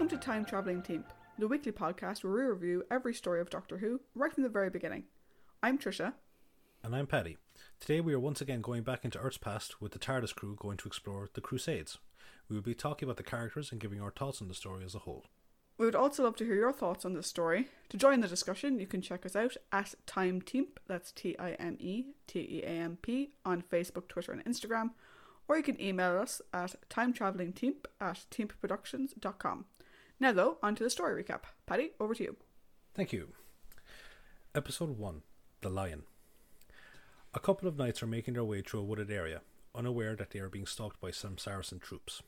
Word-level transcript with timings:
Welcome 0.00 0.18
to 0.18 0.24
Time 0.24 0.46
Travelling 0.46 0.80
Team, 0.80 1.04
the 1.38 1.46
weekly 1.46 1.72
podcast 1.72 2.24
where 2.24 2.32
we 2.32 2.40
review 2.40 2.84
every 2.90 3.12
story 3.12 3.38
of 3.38 3.50
Doctor 3.50 3.76
Who 3.76 4.00
right 4.14 4.32
from 4.32 4.44
the 4.44 4.48
very 4.48 4.70
beginning. 4.70 5.04
I'm 5.62 5.76
Trisha. 5.76 6.14
And 6.82 6.96
I'm 6.96 7.06
Paddy. 7.06 7.36
Today 7.80 8.00
we 8.00 8.14
are 8.14 8.18
once 8.18 8.40
again 8.40 8.62
going 8.62 8.82
back 8.82 9.04
into 9.04 9.18
Earth's 9.18 9.36
past 9.36 9.82
with 9.82 9.92
the 9.92 9.98
TARDIS 9.98 10.34
crew 10.34 10.56
going 10.58 10.78
to 10.78 10.88
explore 10.88 11.28
the 11.34 11.42
Crusades. 11.42 11.98
We 12.48 12.56
will 12.56 12.62
be 12.62 12.74
talking 12.74 13.06
about 13.06 13.18
the 13.18 13.22
characters 13.22 13.70
and 13.70 13.78
giving 13.78 14.00
our 14.00 14.10
thoughts 14.10 14.40
on 14.40 14.48
the 14.48 14.54
story 14.54 14.86
as 14.86 14.94
a 14.94 15.00
whole. 15.00 15.26
We 15.76 15.84
would 15.84 15.94
also 15.94 16.24
love 16.24 16.36
to 16.36 16.46
hear 16.46 16.54
your 16.54 16.72
thoughts 16.72 17.04
on 17.04 17.12
this 17.12 17.26
story. 17.26 17.68
To 17.90 17.98
join 17.98 18.20
the 18.20 18.26
discussion, 18.26 18.80
you 18.80 18.86
can 18.86 19.02
check 19.02 19.26
us 19.26 19.36
out 19.36 19.58
at 19.70 19.96
Time 20.06 20.40
Teamp, 20.40 20.80
that's 20.86 21.12
T 21.12 21.36
I 21.38 21.50
M 21.58 21.76
E 21.78 22.06
T 22.26 22.38
E 22.40 22.62
A 22.64 22.70
M 22.70 22.96
P, 23.02 23.32
on 23.44 23.60
Facebook, 23.60 24.08
Twitter, 24.08 24.32
and 24.32 24.42
Instagram, 24.46 24.92
or 25.46 25.58
you 25.58 25.62
can 25.62 25.78
email 25.78 26.16
us 26.16 26.40
at 26.54 26.76
timetravelingteamp 26.88 27.84
at 28.00 28.24
teamproductions.com. 28.30 29.66
Now, 30.20 30.32
though, 30.32 30.58
on 30.62 30.74
to 30.74 30.84
the 30.84 30.90
story 30.90 31.24
recap. 31.24 31.44
Paddy, 31.64 31.92
over 31.98 32.14
to 32.14 32.22
you. 32.22 32.36
Thank 32.94 33.10
you. 33.10 33.28
Episode 34.54 34.98
1 34.98 35.22
The 35.62 35.70
Lion. 35.70 36.02
A 37.32 37.40
couple 37.40 37.66
of 37.66 37.78
knights 37.78 38.02
are 38.02 38.06
making 38.06 38.34
their 38.34 38.44
way 38.44 38.60
through 38.60 38.80
a 38.80 38.84
wooded 38.84 39.10
area, 39.10 39.40
unaware 39.74 40.14
that 40.16 40.30
they 40.30 40.38
are 40.40 40.50
being 40.50 40.66
stalked 40.66 41.00
by 41.00 41.10
some 41.10 41.38
Saracen 41.38 41.78
troops. 41.78 42.22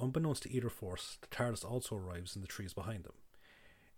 Unbeknownst 0.00 0.42
to 0.42 0.52
either 0.52 0.68
force, 0.68 1.18
the 1.20 1.28
TARDIS 1.28 1.64
also 1.64 1.94
arrives 1.94 2.34
in 2.34 2.42
the 2.42 2.48
trees 2.48 2.74
behind 2.74 3.04
them. 3.04 3.12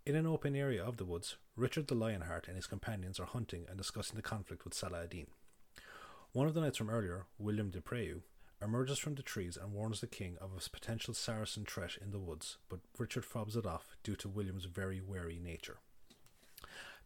In 0.04 0.16
an 0.16 0.26
open 0.26 0.54
area 0.54 0.84
of 0.84 0.98
the 0.98 1.06
woods, 1.06 1.36
Richard 1.56 1.86
the 1.86 1.94
Lionheart 1.94 2.46
and 2.46 2.56
his 2.56 2.66
companions 2.66 3.18
are 3.18 3.24
hunting 3.24 3.64
and 3.70 3.78
discussing 3.78 4.16
the 4.16 4.22
conflict 4.22 4.64
with 4.64 4.74
Salah 4.74 5.04
ad-Din. 5.04 5.28
One 6.32 6.46
of 6.46 6.52
the 6.52 6.60
knights 6.60 6.76
from 6.76 6.90
earlier, 6.90 7.24
William 7.38 7.70
de 7.70 7.80
Preau, 7.80 8.20
emerges 8.62 8.98
from 8.98 9.14
the 9.14 9.22
trees 9.22 9.56
and 9.56 9.72
warns 9.72 10.00
the 10.00 10.06
king 10.06 10.36
of 10.40 10.50
a 10.52 10.70
potential 10.70 11.14
Saracen 11.14 11.64
threat 11.64 11.98
in 12.00 12.10
the 12.10 12.18
woods, 12.18 12.58
but 12.68 12.80
Richard 12.98 13.24
fobs 13.24 13.56
it 13.56 13.66
off 13.66 13.96
due 14.02 14.16
to 14.16 14.28
William's 14.28 14.64
very 14.64 15.00
wary 15.00 15.38
nature. 15.38 15.78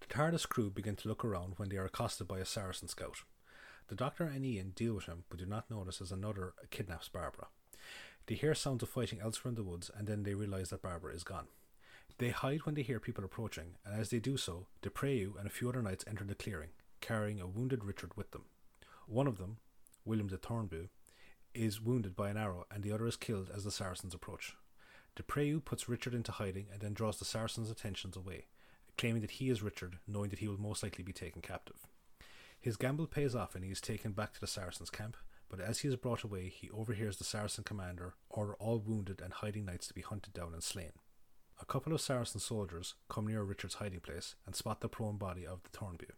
The 0.01 0.07
TARDIS 0.07 0.49
crew 0.49 0.71
begin 0.71 0.97
to 0.97 1.09
look 1.09 1.25
around 1.25 1.55
when 1.57 1.69
they 1.69 1.77
are 1.77 1.85
accosted 1.85 2.29
by 2.29 2.39
a 2.39 2.45
Saracen 2.45 2.89
scout. 2.89 3.23
The 3.89 3.95
Doctor 3.95 4.25
and 4.25 4.45
Ian 4.45 4.71
deal 4.71 4.95
with 4.95 5.07
him, 5.07 5.25
but 5.29 5.39
do 5.39 5.47
not 5.47 5.71
notice 5.71 6.01
as 6.01 6.13
another 6.13 6.55
kidnaps 6.71 7.09
Barbara. 7.09 7.49
They 8.27 8.35
hear 8.35 8.55
sounds 8.55 8.83
of 8.83 8.91
fighting 8.91 9.21
elsewhere 9.21 9.51
in 9.51 9.55
the 9.55 9.63
woods, 9.63 9.91
and 9.97 10.07
then 10.07 10.23
they 10.23 10.35
realize 10.35 10.71
that 10.71 10.83
Barbara 10.83 11.15
is 11.15 11.25
gone. 11.25 11.47
They 12.19 12.31
hide 12.31 12.67
when 12.67 12.75
they 12.75 12.83
hear 12.83 13.01
people 13.01 13.25
approaching, 13.25 13.77
and 13.85 13.99
as 13.99 14.11
they 14.11 14.19
do 14.19 14.37
so, 14.37 14.67
de 14.83 14.91
Preau 14.91 15.37
and 15.39 15.47
a 15.47 15.51
few 15.51 15.69
other 15.69 15.83
knights 15.83 16.05
enter 16.07 16.25
the 16.25 16.35
clearing, 16.35 16.71
carrying 17.01 17.41
a 17.41 17.47
wounded 17.47 17.85
Richard 17.85 18.17
with 18.17 18.33
them. 18.33 18.45
One 19.07 19.27
of 19.27 19.39
them, 19.39 19.59
William 20.05 20.27
de 20.27 20.37
Thornbury, 20.37 20.91
is 21.55 21.81
wounded 21.81 22.15
by 22.15 22.31
an 22.31 22.37
arrow, 22.37 22.67
and 22.71 22.83
the 22.83 22.93
other 22.93 23.07
is 23.07 23.17
killed 23.17 23.51
as 23.55 23.65
the 23.65 23.71
Saracens 23.71 24.15
approach. 24.15 24.57
De 25.17 25.23
Preau 25.23 25.61
puts 25.65 25.89
Richard 25.89 26.15
into 26.15 26.33
hiding 26.33 26.67
and 26.73 26.81
then 26.81 26.95
draws 26.95 27.19
the 27.19 27.25
Saracens' 27.25 27.71
attentions 27.71 28.17
away, 28.17 28.47
claiming 28.97 29.21
that 29.23 29.33
he 29.33 29.51
is 29.51 29.63
Richard, 29.63 29.99
knowing 30.07 30.31
that 30.31 30.39
he 30.39 30.49
will 30.49 30.61
most 30.61 30.83
likely 30.83 31.03
be 31.03 31.13
taken 31.13 31.43
captive. 31.43 31.87
His 32.61 32.77
gamble 32.77 33.07
pays 33.07 33.35
off 33.35 33.55
and 33.55 33.65
he 33.65 33.71
is 33.71 33.81
taken 33.81 34.13
back 34.13 34.33
to 34.35 34.41
the 34.41 34.47
Saracens' 34.47 34.91
camp, 34.91 35.17
but 35.49 35.61
as 35.61 35.81
he 35.81 35.89
is 35.89 35.97
brought 35.97 36.23
away, 36.23 36.49
he 36.49 36.71
overhears 36.71 37.17
the 37.17 37.25
Saracen 37.25 37.65
commander 37.65 38.15
order 38.29 38.55
all 38.55 38.79
wounded 38.79 39.21
and 39.21 39.33
hiding 39.33 39.65
knights 39.65 39.89
to 39.89 39.95
be 39.95 40.03
hunted 40.03 40.33
down 40.33 40.53
and 40.53 40.63
slain. 40.63 40.93
A 41.61 41.65
couple 41.65 41.93
of 41.93 42.01
Saracen 42.01 42.41
soldiers 42.41 42.95
come 43.09 43.27
near 43.27 43.43
Richard's 43.43 43.75
hiding 43.75 44.01
place 44.01 44.37
and 44.47 44.55
spot 44.55 44.81
the 44.81 44.89
prone 44.89 45.17
body 45.17 45.47
of 45.47 45.63
the 45.63 45.71
Thornbury. 45.71 46.13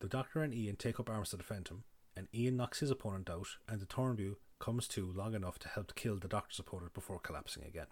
The 0.00 0.08
Doctor 0.08 0.42
and 0.42 0.52
Ian 0.52 0.76
take 0.76 0.98
up 0.98 1.08
arms 1.08 1.30
to 1.30 1.36
defend 1.36 1.68
him, 1.68 1.84
and 2.16 2.28
Ian 2.34 2.56
knocks 2.56 2.80
his 2.80 2.90
opponent 2.90 3.28
out, 3.28 3.48
and 3.68 3.80
the 3.80 3.86
Thornbury 3.86 4.36
comes 4.58 4.88
to 4.88 5.12
long 5.12 5.34
enough 5.34 5.58
to 5.60 5.68
help 5.68 5.94
kill 5.94 6.16
the 6.16 6.28
Doctor's 6.28 6.58
opponent 6.58 6.94
before 6.94 7.18
collapsing 7.18 7.64
again. 7.64 7.86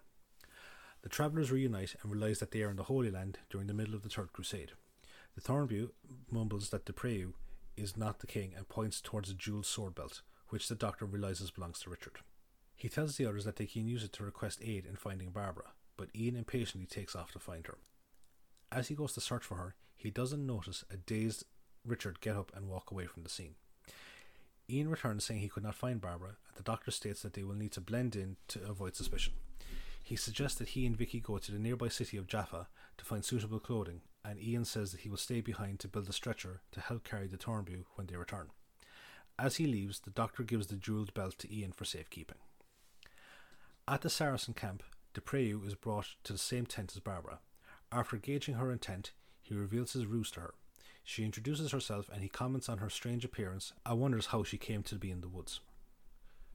The 1.03 1.09
travellers 1.09 1.51
reunite 1.51 1.95
and 2.01 2.11
realise 2.11 2.39
that 2.39 2.51
they 2.51 2.63
are 2.63 2.71
in 2.71 2.77
the 2.77 2.83
Holy 2.83 3.11
Land 3.11 3.37
during 3.49 3.67
the 3.67 3.73
middle 3.73 3.93
of 3.93 4.01
the 4.01 4.09
Third 4.09 4.33
Crusade. 4.33 4.71
The 5.35 5.41
Thornbury 5.41 5.89
mumbles 6.31 6.69
that 6.69 6.85
de 6.85 6.93
Preau 6.93 7.33
is 7.77 7.95
not 7.95 8.19
the 8.19 8.27
king 8.27 8.53
and 8.55 8.67
points 8.67 9.01
towards 9.01 9.29
a 9.29 9.33
jeweled 9.33 9.65
sword 9.65 9.93
belt, 9.93 10.21
which 10.49 10.67
the 10.67 10.75
doctor 10.75 11.05
realizes 11.05 11.51
belongs 11.51 11.79
to 11.79 11.89
Richard. 11.89 12.19
He 12.75 12.89
tells 12.89 13.17
the 13.17 13.25
others 13.25 13.45
that 13.45 13.57
they 13.57 13.65
can 13.65 13.87
use 13.87 14.03
it 14.03 14.13
to 14.13 14.23
request 14.23 14.61
aid 14.63 14.85
in 14.85 14.95
finding 14.95 15.29
Barbara, 15.29 15.71
but 15.97 16.09
Ian 16.15 16.35
impatiently 16.35 16.87
takes 16.87 17.15
off 17.15 17.31
to 17.33 17.39
find 17.39 17.67
her. 17.67 17.77
As 18.71 18.87
he 18.87 18.95
goes 18.95 19.13
to 19.13 19.21
search 19.21 19.43
for 19.43 19.55
her, 19.55 19.75
he 19.95 20.09
doesn't 20.09 20.45
notice 20.45 20.83
a 20.91 20.97
dazed 20.97 21.45
Richard 21.85 22.19
get 22.19 22.35
up 22.35 22.51
and 22.55 22.67
walk 22.67 22.91
away 22.91 23.05
from 23.05 23.23
the 23.23 23.29
scene. 23.29 23.55
Ian 24.69 24.89
returns 24.89 25.23
saying 25.23 25.41
he 25.41 25.49
could 25.49 25.63
not 25.63 25.75
find 25.75 26.01
Barbara, 26.01 26.37
and 26.47 26.57
the 26.57 26.63
doctor 26.63 26.91
states 26.91 27.21
that 27.21 27.33
they 27.33 27.43
will 27.43 27.55
need 27.55 27.71
to 27.73 27.81
blend 27.81 28.15
in 28.15 28.37
to 28.49 28.63
avoid 28.67 28.95
suspicion. 28.95 29.33
He 30.01 30.15
suggests 30.15 30.57
that 30.59 30.69
he 30.69 30.85
and 30.85 30.95
Vicky 30.95 31.19
go 31.19 31.37
to 31.37 31.51
the 31.51 31.59
nearby 31.59 31.87
city 31.87 32.17
of 32.17 32.27
Jaffa 32.27 32.67
to 32.97 33.05
find 33.05 33.25
suitable 33.25 33.59
clothing, 33.59 34.01
and 34.23 34.39
Ian 34.39 34.65
says 34.65 34.91
that 34.91 35.01
he 35.01 35.09
will 35.09 35.17
stay 35.17 35.41
behind 35.41 35.79
to 35.79 35.87
build 35.87 36.09
a 36.09 36.13
stretcher 36.13 36.61
to 36.71 36.79
help 36.79 37.03
carry 37.03 37.27
the 37.27 37.37
Thornbury 37.37 37.85
when 37.95 38.07
they 38.07 38.15
return. 38.15 38.47
As 39.37 39.57
he 39.57 39.67
leaves, 39.67 39.99
the 39.99 40.11
doctor 40.11 40.43
gives 40.43 40.67
the 40.67 40.75
jeweled 40.75 41.13
belt 41.13 41.37
to 41.39 41.53
Ian 41.53 41.71
for 41.71 41.85
safekeeping. 41.85 42.37
At 43.87 44.01
the 44.01 44.09
Saracen 44.09 44.53
camp, 44.53 44.83
de 45.13 45.21
Preau 45.21 45.65
is 45.65 45.75
brought 45.75 46.15
to 46.23 46.33
the 46.33 46.39
same 46.39 46.65
tent 46.65 46.93
as 46.95 46.99
Barbara. 46.99 47.39
After 47.91 48.17
gauging 48.17 48.55
her 48.55 48.71
intent, 48.71 49.11
he 49.41 49.53
reveals 49.53 49.93
his 49.93 50.05
ruse 50.05 50.31
to 50.31 50.39
her. 50.39 50.53
She 51.07 51.23
introduces 51.23 51.71
herself 51.71 52.09
and 52.11 52.23
he 52.23 52.29
comments 52.29 52.67
on 52.67 52.79
her 52.79 52.89
strange 52.89 53.23
appearance 53.23 53.73
and 53.85 53.99
wonders 53.99 54.27
how 54.27 54.43
she 54.43 54.57
came 54.57 54.81
to 54.83 54.95
be 54.95 55.11
in 55.11 55.21
the 55.21 55.27
woods. 55.27 55.59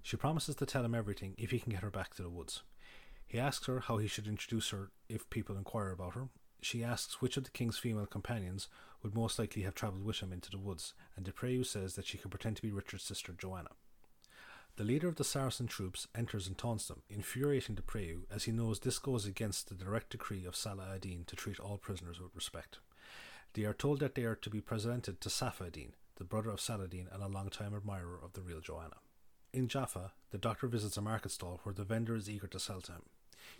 She 0.03 0.17
promises 0.17 0.57
to 0.57 0.67
tell 0.67 0.85
him 0.85 0.95
everything 0.95 1.37
if 1.39 1.53
he 1.53 1.61
can 1.61 1.73
get 1.73 1.83
her 1.83 1.91
back 1.91 2.15
to 2.15 2.23
the 2.23 2.29
woods. 2.29 2.63
He 3.27 3.39
asks 3.39 3.67
her 3.67 3.79
how 3.79 3.99
he 3.99 4.09
should 4.09 4.27
introduce 4.27 4.71
her 4.71 4.91
if 5.09 5.31
people 5.31 5.57
inquire 5.57 5.93
about 5.93 6.15
her. 6.15 6.31
She 6.61 6.83
asks 6.83 7.23
which 7.23 7.37
of 7.37 7.45
the 7.45 7.51
king's 7.51 7.79
female 7.79 8.07
companions 8.07 8.67
would 9.05 9.15
most 9.15 9.39
likely 9.39 9.63
have 9.63 9.77
travelled 9.77 10.05
with 10.05 10.19
him 10.19 10.33
into 10.33 10.51
the 10.51 10.59
woods, 10.59 10.95
and 11.17 11.25
de 11.25 11.65
says 11.65 11.95
that 11.95 12.07
she 12.07 12.19
can 12.19 12.29
pretend 12.29 12.57
to 12.57 12.63
be 12.63 12.73
Richard's 12.73 13.05
sister 13.05 13.33
Joanna. 13.33 13.71
The 14.75 14.85
leader 14.85 15.07
of 15.07 15.15
the 15.15 15.25
Saracen 15.25 15.69
troops 15.69 16.09
enters 16.13 16.49
and 16.49 16.59
taunts 16.59 16.89
them, 16.89 17.03
infuriating 17.09 17.77
de 17.77 18.17
as 18.33 18.45
he 18.45 18.53
knows 18.53 18.81
this 18.81 18.99
goes 18.99 19.27
against 19.27 19.69
the 19.69 19.75
direct 19.77 20.11
decree 20.11 20.45
of 20.45 20.57
Salah 20.57 20.95
ad-Din 20.95 21.25
to 21.27 21.37
treat 21.37 21.61
all 21.61 21.79
prisoners 21.79 22.21
with 22.21 22.35
respect. 22.35 22.81
They 23.55 23.65
are 23.65 23.75
told 23.75 24.01
that 24.01 24.15
they 24.15 24.25
are 24.25 24.37
to 24.37 24.51
be 24.51 24.61
presented 24.61 25.21
to 25.21 25.31
Safa 25.31 25.65
ad-Din, 25.65 25.95
the 26.17 26.25
brother 26.25 26.51
of 26.51 26.61
Saladin 26.61 27.09
and 27.13 27.23
a 27.23 27.29
long-time 27.29 27.75
admirer 27.75 28.19
of 28.23 28.35
the 28.35 28.43
real 28.43 28.61
Joanna. 28.61 28.97
In 29.53 29.67
Jaffa, 29.67 30.13
the 30.31 30.39
doctor 30.39 30.69
visits 30.69 30.97
a 30.97 31.01
market 31.01 31.33
stall 31.33 31.61
where 31.65 31.75
the 31.75 31.83
vendor 31.83 32.15
is 32.15 32.31
eager 32.31 32.47
to 32.47 32.61
sell 32.61 32.81
to 32.83 32.93
him. 32.93 33.03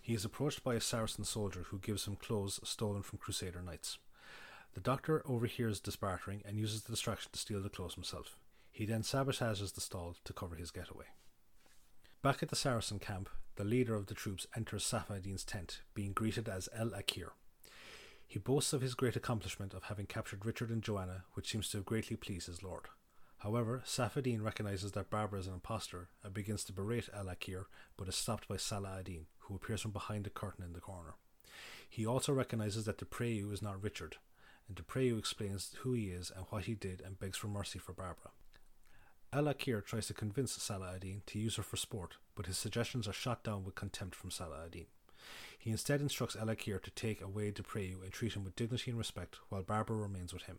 He 0.01 0.15
is 0.15 0.25
approached 0.25 0.63
by 0.63 0.75
a 0.75 0.81
Saracen 0.81 1.25
soldier 1.25 1.65
who 1.69 1.79
gives 1.79 2.07
him 2.07 2.15
clothes 2.17 2.61
stolen 2.63 3.03
from 3.03 3.19
Crusader 3.19 3.63
knights. 3.63 3.99
The 4.75 4.81
doctor 4.81 5.23
overhears 5.27 5.81
this 5.81 5.97
bartering 5.97 6.43
and 6.47 6.57
uses 6.57 6.83
the 6.83 6.93
distraction 6.93 7.33
to 7.33 7.39
steal 7.39 7.61
the 7.61 7.69
clothes 7.69 7.95
himself. 7.95 8.37
He 8.71 8.85
then 8.85 9.03
sabotages 9.03 9.75
the 9.75 9.81
stall 9.81 10.15
to 10.25 10.33
cover 10.33 10.55
his 10.55 10.71
getaway. 10.71 11.07
Back 12.23 12.43
at 12.43 12.51
the 12.51 12.57
Saracen 12.57 13.01
camp, 13.01 13.29
the 13.57 13.65
leader 13.65 13.97
of 13.97 14.07
the 14.07 14.15
troops 14.15 14.47
enters 14.55 14.85
Safa 14.85 15.15
ad-Din's 15.15 15.45
tent, 15.45 15.81
being 15.95 16.13
greeted 16.13 16.49
as 16.49 16.69
El 16.73 16.91
Akir. 16.91 17.31
He 18.31 18.39
boasts 18.39 18.73
of 18.73 18.81
his 18.81 18.95
great 18.95 19.17
accomplishment 19.17 19.75
of 19.75 19.83
having 19.83 20.07
captured 20.07 20.47
Richard 20.47 20.71
and 20.71 20.85
Joanna, 20.85 21.25
which 21.33 21.51
seems 21.51 21.69
to 21.71 21.79
have 21.79 21.85
greatly 21.85 22.15
pleased 22.15 22.47
his 22.47 22.63
lord. 22.63 22.85
However, 23.39 23.83
Safa 23.85 24.21
ad-Din 24.21 24.41
recognizes 24.41 24.93
that 24.93 25.11
Barbara 25.11 25.41
is 25.41 25.49
an 25.49 25.55
impostor 25.55 26.11
and 26.23 26.33
begins 26.33 26.63
to 26.63 26.73
berate 26.73 27.09
El 27.13 27.25
Akir, 27.25 27.65
but 27.97 28.07
is 28.07 28.15
stopped 28.15 28.47
by 28.47 28.57
Salah 28.57 28.99
ad-Din, 29.01 29.27
who 29.41 29.57
appears 29.57 29.81
from 29.81 29.91
behind 29.91 30.23
the 30.23 30.31
curtain 30.31 30.65
in 30.65 30.75
the 30.75 30.81
corner. 30.81 31.15
He 31.89 32.07
also 32.07 32.33
recognizes 32.33 32.85
that 32.85 32.99
de 32.99 33.05
Preau 33.05 33.53
is 33.53 33.63
not 33.63 33.83
Richard, 33.83 34.19
and 34.69 34.77
de 34.77 34.85
Preau 34.85 35.19
explains 35.19 35.75
who 35.81 35.95
he 35.95 36.11
is 36.11 36.31
and 36.31 36.47
what 36.51 36.67
he 36.67 36.75
did 36.77 37.01
and 37.01 37.19
begs 37.19 37.37
for 37.37 37.49
mercy 37.49 37.81
for 37.81 37.93
Barbara. 37.93 38.31
El 39.33 39.53
Akir 39.53 39.85
tries 39.85 40.07
to 40.07 40.15
convince 40.15 40.53
Salah 40.53 40.93
ad-Din 40.95 41.23
to 41.27 41.41
use 41.41 41.57
her 41.57 41.65
for 41.65 41.77
sport, 41.77 42.19
but 42.37 42.47
his 42.47 42.57
suggestions 42.57 43.09
are 43.09 43.13
shot 43.13 43.43
down 43.43 43.65
with 43.65 43.75
contempt 43.75 44.15
from 44.15 44.31
Salah 44.31 44.67
ad-Din. 44.67 44.87
He 45.59 45.71
instead 45.71 46.01
instructs 46.01 46.37
El 46.37 46.47
Akir 46.47 46.83
to 46.83 46.91
take 46.91 47.21
away 47.21 47.53
Preau 47.53 48.03
and 48.03 48.13
treat 48.13 48.35
him 48.35 48.45
with 48.45 48.57
dignity 48.57 48.91
and 48.91 48.99
respect 48.99 49.39
while 49.49 49.63
Barbara 49.63 49.97
remains 49.97 50.33
with 50.33 50.45
him. 50.45 50.59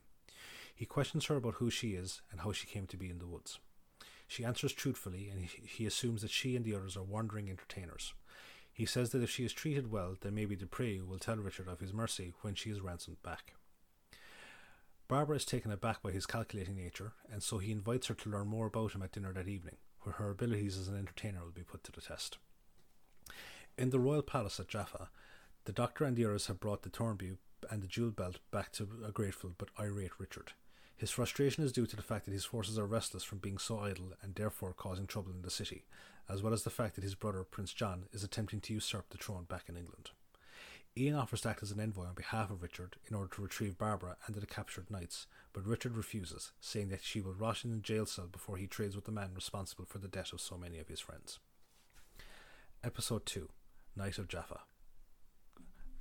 He 0.74 0.86
questions 0.86 1.26
her 1.26 1.36
about 1.36 1.56
who 1.56 1.70
she 1.70 1.96
is 1.96 2.22
and 2.32 2.42
how 2.42 2.52
she 2.52 2.68
came 2.68 2.88
to 2.88 2.98
be 2.98 3.10
in 3.10 3.20
the 3.20 3.28
woods. 3.28 3.60
She 4.28 4.46
answers 4.46 4.72
truthfully, 4.72 5.30
and 5.30 5.44
he 5.44 5.86
assumes 5.86 6.22
that 6.22 6.32
she 6.32 6.56
and 6.56 6.64
the 6.64 6.74
others 6.74 6.96
are 6.96 7.04
wandering 7.04 7.50
entertainers. 7.50 8.14
He 8.72 8.86
says 8.86 9.10
that 9.10 9.22
if 9.22 9.30
she 9.30 9.44
is 9.44 9.52
treated 9.52 9.92
well, 9.92 10.16
then 10.22 10.34
maybe 10.34 10.56
de 10.56 10.68
will 11.02 11.20
tell 11.20 11.36
Richard 11.36 11.68
of 11.68 11.82
his 11.82 11.94
mercy 11.94 12.34
when 12.42 12.56
she 12.56 12.70
is 12.70 12.80
ransomed 12.80 13.22
back. 13.22 13.54
Barbara 15.10 15.36
is 15.36 15.44
taken 15.44 15.72
aback 15.72 16.02
by 16.02 16.12
his 16.12 16.26
calculating 16.26 16.78
nature, 16.78 17.12
and 17.30 17.44
so 17.44 17.58
he 17.58 17.74
invites 17.74 18.08
her 18.08 18.14
to 18.14 18.30
learn 18.30 18.48
more 18.48 18.68
about 18.68 18.94
him 18.94 19.02
at 19.02 19.12
dinner 19.12 19.34
that 19.34 19.50
evening, 19.50 19.76
where 20.04 20.14
her 20.14 20.30
abilities 20.30 20.78
as 20.78 20.88
an 20.88 20.98
entertainer 20.98 21.44
will 21.44 21.52
be 21.52 21.64
put 21.64 21.84
to 21.84 21.92
the 21.92 22.00
test. 22.00 22.38
In 23.78 23.90
the 23.90 24.00
royal 24.00 24.22
palace 24.22 24.60
at 24.60 24.68
Jaffa, 24.68 25.10
the 25.66 25.72
doctor 25.72 26.04
and 26.06 26.16
the 26.16 26.26
others 26.26 26.48
have 26.48 26.60
brought 26.60 26.84
the 26.84 26.90
Thornbury 26.90 27.38
and 27.70 27.82
the 27.82 27.88
jewel 27.88 28.12
belt 28.12 28.40
back 28.52 28.72
to 28.74 28.88
a 29.06 29.12
grateful 29.12 29.54
but 29.58 29.70
irate 29.80 30.20
Richard. 30.20 30.54
His 30.98 31.10
frustration 31.12 31.64
is 31.64 31.72
due 31.72 31.88
to 31.88 31.96
the 31.96 32.04
fact 32.04 32.26
that 32.26 32.34
his 32.34 32.46
forces 32.46 32.78
are 32.78 32.86
restless 32.86 33.24
from 33.24 33.40
being 33.40 33.58
so 33.58 33.80
idle 33.80 34.14
and 34.22 34.36
therefore 34.36 34.74
causing 34.74 35.08
trouble 35.08 35.32
in 35.32 35.42
the 35.42 35.50
city, 35.50 35.86
as 36.30 36.44
well 36.44 36.54
as 36.54 36.64
the 36.64 36.70
fact 36.70 36.96
that 36.96 37.04
his 37.04 37.16
brother, 37.16 37.44
Prince 37.44 37.74
John, 37.74 38.06
is 38.12 38.24
attempting 38.24 38.60
to 38.62 38.74
usurp 38.74 39.10
the 39.10 39.18
throne 39.18 39.46
back 39.46 39.64
in 39.68 39.78
England. 39.78 40.12
Ian 40.96 41.16
offers 41.16 41.42
to 41.42 41.50
act 41.50 41.64
as 41.64 41.72
an 41.72 41.80
envoy 41.80 42.06
on 42.06 42.14
behalf 42.14 42.52
of 42.52 42.62
Richard 42.62 42.98
in 43.10 43.16
order 43.16 43.34
to 43.34 43.42
retrieve 43.42 43.78
Barbara 43.78 44.18
and 44.28 44.36
the 44.36 44.46
captured 44.46 44.92
knights, 44.92 45.26
but 45.54 45.66
Richard 45.66 45.96
refuses, 45.96 46.52
saying 46.60 46.90
that 46.90 47.04
she 47.04 47.22
will 47.22 47.34
rot 47.34 47.64
in 47.64 47.74
a 47.74 47.78
jail 47.78 48.06
cell 48.06 48.28
before 48.28 48.58
he 48.58 48.68
trades 48.68 48.96
with 48.96 49.06
the 49.06 49.12
man 49.12 49.32
responsible 49.34 49.86
for 49.86 50.00
the 50.00 50.08
death 50.10 50.34
of 50.34 50.42
so 50.42 50.58
many 50.58 50.78
of 50.80 50.90
his 50.90 51.00
friends. 51.00 51.40
Episode 52.84 53.26
2 53.26 53.50
Knight 53.96 54.18
of 54.18 54.28
Jaffa 54.28 54.62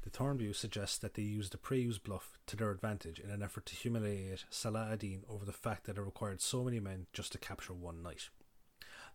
the 0.02 0.10
Thornview 0.10 0.56
suggests 0.56 0.96
that 0.98 1.14
they 1.14 1.22
use 1.22 1.50
the 1.50 1.58
Preyu's 1.58 1.98
bluff 1.98 2.38
to 2.46 2.56
their 2.56 2.70
advantage 2.70 3.18
in 3.18 3.28
an 3.28 3.42
effort 3.42 3.66
to 3.66 3.76
humiliate 3.76 4.44
Salah 4.48 4.88
ad-Din 4.92 5.24
over 5.28 5.44
the 5.44 5.52
fact 5.52 5.84
that 5.84 5.98
it 5.98 6.02
required 6.02 6.40
so 6.40 6.64
many 6.64 6.80
men 6.80 7.06
just 7.12 7.32
to 7.32 7.38
capture 7.38 7.74
one 7.74 8.02
knight. 8.02 8.30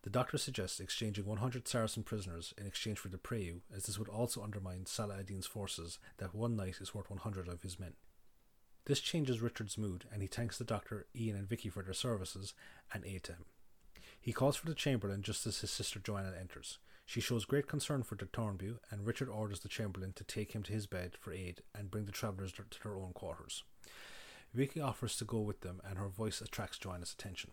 The 0.04 0.12
doctor 0.12 0.38
suggests 0.38 0.80
exchanging 0.80 1.25
100 1.25 1.68
Saracen 1.68 2.04
prisoners 2.04 2.54
in 2.56 2.68
exchange 2.68 3.00
for 3.00 3.10
the 3.10 3.18
Preyu, 3.18 3.62
as 3.75 3.86
this 3.86 3.98
would 3.98 4.10
also 4.10 4.44
undermine 4.44 4.86
Salah 4.86 5.18
ad-Din's 5.18 5.48
forces 5.48 5.98
that 6.18 6.36
one 6.36 6.56
knight 6.56 6.77
is 6.80 6.94
worth 6.94 7.10
100 7.10 7.48
of 7.48 7.63
his 7.63 7.80
men. 7.80 7.94
This 8.86 9.00
changes 9.00 9.42
Richard's 9.42 9.80
mood, 9.80 10.06
and 10.13 10.22
he 10.22 10.27
thanks 10.27 10.60
the 10.60 10.63
doctor, 10.63 11.07
Ian, 11.16 11.36
and 11.36 11.50
Vicky 11.50 11.69
for 11.69 11.81
their 11.81 11.94
services 11.95 12.54
and 12.94 13.04
aid 13.04 13.24
to 13.24 13.31
him. 13.31 13.45
He 14.22 14.31
calls 14.31 14.56
for 14.56 14.68
the 14.68 14.75
Chamberlain 14.75 15.24
just 15.24 15.48
as 15.48 15.62
his 15.62 15.72
sister 15.72 16.00
Joanna 16.00 16.33
enters. 16.39 16.77
She 17.05 17.21
shows 17.21 17.45
great 17.45 17.67
concern 17.67 18.03
for 18.03 18.15
de 18.15 18.25
Thornview, 18.25 18.79
and 18.89 19.05
Richard 19.05 19.29
orders 19.29 19.59
the 19.59 19.69
Chamberlain 19.69 20.13
to 20.13 20.23
take 20.23 20.53
him 20.53 20.63
to 20.63 20.73
his 20.73 20.87
bed 20.87 21.15
for 21.19 21.31
aid 21.31 21.61
and 21.73 21.91
bring 21.91 22.05
the 22.05 22.11
travellers 22.11 22.51
to 22.53 22.63
their 22.83 22.97
own 22.97 23.13
quarters. 23.13 23.63
Vicky 24.53 24.81
offers 24.81 25.15
to 25.17 25.25
go 25.25 25.39
with 25.39 25.61
them, 25.61 25.81
and 25.87 25.97
her 25.97 26.07
voice 26.07 26.41
attracts 26.41 26.79
Joanna's 26.79 27.13
attention. 27.13 27.51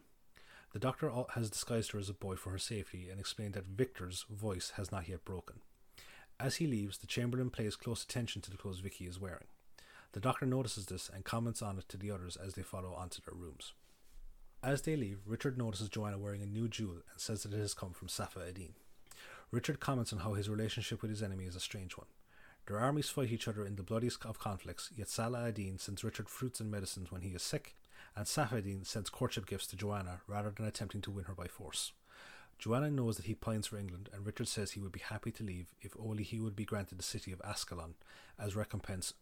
The 0.72 0.78
doctor 0.78 1.12
has 1.34 1.50
disguised 1.50 1.92
her 1.92 1.98
as 1.98 2.08
a 2.08 2.14
boy 2.14 2.36
for 2.36 2.50
her 2.50 2.58
safety 2.58 3.10
and 3.10 3.20
explained 3.20 3.52
that 3.54 3.66
Victor's 3.66 4.24
voice 4.30 4.72
has 4.76 4.90
not 4.90 5.08
yet 5.08 5.24
broken. 5.24 5.56
As 6.40 6.56
he 6.56 6.66
leaves, 6.66 6.98
the 6.98 7.06
Chamberlain 7.06 7.50
pays 7.50 7.76
close 7.76 8.02
attention 8.02 8.40
to 8.42 8.50
the 8.50 8.56
clothes 8.56 8.80
Vicky 8.80 9.06
is 9.06 9.20
wearing. 9.20 9.48
The 10.12 10.20
doctor 10.20 10.46
notices 10.46 10.86
this 10.86 11.10
and 11.12 11.24
comments 11.24 11.60
on 11.60 11.78
it 11.78 11.88
to 11.90 11.98
the 11.98 12.10
others 12.10 12.36
as 12.36 12.54
they 12.54 12.62
follow 12.62 12.94
onto 12.94 13.20
their 13.20 13.34
rooms. 13.34 13.74
As 14.62 14.82
they 14.82 14.96
leave, 14.96 15.20
Richard 15.26 15.58
notices 15.58 15.88
Joanna 15.88 16.18
wearing 16.18 16.42
a 16.42 16.46
new 16.46 16.68
jewel 16.68 17.02
and 17.10 17.20
says 17.20 17.42
that 17.42 17.52
it 17.52 17.60
has 17.60 17.74
come 17.74 17.92
from 17.92 18.08
Safa 18.08 18.40
ad-Din. 18.48 18.74
Richard 19.52 19.80
comments 19.80 20.14
on 20.14 20.20
how 20.20 20.32
his 20.32 20.48
relationship 20.48 21.02
with 21.02 21.10
his 21.10 21.22
enemy 21.22 21.44
is 21.44 21.54
a 21.54 21.60
strange 21.60 21.98
one. 21.98 22.06
Their 22.66 22.78
armies 22.78 23.10
fight 23.10 23.30
each 23.30 23.46
other 23.46 23.66
in 23.66 23.76
the 23.76 23.82
bloodiest 23.82 24.24
of 24.24 24.38
conflicts, 24.38 24.90
yet 24.96 25.10
Salah 25.10 25.48
ad-Din 25.48 25.78
sends 25.78 26.02
Richard 26.02 26.30
fruits 26.30 26.58
and 26.58 26.70
medicines 26.70 27.12
when 27.12 27.20
he 27.20 27.34
is 27.34 27.42
sick, 27.42 27.74
and 28.16 28.24
Safaeddin 28.24 28.86
sends 28.86 29.10
courtship 29.10 29.46
gifts 29.46 29.66
to 29.66 29.76
Joanna 29.76 30.22
rather 30.26 30.50
than 30.50 30.64
attempting 30.64 31.02
to 31.02 31.10
win 31.10 31.26
her 31.26 31.34
by 31.34 31.48
force. 31.48 31.92
Joanna 32.58 32.90
knows 32.90 33.18
that 33.18 33.26
he 33.26 33.34
pines 33.34 33.66
for 33.66 33.76
England, 33.76 34.08
and 34.14 34.24
Richard 34.24 34.48
says 34.48 34.70
he 34.70 34.80
would 34.80 34.92
be 34.92 35.00
happy 35.00 35.30
to 35.32 35.44
leave 35.44 35.74
if 35.82 35.94
only 36.00 36.22
he 36.22 36.40
would 36.40 36.56
be 36.56 36.64
granted 36.64 36.98
the 36.98 37.02
city 37.02 37.30
of 37.30 37.42
Ascalon 37.44 37.94
as 38.38 38.56
recompense, 38.56 39.12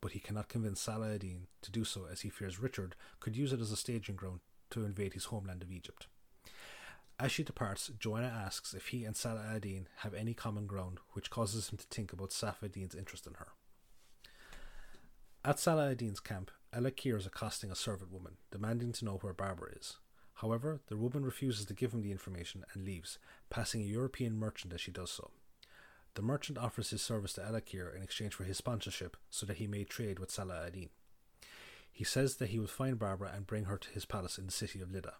but 0.00 0.12
he 0.12 0.18
cannot 0.18 0.48
convince 0.48 0.80
Salah 0.80 1.14
ad-Din 1.14 1.46
to 1.62 1.70
do 1.70 1.84
so 1.84 2.06
as 2.10 2.22
he 2.22 2.28
fears 2.28 2.58
Richard 2.58 2.96
could 3.20 3.36
use 3.36 3.52
it 3.52 3.60
as 3.60 3.70
a 3.70 3.76
staging 3.76 4.16
ground 4.16 4.40
to 4.70 4.84
invade 4.84 5.12
his 5.12 5.26
homeland 5.26 5.62
of 5.62 5.70
Egypt. 5.70 6.08
As 7.18 7.32
she 7.32 7.42
departs, 7.42 7.90
Joanna 7.98 8.26
asks 8.26 8.74
if 8.74 8.88
he 8.88 9.04
and 9.04 9.16
Salah 9.16 9.46
ad-Din 9.54 9.88
have 9.98 10.12
any 10.12 10.34
common 10.34 10.66
ground, 10.66 10.98
which 11.12 11.30
causes 11.30 11.70
him 11.70 11.78
to 11.78 11.86
think 11.86 12.12
about 12.12 12.30
Safa 12.30 12.66
ad-Din's 12.66 12.94
interest 12.94 13.26
in 13.26 13.34
her. 13.34 13.48
At 15.42 15.58
Salah 15.58 15.92
ad-Din's 15.92 16.20
camp, 16.20 16.50
El 16.74 16.82
Akir 16.82 17.16
is 17.16 17.24
accosting 17.24 17.70
a 17.70 17.76
servant 17.76 18.12
woman, 18.12 18.34
demanding 18.50 18.92
to 18.92 19.04
know 19.06 19.18
where 19.22 19.32
Barbara 19.32 19.70
is. 19.74 19.96
However, 20.34 20.82
the 20.88 20.96
woman 20.98 21.24
refuses 21.24 21.64
to 21.66 21.74
give 21.74 21.94
him 21.94 22.02
the 22.02 22.12
information 22.12 22.64
and 22.74 22.84
leaves, 22.84 23.18
passing 23.48 23.80
a 23.80 23.86
European 23.86 24.36
merchant 24.36 24.74
as 24.74 24.82
she 24.82 24.90
does 24.90 25.10
so. 25.10 25.30
The 26.16 26.22
merchant 26.22 26.58
offers 26.58 26.90
his 26.90 27.00
service 27.00 27.32
to 27.34 27.44
El 27.44 27.54
Akir 27.54 27.96
in 27.96 28.02
exchange 28.02 28.34
for 28.34 28.44
his 28.44 28.58
sponsorship 28.58 29.16
so 29.30 29.46
that 29.46 29.56
he 29.56 29.66
may 29.66 29.84
trade 29.84 30.18
with 30.18 30.30
Salah 30.30 30.66
ad-Din. 30.66 30.90
He 31.90 32.04
says 32.04 32.36
that 32.36 32.50
he 32.50 32.58
will 32.58 32.66
find 32.66 32.98
Barbara 32.98 33.32
and 33.34 33.46
bring 33.46 33.64
her 33.64 33.78
to 33.78 33.90
his 33.90 34.04
palace 34.04 34.36
in 34.36 34.44
the 34.44 34.52
city 34.52 34.82
of 34.82 34.92
Lydda. 34.92 35.14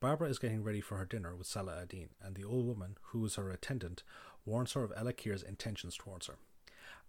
Barbara 0.00 0.28
is 0.28 0.38
getting 0.38 0.62
ready 0.62 0.80
for 0.80 0.96
her 0.96 1.04
dinner 1.04 1.34
with 1.34 1.48
Salah 1.48 1.82
ad-Din, 1.82 2.10
and 2.22 2.36
the 2.36 2.44
old 2.44 2.66
woman, 2.66 2.96
who 3.10 3.24
is 3.24 3.34
her 3.34 3.50
attendant, 3.50 4.04
warns 4.44 4.74
her 4.74 4.84
of 4.84 4.92
El 4.96 5.08
Akir's 5.08 5.42
intentions 5.42 5.96
towards 5.96 6.28
her. 6.28 6.36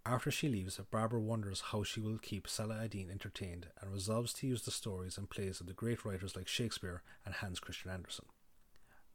After 0.08 0.32
she 0.32 0.50
leaves, 0.50 0.80
Barbara 0.90 1.20
wonders 1.20 1.62
how 1.68 1.84
she 1.84 2.00
will 2.00 2.18
keep 2.18 2.48
Salah 2.48 2.84
ad-Din 2.84 3.12
entertained 3.12 3.68
and 3.80 3.94
resolves 3.94 4.34
to 4.34 4.48
use 4.48 4.64
the 4.64 4.72
stories 4.72 5.20
and 5.20 5.30
plays 5.30 5.62
of 5.62 5.68
the 5.68 5.74
great 5.74 6.04
writers 6.04 6.36
like 6.36 6.48
Shakespeare 6.48 7.04
and 7.26 7.36
Hans 7.36 7.60
Christian 7.60 7.92
Andersen. 7.92 8.26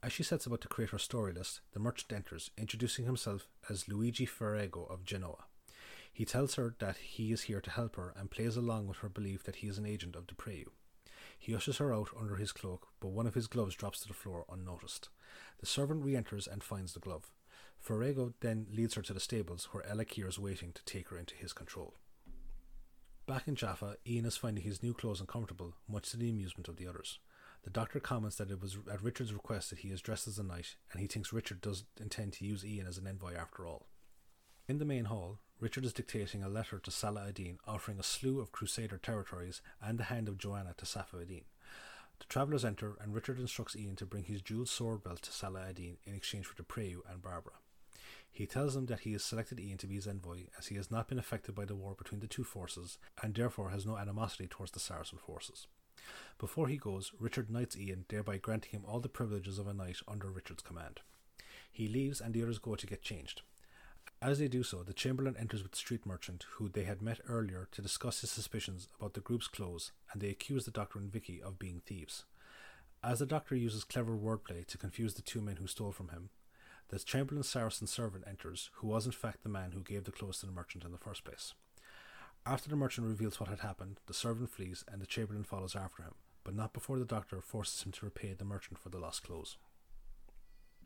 As 0.04 0.12
she 0.12 0.22
sets 0.22 0.46
about 0.46 0.60
to 0.60 0.68
create 0.68 0.90
her 0.90 0.98
story 0.98 1.32
list, 1.32 1.60
the 1.72 1.80
merchant 1.80 2.12
enters, 2.12 2.52
introducing 2.56 3.06
himself 3.06 3.48
as 3.68 3.88
Luigi 3.88 4.26
Ferrigo 4.26 4.88
of 4.88 5.04
Genoa. 5.04 5.46
He 6.12 6.24
tells 6.24 6.54
her 6.54 6.76
that 6.78 6.98
he 6.98 7.32
is 7.32 7.42
here 7.42 7.60
to 7.60 7.70
help 7.70 7.96
her 7.96 8.14
and 8.16 8.30
plays 8.30 8.56
along 8.56 8.86
with 8.86 8.98
her 8.98 9.08
belief 9.08 9.42
that 9.44 9.56
he 9.56 9.66
is 9.66 9.78
an 9.78 9.86
agent 9.86 10.14
of 10.14 10.28
Depreyu. 10.28 10.66
He 11.38 11.54
ushers 11.54 11.78
her 11.78 11.92
out 11.92 12.10
under 12.18 12.36
his 12.36 12.52
cloak, 12.52 12.88
but 13.00 13.08
one 13.08 13.26
of 13.26 13.34
his 13.34 13.46
gloves 13.46 13.74
drops 13.74 14.00
to 14.00 14.08
the 14.08 14.14
floor 14.14 14.44
unnoticed. 14.50 15.08
The 15.58 15.66
servant 15.66 16.04
re 16.04 16.16
enters 16.16 16.46
and 16.46 16.62
finds 16.62 16.94
the 16.94 17.00
glove. 17.00 17.32
Ferrigo 17.84 18.32
then 18.40 18.66
leads 18.70 18.94
her 18.94 19.02
to 19.02 19.12
the 19.12 19.20
stables 19.20 19.68
where 19.72 19.86
El 19.86 19.98
Akir 19.98 20.28
is 20.28 20.38
waiting 20.38 20.72
to 20.72 20.84
take 20.84 21.08
her 21.08 21.18
into 21.18 21.34
his 21.34 21.52
control. 21.52 21.94
Back 23.26 23.48
in 23.48 23.54
Jaffa, 23.54 23.96
Ian 24.06 24.26
is 24.26 24.36
finding 24.36 24.64
his 24.64 24.82
new 24.82 24.92
clothes 24.92 25.20
uncomfortable, 25.20 25.74
much 25.88 26.10
to 26.10 26.16
the 26.16 26.28
amusement 26.28 26.68
of 26.68 26.76
the 26.76 26.86
others. 26.86 27.18
The 27.62 27.70
doctor 27.70 27.98
comments 27.98 28.36
that 28.36 28.50
it 28.50 28.60
was 28.60 28.76
at 28.92 29.02
Richard's 29.02 29.32
request 29.32 29.70
that 29.70 29.78
he 29.78 29.88
is 29.88 30.02
dressed 30.02 30.28
as 30.28 30.38
a 30.38 30.42
knight, 30.42 30.76
and 30.92 31.00
he 31.00 31.06
thinks 31.06 31.32
Richard 31.32 31.62
does 31.62 31.84
intend 31.98 32.34
to 32.34 32.44
use 32.44 32.64
Ian 32.64 32.86
as 32.86 32.98
an 32.98 33.06
envoy 33.06 33.34
after 33.34 33.66
all. 33.66 33.86
In 34.68 34.78
the 34.78 34.84
main 34.84 35.06
hall, 35.06 35.38
Richard 35.60 35.84
is 35.84 35.92
dictating 35.92 36.42
a 36.42 36.48
letter 36.48 36.78
to 36.80 36.90
Salah 36.90 37.28
ad-Din 37.28 37.58
offering 37.66 37.98
a 37.98 38.02
slew 38.02 38.40
of 38.40 38.50
Crusader 38.50 38.98
territories 38.98 39.62
and 39.80 39.98
the 39.98 40.04
hand 40.04 40.28
of 40.28 40.36
Joanna 40.36 40.74
to 40.78 40.84
Safa 40.84 41.18
ad-Din. 41.20 41.42
The 42.18 42.26
travellers 42.26 42.64
enter, 42.64 42.96
and 43.00 43.14
Richard 43.14 43.38
instructs 43.38 43.76
Ian 43.76 43.96
to 43.96 44.06
bring 44.06 44.24
his 44.24 44.42
jewelled 44.42 44.68
sword 44.68 45.04
belt 45.04 45.22
to 45.22 45.32
Salah 45.32 45.66
ad-Din 45.68 45.98
in 46.04 46.14
exchange 46.14 46.46
for 46.46 46.56
the 46.56 46.64
Preyu 46.64 47.00
and 47.08 47.22
Barbara. 47.22 47.54
He 48.30 48.46
tells 48.46 48.74
them 48.74 48.86
that 48.86 49.00
he 49.00 49.12
has 49.12 49.22
selected 49.22 49.60
Ian 49.60 49.78
to 49.78 49.86
be 49.86 49.94
his 49.94 50.08
envoy, 50.08 50.46
as 50.58 50.66
he 50.66 50.74
has 50.74 50.90
not 50.90 51.08
been 51.08 51.20
affected 51.20 51.54
by 51.54 51.64
the 51.64 51.76
war 51.76 51.94
between 51.96 52.20
the 52.20 52.26
two 52.26 52.42
forces, 52.42 52.98
and 53.22 53.32
therefore 53.32 53.70
has 53.70 53.86
no 53.86 53.96
animosity 53.96 54.48
towards 54.48 54.72
the 54.72 54.80
Saracen 54.80 55.18
forces. 55.18 55.68
Before 56.36 56.66
he 56.66 56.76
goes, 56.76 57.12
Richard 57.20 57.48
knights 57.48 57.76
Ian, 57.76 58.06
thereby 58.08 58.38
granting 58.38 58.72
him 58.72 58.84
all 58.84 58.98
the 58.98 59.08
privileges 59.08 59.60
of 59.60 59.68
a 59.68 59.74
knight 59.74 59.98
under 60.08 60.30
Richard's 60.30 60.64
command. 60.64 61.00
He 61.70 61.86
leaves, 61.86 62.20
and 62.20 62.34
the 62.34 62.42
others 62.42 62.58
go 62.58 62.74
to 62.74 62.86
get 62.86 63.02
changed. 63.02 63.42
As 64.24 64.38
they 64.38 64.48
do 64.48 64.62
so, 64.62 64.82
the 64.82 64.94
Chamberlain 64.94 65.36
enters 65.38 65.62
with 65.62 65.72
the 65.72 65.76
street 65.76 66.06
merchant, 66.06 66.46
who 66.52 66.70
they 66.70 66.84
had 66.84 67.02
met 67.02 67.20
earlier 67.28 67.68
to 67.72 67.82
discuss 67.82 68.22
his 68.22 68.30
suspicions 68.30 68.88
about 68.98 69.12
the 69.12 69.20
group's 69.20 69.48
clothes, 69.48 69.92
and 70.10 70.22
they 70.22 70.30
accuse 70.30 70.64
the 70.64 70.70
doctor 70.70 70.98
and 70.98 71.12
Vicky 71.12 71.42
of 71.42 71.58
being 71.58 71.82
thieves. 71.84 72.24
As 73.02 73.18
the 73.18 73.26
doctor 73.26 73.54
uses 73.54 73.84
clever 73.84 74.16
wordplay 74.16 74.66
to 74.68 74.78
confuse 74.78 75.12
the 75.12 75.20
two 75.20 75.42
men 75.42 75.56
who 75.56 75.66
stole 75.66 75.92
from 75.92 76.08
him, 76.08 76.30
the 76.88 76.98
Chamberlain's 77.00 77.50
Saracen 77.50 77.86
servant 77.86 78.24
enters, 78.26 78.70
who 78.76 78.86
was 78.86 79.04
in 79.04 79.12
fact 79.12 79.42
the 79.42 79.50
man 79.50 79.72
who 79.72 79.82
gave 79.82 80.04
the 80.04 80.10
clothes 80.10 80.38
to 80.38 80.46
the 80.46 80.52
merchant 80.52 80.84
in 80.84 80.92
the 80.92 80.96
first 80.96 81.22
place. 81.22 81.52
After 82.46 82.70
the 82.70 82.76
merchant 82.76 83.06
reveals 83.06 83.38
what 83.38 83.50
had 83.50 83.60
happened, 83.60 84.00
the 84.06 84.14
servant 84.14 84.48
flees 84.48 84.86
and 84.90 85.02
the 85.02 85.06
Chamberlain 85.06 85.44
follows 85.44 85.76
after 85.76 86.02
him, 86.02 86.14
but 86.44 86.56
not 86.56 86.72
before 86.72 86.98
the 86.98 87.04
doctor 87.04 87.42
forces 87.42 87.82
him 87.82 87.92
to 87.92 88.06
repay 88.06 88.32
the 88.32 88.46
merchant 88.46 88.78
for 88.78 88.88
the 88.88 88.98
lost 88.98 89.22
clothes. 89.22 89.58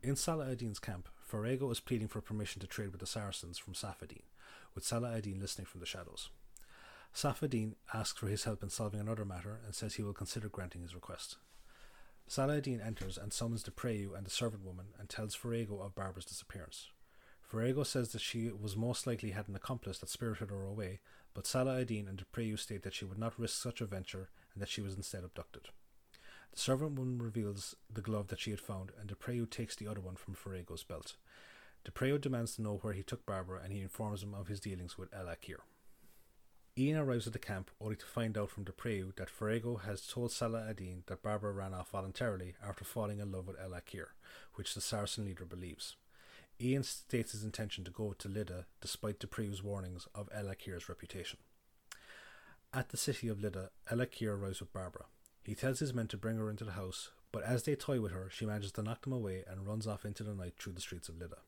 In 0.01 0.15
Salah 0.15 0.53
ad-Din's 0.53 0.79
camp, 0.79 1.09
Ferrigo 1.29 1.73
is 1.73 1.81
pleading 1.81 2.07
for 2.07 2.21
permission 2.21 2.61
to 2.61 2.69
trade 2.69 2.93
with 2.93 3.01
the 3.01 3.07
Saracens 3.07 3.59
from 3.59 3.75
Safaeddin, 3.75 4.23
with 4.73 4.85
Salah 4.85 5.17
ad-Din 5.17 5.41
listening 5.41 5.67
from 5.67 5.81
the 5.81 5.87
shadows. 5.87 6.31
Safaeddin 7.13 7.75
asks 7.93 8.21
for 8.21 8.29
his 8.29 8.45
help 8.45 8.63
in 8.63 8.71
solving 8.71 9.01
another 9.01 9.25
matter 9.25 9.59
and 9.65 9.75
says 9.75 9.95
he 9.95 10.05
will 10.05 10.13
consider 10.13 10.49
granting 10.49 10.83
his 10.83 10.95
request. 10.95 11.39
Salah 12.29 12.59
ad-Din 12.59 12.81
enters 12.81 13.19
and 13.19 13.33
summons 13.33 13.65
the 13.65 13.73
Preyu 13.73 14.17
and 14.17 14.25
the 14.25 14.31
servant 14.31 14.65
woman 14.65 14.87
and 15.01 15.09
tells 15.09 15.35
Ferrigo 15.35 15.85
of 15.85 15.97
Barbara's 15.97 16.27
disappearance. 16.27 16.91
Ferrigo 17.51 17.85
says 17.85 18.13
that 18.13 18.21
she 18.21 18.53
was 18.53 18.77
most 18.77 19.05
likely 19.05 19.33
had 19.33 19.49
an 19.49 19.57
accomplice 19.57 19.99
that 19.99 20.11
spirited 20.11 20.51
her 20.51 20.63
away, 20.63 21.01
but 21.35 21.45
Salah 21.45 21.81
ad-Din 21.81 22.07
and 22.07 22.21
the 22.21 22.25
Preyu 22.25 22.57
state 22.57 22.83
that 22.83 22.95
she 22.95 23.05
would 23.05 23.19
not 23.19 23.39
risk 23.39 23.61
such 23.61 23.81
a 23.81 23.87
venture 23.87 24.29
and 24.55 24.63
that 24.63 24.69
she 24.69 24.81
was 24.81 24.95
instead 24.95 25.25
abducted. 25.25 25.71
The 26.53 26.59
servant 26.59 26.99
woman 26.99 27.23
reveals 27.23 27.77
the 27.93 28.01
glove 28.01 28.29
that 28.29 28.41
she 28.41 28.51
had 28.51 28.61
found, 28.61 28.93
and 28.99 29.09
Depreyu 29.09 29.49
takes 29.49 29.77
the 29.77 29.87
other 29.87 30.01
one 30.01 30.17
from 30.17 30.35
Ferrigo's 30.35 30.83
belt. 30.83 31.17
Depreyu 31.85 32.21
demands 32.21 32.57
to 32.57 32.63
know 32.63 32.79
where 32.83 32.95
he 32.95 33.03
took 33.03 33.25
Barbara, 33.25 33.61
and 33.63 33.73
he 33.73 33.81
informs 33.81 34.23
him 34.23 34.35
of 34.35 34.49
his 34.49 34.61
dealings 34.61 34.99
with 34.99 35.15
El 35.15 35.27
Akir. 35.27 35.59
Ian 36.77 36.99
arrives 36.99 37.27
at 37.27 37.33
the 37.33 37.41
camp 37.41 37.71
only 37.81 37.97
to 37.97 38.07
find 38.07 38.39
out 38.39 38.51
from 38.51 38.65
Depreyu 38.65 39.15
that 39.17 39.31
Ferrigo 39.31 39.83
has 39.83 40.07
told 40.07 40.31
Salah 40.31 40.69
ad-Din 40.69 41.03
that 41.07 41.23
Barbara 41.23 41.53
ran 41.53 41.75
off 41.75 41.91
voluntarily 41.91 42.55
after 42.65 42.85
falling 42.85 43.19
in 43.19 43.33
love 43.33 43.49
with 43.49 43.59
El 43.61 43.71
Akir, 43.71 44.09
which 44.55 44.75
the 44.75 44.81
Saracen 44.81 45.25
leader 45.25 45.45
believes. 45.45 45.97
Ian 46.61 46.83
states 46.85 47.33
his 47.33 47.45
intention 47.45 47.85
to 47.85 47.91
go 47.91 48.13
to 48.13 48.29
Lydda 48.29 48.67
despite 48.81 49.19
Depreyu's 49.19 49.63
warnings 49.63 50.07
of 50.15 50.29
El 50.33 50.47
Akir's 50.47 50.89
reputation. 50.89 51.39
At 52.73 52.91
the 52.91 52.97
city 52.97 53.29
of 53.29 53.41
Lydda, 53.41 53.71
Elakir 53.91 54.39
arrives 54.39 54.61
with 54.61 54.73
Barbara. 54.73 55.07
He 55.49 55.55
tells 55.55 55.79
his 55.79 55.95
men 55.95 56.09
to 56.09 56.19
bring 56.19 56.37
her 56.37 56.51
into 56.51 56.65
the 56.65 56.73
house, 56.73 57.11
but 57.33 57.43
as 57.43 57.63
they 57.63 57.75
toy 57.75 58.03
with 58.03 58.13
her, 58.13 58.29
she 58.31 58.45
manages 58.45 58.71
to 58.73 58.83
knock 58.83 59.01
them 59.01 59.15
away 59.15 59.45
and 59.51 59.67
runs 59.67 59.87
off 59.87 60.05
into 60.05 60.23
the 60.23 60.35
night 60.35 60.53
through 60.59 60.75
the 60.75 60.81
streets 60.83 61.09
of 61.09 61.19
Lydda. 61.19 61.39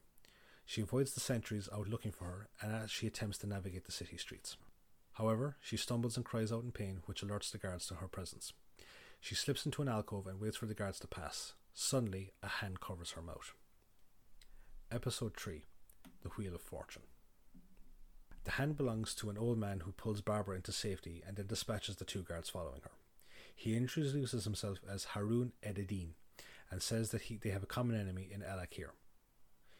She 0.65 0.81
avoids 0.81 1.13
the 1.13 1.21
sentries 1.21 1.69
out 1.71 1.87
looking 1.87 2.11
for 2.11 2.25
her, 2.25 2.49
and 2.63 2.75
as 2.75 2.91
she 2.91 3.07
attempts 3.07 3.37
to 3.39 3.47
navigate 3.47 3.85
the 3.85 3.93
city 3.93 4.17
streets. 4.17 4.57
However, 5.13 5.59
she 5.61 5.77
stumbles 5.77 6.17
and 6.17 6.25
cries 6.25 6.51
out 6.51 6.65
in 6.65 6.73
pain, 6.73 7.03
which 7.05 7.21
alerts 7.23 7.51
the 7.51 7.59
guards 7.59 7.87
to 7.89 7.97
her 7.97 8.09
presence. 8.09 8.55
She 9.21 9.35
slips 9.35 9.67
into 9.67 9.83
an 9.83 9.89
alcove 9.89 10.27
and 10.27 10.41
waits 10.41 10.57
for 10.57 10.65
the 10.65 10.73
guards 10.73 10.99
to 11.01 11.07
pass. 11.07 11.53
Suddenly, 11.75 12.33
a 12.43 12.49
hand 12.49 12.81
covers 12.81 13.11
her 13.11 13.23
mouth. 13.23 13.53
Episode 14.91 15.37
3 15.37 15.67
The 16.23 16.31
Wheel 16.31 16.55
of 16.55 16.63
Fortune. 16.63 17.03
The 18.45 18.53
hand 18.53 18.79
belongs 18.79 19.15
to 19.17 19.29
an 19.29 19.37
old 19.37 19.59
man 19.59 19.81
who 19.81 19.93
pulls 19.93 20.23
Barbara 20.23 20.57
into 20.57 20.73
safety 20.73 21.23
and 21.27 21.37
then 21.37 21.49
dispatches 21.49 21.97
the 21.97 22.07
two 22.07 22.23
guards 22.23 22.49
following 22.49 22.81
her. 22.83 22.93
He 23.61 23.77
introduces 23.77 24.45
himself 24.45 24.79
as 24.91 25.05
Harun 25.05 25.53
Eddin 25.63 26.15
and 26.71 26.81
says 26.81 27.11
that 27.11 27.21
he, 27.21 27.37
they 27.37 27.51
have 27.51 27.63
a 27.63 27.67
common 27.67 27.95
enemy 27.95 28.27
in 28.33 28.41
Elakir. 28.41 28.93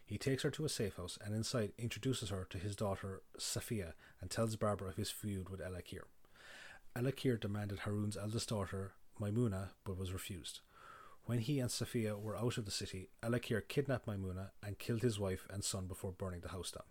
He 0.05 0.19
takes 0.19 0.43
her 0.43 0.51
to 0.51 0.67
a 0.67 0.69
safe 0.69 0.97
house 0.97 1.19
and 1.25 1.35
inside 1.35 1.73
introduces 1.79 2.29
her 2.29 2.47
to 2.51 2.59
his 2.59 2.77
daughter 2.77 3.23
Safia 3.39 3.95
and 4.21 4.31
tells 4.31 4.55
Barbara 4.57 4.91
of 4.91 4.97
his 4.97 5.11
feud 5.11 5.49
with 5.49 5.61
Elakir. 5.61 6.03
Elakir 6.95 7.41
demanded 7.41 7.79
Harun's 7.79 8.19
eldest 8.19 8.51
daughter 8.51 8.93
Maimuna 9.19 9.71
but 9.87 9.97
was 9.97 10.13
refused. 10.13 10.61
When 11.25 11.39
he 11.39 11.59
and 11.59 11.71
Safia 11.71 12.21
were 12.21 12.37
out 12.37 12.59
of 12.59 12.67
the 12.67 12.71
city, 12.71 13.09
Elakir 13.23 13.67
kidnapped 13.67 14.07
Maimuna 14.07 14.51
and 14.63 14.79
killed 14.79 15.01
his 15.01 15.19
wife 15.19 15.47
and 15.49 15.65
son 15.65 15.87
before 15.87 16.13
burning 16.13 16.43
the 16.43 16.51
house 16.51 16.71
down. 16.71 16.85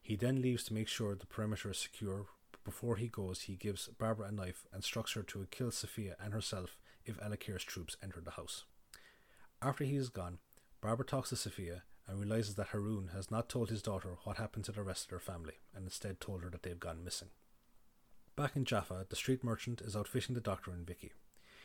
He 0.00 0.16
then 0.16 0.40
leaves 0.40 0.64
to 0.64 0.72
make 0.72 0.88
sure 0.88 1.14
the 1.14 1.26
perimeter 1.26 1.72
is 1.72 1.78
secure. 1.78 2.28
Before 2.66 2.96
he 2.96 3.06
goes, 3.06 3.42
he 3.42 3.54
gives 3.54 3.86
Barbara 3.86 4.26
a 4.26 4.32
knife 4.32 4.66
and 4.72 4.80
instructs 4.80 5.12
her 5.12 5.22
to 5.22 5.46
kill 5.52 5.70
Sophia 5.70 6.16
and 6.18 6.34
herself 6.34 6.76
if 7.04 7.16
Elakir's 7.20 7.62
troops 7.62 7.96
enter 8.02 8.20
the 8.20 8.32
house. 8.32 8.64
After 9.62 9.84
he 9.84 9.94
is 9.94 10.08
gone, 10.08 10.38
Barbara 10.80 11.06
talks 11.06 11.28
to 11.28 11.36
Sophia 11.36 11.84
and 12.08 12.18
realizes 12.18 12.56
that 12.56 12.68
Harun 12.68 13.10
has 13.14 13.30
not 13.30 13.48
told 13.48 13.70
his 13.70 13.82
daughter 13.82 14.16
what 14.24 14.38
happened 14.38 14.64
to 14.64 14.72
the 14.72 14.82
rest 14.82 15.04
of 15.04 15.10
their 15.10 15.20
family 15.20 15.54
and 15.76 15.84
instead 15.84 16.20
told 16.20 16.42
her 16.42 16.50
that 16.50 16.64
they've 16.64 16.80
gone 16.80 17.04
missing. 17.04 17.28
Back 18.34 18.56
in 18.56 18.64
Jaffa, 18.64 19.06
the 19.08 19.16
street 19.16 19.44
merchant 19.44 19.80
is 19.80 19.94
out 19.94 20.08
fishing 20.08 20.34
the 20.34 20.40
doctor 20.40 20.72
and 20.72 20.84
Vicky. 20.84 21.12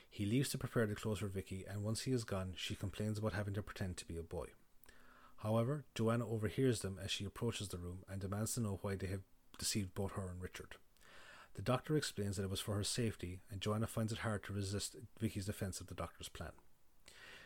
He 0.08 0.28
leaves 0.28 0.50
to 0.50 0.60
prepare 0.60 0.86
the 0.86 0.94
clothes 0.94 1.20
for 1.20 1.28
Vicky, 1.28 1.66
and 1.68 1.84
once 1.84 2.02
he 2.02 2.12
is 2.12 2.26
gone, 2.26 2.54
she 2.56 2.76
complains 2.76 3.18
about 3.18 3.34
having 3.34 3.56
to 3.56 3.64
pretend 3.64 3.98
to 3.98 4.06
be 4.06 4.18
a 4.18 4.24
boy. 4.24 4.50
However, 5.38 5.86
Joanna 5.96 6.30
overhears 6.30 6.82
them 6.82 7.00
as 7.04 7.10
she 7.10 7.26
approaches 7.26 7.70
the 7.70 7.80
room 7.80 8.04
and 8.08 8.22
demands 8.22 8.54
to 8.54 8.62
know 8.62 8.78
why 8.84 8.94
they 8.96 9.08
have 9.08 9.22
deceived 9.58 9.96
both 9.96 10.12
her 10.12 10.30
and 10.30 10.40
Richard. 10.40 10.76
The 11.56 11.62
doctor 11.62 11.98
explains 11.98 12.38
that 12.38 12.44
it 12.44 12.50
was 12.50 12.62
for 12.62 12.76
her 12.76 12.84
safety, 12.84 13.40
and 13.52 13.62
Joanna 13.62 13.88
finds 13.88 14.12
it 14.12 14.20
hard 14.20 14.44
to 14.44 14.54
resist 14.54 14.96
Vicky's 15.20 15.46
defense 15.46 15.82
of 15.82 15.88
the 15.88 15.94
doctor's 15.94 16.30
plan. 16.30 16.52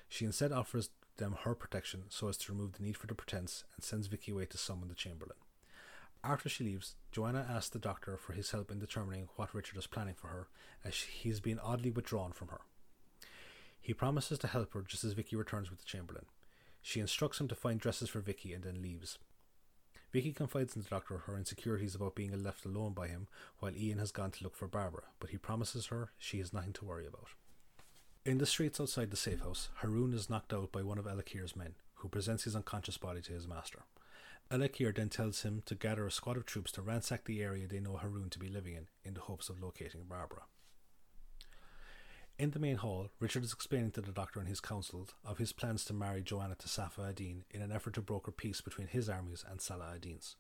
She 0.08 0.26
instead 0.26 0.52
offers 0.52 0.90
them 1.18 1.38
her 1.44 1.56
protection 1.56 2.04
so 2.10 2.28
as 2.28 2.38
to 2.38 2.52
remove 2.52 2.74
the 2.74 2.84
need 2.84 2.98
for 2.98 3.08
the 3.08 3.16
pretense 3.16 3.64
and 3.76 3.84
sends 3.84 4.08
Vicky 4.08 4.32
away 4.32 4.46
to 4.46 4.58
summon 4.58 4.90
the 4.90 4.96
Chamberlain. 4.96 5.38
After 6.24 6.50
she 6.50 6.64
leaves, 6.64 6.96
Joanna 7.12 7.46
asks 7.50 7.70
the 7.70 7.80
doctor 7.80 8.18
for 8.18 8.34
his 8.34 8.52
help 8.52 8.72
in 8.72 8.80
determining 8.80 9.30
what 9.36 9.54
Richard 9.54 9.78
is 9.78 9.88
planning 9.88 10.16
for 10.16 10.28
her, 10.28 10.48
as 10.84 10.96
he's 10.96 11.40
been 11.40 11.60
oddly 11.60 11.92
withdrawn 11.92 12.32
from 12.32 12.50
her. 12.50 12.62
He 13.80 13.94
promises 13.94 14.40
to 14.40 14.48
help 14.48 14.74
her 14.74 14.82
just 14.82 15.04
as 15.04 15.14
Vicky 15.14 15.36
returns 15.36 15.70
with 15.70 15.80
the 15.80 15.86
Chamberlain. 15.86 16.26
She 16.82 17.00
instructs 17.00 17.40
him 17.40 17.48
to 17.48 17.56
find 17.56 17.80
dresses 17.80 18.10
for 18.10 18.20
Vicky 18.20 18.54
and 18.54 18.64
then 18.64 18.82
leaves. 18.82 19.20
Vicky 20.16 20.32
confides 20.32 20.78
in 20.78 20.82
the 20.82 20.88
doctor 20.88 21.18
her 21.18 21.36
insecurities 21.36 21.94
about 21.94 22.16
being 22.16 22.42
left 22.42 22.64
alone 22.64 22.94
by 22.94 23.10
him 23.10 23.28
while 23.60 23.76
Ian 23.76 24.00
has 24.00 24.14
gone 24.14 24.32
to 24.32 24.46
look 24.46 24.56
for 24.56 24.66
Barbara, 24.66 25.04
but 25.20 25.32
he 25.32 25.38
promises 25.38 25.88
her 25.88 26.14
she 26.18 26.38
has 26.38 26.54
nothing 26.54 26.72
to 26.72 26.86
worry 26.86 27.06
about. 27.06 27.28
In 28.26 28.38
the 28.38 28.46
streets 28.46 28.80
outside 28.80 29.12
the 29.12 29.18
safe 29.18 29.42
house, 29.42 29.68
Harun 29.82 30.14
is 30.14 30.30
knocked 30.30 30.54
out 30.54 30.72
by 30.72 30.84
one 30.84 30.98
of 30.98 31.04
Elakir's 31.04 31.58
men, 31.58 31.76
who 31.96 32.08
presents 32.08 32.46
his 32.46 32.56
unconscious 32.56 32.98
body 32.98 33.22
to 33.24 33.34
his 33.34 33.46
master. 33.46 33.84
Elakir 34.50 34.96
then 34.96 35.10
tells 35.10 35.42
him 35.42 35.64
to 35.66 35.76
gather 35.76 36.08
a 36.08 36.12
squad 36.12 36.38
of 36.38 36.46
troops 36.46 36.72
to 36.72 36.82
ransack 36.82 37.26
the 37.26 37.44
area 37.44 37.68
they 37.68 37.82
know 37.82 37.98
Harun 37.98 38.30
to 38.30 38.40
be 38.40 38.48
living 38.48 38.76
in, 38.76 38.88
in 39.04 39.16
the 39.16 39.20
hopes 39.20 39.50
of 39.50 39.62
locating 39.62 40.06
Barbara. 40.08 40.44
In 42.38 42.52
the 42.52 42.60
main 42.60 42.76
hall, 42.76 43.12
Richard 43.22 43.46
is 43.46 43.54
explaining 43.54 43.92
to 43.92 44.02
the 44.02 44.12
doctor 44.12 44.42
and 44.42 44.50
his 44.50 44.60
council 44.60 45.08
of 45.24 45.38
his 45.38 45.54
plans 45.54 45.86
to 45.86 45.94
marry 45.94 46.22
Joanna 46.22 46.56
to 46.56 46.68
Safa 46.68 47.14
in 47.18 47.62
an 47.62 47.72
effort 47.72 47.94
to 47.94 48.02
broker 48.02 48.32
peace 48.32 48.60
between 48.60 48.88
his 48.88 49.08
armies 49.08 49.46
and 49.50 49.62
Salah 49.62 49.94
ad-Din's. 49.96 50.36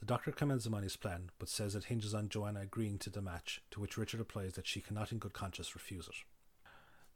The 0.00 0.06
doctor 0.06 0.32
commends 0.32 0.66
him 0.66 0.72
on 0.72 0.82
his 0.82 0.96
plan, 0.96 1.30
but 1.38 1.50
says 1.50 1.74
it 1.74 1.84
hinges 1.84 2.14
on 2.14 2.30
Joanna 2.30 2.60
agreeing 2.60 2.96
to 3.00 3.10
the 3.10 3.20
match, 3.20 3.60
to 3.72 3.80
which 3.80 3.98
Richard 3.98 4.20
replies 4.20 4.54
that 4.54 4.66
she 4.66 4.80
cannot 4.80 5.12
in 5.12 5.18
good 5.18 5.34
conscience 5.34 5.74
refuse 5.74 6.08
it. 6.08 6.14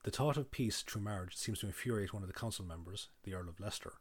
The 0.04 0.11
thought 0.11 0.37
of 0.37 0.50
peace 0.50 0.82
through 0.82 1.00
marriage 1.00 1.35
seems 1.35 1.61
to 1.61 1.66
infuriate 1.66 2.12
one 2.12 2.23
of 2.23 2.28
the 2.28 2.38
council 2.38 2.66
members, 2.66 3.08
the 3.23 3.32
Earl 3.32 3.49
of 3.49 3.58
Leicester, 3.58 3.94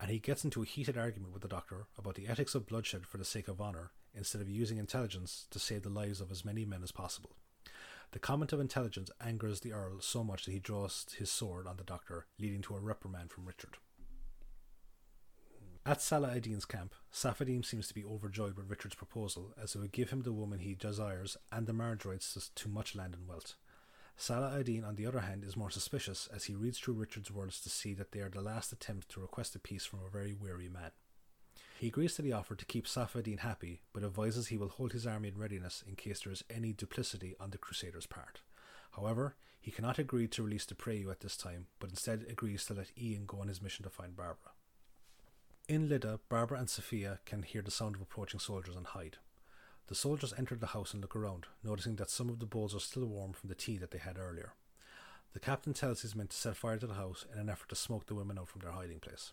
and 0.00 0.08
he 0.08 0.20
gets 0.20 0.44
into 0.44 0.62
a 0.62 0.66
heated 0.66 0.96
argument 0.96 1.32
with 1.32 1.42
the 1.42 1.48
doctor 1.48 1.88
about 1.98 2.14
the 2.14 2.28
ethics 2.28 2.54
of 2.54 2.66
bloodshed 2.66 3.06
for 3.06 3.18
the 3.18 3.24
sake 3.24 3.48
of 3.48 3.60
honour 3.60 3.90
instead 4.14 4.40
of 4.40 4.48
using 4.48 4.78
intelligence 4.78 5.48
to 5.50 5.58
save 5.58 5.82
the 5.82 5.88
lives 5.88 6.20
of 6.20 6.30
as 6.30 6.44
many 6.44 6.64
men 6.64 6.84
as 6.84 6.92
possible. 6.92 7.34
The 8.14 8.20
comment 8.20 8.52
of 8.52 8.60
intelligence 8.60 9.10
angers 9.20 9.58
the 9.58 9.72
Earl 9.72 10.00
so 10.00 10.22
much 10.22 10.44
that 10.44 10.52
he 10.52 10.60
draws 10.60 11.04
his 11.18 11.32
sword 11.32 11.66
on 11.66 11.78
the 11.78 11.82
doctor, 11.82 12.26
leading 12.38 12.62
to 12.62 12.76
a 12.76 12.80
reprimand 12.80 13.32
from 13.32 13.44
Richard. 13.44 13.78
At 15.84 16.00
Salah 16.00 16.36
ad-Din's 16.36 16.64
camp, 16.64 16.94
Safadim 17.12 17.64
seems 17.64 17.88
to 17.88 17.94
be 17.94 18.04
overjoyed 18.04 18.56
with 18.56 18.70
Richard's 18.70 18.94
proposal, 18.94 19.52
as 19.60 19.74
it 19.74 19.80
would 19.80 19.90
give 19.90 20.10
him 20.10 20.22
the 20.22 20.32
woman 20.32 20.60
he 20.60 20.76
desires 20.76 21.36
and 21.50 21.66
the 21.66 21.72
marriage 21.72 22.04
rights 22.04 22.52
to 22.54 22.68
much 22.68 22.94
land 22.94 23.14
and 23.14 23.26
wealth. 23.26 23.56
Salah 24.16 24.60
ad-Din, 24.60 24.84
on 24.84 24.94
the 24.94 25.06
other 25.06 25.22
hand, 25.22 25.42
is 25.42 25.56
more 25.56 25.70
suspicious 25.70 26.28
as 26.32 26.44
he 26.44 26.54
reads 26.54 26.78
through 26.78 26.94
Richard's 26.94 27.32
words 27.32 27.60
to 27.62 27.68
see 27.68 27.94
that 27.94 28.12
they 28.12 28.20
are 28.20 28.30
the 28.30 28.40
last 28.40 28.70
attempt 28.70 29.08
to 29.08 29.20
request 29.22 29.56
a 29.56 29.58
peace 29.58 29.84
from 29.84 29.98
a 30.06 30.08
very 30.08 30.32
weary 30.32 30.68
man. 30.68 30.92
He 31.76 31.88
agrees 31.88 32.14
to 32.14 32.22
the 32.22 32.32
offer 32.32 32.54
to 32.54 32.64
keep 32.64 32.86
Safaddin 32.86 33.40
happy, 33.40 33.82
but 33.92 34.04
advises 34.04 34.46
he 34.46 34.56
will 34.56 34.68
hold 34.68 34.92
his 34.92 35.06
army 35.06 35.28
in 35.28 35.36
readiness 35.36 35.82
in 35.86 35.96
case 35.96 36.20
there 36.20 36.32
is 36.32 36.44
any 36.48 36.72
duplicity 36.72 37.34
on 37.40 37.50
the 37.50 37.58
Crusaders' 37.58 38.06
part. 38.06 38.40
However, 38.92 39.34
he 39.60 39.70
cannot 39.70 39.98
agree 39.98 40.28
to 40.28 40.42
release 40.42 40.64
the 40.64 40.74
Preyu 40.74 41.10
at 41.10 41.20
this 41.20 41.36
time, 41.36 41.66
but 41.80 41.90
instead 41.90 42.26
agrees 42.28 42.64
to 42.66 42.74
let 42.74 42.92
Ian 43.00 43.26
go 43.26 43.40
on 43.40 43.48
his 43.48 43.60
mission 43.60 43.82
to 43.82 43.90
find 43.90 44.16
Barbara. 44.16 44.52
In 45.68 45.88
Lydda, 45.88 46.20
Barbara 46.28 46.58
and 46.58 46.70
Sophia 46.70 47.18
can 47.24 47.42
hear 47.42 47.62
the 47.62 47.70
sound 47.70 47.96
of 47.96 48.02
approaching 48.02 48.38
soldiers 48.38 48.76
and 48.76 48.86
hide. 48.86 49.16
The 49.86 49.94
soldiers 49.94 50.32
enter 50.36 50.54
the 50.54 50.68
house 50.68 50.92
and 50.92 51.02
look 51.02 51.16
around, 51.16 51.46
noticing 51.62 51.96
that 51.96 52.10
some 52.10 52.28
of 52.28 52.38
the 52.38 52.46
bowls 52.46 52.74
are 52.74 52.80
still 52.80 53.06
warm 53.06 53.32
from 53.32 53.48
the 53.48 53.54
tea 53.54 53.78
that 53.78 53.90
they 53.90 53.98
had 53.98 54.18
earlier. 54.18 54.54
The 55.32 55.40
captain 55.40 55.74
tells 55.74 56.02
his 56.02 56.14
men 56.14 56.28
to 56.28 56.36
set 56.36 56.56
fire 56.56 56.78
to 56.78 56.86
the 56.86 56.94
house 56.94 57.26
in 57.32 57.40
an 57.40 57.48
effort 57.48 57.68
to 57.70 57.74
smoke 57.74 58.06
the 58.06 58.14
women 58.14 58.38
out 58.38 58.48
from 58.48 58.60
their 58.60 58.70
hiding 58.70 59.00
place. 59.00 59.32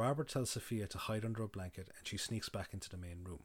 Barbara 0.00 0.24
tells 0.24 0.48
Sophia 0.48 0.86
to 0.86 0.96
hide 0.96 1.26
under 1.26 1.42
a 1.42 1.46
blanket 1.46 1.90
and 1.98 2.08
she 2.08 2.16
sneaks 2.16 2.48
back 2.48 2.72
into 2.72 2.88
the 2.88 2.96
main 2.96 3.18
room. 3.22 3.40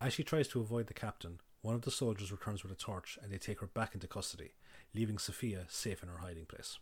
As 0.00 0.14
she 0.14 0.24
tries 0.24 0.48
to 0.48 0.62
avoid 0.62 0.86
the 0.86 0.94
captain, 0.94 1.40
one 1.60 1.74
of 1.74 1.82
the 1.82 1.90
soldiers 1.90 2.32
returns 2.32 2.62
with 2.62 2.72
a 2.72 2.74
torch 2.74 3.18
and 3.22 3.30
they 3.30 3.36
take 3.36 3.60
her 3.60 3.66
back 3.66 3.92
into 3.92 4.06
custody, 4.06 4.52
leaving 4.94 5.18
Sophia 5.18 5.66
safe 5.68 6.02
in 6.02 6.08
her 6.08 6.20
hiding 6.22 6.46
place. 6.46 6.78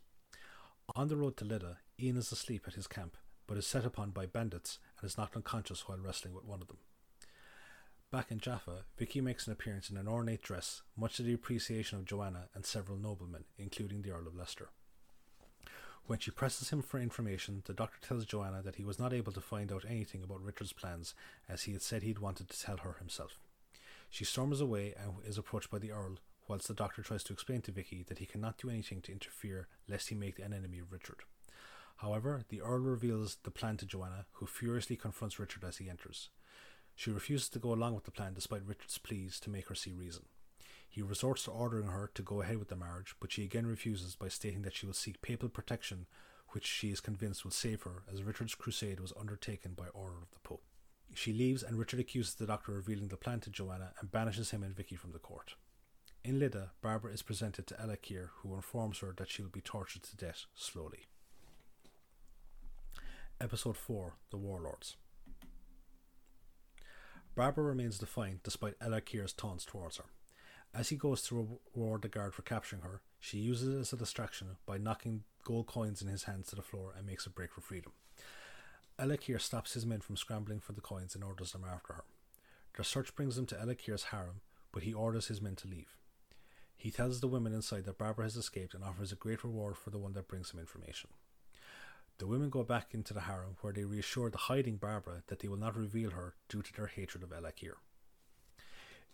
On 0.95 1.09
the 1.09 1.17
road 1.17 1.37
to 1.39 1.45
Lydda, 1.45 1.79
Ian 2.01 2.17
is 2.17 2.31
asleep 2.31 2.63
at 2.69 2.75
his 2.75 2.87
camp, 2.87 3.17
but 3.49 3.57
is 3.57 3.67
set 3.67 3.85
upon 3.85 4.11
by 4.11 4.25
bandits 4.25 4.79
and 5.01 5.11
is 5.11 5.19
knocked 5.19 5.35
unconscious 5.35 5.89
while 5.89 5.99
wrestling 5.99 6.33
with 6.33 6.45
one 6.45 6.63
of 6.63 6.69
them. 6.69 6.79
Back 8.13 8.31
in 8.31 8.39
Jaffa, 8.39 8.85
Vicky 8.97 9.21
makes 9.21 9.49
an 9.49 9.53
appearance 9.53 9.91
in 9.91 9.97
an 9.97 10.07
ornate 10.07 10.43
dress, 10.43 10.83
much 10.97 11.17
to 11.17 11.25
the 11.25 11.35
appreciation 11.35 11.99
of 11.99 12.05
Joanna 12.05 12.51
and 12.55 12.65
several 12.65 12.99
noblemen, 12.99 13.47
including 13.59 14.03
the 14.03 14.13
Earl 14.13 14.29
of 14.29 14.37
Leicester. 14.37 14.69
When 16.07 16.21
she 16.21 16.31
presses 16.31 16.71
him 16.71 16.83
for 16.83 17.01
information, 17.01 17.65
the 17.67 17.75
doctor 17.75 17.99
tells 18.01 18.25
Joanna 18.25 18.63
that 18.63 18.77
he 18.77 18.85
was 18.85 18.99
not 18.99 19.13
able 19.13 19.33
to 19.33 19.41
find 19.41 19.73
out 19.73 19.85
anything 19.89 20.23
about 20.23 20.41
Richard's 20.41 20.73
plans, 20.73 21.15
as 21.49 21.65
he 21.65 21.73
had 21.73 21.83
said 21.83 22.05
he'd 22.05 22.21
wanted 22.21 22.49
to 22.49 22.61
tell 22.61 22.77
her 22.79 22.95
himself. 23.01 23.41
She 24.09 24.25
storms 24.25 24.61
away 24.61 24.95
and 24.97 25.15
is 25.27 25.37
approached 25.37 25.69
by 25.69 25.81
the 25.81 25.91
Earl, 25.91 26.19
whilst 26.47 26.69
the 26.69 26.75
doctor 26.75 27.03
tries 27.03 27.25
to 27.25 27.33
explain 27.33 27.61
to 27.63 27.73
Vicky 27.73 28.05
that 28.05 28.19
he 28.19 28.27
cannot 28.27 28.57
do 28.57 28.71
anything 28.71 29.01
to 29.03 29.13
interfere 29.13 29.67
lest 29.89 30.09
he 30.09 30.15
make 30.15 30.39
an 30.39 30.53
enemy 30.53 30.79
of 30.79 30.93
Richard. 30.93 31.23
However, 31.97 32.45
the 32.51 32.61
Earl 32.61 32.79
reveals 32.79 33.39
the 33.43 33.51
plan 33.51 33.77
to 33.79 33.87
Joanna, 33.87 34.27
who 34.35 34.47
furiously 34.47 34.95
confronts 34.95 35.41
Richard 35.41 35.65
as 35.65 35.79
he 35.79 35.91
enters. 35.91 36.29
She 36.95 37.11
refuses 37.11 37.49
to 37.49 37.59
go 37.59 37.73
along 37.73 37.97
with 37.97 38.05
the 38.05 38.13
plan 38.13 38.33
despite 38.33 38.65
Richard's 38.65 38.99
pleas 38.99 39.41
to 39.41 39.51
make 39.51 39.69
her 39.69 39.75
see 39.75 39.93
reason. 39.93 40.27
He 40.97 41.03
resorts 41.03 41.43
to 41.43 41.51
ordering 41.51 41.89
her 41.89 42.11
to 42.15 42.23
go 42.23 42.41
ahead 42.41 42.57
with 42.57 42.69
the 42.69 42.75
marriage, 42.75 43.17
but 43.21 43.31
she 43.31 43.45
again 43.45 43.67
refuses 43.67 44.17
by 44.17 44.29
stating 44.29 44.63
that 44.63 44.75
she 44.75 44.87
will 44.87 44.95
seek 44.95 45.21
papal 45.21 45.51
protection, 45.51 46.07
which 46.53 46.65
she 46.65 46.91
is 46.91 47.01
convinced 47.01 47.45
will 47.45 47.51
save 47.51 47.83
her, 47.83 48.05
as 48.11 48.23
Richard's 48.23 48.55
crusade 48.55 48.99
was 48.99 49.13
undertaken 49.15 49.75
by 49.75 49.89
order 49.89 50.17
of 50.17 50.31
the 50.31 50.39
Pope. 50.43 50.63
She 51.13 51.35
leaves, 51.35 51.63
and 51.63 51.79
Richard 51.79 52.01
accuses 52.01 52.37
the 52.37 52.47
doctor 52.47 52.73
of 52.73 52.79
revealing 52.79 53.09
the 53.09 53.19
plan 53.19 53.41
to 53.41 53.51
Joanna 53.51 53.93
and 54.01 54.11
banishes 54.11 54.53
him 54.53 54.63
and 54.63 54.75
Vicky 54.75 54.97
from 54.97 55.13
the 55.13 55.19
court. 55.19 55.57
In 56.25 56.39
Lydda, 56.39 56.71
Barbara 56.81 57.13
is 57.13 57.21
presented 57.21 57.67
to 57.67 57.75
Elakir, 57.75 58.31
who 58.37 58.55
informs 58.55 59.01
her 59.01 59.13
that 59.19 59.29
she 59.29 59.43
will 59.43 59.51
be 59.51 59.61
tortured 59.61 60.03
to 60.05 60.17
death 60.17 60.47
slowly. 60.55 61.09
Episode 63.39 63.77
4 63.77 64.15
The 64.31 64.39
Warlords. 64.39 64.97
Barbara 67.35 67.65
remains 67.65 67.99
defiant 67.99 68.43
despite 68.43 68.79
Elakir's 68.79 69.35
taunts 69.35 69.67
towards 69.67 69.99
her. 69.99 70.07
As 70.77 70.91
he 70.91 70.97
goes 70.97 71.23
to 71.23 71.59
reward 71.75 72.03
the 72.03 72.09
guard 72.09 72.35
for 72.35 72.43
capturing 72.43 72.83
her, 72.83 73.01
she 73.19 73.39
uses 73.39 73.75
it 73.75 73.81
as 73.81 73.95
a 73.95 73.97
distraction 73.97 74.59
by 74.67 74.77
knocking 74.77 75.25
gold 75.43 75.69
coins 75.69 76.03
in 76.03 76.09
his 76.09 76.25
hands 76.25 76.49
to 76.49 76.57
the 76.57 76.61
floor 76.61 76.93
and 76.95 77.07
makes 77.07 77.25
a 77.25 77.31
break 77.31 77.51
for 77.51 77.63
freedom. 77.63 77.93
Elekir 78.99 79.41
stops 79.41 79.73
his 79.73 79.87
men 79.87 80.01
from 80.01 80.19
scrambling 80.19 80.61
for 80.61 80.75
the 80.75 80.83
coins 80.83 81.15
and 81.15 81.25
orders 81.25 81.53
them 81.53 81.65
after 81.65 81.95
her. 81.95 82.05
Their 82.77 82.85
search 82.85 83.15
brings 83.15 83.37
them 83.37 83.47
to 83.47 83.55
Elekir's 83.55 84.05
harem, 84.05 84.43
but 84.71 84.83
he 84.83 84.93
orders 84.93 85.29
his 85.29 85.41
men 85.41 85.57
to 85.57 85.69
leave. 85.69 85.97
He 86.77 86.91
tells 86.91 87.21
the 87.21 87.27
women 87.27 87.55
inside 87.55 87.87
that 87.87 87.97
Barbara 87.97 88.27
has 88.27 88.37
escaped 88.37 88.75
and 88.75 88.85
offers 88.85 89.13
a 89.13 89.17
great 89.17 89.45
reward 89.45 89.79
for 89.79 89.89
the 89.89 89.99
one 89.99 90.13
that 90.13 90.29
brings 90.29 90.51
him 90.51 90.61
information. 90.61 91.09
The 92.19 92.27
women 92.27 92.51
go 92.51 92.65
back 92.65 92.93
into 92.93 93.15
the 93.15 93.21
harem 93.21 93.57
where 93.63 93.73
they 93.73 93.85
reassure 93.85 94.29
the 94.29 94.37
hiding 94.37 94.77
Barbara 94.77 95.23
that 95.29 95.39
they 95.39 95.49
will 95.49 95.57
not 95.57 95.75
reveal 95.75 96.11
her 96.11 96.35
due 96.51 96.61
to 96.61 96.73
their 96.75 96.89
hatred 96.89 97.23
of 97.23 97.31
Elekir. 97.31 97.77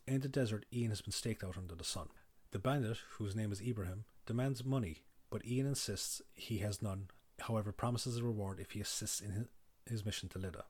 In 0.06 0.20
the 0.20 0.28
desert, 0.28 0.66
Ian 0.72 0.90
has 0.90 1.00
been 1.00 1.12
staked 1.12 1.44
out 1.44 1.56
under 1.56 1.74
the 1.74 1.84
sun. 1.84 2.08
The 2.50 2.58
bandit, 2.58 2.98
whose 3.18 3.36
name 3.36 3.52
is 3.52 3.60
Ibrahim, 3.60 4.04
demands 4.26 4.64
money, 4.64 5.04
but 5.30 5.46
Ian 5.46 5.66
insists 5.66 6.20
he 6.34 6.58
has 6.58 6.82
none, 6.82 7.08
however, 7.40 7.72
promises 7.72 8.16
a 8.18 8.24
reward 8.24 8.58
if 8.58 8.72
he 8.72 8.80
assists 8.80 9.20
in 9.20 9.48
his 9.88 10.04
mission 10.04 10.28
to 10.30 10.38
Lydda. 10.38 10.64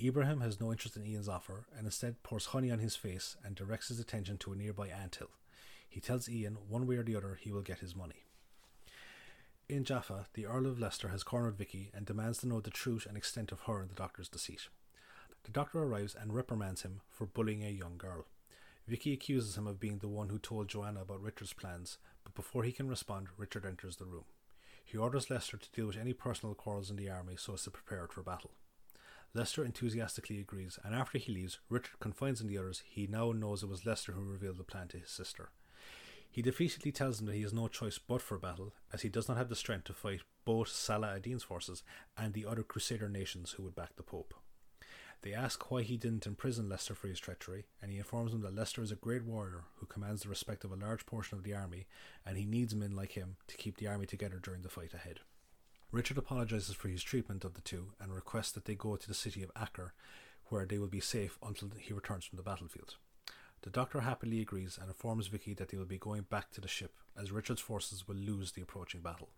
Ibrahim 0.00 0.40
has 0.40 0.60
no 0.60 0.70
interest 0.70 0.96
in 0.96 1.04
Ian's 1.04 1.28
offer 1.28 1.66
and 1.76 1.84
instead 1.84 2.22
pours 2.22 2.46
honey 2.46 2.70
on 2.70 2.78
his 2.78 2.94
face 2.94 3.36
and 3.44 3.56
directs 3.56 3.88
his 3.88 3.98
attention 3.98 4.38
to 4.38 4.52
a 4.52 4.56
nearby 4.56 4.88
anthill. 4.88 5.30
He 5.88 6.00
tells 6.00 6.28
Ian 6.28 6.58
one 6.68 6.86
way 6.86 6.96
or 6.96 7.02
the 7.02 7.16
other 7.16 7.38
he 7.40 7.50
will 7.50 7.62
get 7.62 7.80
his 7.80 7.96
money. 7.96 8.22
In 9.68 9.84
Jaffa, 9.84 10.26
the 10.34 10.46
Earl 10.46 10.66
of 10.66 10.78
Leicester 10.78 11.08
has 11.08 11.24
cornered 11.24 11.58
Vicky 11.58 11.90
and 11.92 12.06
demands 12.06 12.38
to 12.38 12.48
know 12.48 12.60
the 12.60 12.70
truth 12.70 13.04
and 13.06 13.16
extent 13.16 13.50
of 13.50 13.62
her 13.62 13.80
and 13.80 13.90
the 13.90 13.94
doctor's 13.96 14.28
deceit. 14.28 14.68
The 15.48 15.54
doctor 15.54 15.82
arrives 15.82 16.14
and 16.14 16.34
reprimands 16.34 16.82
him 16.82 17.00
for 17.08 17.24
bullying 17.24 17.64
a 17.64 17.70
young 17.70 17.96
girl. 17.96 18.26
Vicky 18.86 19.14
accuses 19.14 19.56
him 19.56 19.66
of 19.66 19.80
being 19.80 19.96
the 19.96 20.06
one 20.06 20.28
who 20.28 20.38
told 20.38 20.68
Joanna 20.68 21.00
about 21.00 21.22
Richard's 21.22 21.54
plans, 21.54 21.96
but 22.22 22.34
before 22.34 22.64
he 22.64 22.70
can 22.70 22.86
respond, 22.86 23.28
Richard 23.38 23.64
enters 23.64 23.96
the 23.96 24.04
room. 24.04 24.26
He 24.84 24.98
orders 24.98 25.30
Leicester 25.30 25.56
to 25.56 25.70
deal 25.70 25.86
with 25.86 25.96
any 25.96 26.12
personal 26.12 26.54
quarrels 26.54 26.90
in 26.90 26.96
the 26.96 27.08
army 27.08 27.36
so 27.38 27.54
as 27.54 27.62
to 27.62 27.70
prepare 27.70 28.04
it 28.04 28.12
for 28.12 28.22
battle. 28.22 28.50
Leicester 29.32 29.64
enthusiastically 29.64 30.38
agrees, 30.38 30.78
and 30.84 30.94
after 30.94 31.16
he 31.16 31.32
leaves, 31.32 31.60
Richard 31.70 31.98
confides 31.98 32.42
in 32.42 32.48
the 32.48 32.58
others 32.58 32.82
he 32.84 33.06
now 33.06 33.32
knows 33.32 33.62
it 33.62 33.70
was 33.70 33.86
Leicester 33.86 34.12
who 34.12 34.30
revealed 34.30 34.58
the 34.58 34.64
plan 34.64 34.88
to 34.88 34.98
his 34.98 35.08
sister. 35.08 35.48
He 36.30 36.42
defeatedly 36.42 36.92
tells 36.92 37.16
them 37.16 37.26
that 37.26 37.36
he 37.36 37.42
has 37.42 37.54
no 37.54 37.68
choice 37.68 37.96
but 37.96 38.20
for 38.20 38.36
battle, 38.36 38.74
as 38.92 39.00
he 39.00 39.08
does 39.08 39.28
not 39.28 39.38
have 39.38 39.48
the 39.48 39.56
strength 39.56 39.84
to 39.84 39.94
fight 39.94 40.20
both 40.44 40.68
Salah 40.68 41.14
ad-Din's 41.14 41.42
forces 41.42 41.84
and 42.18 42.34
the 42.34 42.44
other 42.44 42.62
Crusader 42.62 43.08
nations 43.08 43.52
who 43.52 43.62
would 43.62 43.74
back 43.74 43.96
the 43.96 44.02
Pope. 44.02 44.34
They 45.22 45.34
ask 45.34 45.70
why 45.70 45.82
he 45.82 45.96
didn't 45.96 46.26
imprison 46.26 46.68
Leicester 46.68 46.94
for 46.94 47.08
his 47.08 47.18
treachery, 47.18 47.64
and 47.82 47.90
he 47.90 47.98
informs 47.98 48.32
them 48.32 48.42
that 48.42 48.54
Leicester 48.54 48.82
is 48.82 48.92
a 48.92 48.96
great 48.96 49.24
warrior 49.24 49.64
who 49.76 49.86
commands 49.86 50.22
the 50.22 50.28
respect 50.28 50.64
of 50.64 50.70
a 50.70 50.76
large 50.76 51.06
portion 51.06 51.36
of 51.36 51.44
the 51.44 51.54
army, 51.54 51.86
and 52.24 52.36
he 52.36 52.44
needs 52.44 52.74
men 52.74 52.94
like 52.94 53.12
him 53.12 53.36
to 53.48 53.56
keep 53.56 53.78
the 53.78 53.88
army 53.88 54.06
together 54.06 54.38
during 54.40 54.62
the 54.62 54.68
fight 54.68 54.94
ahead. 54.94 55.20
Richard 55.90 56.18
apologizes 56.18 56.76
for 56.76 56.88
his 56.88 57.02
treatment 57.02 57.44
of 57.44 57.54
the 57.54 57.62
two 57.62 57.92
and 58.00 58.14
requests 58.14 58.52
that 58.52 58.66
they 58.66 58.74
go 58.74 58.94
to 58.94 59.08
the 59.08 59.14
city 59.14 59.42
of 59.42 59.50
Acre, 59.60 59.92
where 60.46 60.66
they 60.66 60.78
will 60.78 60.86
be 60.86 61.00
safe 61.00 61.38
until 61.42 61.70
he 61.78 61.92
returns 61.92 62.24
from 62.24 62.36
the 62.36 62.42
battlefield. 62.42 62.96
The 63.62 63.70
doctor 63.70 64.00
happily 64.02 64.40
agrees 64.40 64.78
and 64.80 64.88
informs 64.88 65.26
Vicky 65.26 65.52
that 65.54 65.70
they 65.70 65.78
will 65.78 65.84
be 65.84 65.98
going 65.98 66.22
back 66.22 66.52
to 66.52 66.60
the 66.60 66.68
ship, 66.68 66.94
as 67.20 67.32
Richard's 67.32 67.60
forces 67.60 68.06
will 68.06 68.16
lose 68.16 68.52
the 68.52 68.62
approaching 68.62 69.00
battle. 69.00 69.30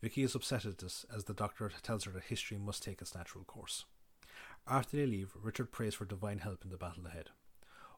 Vicky 0.00 0.22
is 0.22 0.34
upset 0.34 0.64
at 0.64 0.78
this, 0.78 1.04
as 1.14 1.24
the 1.24 1.34
doctor 1.34 1.70
tells 1.82 2.04
her 2.04 2.12
that 2.12 2.24
history 2.24 2.56
must 2.56 2.82
take 2.82 3.02
its 3.02 3.14
natural 3.14 3.44
course. 3.44 3.84
After 4.68 4.96
they 4.96 5.06
leave, 5.06 5.30
Richard 5.40 5.70
prays 5.70 5.94
for 5.94 6.04
divine 6.04 6.38
help 6.38 6.64
in 6.64 6.70
the 6.70 6.76
battle 6.76 7.06
ahead. 7.06 7.30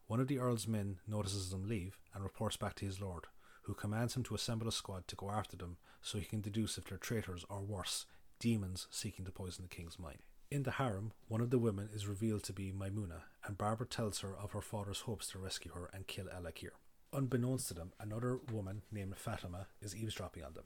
One 0.06 0.20
of 0.20 0.28
the 0.28 0.38
Earl's 0.38 0.68
men 0.68 0.98
notices 1.06 1.50
them 1.50 1.66
leave 1.66 1.98
and 2.12 2.22
reports 2.22 2.58
back 2.58 2.74
to 2.76 2.84
his 2.84 3.00
lord, 3.00 3.24
who 3.62 3.72
commands 3.72 4.14
him 4.14 4.22
to 4.24 4.34
assemble 4.34 4.68
a 4.68 4.72
squad 4.72 5.08
to 5.08 5.16
go 5.16 5.30
after 5.30 5.56
them 5.56 5.78
so 6.02 6.18
he 6.18 6.26
can 6.26 6.42
deduce 6.42 6.76
if 6.76 6.84
they're 6.84 6.98
traitors 6.98 7.46
or 7.48 7.62
worse, 7.62 8.04
demons 8.38 8.86
seeking 8.90 9.24
to 9.24 9.32
poison 9.32 9.62
the 9.64 9.74
king's 9.74 9.98
mind. 9.98 10.18
In 10.50 10.64
the 10.64 10.72
harem, 10.72 11.12
one 11.26 11.40
of 11.40 11.48
the 11.48 11.58
women 11.58 11.88
is 11.90 12.06
revealed 12.06 12.42
to 12.44 12.52
be 12.52 12.70
Maimuna, 12.70 13.24
and 13.44 13.56
Barbara 13.56 13.86
tells 13.86 14.20
her 14.20 14.36
of 14.36 14.52
her 14.52 14.60
father's 14.60 15.00
hopes 15.00 15.28
to 15.28 15.38
rescue 15.38 15.72
her 15.72 15.88
and 15.94 16.06
kill 16.06 16.26
Elekir. 16.26 16.72
Unbeknownst 17.14 17.68
to 17.68 17.74
them, 17.74 17.92
another 17.98 18.40
woman 18.52 18.82
named 18.92 19.16
Fatima 19.16 19.68
is 19.80 19.96
eavesdropping 19.96 20.44
on 20.44 20.52
them. 20.52 20.64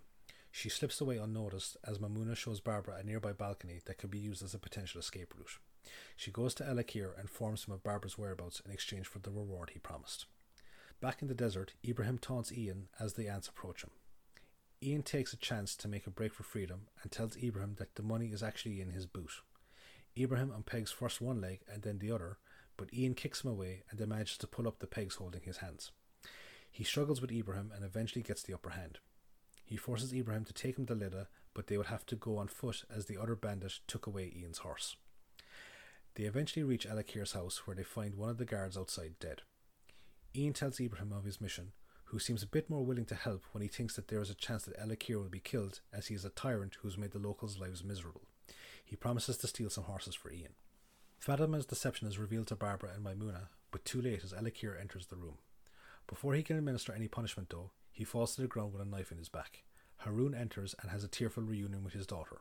She 0.50 0.68
slips 0.68 1.00
away 1.00 1.16
unnoticed 1.16 1.76
as 1.84 2.00
Maimuna 2.00 2.36
shows 2.36 2.60
Barbara 2.60 2.96
a 2.96 3.04
nearby 3.04 3.32
balcony 3.32 3.80
that 3.86 3.98
could 3.98 4.10
be 4.10 4.18
used 4.18 4.42
as 4.42 4.52
a 4.52 4.58
potential 4.58 4.98
escape 4.98 5.32
route. 5.36 5.58
She 6.16 6.30
goes 6.30 6.54
to 6.54 6.64
Elekir 6.64 7.12
and 7.12 7.22
informs 7.22 7.64
him 7.64 7.74
of 7.74 7.82
Barbara's 7.82 8.18
whereabouts 8.18 8.60
in 8.64 8.70
exchange 8.70 9.06
for 9.06 9.18
the 9.18 9.30
reward 9.30 9.70
he 9.70 9.78
promised. 9.78 10.26
Back 11.00 11.20
in 11.20 11.28
the 11.28 11.34
desert, 11.34 11.74
Ibrahim 11.86 12.18
taunts 12.18 12.52
Ian 12.52 12.88
as 13.00 13.14
the 13.14 13.28
ants 13.28 13.48
approach 13.48 13.82
him. 13.82 13.90
Ian 14.82 15.02
takes 15.02 15.32
a 15.32 15.36
chance 15.36 15.76
to 15.76 15.88
make 15.88 16.06
a 16.06 16.10
break 16.10 16.32
for 16.32 16.42
freedom 16.42 16.88
and 17.02 17.10
tells 17.10 17.36
Ibrahim 17.36 17.76
that 17.78 17.94
the 17.94 18.02
money 18.02 18.26
is 18.26 18.42
actually 18.42 18.80
in 18.80 18.90
his 18.90 19.06
boot. 19.06 19.30
Ibrahim 20.18 20.50
unpegs 20.50 20.92
first 20.92 21.20
one 21.20 21.40
leg 21.40 21.60
and 21.72 21.82
then 21.82 21.98
the 21.98 22.10
other, 22.10 22.38
but 22.76 22.92
Ian 22.92 23.14
kicks 23.14 23.44
him 23.44 23.50
away 23.50 23.82
and 23.90 23.98
then 23.98 24.08
manages 24.08 24.38
to 24.38 24.46
pull 24.46 24.68
up 24.68 24.78
the 24.78 24.86
pegs 24.86 25.16
holding 25.16 25.42
his 25.42 25.58
hands. 25.58 25.92
He 26.70 26.84
struggles 26.84 27.20
with 27.20 27.32
Ibrahim 27.32 27.70
and 27.74 27.84
eventually 27.84 28.22
gets 28.22 28.42
the 28.42 28.54
upper 28.54 28.70
hand. 28.70 28.98
He 29.64 29.76
forces 29.76 30.12
Ibrahim 30.12 30.44
to 30.44 30.52
take 30.52 30.78
him 30.78 30.86
to 30.86 30.94
Lydda, 30.94 31.28
but 31.54 31.66
they 31.66 31.76
would 31.76 31.86
have 31.86 32.06
to 32.06 32.16
go 32.16 32.38
on 32.38 32.48
foot 32.48 32.84
as 32.94 33.06
the 33.06 33.18
other 33.20 33.36
bandit 33.36 33.80
took 33.86 34.06
away 34.06 34.32
Ian's 34.36 34.58
horse. 34.58 34.96
They 36.14 36.24
eventually 36.24 36.62
reach 36.62 36.86
Elekir's 36.86 37.32
house 37.32 37.66
where 37.66 37.74
they 37.74 37.82
find 37.82 38.14
one 38.14 38.28
of 38.28 38.38
the 38.38 38.44
guards 38.44 38.76
outside 38.76 39.14
dead. 39.18 39.42
Ian 40.34 40.52
tells 40.52 40.80
Ibrahim 40.80 41.12
of 41.12 41.24
his 41.24 41.40
mission, 41.40 41.72
who 42.06 42.18
seems 42.18 42.42
a 42.42 42.46
bit 42.46 42.68
more 42.68 42.84
willing 42.84 43.06
to 43.06 43.14
help 43.14 43.42
when 43.52 43.62
he 43.62 43.68
thinks 43.68 43.96
that 43.96 44.08
there 44.08 44.20
is 44.20 44.28
a 44.28 44.34
chance 44.34 44.64
that 44.64 44.78
Elekir 44.78 45.16
will 45.16 45.30
be 45.30 45.40
killed 45.40 45.80
as 45.92 46.08
he 46.08 46.14
is 46.14 46.24
a 46.24 46.30
tyrant 46.30 46.76
who 46.80 46.88
has 46.88 46.98
made 46.98 47.12
the 47.12 47.18
locals' 47.18 47.58
lives 47.58 47.82
miserable. 47.82 48.22
He 48.84 48.96
promises 48.96 49.38
to 49.38 49.46
steal 49.46 49.70
some 49.70 49.84
horses 49.84 50.14
for 50.14 50.30
Ian. 50.30 50.52
Fatima's 51.18 51.64
deception 51.64 52.08
is 52.08 52.18
revealed 52.18 52.48
to 52.48 52.56
Barbara 52.56 52.90
and 52.94 53.02
Maimuna, 53.02 53.48
but 53.70 53.84
too 53.84 54.02
late 54.02 54.24
as 54.24 54.34
Elekir 54.34 54.78
enters 54.78 55.06
the 55.06 55.16
room. 55.16 55.38
Before 56.06 56.34
he 56.34 56.42
can 56.42 56.58
administer 56.58 56.92
any 56.92 57.08
punishment, 57.08 57.48
though, 57.48 57.70
he 57.90 58.04
falls 58.04 58.34
to 58.34 58.42
the 58.42 58.48
ground 58.48 58.72
with 58.72 58.82
a 58.82 58.84
knife 58.84 59.12
in 59.12 59.18
his 59.18 59.28
back. 59.28 59.62
Haroun 60.04 60.38
enters 60.38 60.74
and 60.82 60.90
has 60.90 61.04
a 61.04 61.08
tearful 61.08 61.42
reunion 61.42 61.84
with 61.84 61.94
his 61.94 62.06
daughter. 62.06 62.40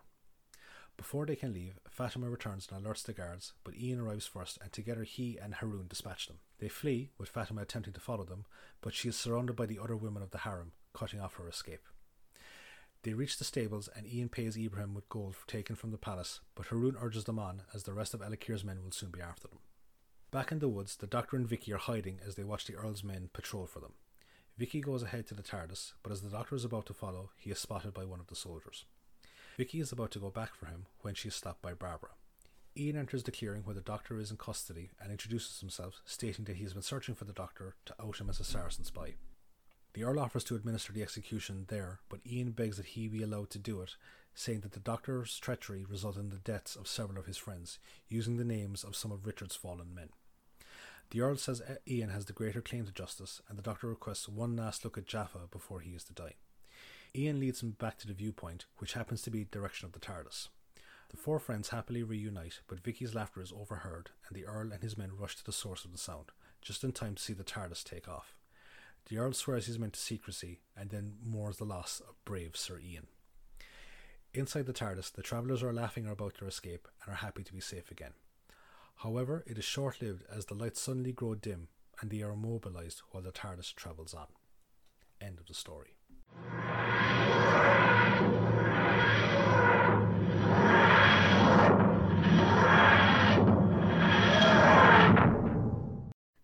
Before 0.98 1.26
they 1.26 1.36
can 1.36 1.54
leave, 1.54 1.80
Fatima 1.90 2.30
returns 2.30 2.68
and 2.72 2.86
alerts 2.86 3.04
the 3.04 3.14
guards, 3.14 3.54
but 3.64 3.76
Ian 3.76 4.00
arrives 4.00 4.28
first, 4.28 4.60
and 4.62 4.72
together 4.72 5.04
he 5.04 5.38
and 5.38 5.56
Haroun 5.56 5.88
dispatch 5.88 6.28
them. 6.28 6.40
They 6.60 6.70
flee, 6.70 7.10
with 7.18 7.30
Fatima 7.30 7.62
attempting 7.62 7.94
to 7.94 8.00
follow 8.00 8.24
them, 8.24 8.46
but 8.82 8.94
she 8.94 9.10
is 9.10 9.16
surrounded 9.16 9.56
by 9.56 9.66
the 9.66 9.80
other 9.80 9.96
women 9.96 10.22
of 10.22 10.32
the 10.32 10.40
harem, 10.40 10.74
cutting 10.94 11.20
off 11.20 11.36
her 11.36 11.48
escape. 11.48 11.88
They 13.04 13.14
reach 13.14 13.38
the 13.38 13.44
stables, 13.44 13.90
and 13.96 14.06
Ian 14.06 14.30
pays 14.30 14.56
Ibrahim 14.56 14.94
with 14.94 15.10
gold 15.10 15.36
taken 15.48 15.76
from 15.76 15.90
the 15.90 15.98
palace, 15.98 16.40
but 16.54 16.68
Haroun 16.68 16.96
urges 17.02 17.24
them 17.24 17.40
on, 17.40 17.64
as 17.74 17.84
the 17.84 17.94
rest 17.94 18.14
of 18.14 18.22
Elekir's 18.22 18.64
men 18.64 18.84
will 18.84 18.92
soon 18.92 19.10
be 19.10 19.22
after 19.22 19.48
them. 19.48 19.60
Back 20.30 20.52
in 20.52 20.60
the 20.60 20.70
woods, 20.70 20.96
the 20.96 21.08
doctor 21.08 21.36
and 21.36 21.48
Vicky 21.48 21.74
are 21.74 21.78
hiding 21.78 22.20
as 22.26 22.36
they 22.36 22.44
watch 22.44 22.66
the 22.66 22.76
Earl's 22.76 23.04
men 23.04 23.30
patrol 23.34 23.66
for 23.66 23.80
them. 23.80 23.94
Vicky 24.58 24.82
goes 24.82 25.02
ahead 25.02 25.26
to 25.28 25.34
the 25.34 25.42
TARDIS, 25.42 25.94
but 26.04 26.12
as 26.12 26.22
the 26.22 26.30
doctor 26.30 26.56
is 26.56 26.64
about 26.64 26.86
to 26.86 26.94
follow, 26.94 27.32
he 27.38 27.50
is 27.50 27.58
spotted 27.58 27.94
by 27.94 28.06
one 28.06 28.20
of 28.20 28.28
the 28.28 28.36
soldiers. 28.36 28.86
Vicky 29.58 29.80
is 29.80 29.92
about 29.92 30.12
to 30.12 30.20
go 30.20 30.30
back 30.30 30.56
for 30.56 30.68
him 30.68 30.86
when 31.02 31.14
she 31.14 31.28
is 31.28 31.36
stopped 31.36 31.62
by 31.62 31.74
Barbara. 31.74 32.12
Ian 32.78 32.96
enters 32.96 33.24
the 33.24 33.32
clearing 33.32 33.64
where 33.64 33.76
the 33.76 33.82
doctor 33.82 34.18
is 34.18 34.32
in 34.32 34.38
custody 34.38 34.92
and 35.02 35.12
introduces 35.12 35.60
himself, 35.60 36.02
stating 36.06 36.46
that 36.46 36.56
he 36.56 36.64
has 36.64 36.74
been 36.74 36.82
searching 36.82 37.16
for 37.16 37.26
the 37.26 37.34
doctor 37.34 37.76
to 37.86 37.96
out 38.02 38.20
him 38.20 38.30
as 38.30 38.40
a 38.40 38.46
Saracen 38.46 38.86
spy. 38.86 39.16
The 39.94 40.06
Earl 40.06 40.22
offers 40.22 40.46
to 40.46 40.56
administer 40.56 40.94
the 40.94 41.02
execution 41.02 41.66
there, 41.68 42.00
but 42.08 42.22
Ian 42.26 42.52
begs 42.52 42.78
that 42.78 42.86
he 42.88 43.10
be 43.10 43.22
allowed 43.22 43.50
to 43.50 43.60
do 43.60 43.82
it, 43.82 43.98
saying 44.34 44.62
that 44.62 44.72
the 44.72 44.80
doctor's 44.80 45.38
treachery 45.38 45.84
resulted 45.84 46.24
in 46.24 46.30
the 46.30 46.38
deaths 46.38 46.78
of 46.78 46.88
several 46.88 47.20
of 47.20 47.26
his 47.26 47.36
friends, 47.36 47.78
using 48.08 48.38
the 48.38 48.46
names 48.46 48.86
of 48.86 48.96
some 48.96 49.12
of 49.12 49.26
Richard's 49.26 49.56
fallen 49.56 49.94
men. 49.94 50.10
The 51.10 51.20
Earl 51.20 51.36
says 51.36 51.62
Ian 51.86 52.10
has 52.10 52.26
the 52.26 52.32
greater 52.32 52.62
claim 52.62 52.86
to 52.86 52.94
justice, 52.94 53.42
and 53.50 53.58
the 53.58 53.64
doctor 53.64 53.88
requests 53.88 54.30
one 54.30 54.56
last 54.56 54.86
look 54.86 54.98
at 54.98 55.08
Jaffa 55.08 55.50
before 55.52 55.82
he 55.82 55.92
is 55.92 56.06
to 56.06 56.14
die. 56.14 56.36
Ian 57.16 57.40
leads 57.40 57.62
him 57.62 57.72
back 57.72 57.98
to 58.00 58.08
the 58.08 58.14
viewpoint, 58.14 58.66
which 58.78 58.94
happens 58.94 59.22
to 59.22 59.30
be 59.30 59.44
the 59.44 59.50
direction 59.50 59.86
of 59.86 59.92
the 59.92 60.00
TARDIS. 60.00 60.48
The 61.10 61.18
four 61.18 61.40
friends 61.40 61.70
happily 61.70 62.04
reunite, 62.04 62.62
but 62.68 62.80
Vicky's 62.80 63.14
laughter 63.14 63.42
is 63.42 63.52
overheard, 63.52 64.12
and 64.28 64.36
the 64.36 64.46
Earl 64.46 64.72
and 64.72 64.82
his 64.82 64.98
men 64.98 65.12
rush 65.18 65.36
to 65.36 65.44
the 65.44 65.52
source 65.52 65.84
of 65.84 65.92
the 65.92 65.98
sound, 65.98 66.32
just 66.62 66.86
in 66.86 66.94
time 66.94 67.16
to 67.16 67.22
see 67.22 67.34
the 67.34 67.44
TARDIS 67.44 67.84
take 67.84 68.08
off. 68.08 68.34
The 69.10 69.18
Earl 69.18 69.34
swears 69.34 69.66
his 69.66 69.78
meant 69.78 69.94
to 69.94 70.00
secrecy, 70.00 70.62
and 70.78 70.90
then 70.90 71.18
mourns 71.22 71.58
the 71.58 71.66
loss 71.66 72.00
of 72.00 72.16
brave 72.24 72.56
Sir 72.56 72.80
Ian. 72.80 73.08
Inside 74.34 74.66
the 74.66 74.74
TARDIS, 74.74 75.12
the 75.12 75.22
travellers 75.22 75.62
are 75.62 75.74
laughing 75.74 76.08
about 76.08 76.40
their 76.40 76.48
escape 76.48 76.88
and 77.04 77.14
are 77.14 77.18
happy 77.18 77.44
to 77.44 77.54
be 77.54 77.60
safe 77.60 77.92
again. 77.92 78.14
However, 78.96 79.44
it 79.46 79.58
is 79.58 79.66
short 79.66 80.02
lived 80.02 80.24
as 80.34 80.46
the 80.46 80.54
lights 80.54 80.80
suddenly 80.80 81.12
grow 81.12 81.36
dim 81.36 81.68
and 82.00 82.10
they 82.10 82.22
are 82.22 82.32
immobilized 82.32 83.02
while 83.10 83.24
the 83.24 83.32
TARDIS 83.32 83.74
travels 83.76 84.14
on. 84.14 84.28
End 85.20 85.40
of 85.40 85.48
the 85.48 85.54
story. 85.54 85.96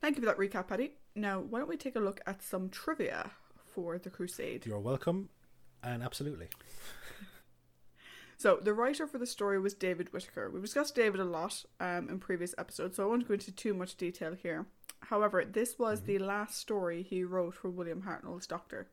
Thank 0.01 0.15
you 0.15 0.21
for 0.21 0.27
that 0.27 0.37
recap, 0.37 0.67
Paddy. 0.67 0.93
Now, 1.15 1.41
why 1.41 1.59
don't 1.59 1.67
we 1.67 1.75
take 1.75 1.97
a 1.97 1.99
look 1.99 2.21
at 2.25 2.41
some 2.41 2.69
trivia 2.69 3.31
for 3.73 3.97
The 3.97 4.09
Crusade? 4.09 4.65
You're 4.65 4.79
welcome, 4.79 5.29
and 5.83 6.01
absolutely. 6.01 6.47
So, 8.39 8.59
the 8.61 8.73
writer 8.73 9.07
for 9.07 9.17
the 9.17 9.25
story 9.25 9.59
was 9.59 9.73
David 9.73 10.13
Whitaker. 10.13 10.51
We've 10.51 10.61
discussed 10.61 10.93
David 10.93 11.19
a 11.19 11.25
lot 11.25 11.65
um, 11.79 12.07
in 12.07 12.19
previous 12.19 12.53
episodes, 12.59 12.95
so 12.95 13.03
I 13.03 13.07
won't 13.07 13.27
go 13.27 13.33
into 13.33 13.51
too 13.51 13.73
much 13.73 13.97
detail 13.97 14.35
here. 14.35 14.67
However, 15.01 15.43
this 15.43 15.79
was 15.79 16.01
the 16.01 16.19
last 16.19 16.59
story 16.59 17.01
he 17.01 17.23
wrote 17.23 17.55
for 17.55 17.71
William 17.71 18.03
Hartnell's 18.03 18.45
Doctor. 18.45 18.89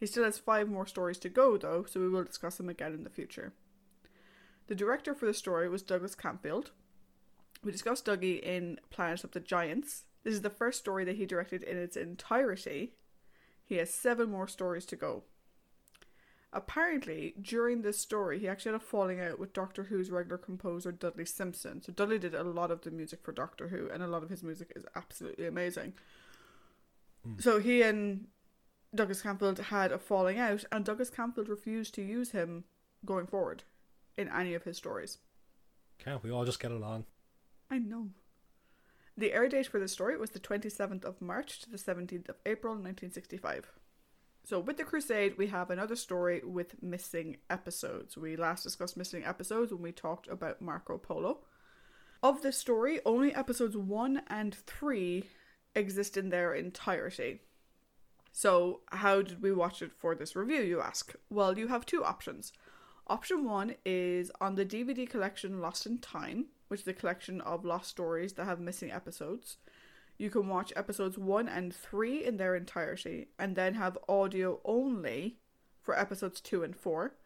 He 0.00 0.06
still 0.06 0.24
has 0.24 0.38
five 0.38 0.66
more 0.66 0.86
stories 0.86 1.18
to 1.18 1.28
go, 1.28 1.58
though, 1.58 1.84
so 1.84 2.00
we 2.00 2.08
will 2.08 2.24
discuss 2.24 2.58
him 2.58 2.70
again 2.70 2.94
in 2.94 3.04
the 3.04 3.10
future. 3.10 3.52
The 4.66 4.74
director 4.74 5.14
for 5.14 5.26
the 5.26 5.34
story 5.34 5.68
was 5.68 5.82
Douglas 5.82 6.16
Camfield. 6.16 6.70
We 7.62 7.70
discussed 7.70 8.06
Dougie 8.06 8.40
in 8.40 8.80
Planet 8.88 9.24
of 9.24 9.32
the 9.32 9.40
Giants. 9.40 10.04
This 10.24 10.32
is 10.32 10.40
the 10.40 10.48
first 10.48 10.78
story 10.78 11.04
that 11.04 11.16
he 11.16 11.26
directed 11.26 11.62
in 11.62 11.76
its 11.76 11.98
entirety. 11.98 12.94
He 13.62 13.76
has 13.76 13.92
seven 13.92 14.30
more 14.30 14.48
stories 14.48 14.86
to 14.86 14.96
go. 14.96 15.24
Apparently, 16.52 17.34
during 17.40 17.82
this 17.82 17.98
story, 17.98 18.38
he 18.38 18.48
actually 18.48 18.72
had 18.72 18.80
a 18.80 18.84
falling 18.84 19.20
out 19.20 19.38
with 19.38 19.52
Doctor 19.52 19.84
Who's 19.84 20.10
regular 20.10 20.38
composer 20.38 20.90
Dudley 20.92 21.26
Simpson. 21.26 21.82
So 21.82 21.92
Dudley 21.92 22.18
did 22.18 22.34
a 22.34 22.42
lot 22.42 22.70
of 22.70 22.80
the 22.80 22.90
music 22.90 23.20
for 23.22 23.32
Doctor 23.32 23.68
Who, 23.68 23.88
and 23.90 24.02
a 24.02 24.08
lot 24.08 24.22
of 24.22 24.30
his 24.30 24.42
music 24.42 24.72
is 24.74 24.84
absolutely 24.96 25.46
amazing. 25.46 25.92
Hmm. 27.22 27.38
So 27.38 27.60
he 27.60 27.82
and 27.82 28.26
Douglas 28.94 29.22
Camfield 29.22 29.58
had 29.58 29.92
a 29.92 29.98
falling 29.98 30.38
out, 30.38 30.64
and 30.72 30.84
Douglas 30.84 31.10
Camfield 31.10 31.48
refused 31.48 31.94
to 31.94 32.02
use 32.02 32.32
him 32.32 32.64
going 33.04 33.26
forward 33.26 33.62
in 34.16 34.28
any 34.28 34.54
of 34.54 34.64
his 34.64 34.76
stories. 34.76 35.18
Can't 35.98 36.22
we 36.22 36.30
all 36.30 36.44
just 36.44 36.60
get 36.60 36.72
along? 36.72 37.04
I 37.70 37.78
know. 37.78 38.08
The 39.16 39.32
air 39.32 39.48
date 39.48 39.66
for 39.66 39.78
this 39.78 39.92
story 39.92 40.16
was 40.16 40.30
the 40.30 40.40
27th 40.40 41.04
of 41.04 41.20
March 41.20 41.60
to 41.60 41.70
the 41.70 41.76
17th 41.76 42.28
of 42.28 42.36
April 42.46 42.72
1965. 42.72 43.70
So, 44.44 44.58
with 44.58 44.78
The 44.78 44.84
Crusade, 44.84 45.36
we 45.36 45.48
have 45.48 45.70
another 45.70 45.94
story 45.94 46.40
with 46.42 46.82
missing 46.82 47.36
episodes. 47.50 48.16
We 48.16 48.36
last 48.36 48.62
discussed 48.62 48.96
missing 48.96 49.24
episodes 49.24 49.72
when 49.72 49.82
we 49.82 49.92
talked 49.92 50.26
about 50.28 50.62
Marco 50.62 50.96
Polo. 50.96 51.40
Of 52.22 52.42
this 52.42 52.56
story, 52.56 53.00
only 53.04 53.34
episodes 53.34 53.76
1 53.76 54.22
and 54.28 54.54
3 54.54 55.24
exist 55.74 56.16
in 56.16 56.30
their 56.30 56.54
entirety. 56.54 57.40
So, 58.32 58.80
how 58.92 59.22
did 59.22 59.42
we 59.42 59.52
watch 59.52 59.82
it 59.82 59.92
for 59.92 60.14
this 60.14 60.36
review, 60.36 60.62
you 60.62 60.80
ask? 60.80 61.14
Well, 61.30 61.58
you 61.58 61.68
have 61.68 61.84
two 61.84 62.04
options. 62.04 62.52
Option 63.06 63.44
one 63.44 63.74
is 63.84 64.30
on 64.40 64.54
the 64.54 64.64
DVD 64.64 65.08
collection 65.08 65.60
Lost 65.60 65.84
in 65.84 65.98
Time, 65.98 66.46
which 66.68 66.82
is 66.82 66.88
a 66.88 66.92
collection 66.92 67.40
of 67.40 67.64
lost 67.64 67.90
stories 67.90 68.34
that 68.34 68.44
have 68.44 68.60
missing 68.60 68.92
episodes. 68.92 69.56
You 70.16 70.30
can 70.30 70.48
watch 70.48 70.72
episodes 70.76 71.18
one 71.18 71.48
and 71.48 71.74
three 71.74 72.24
in 72.24 72.36
their 72.36 72.54
entirety, 72.54 73.28
and 73.38 73.56
then 73.56 73.74
have 73.74 73.98
audio 74.08 74.60
only 74.64 75.38
for 75.82 75.98
episodes 75.98 76.40
two 76.40 76.62
and 76.62 76.76
four. 76.76 77.16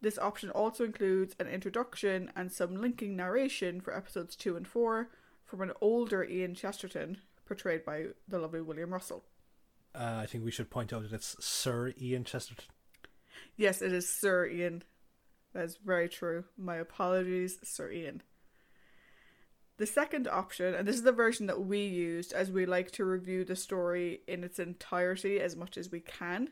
This 0.00 0.18
option 0.18 0.50
also 0.50 0.84
includes 0.84 1.34
an 1.40 1.48
introduction 1.48 2.30
and 2.36 2.52
some 2.52 2.76
linking 2.76 3.16
narration 3.16 3.80
for 3.80 3.96
episodes 3.96 4.36
two 4.36 4.56
and 4.56 4.68
four 4.68 5.08
from 5.44 5.62
an 5.62 5.72
older 5.80 6.22
Ian 6.22 6.54
Chesterton, 6.54 7.18
portrayed 7.46 7.84
by 7.84 8.06
the 8.28 8.38
lovely 8.38 8.60
William 8.60 8.92
Russell. 8.92 9.24
Uh, 9.96 10.20
I 10.22 10.26
think 10.26 10.44
we 10.44 10.50
should 10.50 10.68
point 10.68 10.92
out 10.92 11.02
that 11.02 11.12
it's 11.12 11.42
Sir 11.44 11.94
Ian 12.00 12.24
Chesterton. 12.24 12.66
Yes, 13.56 13.80
it 13.80 13.92
is 13.92 14.08
Sir 14.08 14.46
Ian. 14.46 14.82
That 15.54 15.64
is 15.64 15.78
very 15.82 16.08
true. 16.08 16.44
My 16.58 16.76
apologies, 16.76 17.58
Sir 17.62 17.90
Ian. 17.90 18.22
The 19.78 19.86
second 19.86 20.28
option, 20.28 20.74
and 20.74 20.86
this 20.86 20.96
is 20.96 21.02
the 21.02 21.12
version 21.12 21.46
that 21.46 21.64
we 21.64 21.80
used 21.80 22.34
as 22.34 22.50
we 22.50 22.66
like 22.66 22.90
to 22.92 23.04
review 23.04 23.44
the 23.44 23.56
story 23.56 24.20
in 24.26 24.44
its 24.44 24.58
entirety 24.58 25.40
as 25.40 25.56
much 25.56 25.78
as 25.78 25.90
we 25.90 26.00
can, 26.00 26.50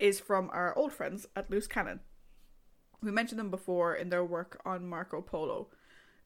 is 0.00 0.18
from 0.18 0.50
our 0.52 0.76
old 0.76 0.92
friends 0.92 1.26
at 1.36 1.48
Loose 1.48 1.68
Cannon. 1.68 2.00
We 3.00 3.12
mentioned 3.12 3.38
them 3.38 3.50
before 3.50 3.94
in 3.94 4.08
their 4.08 4.24
work 4.24 4.60
on 4.64 4.88
Marco 4.88 5.20
Polo. 5.20 5.68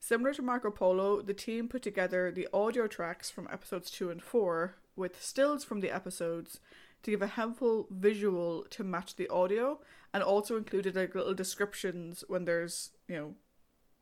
Similar 0.01 0.33
to 0.35 0.43
Marco 0.43 0.71
Polo, 0.71 1.21
the 1.21 1.35
team 1.35 1.69
put 1.69 1.83
together 1.83 2.31
the 2.31 2.49
audio 2.55 2.87
tracks 2.87 3.31
from 3.31 3.49
episodes 3.51 3.91
2 3.91 4.11
and 4.11 4.23
4 4.23 4.77
with 4.97 5.23
stills 5.23 5.65
from 5.65 5.81
the 5.81 5.91
episodes 5.91 6.59
to 7.03 7.11
give 7.11 7.23
a 7.23 7.27
helpful 7.27 7.87
visual 7.91 8.65
to 8.71 8.83
match 8.83 9.17
the 9.17 9.29
audio 9.29 9.79
and 10.13 10.23
also 10.23 10.57
included 10.57 10.97
like 10.97 11.15
little 11.15 11.35
descriptions 11.35 12.25
when 12.27 12.45
there's, 12.45 12.91
you 13.07 13.17
know, 13.17 13.35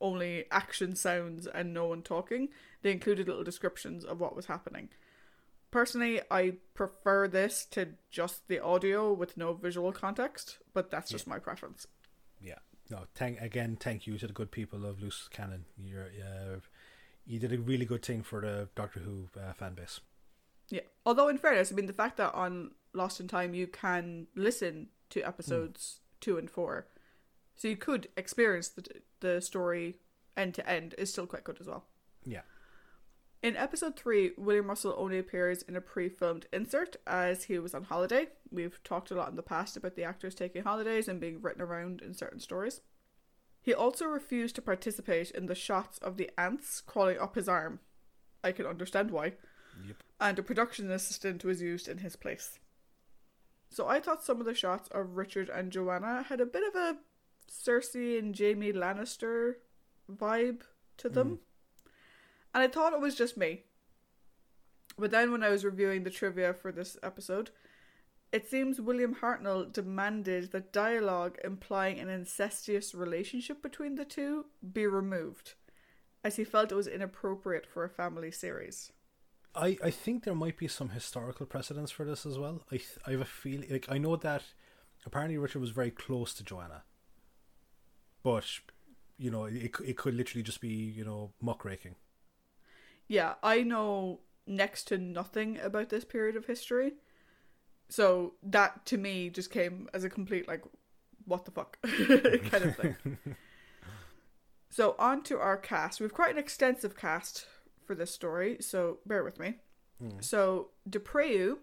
only 0.01 0.45
action 0.51 0.95
sounds 0.95 1.47
and 1.47 1.73
no 1.73 1.87
one 1.87 2.01
talking. 2.01 2.49
They 2.81 2.91
included 2.91 3.27
little 3.27 3.43
descriptions 3.43 4.03
of 4.03 4.19
what 4.19 4.35
was 4.35 4.47
happening. 4.47 4.89
Personally, 5.71 6.21
I 6.31 6.53
prefer 6.73 7.27
this 7.27 7.65
to 7.71 7.89
just 8.09 8.47
the 8.47 8.59
audio 8.59 9.11
with 9.11 9.35
no 9.35 9.53
visual 9.53 9.91
context, 9.91 10.59
but 10.73 10.89
that's 10.89 11.11
just 11.11 11.27
my 11.27 11.37
preference. 11.37 11.85
Yeah. 12.41 12.59
No. 12.89 13.07
Thank 13.13 13.41
again. 13.41 13.77
Thank 13.79 14.07
you 14.07 14.17
to 14.17 14.27
the 14.27 14.33
good 14.33 14.51
people 14.51 14.85
of 14.85 15.01
Loose 15.01 15.27
Cannon. 15.31 15.65
You're 15.77 16.05
uh, 16.05 16.59
you 17.25 17.39
did 17.39 17.51
a 17.51 17.57
really 17.57 17.85
good 17.85 18.05
thing 18.05 18.23
for 18.23 18.41
the 18.41 18.69
Doctor 18.75 19.01
Who 19.01 19.27
uh, 19.37 19.53
fan 19.53 19.73
base. 19.73 19.99
Yeah. 20.69 20.81
Although, 21.05 21.27
in 21.27 21.37
fairness, 21.37 21.71
I 21.71 21.75
mean, 21.75 21.85
the 21.85 21.93
fact 21.93 22.17
that 22.17 22.33
on 22.33 22.71
Lost 22.93 23.19
in 23.19 23.27
Time 23.27 23.53
you 23.53 23.67
can 23.67 24.27
listen 24.35 24.87
to 25.11 25.21
episodes 25.21 25.99
two 26.19 26.37
and 26.37 26.49
four, 26.49 26.87
so 27.55 27.67
you 27.67 27.77
could 27.77 28.07
experience 28.17 28.69
the 28.69 28.83
the 29.19 29.41
story 29.41 29.95
end 30.37 30.53
to 30.55 30.69
end 30.69 30.95
is 30.97 31.11
still 31.11 31.27
quite 31.27 31.43
good 31.43 31.57
as 31.59 31.67
well. 31.67 31.85
Yeah. 32.25 32.41
In 33.45 33.55
episode 33.55 33.95
3, 33.95 34.31
William 34.37 34.67
Russell 34.67 34.95
only 34.97 35.19
appears 35.19 35.61
in 35.61 35.75
a 35.75 35.81
pre 35.81 36.09
filmed 36.09 36.47
insert 36.51 36.95
as 37.05 37.43
he 37.43 37.59
was 37.59 37.75
on 37.75 37.83
holiday. 37.83 38.29
We've 38.51 38.81
talked 38.83 39.11
a 39.11 39.15
lot 39.15 39.29
in 39.29 39.35
the 39.35 39.43
past 39.43 39.77
about 39.77 39.95
the 39.95 40.03
actors 40.03 40.33
taking 40.33 40.63
holidays 40.63 41.07
and 41.07 41.19
being 41.19 41.41
written 41.41 41.61
around 41.61 42.01
in 42.01 42.15
certain 42.15 42.39
stories. 42.39 42.81
He 43.61 43.73
also 43.73 44.05
refused 44.05 44.55
to 44.55 44.63
participate 44.63 45.29
in 45.29 45.45
the 45.45 45.53
shots 45.53 45.99
of 45.99 46.17
the 46.17 46.31
ants 46.39 46.81
crawling 46.81 47.19
up 47.19 47.35
his 47.35 47.47
arm. 47.47 47.79
I 48.43 48.51
can 48.51 48.65
understand 48.65 49.11
why. 49.11 49.33
Yep. 49.85 49.97
And 50.19 50.39
a 50.39 50.43
production 50.43 50.89
assistant 50.91 51.43
was 51.43 51.61
used 51.61 51.87
in 51.87 51.99
his 51.99 52.15
place. 52.15 52.59
So 53.69 53.87
I 53.87 53.99
thought 53.99 54.23
some 54.23 54.39
of 54.39 54.45
the 54.45 54.53
shots 54.53 54.87
of 54.91 55.17
Richard 55.17 55.49
and 55.49 55.71
Joanna 55.71 56.23
had 56.23 56.39
a 56.39 56.45
bit 56.45 56.63
of 56.67 56.75
a 56.75 56.97
Cersei 57.51 58.17
and 58.17 58.37
Jaime 58.37 58.71
Lannister 58.71 59.55
vibe 60.09 60.61
to 60.97 61.09
them. 61.09 61.29
Mm. 61.29 61.37
And 62.53 62.63
I 62.63 62.67
thought 62.67 62.93
it 62.93 63.01
was 63.01 63.15
just 63.15 63.35
me. 63.35 63.63
But 64.97 65.11
then 65.11 65.31
when 65.31 65.43
I 65.43 65.49
was 65.49 65.65
reviewing 65.65 66.03
the 66.03 66.09
trivia 66.09 66.53
for 66.53 66.71
this 66.71 66.97
episode, 67.03 67.49
it 68.31 68.49
seems 68.49 68.79
William 68.79 69.15
Hartnell 69.15 69.71
demanded 69.71 70.51
that 70.51 70.71
dialogue 70.71 71.37
implying 71.43 71.99
an 71.99 72.09
incestuous 72.09 72.95
relationship 72.95 73.61
between 73.61 73.95
the 73.95 74.05
two 74.05 74.45
be 74.73 74.87
removed, 74.87 75.53
as 76.23 76.37
he 76.37 76.43
felt 76.43 76.71
it 76.71 76.75
was 76.75 76.87
inappropriate 76.87 77.67
for 77.67 77.83
a 77.83 77.89
family 77.89 78.31
series. 78.31 78.91
I, 79.55 79.77
I 79.83 79.91
think 79.91 80.23
there 80.23 80.35
might 80.35 80.57
be 80.57 80.67
some 80.67 80.89
historical 80.89 81.45
precedence 81.45 81.91
for 81.91 82.05
this 82.05 82.25
as 82.25 82.37
well. 82.37 82.61
I 82.71 82.77
th- 82.77 82.99
I 83.07 83.11
have 83.11 83.21
a 83.21 83.25
feeling 83.25 83.69
like 83.69 83.87
I 83.89 83.97
know 83.97 84.15
that 84.17 84.43
apparently 85.05 85.37
Richard 85.37 85.59
was 85.59 85.69
very 85.69 85.91
close 85.91 86.33
to 86.35 86.43
Joanna, 86.43 86.83
but 88.23 88.45
you 89.17 89.31
know 89.31 89.45
it 89.45 89.71
it 89.83 89.97
could 89.97 90.15
literally 90.15 90.43
just 90.43 90.61
be 90.61 90.69
you 90.69 91.05
know 91.05 91.31
muckraking. 91.41 91.95
Yeah, 93.07 93.35
I 93.43 93.63
know 93.63 94.19
next 94.47 94.85
to 94.85 94.97
nothing 94.97 95.59
about 95.59 95.89
this 95.89 96.03
period 96.03 96.35
of 96.35 96.45
history. 96.45 96.93
So 97.87 98.33
that 98.43 98.85
to 98.87 98.97
me 98.97 99.29
just 99.29 99.51
came 99.51 99.89
as 99.93 100.03
a 100.03 100.09
complete 100.09 100.47
like 100.47 100.63
what 101.25 101.45
the 101.45 101.51
fuck 101.51 101.77
kind 101.83 102.63
of 102.63 102.75
thing. 102.75 102.95
so 104.69 104.95
on 104.99 105.23
to 105.23 105.39
our 105.39 105.57
cast. 105.57 106.01
We've 106.01 106.13
quite 106.13 106.31
an 106.31 106.37
extensive 106.37 106.95
cast 106.95 107.47
for 107.85 107.95
this 107.95 108.13
story, 108.13 108.57
so 108.59 108.99
bear 109.05 109.23
with 109.23 109.39
me. 109.39 109.55
Hmm. 110.01 110.19
So 110.19 110.69
Depreu 110.89 111.57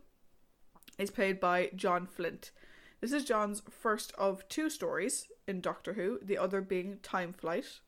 is 0.99 1.11
played 1.11 1.41
by 1.41 1.71
John 1.75 2.07
Flint. 2.07 2.51
This 3.01 3.13
is 3.13 3.25
John's 3.25 3.63
first 3.69 4.13
of 4.17 4.49
two 4.49 4.71
stories 4.71 5.27
in 5.49 5.61
Doctor 5.61 5.95
Who, 5.95 6.19
the 6.23 6.39
other 6.39 6.61
being 6.61 6.99
Time 7.03 7.33
Flight. 7.33 7.81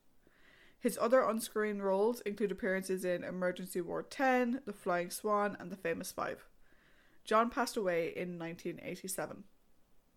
His 0.79 0.99
other 1.01 1.25
on-screen 1.25 1.79
roles 1.79 2.21
include 2.21 2.51
appearances 2.51 3.05
in 3.05 3.23
Emergency 3.23 3.81
Ward 3.81 4.11
10, 4.11 4.61
The 4.65 4.73
Flying 4.73 5.09
Swan, 5.09 5.57
and 5.59 5.71
The 5.71 5.77
Famous 5.77 6.11
Five. 6.11 6.45
John 7.23 7.49
passed 7.49 7.75
away 7.75 8.13
in 8.15 8.37
1987. 8.37 9.45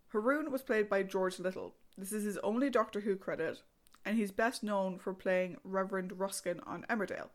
Haroon 0.09 0.51
was 0.51 0.63
played 0.63 0.89
by 0.89 1.03
George 1.05 1.39
Little. 1.39 1.75
This 1.97 2.13
is 2.13 2.25
his 2.25 2.39
only 2.39 2.69
Doctor 2.69 3.01
Who 3.01 3.17
credit, 3.17 3.63
and 4.05 4.19
he's 4.19 4.31
best 4.31 4.63
known 4.63 4.99
for 4.99 5.15
playing 5.15 5.57
Reverend 5.65 6.19
Ruskin 6.19 6.61
on 6.67 6.85
Emmerdale. 6.91 7.29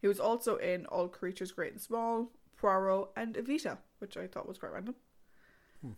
He 0.00 0.08
was 0.08 0.20
also 0.20 0.56
in 0.56 0.86
All 0.86 1.08
Creatures 1.08 1.52
Great 1.52 1.72
and 1.72 1.80
Small, 1.80 2.30
Poirot, 2.56 3.08
and 3.16 3.34
Evita, 3.34 3.78
which 3.98 4.16
I 4.16 4.26
thought 4.26 4.48
was 4.48 4.58
quite 4.58 4.72
random. 4.72 4.94
Hmm. 5.80 5.92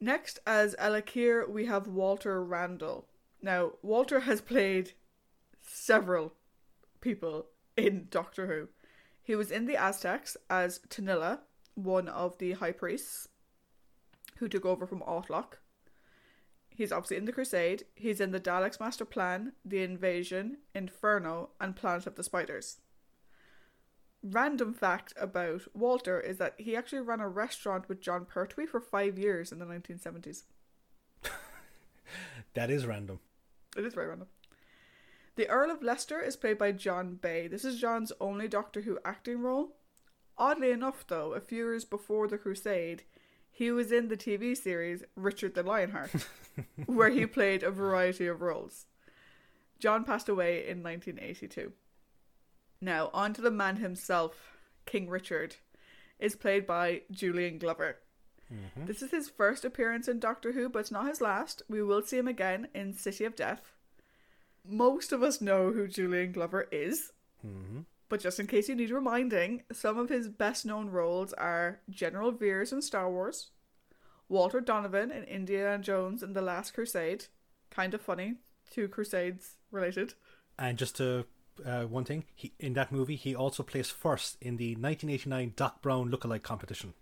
Next, 0.00 0.40
as 0.46 0.74
Alakir, 0.78 1.48
we 1.48 1.66
have 1.66 1.86
Walter 1.86 2.42
Randall. 2.42 3.06
Now, 3.40 3.72
Walter 3.82 4.20
has 4.20 4.40
played 4.40 4.92
several 5.60 6.34
people 7.00 7.46
in 7.76 8.06
Doctor 8.10 8.46
Who. 8.46 8.68
He 9.22 9.36
was 9.36 9.50
in 9.50 9.66
the 9.66 9.76
Aztecs 9.76 10.36
as 10.50 10.80
Tonila, 10.88 11.40
one 11.74 12.08
of 12.08 12.38
the 12.38 12.52
high 12.52 12.72
priests 12.72 13.28
who 14.36 14.48
took 14.48 14.64
over 14.64 14.86
from 14.86 15.00
Autloc. 15.00 15.54
He's 16.68 16.92
obviously 16.92 17.16
in 17.16 17.24
the 17.24 17.32
Crusade. 17.32 17.84
He's 17.94 18.20
in 18.20 18.32
the 18.32 18.40
Daleks 18.40 18.80
Master 18.80 19.04
Plan, 19.04 19.52
The 19.64 19.82
Invasion, 19.82 20.58
Inferno, 20.74 21.50
and 21.60 21.76
Planet 21.76 22.06
of 22.06 22.16
the 22.16 22.24
Spiders. 22.24 22.78
Random 24.26 24.72
fact 24.72 25.12
about 25.20 25.62
Walter 25.74 26.18
is 26.18 26.38
that 26.38 26.54
he 26.56 26.74
actually 26.74 27.02
ran 27.02 27.20
a 27.20 27.28
restaurant 27.28 27.90
with 27.90 28.00
Jon 28.00 28.24
Pertwee 28.24 28.64
for 28.64 28.80
five 28.80 29.18
years 29.18 29.52
in 29.52 29.58
the 29.58 29.66
1970s. 29.66 30.44
That 32.54 32.70
is 32.70 32.86
random. 32.86 33.18
It 33.76 33.84
is 33.84 33.94
very 33.94 34.06
random. 34.06 34.28
The 35.34 35.48
Earl 35.48 35.72
of 35.72 35.82
Leicester 35.82 36.20
is 36.20 36.36
played 36.36 36.58
by 36.58 36.70
John 36.70 37.16
Bay. 37.16 37.48
This 37.48 37.64
is 37.64 37.80
John's 37.80 38.12
only 38.20 38.46
Doctor 38.46 38.82
Who 38.82 39.00
acting 39.04 39.40
role. 39.40 39.74
Oddly 40.38 40.70
enough, 40.70 41.04
though, 41.06 41.32
a 41.32 41.40
few 41.40 41.64
years 41.64 41.84
before 41.84 42.28
The 42.28 42.38
Crusade, 42.38 43.02
he 43.50 43.72
was 43.72 43.90
in 43.90 44.08
the 44.08 44.16
TV 44.16 44.56
series 44.56 45.02
Richard 45.16 45.54
the 45.54 45.64
Lionheart, 45.64 46.28
where 46.86 47.10
he 47.10 47.26
played 47.26 47.64
a 47.64 47.70
variety 47.72 48.28
of 48.28 48.40
roles. 48.40 48.86
John 49.80 50.04
passed 50.04 50.28
away 50.28 50.68
in 50.68 50.82
1982. 50.82 51.72
Now, 52.80 53.10
on 53.12 53.32
to 53.34 53.40
the 53.40 53.50
man 53.50 53.76
himself, 53.76 54.58
King 54.86 55.08
Richard, 55.08 55.56
is 56.18 56.36
played 56.36 56.66
by 56.66 57.02
Julian 57.10 57.58
Glover. 57.58 57.98
This 58.76 59.02
is 59.02 59.10
his 59.10 59.28
first 59.28 59.64
appearance 59.64 60.06
in 60.06 60.20
Doctor 60.20 60.52
Who, 60.52 60.68
but 60.68 60.80
it's 60.80 60.90
not 60.92 61.08
his 61.08 61.20
last. 61.20 61.62
We 61.68 61.82
will 61.82 62.02
see 62.02 62.18
him 62.18 62.28
again 62.28 62.68
in 62.74 62.92
City 62.92 63.24
of 63.24 63.34
Death. 63.34 63.72
Most 64.64 65.12
of 65.12 65.22
us 65.22 65.40
know 65.40 65.72
who 65.72 65.88
Julian 65.88 66.32
Glover 66.32 66.68
is, 66.70 67.12
hmm 67.42 67.80
but 68.08 68.20
just 68.20 68.38
in 68.38 68.46
case 68.46 68.68
you 68.68 68.76
need 68.76 68.90
reminding, 68.90 69.62
some 69.72 69.98
of 69.98 70.08
his 70.08 70.28
best 70.28 70.64
known 70.66 70.88
roles 70.90 71.32
are 71.32 71.80
General 71.90 72.30
Veers 72.30 72.72
in 72.72 72.82
Star 72.82 73.10
Wars, 73.10 73.50
Walter 74.28 74.60
Donovan 74.60 75.10
in 75.10 75.24
Indiana 75.24 75.82
Jones 75.82 76.22
and 76.22 76.36
the 76.36 76.42
Last 76.42 76.74
Crusade. 76.74 77.26
Kind 77.70 77.94
of 77.94 78.00
funny, 78.00 78.34
two 78.70 78.88
Crusades 78.88 79.56
related. 79.72 80.14
And 80.58 80.78
just 80.78 80.96
to 80.98 81.24
uh, 81.64 81.82
one 81.84 82.04
thing, 82.04 82.24
he 82.34 82.52
in 82.58 82.74
that 82.74 82.92
movie 82.92 83.16
he 83.16 83.34
also 83.34 83.62
placed 83.62 83.92
first 83.92 84.36
in 84.40 84.56
the 84.56 84.74
1989 84.76 85.52
Doc 85.56 85.82
Brown 85.82 86.10
lookalike 86.10 86.42
competition. 86.42 86.94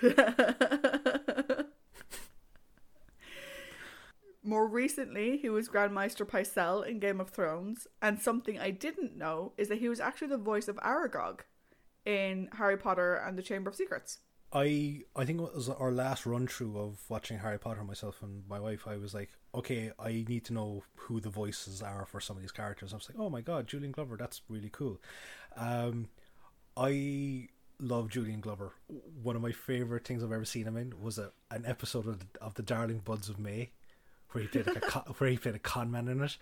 More 4.42 4.66
recently, 4.66 5.36
he 5.36 5.50
was 5.50 5.68
Grandmaster 5.68 6.26
Pycelle 6.26 6.86
in 6.86 6.98
Game 6.98 7.20
of 7.20 7.28
Thrones, 7.28 7.86
and 8.00 8.18
something 8.18 8.58
I 8.58 8.70
didn't 8.70 9.16
know 9.16 9.52
is 9.58 9.68
that 9.68 9.78
he 9.78 9.88
was 9.90 10.00
actually 10.00 10.28
the 10.28 10.38
voice 10.38 10.66
of 10.66 10.76
Aragog 10.76 11.40
in 12.06 12.48
Harry 12.54 12.78
Potter 12.78 13.14
and 13.16 13.36
the 13.36 13.42
Chamber 13.42 13.68
of 13.68 13.76
Secrets. 13.76 14.18
I 14.52 15.02
I 15.14 15.24
think 15.24 15.40
it 15.40 15.54
was 15.54 15.68
our 15.68 15.92
last 15.92 16.26
run 16.26 16.48
through 16.48 16.78
of 16.78 16.98
watching 17.08 17.38
Harry 17.38 17.58
Potter. 17.58 17.84
Myself 17.84 18.22
and 18.22 18.42
my 18.48 18.58
wife. 18.58 18.86
I 18.86 18.96
was 18.96 19.14
like, 19.14 19.30
okay, 19.54 19.92
I 19.98 20.24
need 20.28 20.44
to 20.46 20.52
know 20.52 20.82
who 20.96 21.20
the 21.20 21.30
voices 21.30 21.82
are 21.82 22.06
for 22.06 22.20
some 22.20 22.36
of 22.36 22.42
these 22.42 22.52
characters. 22.52 22.92
I 22.92 22.96
was 22.96 23.08
like, 23.08 23.18
oh 23.18 23.30
my 23.30 23.40
god, 23.40 23.66
Julian 23.66 23.92
Glover, 23.92 24.16
that's 24.16 24.42
really 24.48 24.70
cool. 24.70 25.00
Um, 25.56 26.08
I 26.76 27.48
love 27.78 28.10
Julian 28.10 28.40
Glover. 28.40 28.72
One 29.22 29.36
of 29.36 29.42
my 29.42 29.52
favorite 29.52 30.04
things 30.04 30.22
I've 30.22 30.32
ever 30.32 30.44
seen 30.44 30.66
him 30.66 30.76
in 30.76 31.00
was 31.00 31.18
a, 31.18 31.30
an 31.50 31.64
episode 31.66 32.06
of 32.06 32.18
the, 32.18 32.26
of 32.40 32.54
the 32.54 32.62
Darling 32.62 33.02
Buds 33.04 33.28
of 33.28 33.38
May, 33.38 33.70
where 34.30 34.42
he 34.42 34.48
played 34.48 34.66
like 34.66 34.76
a 34.76 34.80
con, 34.88 35.02
where 35.18 35.30
he 35.30 35.38
played 35.38 35.54
a 35.54 35.60
con 35.60 35.90
man 35.90 36.08
in 36.08 36.22
it. 36.22 36.36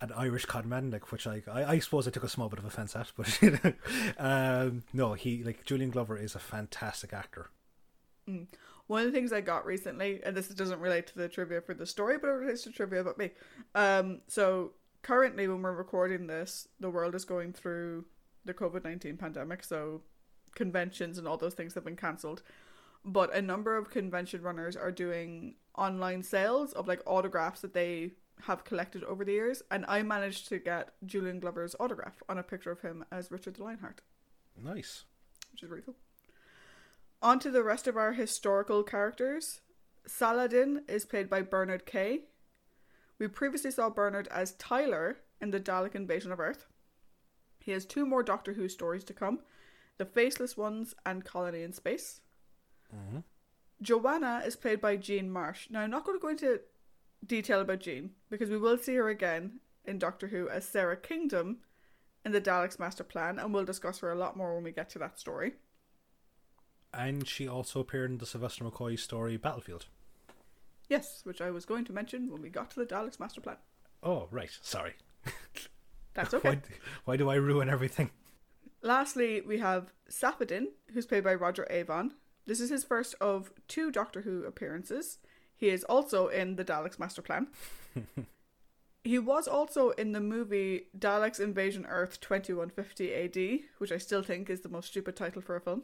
An 0.00 0.12
Irish 0.12 0.44
con 0.44 0.90
like 0.92 1.10
which 1.10 1.26
I, 1.26 1.42
I 1.50 1.64
I 1.64 1.78
suppose 1.80 2.06
I 2.06 2.10
took 2.12 2.22
a 2.22 2.28
small 2.28 2.48
bit 2.48 2.60
of 2.60 2.64
offence 2.64 2.94
at, 2.94 3.10
but 3.16 3.42
you 3.42 3.58
um, 4.18 4.84
no, 4.92 5.14
he 5.14 5.42
like 5.42 5.64
Julian 5.64 5.90
Glover 5.90 6.16
is 6.16 6.34
a 6.34 6.38
fantastic 6.38 7.12
actor. 7.12 7.50
One 8.86 9.00
of 9.00 9.06
the 9.06 9.12
things 9.12 9.32
I 9.32 9.40
got 9.40 9.66
recently, 9.66 10.20
and 10.24 10.36
this 10.36 10.48
doesn't 10.48 10.80
relate 10.80 11.06
to 11.08 11.18
the 11.18 11.28
trivia 11.28 11.60
for 11.60 11.74
the 11.74 11.84
story, 11.84 12.16
but 12.16 12.28
it 12.28 12.32
relates 12.32 12.62
to 12.62 12.70
trivia 12.70 13.00
about 13.00 13.18
me. 13.18 13.30
Um, 13.74 14.20
so 14.28 14.72
currently, 15.02 15.46
when 15.48 15.62
we're 15.62 15.74
recording 15.74 16.26
this, 16.26 16.68
the 16.80 16.90
world 16.90 17.14
is 17.14 17.24
going 17.24 17.52
through 17.52 18.04
the 18.44 18.54
COVID 18.54 18.84
nineteen 18.84 19.16
pandemic, 19.16 19.64
so 19.64 20.02
conventions 20.54 21.18
and 21.18 21.28
all 21.28 21.36
those 21.36 21.54
things 21.54 21.74
have 21.74 21.84
been 21.84 21.96
cancelled. 21.96 22.42
But 23.04 23.34
a 23.34 23.42
number 23.42 23.76
of 23.76 23.90
convention 23.90 24.42
runners 24.42 24.76
are 24.76 24.90
doing 24.90 25.54
online 25.76 26.22
sales 26.22 26.72
of 26.72 26.88
like 26.88 27.02
autographs 27.06 27.60
that 27.60 27.74
they 27.74 28.12
have 28.42 28.64
collected 28.64 29.04
over 29.04 29.24
the 29.24 29.32
years, 29.32 29.62
and 29.70 29.84
I 29.88 30.02
managed 30.02 30.48
to 30.48 30.58
get 30.58 30.92
Julian 31.04 31.40
Glover's 31.40 31.74
autograph 31.80 32.22
on 32.28 32.38
a 32.38 32.42
picture 32.42 32.70
of 32.70 32.80
him 32.80 33.04
as 33.10 33.30
Richard 33.30 33.54
the 33.56 33.64
Lionheart 33.64 34.00
Nice. 34.62 35.04
which 35.52 35.62
is 35.62 35.68
really 35.70 35.82
cool. 35.82 35.96
On 37.20 37.38
to 37.40 37.50
the 37.50 37.62
rest 37.64 37.86
of 37.86 37.96
our 37.96 38.12
historical 38.12 38.82
characters. 38.82 39.60
Saladin 40.06 40.82
is 40.88 41.04
played 41.04 41.28
by 41.28 41.42
Bernard 41.42 41.84
Kay. 41.84 42.22
We 43.18 43.28
previously 43.28 43.70
saw 43.70 43.90
Bernard 43.90 44.28
as 44.28 44.52
Tyler 44.52 45.18
in 45.40 45.50
the 45.50 45.60
Dalek 45.60 45.94
invasion 45.94 46.32
of 46.32 46.40
Earth. 46.40 46.66
He 47.60 47.72
has 47.72 47.84
two 47.84 48.06
more 48.06 48.22
Doctor 48.22 48.54
Who 48.54 48.68
stories 48.68 49.04
to 49.04 49.12
come 49.12 49.40
The 49.98 50.04
Faceless 50.06 50.56
Ones 50.56 50.94
and 51.04 51.24
Colony 51.24 51.62
in 51.62 51.72
Space. 51.72 52.20
Mm-hmm. 52.94 53.18
Joanna 53.82 54.42
is 54.46 54.56
played 54.56 54.80
by 54.80 54.96
Jean 54.96 55.30
Marsh. 55.30 55.68
Now, 55.70 55.80
I'm 55.80 55.90
not 55.90 56.04
going 56.04 56.18
to 56.18 56.22
go 56.22 56.28
into 56.28 56.60
detail 57.26 57.60
about 57.60 57.80
Jean 57.80 58.10
because 58.30 58.50
we 58.50 58.58
will 58.58 58.78
see 58.78 58.94
her 58.94 59.08
again 59.08 59.60
in 59.84 59.98
Doctor 59.98 60.28
Who 60.28 60.48
as 60.48 60.66
Sara 60.66 60.96
Kingdom 60.96 61.58
in 62.24 62.32
the 62.32 62.40
Daleks 62.40 62.78
Master 62.78 63.04
Plan, 63.04 63.38
and 63.38 63.54
we'll 63.54 63.64
discuss 63.64 64.00
her 64.00 64.12
a 64.12 64.18
lot 64.18 64.36
more 64.36 64.54
when 64.54 64.64
we 64.64 64.72
get 64.72 64.90
to 64.90 64.98
that 64.98 65.18
story. 65.18 65.54
And 66.92 67.26
she 67.28 67.46
also 67.48 67.80
appeared 67.80 68.10
in 68.10 68.18
the 68.18 68.26
Sylvester 68.26 68.64
McCoy 68.64 68.98
story 68.98 69.36
Battlefield. 69.36 69.86
Yes, 70.88 71.20
which 71.24 71.40
I 71.40 71.50
was 71.50 71.66
going 71.66 71.84
to 71.86 71.92
mention 71.92 72.30
when 72.30 72.40
we 72.40 72.48
got 72.48 72.70
to 72.70 72.80
the 72.80 72.86
Daleks 72.86 73.20
Master 73.20 73.40
Plan. 73.40 73.56
Oh, 74.02 74.28
right. 74.30 74.50
Sorry. 74.62 74.94
That's 76.14 76.32
okay. 76.34 76.48
Why, 76.48 76.60
why 77.04 77.16
do 77.16 77.28
I 77.28 77.34
ruin 77.34 77.68
everything? 77.68 78.10
Lastly, 78.80 79.40
we 79.40 79.58
have 79.58 79.92
Safadin, 80.10 80.68
who's 80.92 81.06
played 81.06 81.24
by 81.24 81.34
Roger 81.34 81.66
Avon. 81.68 82.14
This 82.46 82.60
is 82.60 82.70
his 82.70 82.84
first 82.84 83.14
of 83.20 83.52
two 83.66 83.90
Doctor 83.90 84.22
Who 84.22 84.44
appearances. 84.44 85.18
He 85.58 85.70
is 85.70 85.82
also 85.84 86.28
in 86.28 86.54
the 86.54 86.64
Daleks 86.64 87.00
Master 87.00 87.20
Plan. 87.20 87.48
he 89.04 89.18
was 89.18 89.48
also 89.48 89.90
in 89.90 90.12
the 90.12 90.20
movie 90.20 90.86
Daleks 90.96 91.40
Invasion 91.40 91.84
Earth 91.86 92.20
2150 92.20 93.12
AD, 93.12 93.60
which 93.78 93.90
I 93.90 93.98
still 93.98 94.22
think 94.22 94.48
is 94.48 94.60
the 94.60 94.68
most 94.68 94.88
stupid 94.88 95.16
title 95.16 95.42
for 95.42 95.56
a 95.56 95.60
film. 95.60 95.82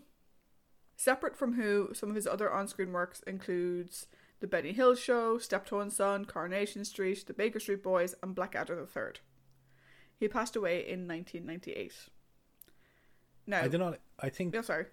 Separate 0.97 1.37
from 1.37 1.55
Who, 1.55 1.91
some 1.93 2.09
of 2.09 2.15
his 2.15 2.27
other 2.27 2.53
on-screen 2.53 2.93
works 2.93 3.21
includes 3.27 4.07
The 4.39 4.47
Benny 4.47 4.73
Hill 4.73 4.95
Show, 4.95 5.39
Steptoe 5.39 5.81
and 5.81 5.93
Son, 5.93 6.25
Coronation 6.25 6.85
Street, 6.85 7.27
The 7.27 7.35
Baker 7.35 7.59
Street 7.59 7.83
Boys, 7.83 8.15
and 8.23 8.33
Blackadder 8.33 8.79
III. 8.79 9.15
He 10.17 10.29
passed 10.29 10.55
away 10.55 10.79
in 10.79 11.09
1998. 11.09 11.93
Now, 13.49 13.63
I 13.63 13.69
do 13.69 13.79
not. 13.79 13.99
I 14.21 14.29
think. 14.29 14.55
yeah, 14.55 14.63
sorry. 14.63 14.87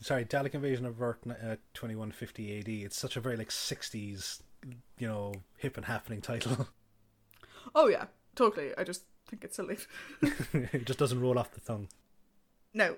Sorry, 0.00 0.24
Dalek 0.24 0.54
Invasion 0.54 0.84
of 0.86 1.00
Earth, 1.00 1.18
uh, 1.26 1.56
twenty 1.74 1.94
one 1.94 2.10
fifty 2.12 2.58
AD. 2.58 2.68
It's 2.68 2.98
such 2.98 3.16
a 3.16 3.20
very 3.20 3.36
like 3.36 3.50
sixties, 3.50 4.42
you 4.98 5.06
know, 5.08 5.32
hip 5.56 5.76
and 5.76 5.86
happening 5.86 6.20
title. 6.20 6.68
Oh 7.74 7.88
yeah, 7.88 8.04
totally. 8.36 8.70
I 8.78 8.84
just 8.84 9.02
think 9.28 9.42
it's 9.42 9.56
silly. 9.56 9.76
it 10.52 10.84
just 10.86 11.00
doesn't 11.00 11.20
roll 11.20 11.36
off 11.36 11.50
the 11.50 11.60
tongue. 11.60 11.88
now, 12.72 12.92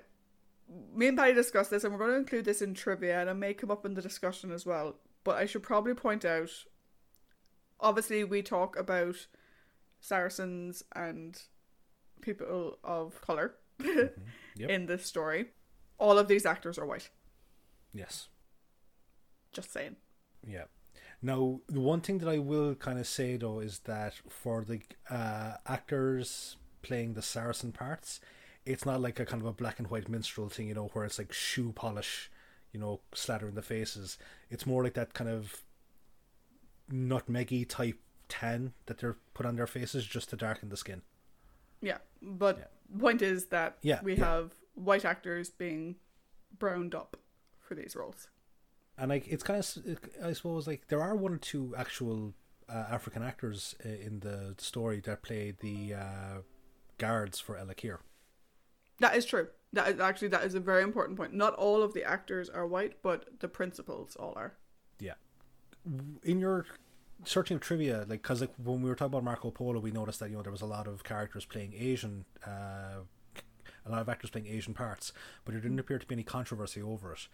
me 0.95 1.09
and 1.09 1.17
Paddy 1.17 1.33
discussed 1.33 1.71
this, 1.71 1.85
and 1.85 1.93
we're 1.93 1.99
going 1.99 2.11
to 2.13 2.19
include 2.19 2.45
this 2.45 2.61
in 2.61 2.75
trivia, 2.75 3.19
and 3.19 3.31
it 3.31 3.35
may 3.35 3.55
come 3.55 3.71
up 3.71 3.87
in 3.87 3.95
the 3.95 4.03
discussion 4.03 4.53
as 4.53 4.67
well. 4.67 4.97
But 5.25 5.37
I 5.39 5.47
should 5.47 5.63
probably 5.63 5.95
point 5.95 6.27
out, 6.27 6.51
obviously, 7.81 8.25
we 8.25 8.43
talk 8.43 8.79
about 8.79 9.17
Saracens 10.01 10.83
and 10.95 11.41
people 12.21 12.79
of 12.85 13.21
color 13.23 13.55
Yep. 13.81 14.69
in 14.71 14.85
this 14.87 15.07
story. 15.07 15.47
All 15.99 16.19
of 16.19 16.29
these 16.29 16.47
actors 16.47 16.79
are 16.79 16.87
white. 16.87 17.11
Yes. 17.93 18.29
Just 19.53 19.73
saying. 19.73 19.97
Yeah. 20.47 20.65
Now, 21.21 21.61
the 21.69 21.81
one 21.81 22.01
thing 22.01 22.19
that 22.19 22.29
I 22.29 22.39
will 22.39 22.75
kind 22.77 22.99
of 22.99 23.07
say 23.07 23.37
though 23.37 23.59
is 23.61 23.81
that 23.81 24.15
for 24.29 24.65
the 24.65 24.81
uh, 25.11 25.55
actors 25.67 26.57
playing 26.83 27.15
the 27.15 27.23
Saracen 27.23 27.73
parts, 27.73 28.21
it's 28.65 28.87
not 28.87 29.01
like 29.01 29.19
a 29.19 29.25
kind 29.27 29.43
of 29.43 29.49
a 29.49 29.53
black 29.53 29.79
and 29.79 29.89
white 29.91 30.09
minstrel 30.09 30.49
thing, 30.49 30.69
you 30.69 30.75
know, 30.75 30.91
where 30.93 31.05
it's 31.05 31.19
like 31.19 31.33
shoe 31.33 31.73
polish, 31.73 32.31
you 32.73 32.79
know, 32.79 33.01
slathering 33.15 33.55
the 33.55 33.63
faces. 33.63 34.19
It's 34.51 34.67
more 34.67 34.85
like 34.85 34.95
that 34.95 35.15
kind 35.15 35.29
of 35.31 35.63
nutmeggy 36.93 37.67
type 37.69 37.99
tan 38.29 38.73
that 38.87 38.99
they're 38.99 39.17
put 39.35 39.47
on 39.47 39.57
their 39.57 39.67
faces 39.67 40.05
just 40.07 40.31
to 40.31 40.37
darken 40.37 40.69
the 40.69 40.77
skin. 40.77 41.03
Yeah, 41.81 41.99
but 42.23 42.59
Yeah. 42.59 42.99
point 43.01 43.23
is 43.23 43.47
that 43.47 43.79
Yeah, 43.83 44.01
we 44.03 44.15
yeah. 44.15 44.25
have 44.25 44.55
white 44.79 45.05
actors 45.05 45.51
being 45.51 45.97
browned 46.59 46.95
up 46.95 47.17
for 47.61 47.75
these 47.75 47.95
roles. 47.97 48.29
And 48.97 49.11
like 49.11 49.29
it's 49.29 49.43
kind 49.43 49.61
of, 49.61 49.99
I 50.25 50.33
suppose, 50.33 50.67
like 50.67 50.89
there 50.89 51.01
are 51.01 51.15
one 51.15 51.33
or 51.33 51.39
two 51.39 51.75
actual 51.77 52.35
uh, 52.69 52.85
African 52.91 53.23
actors 53.23 53.75
uh, 53.85 53.89
in 53.89 54.21
the 54.21 54.55
story 54.59 55.01
that 55.01 55.23
played 55.23 55.59
the 55.61 55.95
uh, 55.95 56.39
guards 56.99 57.39
for 57.39 57.57
Elakir. 57.57 57.99
That 59.01 59.17
is 59.17 59.25
true. 59.25 59.49
That 59.73 59.89
is 59.89 60.01
actually 60.01 60.29
that 60.29 60.45
is 60.45 60.55
a 60.55 60.61
very 60.61 60.83
important 60.83 61.17
point. 61.17 61.33
Not 61.33 61.55
all 61.55 61.83
of 61.83 61.95
the 61.95 62.03
actors 62.03 62.49
are 62.49 62.67
white, 62.67 62.97
but 63.03 63.41
the 63.41 63.49
principals 63.49 64.17
all 64.17 64.33
are. 64.37 64.55
Yeah. 64.99 65.15
In 66.25 66.41
your 66.41 66.67
searching 67.25 67.57
of 67.57 67.61
trivia, 67.61 67.99
like 68.09 68.23
because 68.23 68.41
like 68.41 68.53
when 68.63 68.83
we 68.83 68.89
were 68.89 68.97
talking 68.97 69.13
about 69.13 69.25
Marco 69.25 69.51
Polo, 69.51 69.79
we 69.79 69.91
noticed 69.91 70.21
that 70.21 70.31
you 70.31 70.37
know 70.37 70.43
there 70.43 70.53
was 70.53 70.63
a 70.63 70.67
lot 70.67 70.87
of 70.87 71.05
characters 71.05 71.45
playing 71.45 71.75
Asian, 71.77 72.25
uh, 72.47 73.03
a 73.87 73.91
lot 73.91 74.01
of 74.01 74.09
actors 74.09 74.31
playing 74.31 74.47
Asian 74.47 74.75
parts, 74.75 75.13
but 75.45 75.53
there 75.53 75.61
didn't 75.61 75.79
appear 75.79 75.99
to 75.99 76.07
be 76.07 76.15
any 76.15 76.23
controversy 76.23 76.83
over 76.83 77.13
it. 77.13 77.29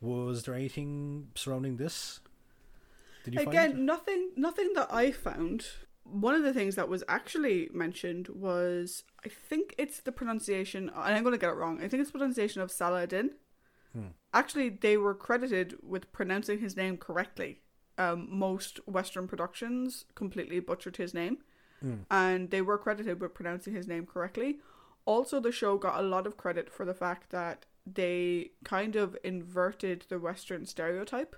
Was 0.00 0.44
there 0.44 0.54
anything 0.54 1.28
surrounding 1.34 1.76
this? 1.76 2.20
Did 3.24 3.34
you 3.34 3.40
Again, 3.40 3.84
nothing. 3.84 4.30
Nothing 4.36 4.72
that 4.74 4.92
I 4.92 5.10
found. 5.10 5.66
One 6.04 6.34
of 6.34 6.44
the 6.44 6.54
things 6.54 6.76
that 6.76 6.88
was 6.88 7.02
actually 7.08 7.68
mentioned 7.72 8.28
was 8.28 9.02
I 9.24 9.28
think 9.28 9.74
it's 9.78 10.00
the 10.00 10.12
pronunciation, 10.12 10.90
and 10.94 11.14
I'm 11.14 11.22
going 11.22 11.32
to 11.32 11.38
get 11.38 11.50
it 11.50 11.56
wrong. 11.56 11.82
I 11.82 11.88
think 11.88 12.02
it's 12.02 12.12
pronunciation 12.12 12.62
of 12.62 12.70
Saladin. 12.70 13.30
Hmm. 13.92 14.08
Actually, 14.32 14.68
they 14.68 14.96
were 14.96 15.14
credited 15.14 15.76
with 15.82 16.12
pronouncing 16.12 16.60
his 16.60 16.76
name 16.76 16.98
correctly 16.98 17.60
um, 17.98 18.28
most 18.30 18.78
Western 18.86 19.26
productions 19.26 20.04
completely 20.14 20.60
butchered 20.60 20.96
his 20.96 21.14
name, 21.14 21.38
mm. 21.84 22.00
and 22.10 22.50
they 22.50 22.62
were 22.62 22.78
credited 22.78 23.20
with 23.20 23.34
pronouncing 23.34 23.74
his 23.74 23.88
name 23.88 24.06
correctly. 24.06 24.58
Also, 25.06 25.40
the 25.40 25.52
show 25.52 25.78
got 25.78 25.98
a 25.98 26.06
lot 26.06 26.26
of 26.26 26.36
credit 26.36 26.70
for 26.70 26.84
the 26.84 26.94
fact 26.94 27.30
that 27.30 27.64
they 27.86 28.50
kind 28.64 28.96
of 28.96 29.16
inverted 29.24 30.04
the 30.08 30.18
Western 30.18 30.66
stereotype. 30.66 31.36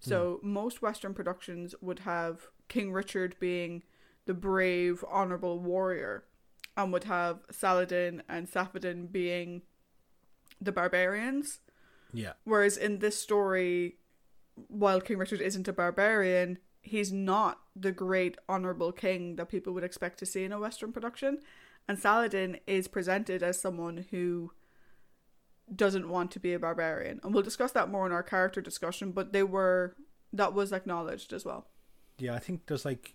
So, 0.00 0.40
mm. 0.42 0.42
most 0.42 0.82
Western 0.82 1.14
productions 1.14 1.74
would 1.80 2.00
have 2.00 2.48
King 2.68 2.92
Richard 2.92 3.36
being 3.40 3.84
the 4.26 4.34
brave, 4.34 5.04
honorable 5.08 5.58
warrior, 5.60 6.24
and 6.76 6.92
would 6.92 7.04
have 7.04 7.40
Saladin 7.50 8.22
and 8.28 8.50
Saphadin 8.50 9.10
being 9.10 9.62
the 10.60 10.72
barbarians. 10.72 11.60
Yeah. 12.12 12.32
Whereas 12.44 12.76
in 12.76 12.98
this 12.98 13.18
story, 13.18 13.96
while 14.68 15.00
King 15.00 15.18
Richard 15.18 15.40
isn't 15.40 15.68
a 15.68 15.72
barbarian, 15.72 16.58
he's 16.80 17.12
not 17.12 17.60
the 17.74 17.92
great 17.92 18.36
honorable 18.48 18.92
king 18.92 19.36
that 19.36 19.48
people 19.48 19.72
would 19.72 19.84
expect 19.84 20.18
to 20.18 20.26
see 20.26 20.44
in 20.44 20.52
a 20.52 20.60
Western 20.60 20.92
production. 20.92 21.38
And 21.88 21.98
Saladin 21.98 22.58
is 22.66 22.88
presented 22.88 23.42
as 23.42 23.60
someone 23.60 24.06
who 24.10 24.52
doesn't 25.74 26.08
want 26.08 26.30
to 26.32 26.40
be 26.40 26.52
a 26.52 26.58
barbarian. 26.58 27.20
And 27.22 27.32
we'll 27.32 27.42
discuss 27.42 27.72
that 27.72 27.90
more 27.90 28.06
in 28.06 28.12
our 28.12 28.22
character 28.22 28.60
discussion, 28.60 29.12
but 29.12 29.32
they 29.32 29.42
were 29.42 29.94
that 30.32 30.52
was 30.52 30.72
acknowledged 30.72 31.32
as 31.32 31.44
well. 31.44 31.68
Yeah, 32.18 32.34
I 32.34 32.38
think 32.38 32.66
there's 32.66 32.84
like 32.84 33.14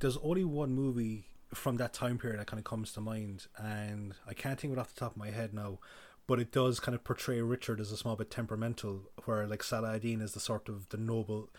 there's 0.00 0.16
only 0.18 0.44
one 0.44 0.72
movie 0.72 1.26
from 1.54 1.76
that 1.76 1.92
time 1.92 2.18
period 2.18 2.40
that 2.40 2.46
kind 2.46 2.58
of 2.58 2.64
comes 2.64 2.92
to 2.92 3.00
mind 3.00 3.46
and 3.56 4.14
I 4.26 4.34
can't 4.34 4.58
think 4.58 4.72
of 4.72 4.78
it 4.78 4.80
off 4.80 4.94
the 4.94 5.00
top 5.00 5.12
of 5.12 5.16
my 5.16 5.30
head 5.30 5.54
now, 5.54 5.78
but 6.26 6.40
it 6.40 6.52
does 6.52 6.80
kind 6.80 6.94
of 6.94 7.04
portray 7.04 7.40
Richard 7.40 7.80
as 7.80 7.92
a 7.92 7.96
small 7.96 8.16
bit 8.16 8.30
temperamental, 8.30 9.10
where 9.24 9.46
like 9.46 9.62
Saladin 9.62 10.20
is 10.20 10.32
the 10.32 10.40
sort 10.40 10.68
of 10.68 10.88
the 10.88 10.96
noble. 10.96 11.50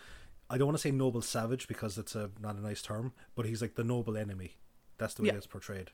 I 0.49 0.57
don't 0.57 0.67
want 0.67 0.77
to 0.77 0.81
say 0.81 0.91
noble 0.91 1.21
savage 1.21 1.67
because 1.67 1.97
it's 1.97 2.15
a 2.15 2.31
not 2.39 2.55
a 2.55 2.61
nice 2.61 2.81
term, 2.81 3.13
but 3.35 3.45
he's 3.45 3.61
like 3.61 3.75
the 3.75 3.83
noble 3.83 4.17
enemy. 4.17 4.57
That's 4.97 5.13
the 5.13 5.23
way 5.23 5.29
yeah. 5.29 5.35
it's 5.35 5.47
portrayed. 5.47 5.91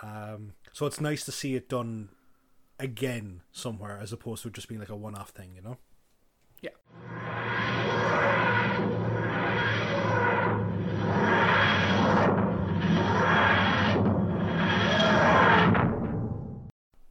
Um, 0.00 0.52
so 0.72 0.86
it's 0.86 1.00
nice 1.00 1.24
to 1.24 1.32
see 1.32 1.54
it 1.54 1.68
done 1.68 2.10
again 2.78 3.42
somewhere 3.52 3.98
as 4.00 4.12
opposed 4.12 4.42
to 4.42 4.50
just 4.50 4.68
being 4.68 4.80
like 4.80 4.88
a 4.88 4.96
one-off 4.96 5.30
thing, 5.30 5.54
you 5.54 5.62
know? 5.62 5.78
Yeah. 6.60 6.70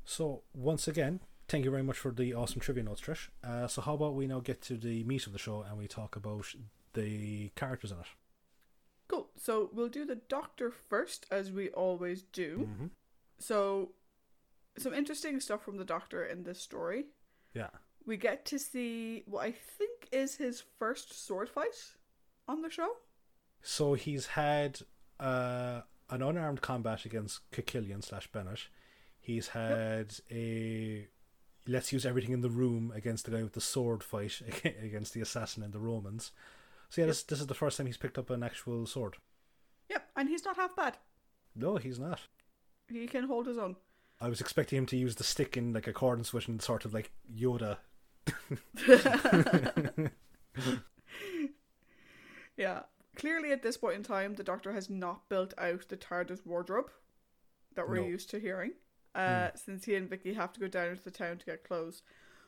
So 0.05 0.43
once 0.53 0.87
again, 0.87 1.21
thank 1.47 1.65
you 1.65 1.71
very 1.71 1.81
much 1.81 1.97
for 1.97 2.11
the 2.11 2.33
awesome 2.35 2.59
trivia 2.59 2.83
notes, 2.83 3.01
Trish. 3.01 3.29
Uh, 3.43 3.67
so 3.67 3.81
how 3.81 3.95
about 3.95 4.13
we 4.13 4.27
now 4.27 4.41
get 4.41 4.61
to 4.63 4.77
the 4.77 5.03
meat 5.05 5.25
of 5.25 5.33
the 5.33 5.39
show 5.39 5.65
and 5.67 5.77
we 5.77 5.87
talk 5.87 6.15
about 6.15 6.45
the 6.93 7.49
characters 7.55 7.91
in 7.91 7.97
it. 7.97 8.05
Cool. 9.07 9.29
So 9.37 9.69
we'll 9.73 9.89
do 9.89 10.05
the 10.05 10.15
Doctor 10.15 10.71
first, 10.71 11.25
as 11.31 11.51
we 11.51 11.69
always 11.69 12.23
do. 12.23 12.69
Mm-hmm. 12.69 12.85
So 13.39 13.91
some 14.77 14.93
interesting 14.93 15.39
stuff 15.39 15.63
from 15.63 15.77
the 15.77 15.85
Doctor 15.85 16.23
in 16.25 16.43
this 16.43 16.59
story. 16.59 17.05
Yeah. 17.53 17.69
We 18.05 18.17
get 18.17 18.45
to 18.45 18.59
see 18.59 19.23
what 19.25 19.45
I 19.45 19.51
think 19.51 20.09
is 20.11 20.35
his 20.35 20.63
first 20.79 21.25
sword 21.25 21.49
fight 21.49 21.95
on 22.47 22.61
the 22.61 22.69
show. 22.69 22.89
So 23.61 23.93
he's 23.93 24.27
had 24.27 24.79
uh, 25.19 25.81
an 26.09 26.21
unarmed 26.21 26.61
combat 26.61 27.05
against 27.05 27.49
Koquillion 27.51 28.03
slash 28.03 28.27
Bennett. 28.31 28.67
He's 29.19 29.49
had 29.49 30.13
yep. 30.29 30.37
a 30.37 31.07
let's 31.65 31.93
use 31.93 32.05
everything 32.05 32.33
in 32.33 32.41
the 32.41 32.49
room 32.49 32.91
against 32.93 33.23
the 33.23 33.31
guy 33.31 33.41
with 33.41 33.53
the 33.53 33.61
sword 33.61 34.03
fight 34.03 34.41
against 34.83 35.13
the 35.13 35.21
assassin 35.21 35.63
and 35.63 35.71
the 35.71 35.79
Romans. 35.79 36.31
So 36.93 37.01
yeah, 37.01 37.07
this 37.07 37.23
this 37.23 37.41
is 37.41 37.47
the 37.47 37.55
first 37.55 37.77
time 37.77 37.87
he's 37.87 37.97
picked 37.97 38.19
up 38.19 38.29
an 38.29 38.43
actual 38.43 38.85
sword. 38.85 39.17
Yep, 39.89 40.09
and 40.15 40.29
he's 40.29 40.45
not 40.45 40.57
half 40.57 40.75
bad. 40.75 40.97
No, 41.55 41.77
he's 41.77 41.97
not. 41.97 42.19
He 42.87 43.07
can 43.07 43.23
hold 43.23 43.47
his 43.47 43.57
own. 43.57 43.77
I 44.21 44.29
was 44.29 44.39
expecting 44.39 44.77
him 44.77 44.85
to 44.85 44.95
use 44.95 45.15
the 45.15 45.23
stick 45.23 45.57
in 45.57 45.73
like 45.73 45.87
accordance 45.87 46.31
with 46.33 46.47
and 46.47 46.61
sort 46.61 46.85
of 46.85 46.93
like 46.93 47.09
Yoda. 47.35 47.77
yeah. 52.57 52.81
Clearly 53.15 53.51
at 53.51 53.63
this 53.63 53.77
point 53.77 53.95
in 53.95 54.03
time 54.03 54.35
the 54.35 54.43
doctor 54.43 54.71
has 54.73 54.87
not 54.87 55.27
built 55.29 55.55
out 55.57 55.89
the 55.89 55.97
TARDIS 55.97 56.45
wardrobe 56.45 56.91
that 57.75 57.89
we're 57.89 57.95
no. 57.95 58.05
used 58.05 58.29
to 58.29 58.39
hearing 58.39 58.73
uh, 59.15 59.19
mm. 59.19 59.57
since 59.57 59.85
he 59.85 59.95
and 59.95 60.07
Vicky 60.07 60.35
have 60.35 60.53
to 60.53 60.59
go 60.59 60.67
down 60.67 60.89
into 60.89 61.03
the 61.03 61.09
town 61.09 61.39
to 61.39 61.45
get 61.45 61.67
clothes. 61.67 62.03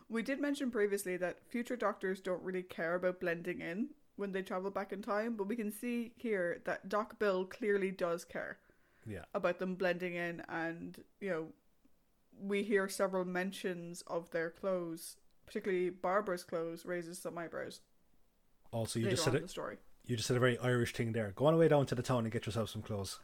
We 0.07 0.21
did 0.21 0.39
mention 0.39 0.69
previously 0.69 1.17
that 1.17 1.39
future 1.49 1.75
doctors 1.75 2.21
don't 2.21 2.43
really 2.43 2.61
care 2.61 2.93
about 2.93 3.19
blending 3.19 3.61
in 3.61 3.89
when 4.17 4.31
they 4.31 4.41
travel 4.41 4.71
back 4.71 4.93
in 4.93 5.01
time, 5.01 5.35
but 5.35 5.47
we 5.47 5.55
can 5.55 5.71
see 5.71 6.11
here 6.15 6.61
that 6.65 6.89
Doc 6.89 7.19
Bill 7.19 7.45
clearly 7.45 7.91
does 7.91 8.23
care. 8.25 8.57
Yeah. 9.05 9.25
About 9.33 9.59
them 9.59 9.75
blending 9.75 10.15
in 10.15 10.41
and, 10.49 10.97
you 11.19 11.29
know, 11.29 11.47
we 12.41 12.63
hear 12.63 12.89
several 12.89 13.23
mentions 13.25 14.03
of 14.07 14.31
their 14.31 14.49
clothes, 14.49 15.17
particularly 15.45 15.89
Barbara's 15.89 16.43
clothes 16.43 16.85
raises 16.85 17.19
some 17.19 17.37
eyebrows. 17.37 17.81
Also, 18.71 18.99
you 18.99 19.09
just 19.09 19.23
said 19.23 19.35
it. 19.35 19.49
Story. 19.49 19.77
You 20.05 20.15
just 20.15 20.27
said 20.27 20.37
a 20.37 20.39
very 20.39 20.57
Irish 20.59 20.93
thing 20.93 21.13
there. 21.13 21.31
Go 21.35 21.45
on 21.45 21.53
away 21.53 21.67
down 21.67 21.85
to 21.87 21.95
the 21.95 22.03
town 22.03 22.25
and 22.25 22.31
get 22.31 22.45
yourself 22.45 22.69
some 22.69 22.81
clothes. 22.81 23.19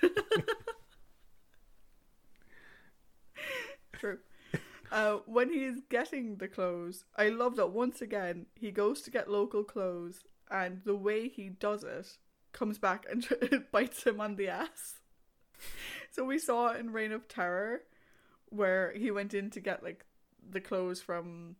True. 3.94 4.18
Uh, 4.92 5.18
when 5.26 5.50
he 5.50 5.64
is 5.64 5.80
getting 5.88 6.36
the 6.36 6.48
clothes, 6.48 7.04
I 7.16 7.28
love 7.28 7.56
that 7.56 7.70
once 7.70 8.00
again 8.00 8.46
he 8.54 8.70
goes 8.70 9.00
to 9.02 9.10
get 9.10 9.30
local 9.30 9.64
clothes, 9.64 10.24
and 10.50 10.82
the 10.84 10.96
way 10.96 11.28
he 11.28 11.48
does 11.48 11.84
it 11.84 12.18
comes 12.52 12.78
back 12.78 13.06
and 13.10 13.26
bites 13.72 14.04
him 14.04 14.20
on 14.20 14.36
the 14.36 14.48
ass. 14.48 15.00
So 16.10 16.24
we 16.24 16.38
saw 16.38 16.74
in 16.74 16.92
Reign 16.92 17.12
of 17.12 17.28
Terror 17.28 17.82
where 18.50 18.92
he 18.92 19.10
went 19.10 19.34
in 19.34 19.50
to 19.50 19.60
get 19.60 19.82
like 19.82 20.04
the 20.48 20.60
clothes 20.60 21.00
from 21.00 21.56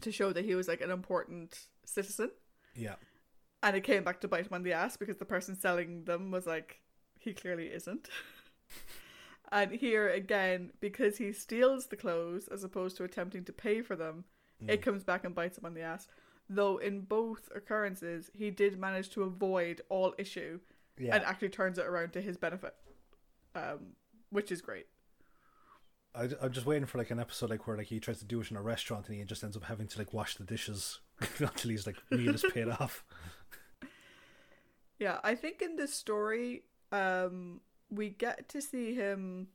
to 0.00 0.12
show 0.12 0.32
that 0.32 0.44
he 0.44 0.54
was 0.54 0.68
like 0.68 0.80
an 0.80 0.90
important 0.90 1.66
citizen. 1.84 2.30
Yeah. 2.74 2.96
And 3.62 3.76
it 3.76 3.82
came 3.82 4.04
back 4.04 4.20
to 4.20 4.28
bite 4.28 4.46
him 4.46 4.52
on 4.52 4.62
the 4.62 4.74
ass 4.74 4.96
because 4.96 5.16
the 5.16 5.24
person 5.24 5.58
selling 5.58 6.04
them 6.04 6.30
was 6.30 6.46
like, 6.46 6.80
he 7.18 7.32
clearly 7.32 7.66
isn't. 7.66 8.08
And 9.50 9.72
here 9.72 10.08
again, 10.08 10.72
because 10.80 11.16
he 11.18 11.32
steals 11.32 11.86
the 11.86 11.96
clothes 11.96 12.48
as 12.48 12.64
opposed 12.64 12.96
to 12.98 13.04
attempting 13.04 13.44
to 13.44 13.52
pay 13.52 13.82
for 13.82 13.96
them, 13.96 14.24
mm. 14.62 14.70
it 14.70 14.82
comes 14.82 15.04
back 15.04 15.24
and 15.24 15.34
bites 15.34 15.58
him 15.58 15.64
on 15.64 15.74
the 15.74 15.82
ass. 15.82 16.08
Though 16.50 16.78
in 16.78 17.00
both 17.00 17.48
occurrences, 17.54 18.30
he 18.34 18.50
did 18.50 18.78
manage 18.78 19.10
to 19.10 19.22
avoid 19.22 19.82
all 19.88 20.14
issue 20.18 20.60
yeah. 20.98 21.14
and 21.14 21.24
actually 21.24 21.50
turns 21.50 21.78
it 21.78 21.86
around 21.86 22.12
to 22.14 22.20
his 22.20 22.36
benefit, 22.36 22.74
um, 23.54 23.94
which 24.30 24.50
is 24.50 24.60
great. 24.60 24.86
I, 26.14 26.28
I'm 26.40 26.52
just 26.52 26.66
waiting 26.66 26.86
for 26.86 26.98
like 26.98 27.10
an 27.10 27.20
episode 27.20 27.50
like 27.50 27.66
where 27.66 27.76
like 27.76 27.86
he 27.86 28.00
tries 28.00 28.18
to 28.18 28.24
do 28.24 28.40
it 28.40 28.50
in 28.50 28.56
a 28.56 28.62
restaurant 28.62 29.08
and 29.08 29.16
he 29.16 29.24
just 29.24 29.44
ends 29.44 29.56
up 29.56 29.64
having 29.64 29.86
to 29.88 29.98
like 29.98 30.12
wash 30.12 30.36
the 30.36 30.44
dishes 30.44 31.00
until 31.38 31.70
he's 31.70 31.86
like 31.86 31.96
meal 32.10 32.34
is 32.34 32.44
paid 32.52 32.68
off. 32.68 33.04
Yeah, 34.98 35.18
I 35.22 35.36
think 35.36 35.62
in 35.62 35.76
this 35.76 35.94
story, 35.94 36.64
um, 36.90 37.60
we 37.90 38.10
get 38.10 38.48
to 38.50 38.60
see 38.60 38.94
him 38.94 39.48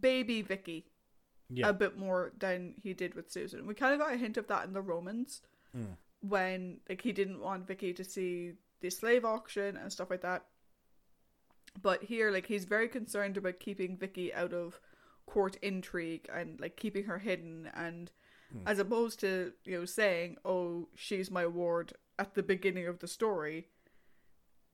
baby 0.00 0.42
Vicky 0.42 0.86
yeah. 1.48 1.68
a 1.68 1.72
bit 1.72 1.96
more 1.96 2.32
than 2.38 2.74
he 2.82 2.92
did 2.92 3.14
with 3.14 3.30
Susan. 3.30 3.66
We 3.66 3.74
kind 3.74 3.94
of 3.94 4.00
got 4.00 4.12
a 4.12 4.16
hint 4.16 4.36
of 4.36 4.48
that 4.48 4.66
in 4.66 4.72
the 4.72 4.82
Romans 4.82 5.42
mm. 5.76 5.96
when 6.20 6.78
like 6.88 7.02
he 7.02 7.12
didn't 7.12 7.40
want 7.40 7.66
Vicky 7.66 7.92
to 7.92 8.04
see 8.04 8.52
the 8.80 8.90
slave 8.90 9.24
auction 9.24 9.76
and 9.76 9.92
stuff 9.92 10.10
like 10.10 10.22
that. 10.22 10.44
But 11.80 12.04
here, 12.04 12.30
like 12.30 12.46
he's 12.46 12.64
very 12.64 12.88
concerned 12.88 13.36
about 13.36 13.60
keeping 13.60 13.96
Vicky 13.96 14.32
out 14.32 14.52
of 14.52 14.80
court 15.26 15.56
intrigue 15.60 16.28
and 16.32 16.58
like 16.60 16.76
keeping 16.76 17.04
her 17.04 17.18
hidden 17.18 17.68
and 17.74 18.10
mm. 18.54 18.62
as 18.64 18.78
opposed 18.78 19.20
to 19.20 19.52
you 19.64 19.78
know 19.78 19.84
saying 19.84 20.36
oh 20.44 20.88
she's 20.94 21.30
my 21.30 21.44
ward 21.44 21.92
at 22.18 22.34
the 22.34 22.44
beginning 22.44 22.86
of 22.86 23.00
the 23.00 23.08
story 23.08 23.66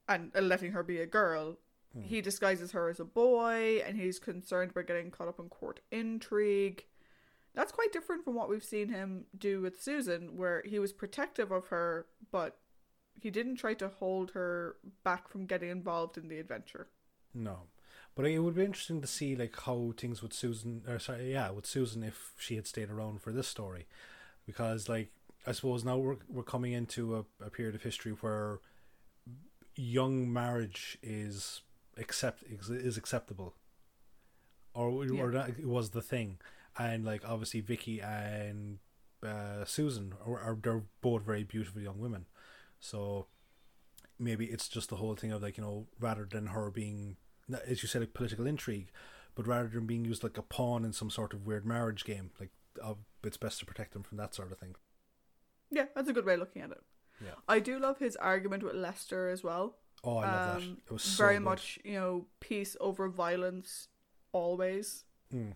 and 0.08 0.30
letting 0.38 0.72
her 0.72 0.82
be 0.82 1.00
a 1.00 1.06
girl 1.06 1.56
Mm. 1.96 2.06
he 2.06 2.20
disguises 2.20 2.72
her 2.72 2.88
as 2.88 3.00
a 3.00 3.04
boy 3.04 3.82
and 3.86 3.98
he's 3.98 4.18
concerned 4.18 4.70
about 4.70 4.86
getting 4.86 5.10
caught 5.10 5.28
up 5.28 5.38
in 5.38 5.48
court 5.48 5.80
intrigue. 5.90 6.84
That's 7.54 7.72
quite 7.72 7.92
different 7.92 8.24
from 8.24 8.34
what 8.34 8.48
we've 8.48 8.64
seen 8.64 8.88
him 8.88 9.26
do 9.36 9.60
with 9.60 9.82
Susan, 9.82 10.36
where 10.36 10.62
he 10.64 10.78
was 10.78 10.92
protective 10.92 11.50
of 11.50 11.66
her, 11.66 12.06
but 12.30 12.56
he 13.20 13.30
didn't 13.30 13.56
try 13.56 13.74
to 13.74 13.88
hold 13.88 14.30
her 14.30 14.76
back 15.04 15.28
from 15.28 15.44
getting 15.44 15.68
involved 15.68 16.16
in 16.16 16.28
the 16.28 16.38
adventure. 16.38 16.88
No, 17.34 17.64
but 18.14 18.24
it 18.24 18.38
would 18.38 18.54
be 18.54 18.64
interesting 18.64 19.02
to 19.02 19.06
see 19.06 19.36
like 19.36 19.54
how 19.60 19.92
things 19.96 20.22
with 20.22 20.32
Susan, 20.32 20.82
or 20.88 20.98
sorry, 20.98 21.32
yeah, 21.32 21.50
with 21.50 21.66
Susan 21.66 22.02
if 22.02 22.32
she 22.38 22.56
had 22.56 22.66
stayed 22.66 22.90
around 22.90 23.20
for 23.20 23.32
this 23.32 23.48
story, 23.48 23.86
because 24.46 24.88
like 24.88 25.10
I 25.46 25.52
suppose 25.52 25.84
now 25.84 25.98
we're 25.98 26.16
we're 26.28 26.42
coming 26.42 26.72
into 26.72 27.16
a, 27.16 27.44
a 27.44 27.50
period 27.50 27.74
of 27.74 27.82
history 27.82 28.12
where 28.12 28.60
young 29.76 30.32
marriage 30.32 30.98
is 31.02 31.62
accept 31.96 32.42
is 32.48 32.96
acceptable, 32.96 33.54
or 34.74 35.04
Yeah. 35.04 35.22
or 35.22 35.30
that 35.32 35.50
it 35.50 35.66
was 35.66 35.90
the 35.90 36.02
thing, 36.02 36.38
and 36.78 37.04
like 37.04 37.22
obviously 37.28 37.60
Vicky 37.60 38.00
and 38.00 38.78
uh, 39.22 39.64
Susan 39.64 40.14
are, 40.24 40.38
are 40.40 40.58
they're 40.60 40.84
both 41.00 41.22
very 41.22 41.44
beautiful 41.44 41.80
young 41.80 41.98
women, 41.98 42.26
so 42.80 43.26
maybe 44.18 44.46
it's 44.46 44.68
just 44.68 44.88
the 44.88 44.96
whole 44.96 45.16
thing 45.16 45.32
of 45.32 45.42
like 45.42 45.56
you 45.56 45.64
know 45.64 45.86
rather 45.98 46.24
than 46.30 46.48
her 46.48 46.70
being 46.70 47.16
as 47.66 47.82
you 47.82 47.88
said 47.88 48.00
like 48.00 48.14
political 48.14 48.46
intrigue, 48.46 48.90
but 49.34 49.46
rather 49.46 49.68
than 49.68 49.86
being 49.86 50.04
used 50.04 50.22
like 50.22 50.38
a 50.38 50.42
pawn 50.42 50.84
in 50.84 50.92
some 50.92 51.10
sort 51.10 51.32
of 51.34 51.46
weird 51.46 51.66
marriage 51.66 52.04
game, 52.04 52.30
like 52.40 52.50
uh, 52.82 52.94
it's 53.24 53.36
best 53.36 53.58
to 53.58 53.66
protect 53.66 53.92
them 53.92 54.02
from 54.02 54.16
that 54.18 54.34
sort 54.34 54.50
of 54.52 54.58
thing. 54.58 54.74
Yeah, 55.70 55.86
that's 55.94 56.08
a 56.08 56.12
good 56.12 56.24
way 56.24 56.34
of 56.34 56.40
looking 56.40 56.62
at 56.62 56.70
it. 56.70 56.82
Yeah. 57.22 57.34
I 57.48 57.58
do 57.60 57.78
love 57.78 57.98
his 57.98 58.16
argument 58.16 58.62
with 58.62 58.74
Leicester 58.74 59.28
as 59.28 59.42
well. 59.42 59.76
Oh, 60.04 60.16
I 60.18 60.26
love 60.26 60.56
Um, 60.56 60.68
that. 60.76 60.78
It 60.86 60.92
was 60.92 61.02
so 61.02 61.22
very 61.24 61.36
good. 61.36 61.44
much, 61.44 61.78
you 61.84 61.94
know, 61.94 62.26
peace 62.40 62.76
over 62.80 63.08
violence 63.08 63.88
always. 64.32 65.04
Mm. 65.32 65.54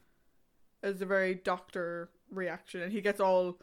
It's 0.83 1.01
a 1.03 1.07
very 1.07 1.35
doctor 1.35 2.11
reaction, 2.31 2.81
and 2.83 2.93
he 2.93 3.01
gets 3.01 3.21
all 3.21 3.59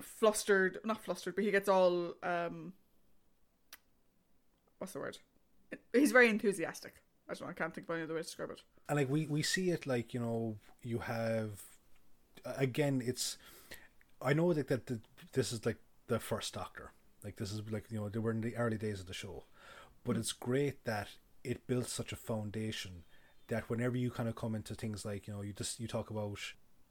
flustered. 0.00 0.78
Not 0.84 1.02
flustered, 1.02 1.34
but 1.34 1.44
he 1.44 1.50
gets 1.50 1.68
all 1.68 2.14
um. 2.22 2.74
What's 4.78 4.92
the 4.92 4.98
word? 5.00 5.18
He's 5.92 6.12
very 6.12 6.28
enthusiastic. 6.28 6.94
I 7.28 7.34
don't 7.34 7.42
know. 7.42 7.50
I 7.50 7.54
can't 7.54 7.74
think 7.74 7.88
of 7.88 7.94
any 7.94 8.04
other 8.04 8.14
way 8.14 8.20
to 8.20 8.24
describe 8.24 8.50
it. 8.50 8.62
and 8.88 8.96
like 8.98 9.08
we 9.08 9.26
we 9.26 9.42
see 9.42 9.70
it 9.70 9.86
like 9.86 10.12
you 10.14 10.20
know 10.20 10.58
you 10.82 10.98
have 11.00 11.62
again 12.44 13.02
it's 13.04 13.36
i 14.22 14.32
know 14.32 14.52
that, 14.52 14.68
that 14.68 14.86
the, 14.86 15.00
this 15.32 15.50
is 15.52 15.66
like 15.66 15.78
the 16.06 16.20
first 16.20 16.54
doctor 16.54 16.92
like 17.24 17.34
this 17.36 17.50
is 17.50 17.60
like 17.72 17.90
you 17.90 17.98
know 17.98 18.08
they 18.08 18.20
were 18.20 18.30
in 18.30 18.40
the 18.42 18.54
early 18.56 18.78
days 18.78 19.00
of 19.00 19.06
the 19.06 19.12
show 19.14 19.42
but 20.06 20.16
it's 20.16 20.32
great 20.32 20.84
that 20.84 21.08
it 21.42 21.66
built 21.66 21.88
such 21.88 22.12
a 22.12 22.16
foundation 22.16 23.02
that 23.48 23.68
whenever 23.68 23.96
you 23.96 24.10
kind 24.10 24.28
of 24.28 24.36
come 24.36 24.54
into 24.54 24.74
things 24.74 25.04
like 25.04 25.26
you 25.26 25.34
know 25.34 25.42
you 25.42 25.52
just 25.52 25.80
you 25.80 25.88
talk 25.88 26.10
about 26.10 26.38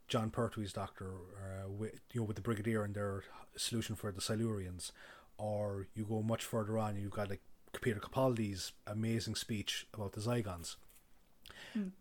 jon 0.08 0.30
pertwee's 0.30 0.74
doctor 0.74 1.12
uh, 1.38 1.70
with 1.70 2.00
you 2.12 2.22
know 2.22 2.26
with 2.26 2.36
the 2.36 2.42
brigadier 2.42 2.84
and 2.84 2.94
their 2.94 3.24
solution 3.56 3.96
for 3.96 4.12
the 4.12 4.22
silurians 4.22 4.92
or 5.38 5.88
you 5.96 6.06
go 6.06 6.22
much 6.22 6.44
further 6.44 6.78
on 6.78 6.96
you've 6.96 7.12
got 7.12 7.30
like 7.30 7.42
peter 7.82 8.00
capaldi's 8.00 8.74
amazing 8.88 9.36
speech 9.36 9.86
about 9.94 10.14
the 10.14 10.22
zygons. 10.22 10.76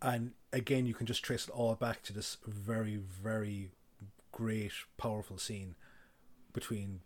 And 0.01 0.31
again 0.53 0.85
you 0.85 0.93
can 0.93 1.05
just 1.05 1.23
trace 1.23 1.47
it 1.47 1.51
all 1.51 1.75
back 1.75 2.01
to 2.03 2.13
this 2.13 2.37
very 2.45 2.95
very 2.97 3.71
great 4.31 4.73
powerful 4.97 5.37
scene 5.37 5.75
between 6.53 7.01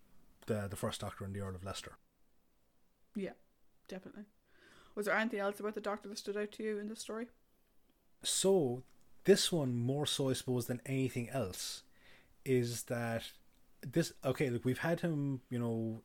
the 0.46 0.68
the 0.70 0.76
first 0.76 1.02
doctor 1.02 1.26
and 1.26 1.34
the 1.34 1.42
earl 1.42 1.56
of 1.56 1.64
leicester. 1.64 1.94
Yeah, 3.16 3.32
definitely. 3.90 4.24
Was 4.96 5.06
there 5.06 5.16
anything 5.16 5.40
else 5.40 5.60
about 5.60 5.76
the 5.76 5.82
doctor 5.82 6.08
that 6.08 6.18
stood 6.18 6.38
out 6.38 6.52
to 6.54 6.64
you 6.64 6.78
in 6.78 6.88
this 6.88 7.00
story? 7.00 7.28
so 8.24 8.84
this 9.24 9.52
one 9.52 9.74
more 9.74 10.06
so 10.06 10.30
i 10.30 10.34
suppose 10.34 10.66
than 10.68 10.82
anything 10.86 11.30
else 11.30 11.84
is 12.46 12.84
that 12.84 13.24
this 13.82 14.14
okay 14.26 14.50
look 14.50 14.66
we've 14.66 14.80
had 14.80 15.02
him 15.02 15.42
you 15.50 15.60
know 15.60 16.02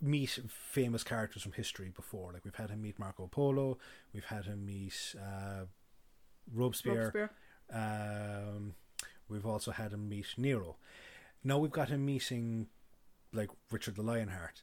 meet 0.00 0.38
famous 0.48 1.02
characters 1.02 1.42
from 1.42 1.52
history 1.52 1.90
before 1.94 2.32
like 2.32 2.44
we've 2.44 2.54
had 2.54 2.70
him 2.70 2.82
meet 2.82 2.98
marco 2.98 3.26
polo 3.26 3.78
we've 4.12 4.26
had 4.26 4.44
him 4.44 4.64
meet 4.64 5.14
uh 5.18 5.64
robespierre 6.54 7.12
Robespierre. 7.14 7.30
Um, 7.70 8.74
we've 9.28 9.44
also 9.44 9.72
had 9.72 9.92
him 9.92 10.08
meet 10.08 10.28
Nero. 10.38 10.76
Now 11.44 11.58
we've 11.58 11.70
got 11.70 11.90
him 11.90 12.06
meeting 12.06 12.68
like 13.34 13.50
Richard 13.70 13.96
the 13.96 14.02
Lionheart, 14.02 14.62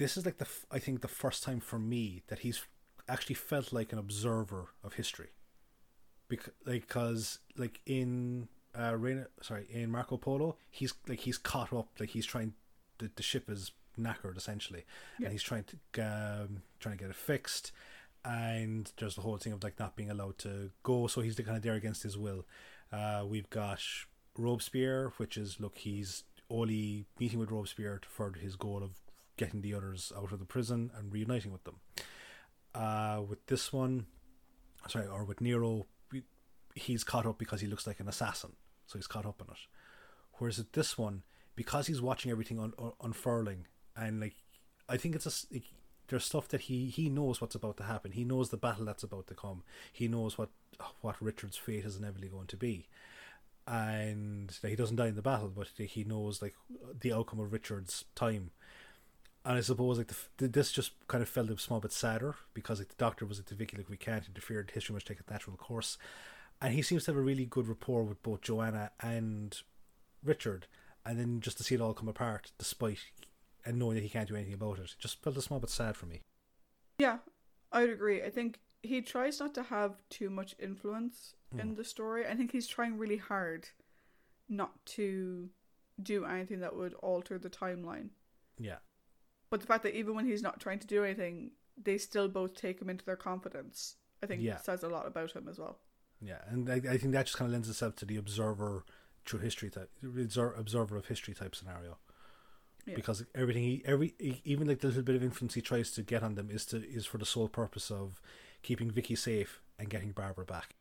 this 0.00 0.16
is 0.16 0.24
like 0.26 0.38
the 0.38 0.48
I 0.70 0.78
think 0.80 1.00
the 1.02 1.08
first 1.22 1.42
time 1.42 1.60
for 1.60 1.78
me 1.78 2.22
that 2.28 2.40
he's 2.40 2.62
actually 3.08 3.34
felt 3.36 3.72
like 3.72 3.92
an 3.92 3.98
observer 3.98 4.68
of 4.82 4.94
history. 4.94 5.28
Because 6.28 6.52
like, 6.64 6.88
cause, 6.88 7.38
like 7.56 7.80
in 7.86 8.48
uh, 8.78 8.94
Reina, 8.96 9.26
sorry, 9.42 9.66
in 9.68 9.90
Marco 9.90 10.16
Polo, 10.16 10.56
he's 10.70 10.94
like 11.08 11.20
he's 11.20 11.38
caught 11.38 11.72
up, 11.72 11.88
like 12.00 12.10
he's 12.10 12.26
trying. 12.26 12.54
The, 12.98 13.10
the 13.16 13.22
ship 13.22 13.48
is 13.50 13.72
knackered 13.98 14.36
essentially, 14.36 14.84
Yeah. 15.18 15.26
and 15.26 15.32
he's 15.32 15.42
trying 15.42 15.64
to 15.64 16.02
um, 16.02 16.62
trying 16.78 16.96
to 16.96 17.04
get 17.04 17.10
it 17.10 17.16
fixed 17.16 17.72
and 18.24 18.92
there's 18.98 19.14
the 19.14 19.22
whole 19.22 19.38
thing 19.38 19.54
of 19.54 19.64
like 19.64 19.78
not 19.78 19.96
being 19.96 20.10
allowed 20.10 20.36
to 20.36 20.70
go 20.82 21.06
so 21.06 21.22
he's 21.22 21.36
kind 21.36 21.56
of 21.56 21.62
there 21.62 21.72
against 21.74 22.02
his 22.02 22.18
will 22.18 22.44
uh, 22.92 23.24
we've 23.26 23.48
got 23.48 23.80
robespierre 24.36 25.12
which 25.16 25.38
is 25.38 25.58
look 25.58 25.78
he's 25.78 26.24
only 26.50 27.06
meeting 27.18 27.38
with 27.38 27.50
robespierre 27.50 27.98
to 27.98 28.06
further 28.08 28.38
his 28.38 28.56
goal 28.56 28.82
of 28.82 28.90
getting 29.40 29.62
the 29.62 29.74
others 29.74 30.12
out 30.16 30.32
of 30.32 30.38
the 30.38 30.44
prison 30.44 30.90
and 30.96 31.12
reuniting 31.12 31.52
with 31.52 31.64
them 31.64 31.76
uh, 32.74 33.20
with 33.28 33.44
this 33.46 33.72
one 33.72 34.06
sorry 34.86 35.06
or 35.06 35.24
with 35.24 35.40
nero 35.40 35.86
he's 36.74 37.02
caught 37.02 37.26
up 37.26 37.38
because 37.38 37.60
he 37.60 37.66
looks 37.66 37.86
like 37.86 38.00
an 38.00 38.08
assassin 38.08 38.52
so 38.86 38.98
he's 38.98 39.06
caught 39.06 39.26
up 39.26 39.40
in 39.40 39.50
it 39.50 39.58
whereas 40.34 40.58
at 40.58 40.72
this 40.72 40.96
one 40.96 41.22
because 41.56 41.86
he's 41.86 42.00
watching 42.00 42.30
everything 42.30 42.58
un- 42.58 42.74
un- 42.78 42.92
unfurling 43.02 43.66
and 43.96 44.20
like 44.20 44.36
i 44.88 44.96
think 44.96 45.14
it's 45.14 45.26
a 45.26 45.54
like, 45.54 45.64
there's 46.10 46.24
stuff 46.24 46.48
that 46.48 46.62
he 46.62 46.86
he 46.86 47.08
knows 47.08 47.40
what's 47.40 47.54
about 47.54 47.76
to 47.78 47.84
happen. 47.84 48.12
He 48.12 48.24
knows 48.24 48.50
the 48.50 48.56
battle 48.56 48.84
that's 48.84 49.04
about 49.04 49.28
to 49.28 49.34
come. 49.34 49.62
He 49.92 50.08
knows 50.08 50.36
what 50.36 50.50
what 51.00 51.22
Richard's 51.22 51.56
fate 51.56 51.84
is 51.84 51.96
inevitably 51.96 52.28
going 52.28 52.48
to 52.48 52.56
be, 52.56 52.88
and 53.66 54.52
he 54.62 54.76
doesn't 54.76 54.96
die 54.96 55.06
in 55.06 55.14
the 55.14 55.22
battle, 55.22 55.52
but 55.54 55.68
he 55.76 56.04
knows 56.04 56.42
like 56.42 56.56
the 57.00 57.12
outcome 57.12 57.40
of 57.40 57.52
Richard's 57.52 58.04
time. 58.14 58.50
And 59.50 59.58
I 59.58 59.62
suppose 59.62 59.98
like 59.98 60.12
the, 60.36 60.46
this 60.46 60.70
just 60.70 60.92
kind 61.08 61.22
of 61.22 61.28
felt 61.28 61.50
a 61.50 61.58
small 61.58 61.80
bit 61.80 61.90
sadder 61.90 62.36
because 62.54 62.78
like 62.78 62.86
the 62.86 62.94
doctor 62.94 63.26
was 63.26 63.38
like 63.38 63.46
to 63.46 63.56
Vicky 63.56 63.76
like 63.76 63.90
we 63.90 63.96
can't 63.96 64.24
interfere. 64.28 64.64
History 64.72 64.94
must 64.94 65.08
take 65.08 65.18
its 65.18 65.28
natural 65.28 65.56
course, 65.56 65.98
and 66.62 66.72
he 66.72 66.82
seems 66.82 67.02
to 67.04 67.10
have 67.10 67.18
a 67.18 67.20
really 67.20 67.46
good 67.46 67.66
rapport 67.66 68.04
with 68.04 68.22
both 68.22 68.42
Joanna 68.42 68.92
and 69.00 69.60
Richard. 70.22 70.68
And 71.04 71.18
then 71.18 71.40
just 71.40 71.56
to 71.56 71.64
see 71.64 71.74
it 71.74 71.80
all 71.80 71.94
come 71.94 72.06
apart, 72.06 72.52
despite 72.58 73.00
and 73.64 73.76
knowing 73.76 73.96
that 73.96 74.04
he 74.04 74.08
can't 74.08 74.28
do 74.28 74.36
anything 74.36 74.54
about 74.54 74.78
it, 74.78 74.94
just 75.00 75.20
felt 75.20 75.36
a 75.36 75.42
small 75.42 75.58
bit 75.58 75.70
sad 75.70 75.96
for 75.96 76.06
me. 76.06 76.20
Yeah, 77.00 77.18
I'd 77.72 77.90
agree. 77.90 78.22
I 78.22 78.30
think 78.30 78.60
he 78.84 79.02
tries 79.02 79.40
not 79.40 79.52
to 79.54 79.64
have 79.64 79.96
too 80.10 80.30
much 80.30 80.54
influence 80.60 81.34
hmm. 81.52 81.58
in 81.58 81.74
the 81.74 81.82
story. 81.82 82.24
I 82.24 82.36
think 82.36 82.52
he's 82.52 82.68
trying 82.68 82.98
really 82.98 83.16
hard 83.16 83.66
not 84.48 84.86
to 84.94 85.50
do 86.00 86.24
anything 86.24 86.60
that 86.60 86.76
would 86.76 86.94
alter 86.94 87.36
the 87.36 87.50
timeline. 87.50 88.10
Yeah, 88.56 88.76
But 89.50 89.60
the 89.60 89.66
fact 89.66 89.82
that 89.82 89.96
even 89.96 90.14
when 90.14 90.26
he's 90.26 90.42
not 90.42 90.60
trying 90.60 90.78
to 90.78 90.86
do 90.86 91.04
anything, 91.04 91.50
they 91.76 91.98
still 91.98 92.28
both 92.28 92.54
take 92.54 92.80
him 92.80 92.88
into 92.88 93.04
their 93.04 93.16
confidence, 93.16 93.96
I 94.22 94.26
think 94.26 94.42
Yeah. 94.42 94.58
says 94.58 94.82
a 94.82 94.88
lot 94.88 95.06
about 95.06 95.32
him 95.32 95.48
as 95.48 95.58
well. 95.58 95.80
yeah, 96.22 96.42
and 96.48 96.68
I, 96.70 96.74
I 96.76 96.98
think 96.98 97.12
that 97.12 97.26
just 97.26 97.36
kind 97.38 97.48
of 97.48 97.52
lends 97.52 97.68
itself 97.68 97.96
to 97.96 98.04
the 98.04 98.16
observer 98.16 98.84
through 99.26 99.40
history 99.40 99.70
type, 99.70 99.90
observer 100.02 100.96
of 100.96 101.06
history 101.06 101.34
type 101.34 101.54
scenario. 101.54 101.98
Yeah. 102.86 102.94
Because 102.94 103.24
everything 103.34 103.62
he 103.62 103.82
every 103.84 104.14
even 104.44 104.66
like 104.66 104.80
the 104.80 104.88
little 104.88 105.02
bit 105.02 105.14
of 105.16 105.22
influence 105.22 105.54
he 105.54 105.60
tries 105.60 105.90
to 105.92 106.02
get 106.02 106.22
on 106.22 106.34
them 106.34 106.48
is 106.50 106.64
to 106.66 106.76
is 106.82 107.04
for 107.06 107.18
the 107.18 107.26
sole 107.26 107.48
purpose 107.48 107.90
of 107.90 108.20
keeping 108.62 108.90
Vicky 108.90 109.14
safe 109.14 109.60
and 109.78 109.90
getting 109.90 110.12
Barbara 110.12 110.46
back. 110.46 110.76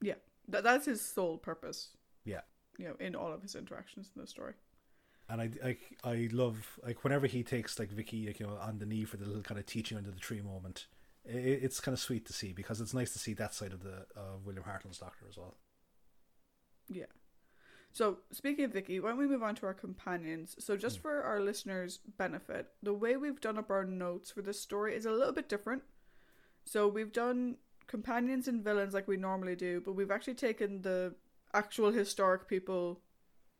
Yeah, 0.00 0.14
that, 0.48 0.64
that's 0.64 0.86
his 0.86 1.00
sole 1.02 1.36
purpose. 1.38 1.90
Yeah. 2.24 2.40
You 2.78 2.88
know, 2.88 2.96
in 2.98 3.14
all 3.14 3.32
of 3.32 3.42
his 3.42 3.54
interactions 3.54 4.10
in 4.16 4.20
the 4.22 4.26
story. 4.26 4.54
And 5.28 5.40
I, 5.40 5.50
I, 5.64 5.76
I 6.04 6.28
love 6.32 6.78
like 6.84 7.02
whenever 7.02 7.26
he 7.26 7.42
takes 7.42 7.78
like 7.78 7.90
Vicky 7.90 8.26
like 8.26 8.40
you 8.40 8.46
know 8.46 8.56
on 8.60 8.78
the 8.78 8.86
knee 8.86 9.04
for 9.04 9.16
the 9.16 9.24
little 9.24 9.42
kind 9.42 9.58
of 9.58 9.66
teaching 9.66 9.96
under 9.96 10.10
the 10.10 10.20
tree 10.20 10.42
moment. 10.42 10.86
It, 11.24 11.62
it's 11.62 11.80
kind 11.80 11.94
of 11.94 12.00
sweet 12.00 12.26
to 12.26 12.32
see 12.32 12.52
because 12.52 12.80
it's 12.80 12.92
nice 12.92 13.12
to 13.14 13.18
see 13.18 13.32
that 13.34 13.54
side 13.54 13.72
of 13.72 13.82
the 13.82 14.06
of 14.16 14.44
William 14.44 14.64
Hartnell's 14.64 14.98
Doctor 14.98 15.24
as 15.28 15.36
well. 15.36 15.56
Yeah. 16.88 17.06
So, 17.94 18.18
speaking 18.32 18.64
of 18.64 18.72
Vicky, 18.72 18.98
why 18.98 19.10
don't 19.10 19.18
we 19.18 19.28
move 19.28 19.44
on 19.44 19.54
to 19.54 19.66
our 19.66 19.72
companions? 19.72 20.56
So, 20.58 20.76
just 20.76 20.96
hmm. 20.96 21.02
for 21.02 21.22
our 21.22 21.40
listeners' 21.40 22.00
benefit, 22.18 22.66
the 22.82 22.92
way 22.92 23.16
we've 23.16 23.40
done 23.40 23.56
up 23.56 23.70
our 23.70 23.84
notes 23.84 24.32
for 24.32 24.42
this 24.42 24.60
story 24.60 24.96
is 24.96 25.06
a 25.06 25.12
little 25.12 25.32
bit 25.32 25.48
different. 25.48 25.84
So, 26.64 26.88
we've 26.88 27.12
done 27.12 27.56
companions 27.86 28.48
and 28.48 28.64
villains 28.64 28.94
like 28.94 29.06
we 29.06 29.16
normally 29.16 29.54
do, 29.54 29.80
but 29.80 29.92
we've 29.92 30.10
actually 30.10 30.34
taken 30.34 30.82
the 30.82 31.14
actual 31.52 31.92
historic 31.92 32.48
people 32.48 33.00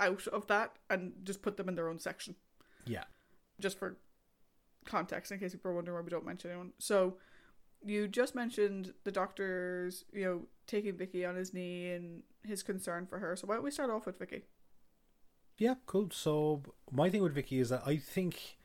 out 0.05 0.27
of 0.29 0.47
that 0.47 0.77
and 0.91 1.13
just 1.25 1.43
put 1.43 1.57
them 1.57 1.69
in 1.69 1.75
their 1.75 1.89
own 1.89 1.99
section, 1.99 2.35
Yeah, 2.87 3.05
just 3.61 3.79
for 3.79 3.97
context, 4.85 5.33
in 5.33 5.39
case 5.39 5.53
people 5.53 5.71
are 5.71 5.75
wondering 5.75 5.97
why 5.97 6.03
we 6.03 6.11
don't 6.11 6.27
mention 6.27 6.51
anyone. 6.51 6.73
So, 6.79 7.17
you 7.85 8.09
just 8.09 8.35
mentioned 8.35 8.93
the 9.05 9.13
doctor's, 9.13 10.05
you 10.13 10.25
know, 10.25 10.43
taking 10.67 10.97
Vicky 10.97 11.25
on 11.25 11.37
his 11.37 11.53
knee 11.53 11.91
and 11.93 12.23
his 12.43 12.63
concern 12.63 13.07
for 13.07 13.19
her. 13.19 13.37
So 13.37 13.47
why 13.47 13.55
don't 13.55 13.65
we 13.65 13.71
start 13.71 13.91
off 13.91 14.07
with 14.07 14.19
Vicky? 14.19 14.43
Yeah, 15.59 15.75
cool. 15.87 16.09
So 16.11 16.63
my 16.91 17.11
thing 17.11 17.23
with 17.23 17.35
Vicky 17.35 17.59
is 17.59 17.69
that 17.69 17.83
I 17.87 17.97
think 17.97 18.57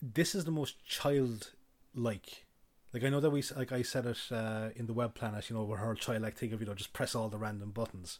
this 0.00 0.34
is 0.34 0.44
the 0.44 0.50
most 0.50 0.84
child-like. 0.84 2.46
Like 2.92 3.04
I 3.04 3.08
know 3.08 3.20
that 3.20 3.30
we, 3.30 3.42
like 3.56 3.72
I 3.72 3.82
said 3.82 4.06
it 4.06 4.18
uh, 4.30 4.70
in 4.76 4.86
the 4.86 4.92
web 4.92 5.14
planet, 5.14 5.48
you 5.48 5.56
know, 5.56 5.64
where 5.64 5.78
her 5.78 5.94
childlike 5.94 6.36
thing 6.36 6.52
of 6.52 6.60
you 6.60 6.66
know 6.66 6.74
just 6.74 6.92
press 6.92 7.14
all 7.14 7.28
the 7.28 7.38
random 7.38 7.70
buttons, 7.70 8.18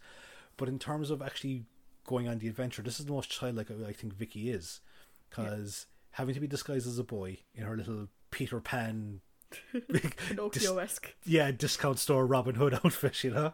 but 0.56 0.68
in 0.68 0.78
terms 0.78 1.10
of 1.10 1.20
actually 1.20 1.64
going 2.04 2.28
on 2.28 2.38
the 2.38 2.48
adventure, 2.48 2.82
this 2.82 3.00
is 3.00 3.06
the 3.06 3.12
most 3.12 3.30
childlike 3.30 3.70
I 3.70 3.92
think 3.92 4.14
Vicky 4.14 4.50
is, 4.50 4.80
because 5.28 5.86
yeah. 5.88 6.18
having 6.18 6.34
to 6.34 6.40
be 6.40 6.46
disguised 6.46 6.86
as 6.86 6.98
a 6.98 7.04
boy 7.04 7.38
in 7.54 7.64
her 7.64 7.76
little 7.76 8.08
Peter 8.30 8.60
Pan 8.60 9.20
Pinocchio-esque. 10.28 11.02
Dis- 11.02 11.32
yeah, 11.32 11.50
discount 11.50 11.98
store 11.98 12.26
Robin 12.26 12.56
Hood 12.56 12.74
outfit, 12.84 13.22
you 13.24 13.30
know? 13.30 13.52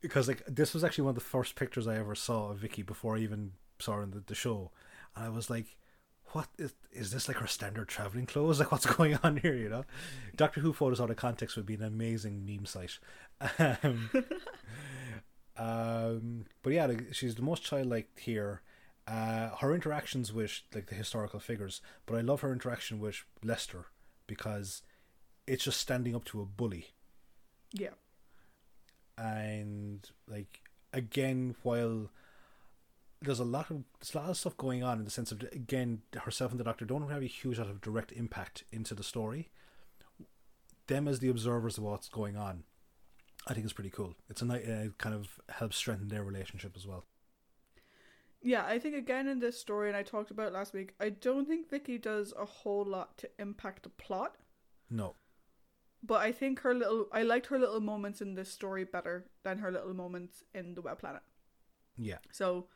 Because 0.00 0.28
like 0.28 0.42
this 0.46 0.74
was 0.74 0.84
actually 0.84 1.04
one 1.04 1.10
of 1.10 1.16
the 1.16 1.20
first 1.20 1.54
pictures 1.54 1.86
I 1.86 1.96
ever 1.96 2.14
saw 2.14 2.50
of 2.50 2.58
Vicky 2.58 2.82
before 2.82 3.16
I 3.16 3.20
even 3.20 3.52
saw 3.78 3.94
her 3.94 4.02
in 4.02 4.10
the, 4.10 4.22
the 4.26 4.34
show. 4.34 4.70
And 5.14 5.24
I 5.24 5.28
was 5.28 5.48
like, 5.48 5.76
what 6.32 6.48
is, 6.58 6.72
is 6.92 7.10
this 7.12 7.28
like 7.28 7.36
her 7.38 7.46
standard 7.46 7.88
traveling 7.88 8.26
clothes? 8.26 8.58
Like 8.58 8.72
what's 8.72 8.86
going 8.96 9.18
on 9.22 9.36
here, 9.36 9.54
you 9.54 9.68
know? 9.68 9.84
Doctor 10.36 10.60
Who 10.60 10.72
photos 10.72 11.00
out 11.00 11.10
of 11.10 11.16
context 11.16 11.56
would 11.56 11.66
be 11.66 11.74
an 11.74 11.82
amazing 11.82 12.44
meme 12.44 12.66
site. 12.66 12.98
Um, 13.58 14.10
um, 15.62 16.44
but 16.62 16.72
yeah, 16.72 16.86
like, 16.86 17.14
she's 17.14 17.36
the 17.36 17.42
most 17.42 17.62
childlike 17.62 18.18
here. 18.18 18.62
Uh, 19.06 19.50
her 19.60 19.74
interactions 19.74 20.32
with 20.32 20.60
like 20.74 20.86
the 20.86 20.94
historical 20.94 21.38
figures, 21.40 21.80
but 22.06 22.16
I 22.16 22.20
love 22.20 22.40
her 22.40 22.52
interaction 22.52 22.98
with 22.98 23.24
Leicester 23.44 23.86
because 24.26 24.82
it's 25.46 25.64
just 25.64 25.80
standing 25.80 26.14
up 26.14 26.24
to 26.26 26.40
a 26.40 26.44
bully. 26.44 26.88
Yeah. 27.72 27.94
And 29.16 30.08
like 30.28 30.62
again, 30.92 31.54
while 31.62 32.10
there's 33.20 33.40
a 33.40 33.44
lot 33.44 33.70
of 33.70 33.84
there's 34.00 34.14
a 34.14 34.18
lot 34.18 34.30
of 34.30 34.36
stuff 34.36 34.56
going 34.56 34.82
on 34.82 34.98
in 34.98 35.04
the 35.04 35.10
sense 35.10 35.30
of 35.30 35.42
again 35.52 36.02
herself 36.16 36.50
and 36.50 36.58
the 36.58 36.64
doctor 36.64 36.84
don't 36.84 37.08
have 37.08 37.22
a 37.22 37.26
huge 37.26 37.58
lot 37.58 37.68
of 37.68 37.80
direct 37.80 38.12
impact 38.12 38.64
into 38.72 38.94
the 38.94 39.04
story. 39.04 39.50
Them 40.88 41.06
as 41.06 41.20
the 41.20 41.28
observers 41.28 41.78
of 41.78 41.84
what's 41.84 42.08
going 42.08 42.36
on, 42.36 42.64
I 43.46 43.54
think 43.54 43.64
it's 43.64 43.72
pretty 43.72 43.90
cool. 43.90 44.14
It's 44.28 44.42
a 44.42 44.44
nice 44.44 44.66
uh, 44.66 44.88
kind 44.98 45.14
of 45.14 45.40
helps 45.48 45.76
strengthen 45.76 46.08
their 46.08 46.24
relationship 46.24 46.72
as 46.76 46.86
well. 46.86 47.04
Yeah, 48.40 48.64
I 48.66 48.78
think 48.78 48.96
again 48.96 49.28
in 49.28 49.38
this 49.38 49.60
story, 49.60 49.88
and 49.88 49.96
I 49.96 50.02
talked 50.02 50.30
about 50.30 50.52
last 50.52 50.74
week, 50.74 50.94
I 51.00 51.10
don't 51.10 51.46
think 51.46 51.70
Vicky 51.70 51.98
does 51.98 52.32
a 52.38 52.44
whole 52.44 52.84
lot 52.84 53.18
to 53.18 53.30
impact 53.38 53.84
the 53.84 53.88
plot. 53.88 54.36
No 54.90 55.14
but 56.02 56.20
I 56.20 56.32
think 56.32 56.60
her 56.60 56.74
little 56.74 57.06
I 57.12 57.22
liked 57.22 57.46
her 57.46 57.58
little 57.58 57.80
moments 57.80 58.20
in 58.20 58.34
this 58.34 58.50
story 58.50 58.84
better 58.84 59.26
than 59.44 59.58
her 59.58 59.70
little 59.70 59.94
moments 59.94 60.42
in 60.54 60.74
the 60.74 60.82
web 60.82 60.98
planet. 60.98 61.22
Yeah. 61.96 62.18
So 62.32 62.66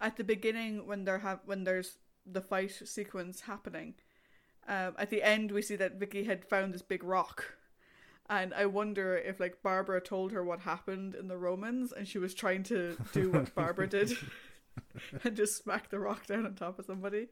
at 0.00 0.16
the 0.16 0.24
beginning 0.24 0.86
when 0.86 1.04
there 1.04 1.18
have 1.18 1.40
when 1.44 1.64
there's 1.64 1.98
the 2.24 2.40
fight 2.40 2.72
sequence 2.84 3.42
happening, 3.42 3.94
um, 4.68 4.94
at 4.98 5.10
the 5.10 5.22
end 5.22 5.50
we 5.50 5.62
see 5.62 5.76
that 5.76 5.98
Vicky 5.98 6.24
had 6.24 6.44
found 6.44 6.72
this 6.72 6.82
big 6.82 7.02
rock. 7.02 7.55
And 8.28 8.52
I 8.54 8.66
wonder 8.66 9.16
if 9.16 9.38
like 9.38 9.62
Barbara 9.62 10.00
told 10.00 10.32
her 10.32 10.42
what 10.44 10.60
happened 10.60 11.14
in 11.14 11.28
the 11.28 11.36
Romans 11.36 11.92
and 11.92 12.08
she 12.08 12.18
was 12.18 12.34
trying 12.34 12.64
to 12.64 12.96
do 13.12 13.30
what 13.30 13.54
Barbara 13.54 13.86
did 13.86 14.16
and 15.24 15.36
just 15.36 15.62
smack 15.62 15.90
the 15.90 15.98
rock 15.98 16.26
down 16.26 16.44
on 16.44 16.54
top 16.54 16.78
of 16.78 16.86
somebody. 16.86 17.28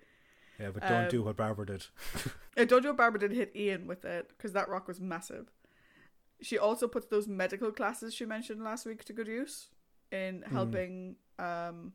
Yeah, 0.58 0.70
but 0.72 0.82
don't 0.86 1.04
um, 1.04 1.08
do 1.08 1.22
what 1.22 1.36
Barbara 1.36 1.66
did. 1.66 1.86
yeah, 2.56 2.64
don't 2.64 2.82
do 2.82 2.88
what 2.88 2.96
Barbara 2.96 3.20
did. 3.20 3.32
Hit 3.32 3.56
Ian 3.56 3.88
with 3.88 4.04
it 4.04 4.28
because 4.28 4.52
that 4.52 4.68
rock 4.68 4.86
was 4.86 5.00
massive. 5.00 5.50
She 6.40 6.58
also 6.58 6.86
puts 6.86 7.06
those 7.06 7.26
medical 7.26 7.72
classes 7.72 8.14
she 8.14 8.24
mentioned 8.24 8.62
last 8.62 8.86
week 8.86 9.04
to 9.04 9.12
good 9.12 9.26
use 9.28 9.68
in 10.12 10.44
hmm. 10.46 10.54
helping. 10.54 11.16
Mm. 11.40 11.68
um 11.68 11.92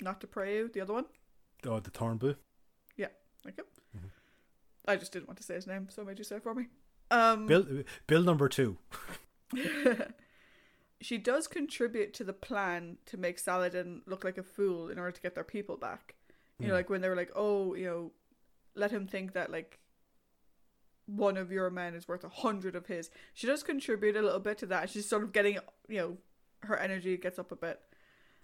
Not 0.00 0.20
to 0.22 0.26
pray 0.26 0.56
you, 0.56 0.70
the 0.72 0.80
other 0.80 0.94
one. 0.94 1.04
Oh, 1.66 1.78
the 1.78 1.90
Tornbu. 1.90 2.36
Yeah, 2.96 3.08
okay. 3.46 3.62
Mm-hmm. 3.96 4.06
I 4.88 4.96
just 4.96 5.12
didn't 5.12 5.28
want 5.28 5.38
to 5.38 5.44
say 5.44 5.54
his 5.54 5.66
name, 5.66 5.88
so 5.90 6.02
I 6.02 6.04
made 6.06 6.18
you 6.18 6.24
say 6.24 6.36
it 6.36 6.42
for 6.42 6.54
me. 6.54 6.66
Um, 7.12 7.46
Bill, 7.46 7.66
Bill 8.06 8.22
number 8.22 8.48
two. 8.48 8.78
she 11.00 11.18
does 11.18 11.46
contribute 11.46 12.14
to 12.14 12.24
the 12.24 12.32
plan 12.32 12.96
to 13.06 13.18
make 13.18 13.38
Saladin 13.38 14.00
look 14.06 14.24
like 14.24 14.38
a 14.38 14.42
fool 14.42 14.88
in 14.88 14.98
order 14.98 15.12
to 15.12 15.20
get 15.20 15.34
their 15.34 15.44
people 15.44 15.76
back. 15.76 16.14
You 16.58 16.68
know, 16.68 16.72
hmm. 16.72 16.78
like 16.78 16.90
when 16.90 17.00
they 17.02 17.08
were 17.08 17.16
like, 17.16 17.32
oh, 17.36 17.74
you 17.74 17.86
know, 17.86 18.12
let 18.74 18.90
him 18.90 19.06
think 19.06 19.34
that 19.34 19.50
like 19.50 19.78
one 21.06 21.36
of 21.36 21.52
your 21.52 21.68
men 21.68 21.94
is 21.94 22.08
worth 22.08 22.24
a 22.24 22.28
hundred 22.28 22.74
of 22.76 22.86
his. 22.86 23.10
She 23.34 23.46
does 23.46 23.62
contribute 23.62 24.16
a 24.16 24.22
little 24.22 24.40
bit 24.40 24.58
to 24.58 24.66
that. 24.66 24.88
She's 24.88 25.08
sort 25.08 25.22
of 25.22 25.32
getting, 25.32 25.58
you 25.88 25.98
know, 25.98 26.16
her 26.60 26.78
energy 26.78 27.16
gets 27.16 27.38
up 27.38 27.52
a 27.52 27.56
bit. 27.56 27.80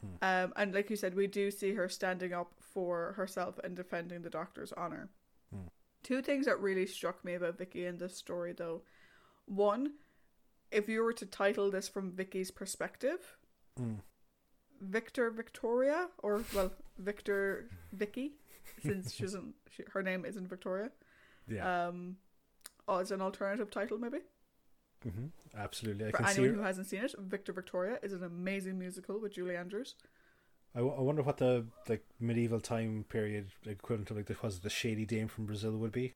Hmm. 0.01 0.09
Um, 0.21 0.53
and 0.57 0.75
like 0.75 0.91
you 0.91 0.97
said, 0.97 1.15
we 1.15 1.27
do 1.27 1.51
see 1.51 1.73
her 1.73 1.89
standing 1.89 2.35
up 2.35 2.53
for 2.61 3.13
herself 3.13 3.59
and 3.65 3.75
defending 3.75 4.23
the 4.23 4.31
doctor's 4.31 4.73
honor. 4.73 5.09
Two 6.03 6.23
things 6.23 6.47
that 6.47 6.61
really 6.61 6.87
struck 6.87 7.25
me 7.25 7.35
about 7.35 7.59
Vicky 7.59 7.85
in 7.87 7.99
this 7.99 8.17
story, 8.17 8.53
though. 8.53 8.83
One, 9.47 9.95
if 10.71 10.89
you 10.89 11.03
were 11.03 11.13
to 11.15 11.27
title 11.27 11.71
this 11.71 11.89
from 11.89 12.13
Vicky's 12.13 12.51
perspective, 12.51 13.37
hmm. 13.77 13.95
Victor 14.81 15.31
Victoria, 15.31 16.09
or 16.19 16.45
well, 16.55 16.73
Victor 16.99 17.69
Vicky, 17.93 18.33
since 18.83 19.13
she 19.13 19.25
isn't 19.25 19.55
she, 19.71 19.83
her 19.93 20.03
name 20.03 20.25
isn't 20.25 20.49
Victoria. 20.49 20.91
Yeah. 21.49 21.89
Um, 21.89 22.17
oh, 22.87 22.99
as 22.99 23.11
an 23.11 23.21
alternative 23.21 23.71
title, 23.71 23.99
maybe. 23.99 24.19
Mm-hmm. 25.07 25.27
Absolutely. 25.57 26.07
I 26.07 26.11
For 26.11 26.27
anyone 26.27 26.55
who 26.55 26.63
hasn't 26.63 26.89
seen 26.89 27.05
it, 27.05 27.15
Victor 27.19 27.53
Victoria 27.53 27.99
is 28.03 28.13
an 28.13 28.25
amazing 28.25 28.79
musical 28.79 29.21
with 29.21 29.33
Julie 29.33 29.57
Andrews. 29.57 29.95
I, 30.75 30.79
w- 30.79 30.97
I 30.97 31.01
wonder 31.01 31.23
what 31.23 31.39
the 31.39 31.67
like 31.89 32.05
medieval 32.21 32.61
time 32.61 33.05
period 33.09 33.49
equivalent 33.67 34.11
of 34.11 34.17
like 34.17 34.27
the 34.27 34.37
was 34.43 34.61
the 34.61 34.71
shady 34.71 35.05
dame 35.07 35.29
from 35.29 35.47
Brazil 35.47 35.77
would 35.79 35.93
be. 35.93 36.15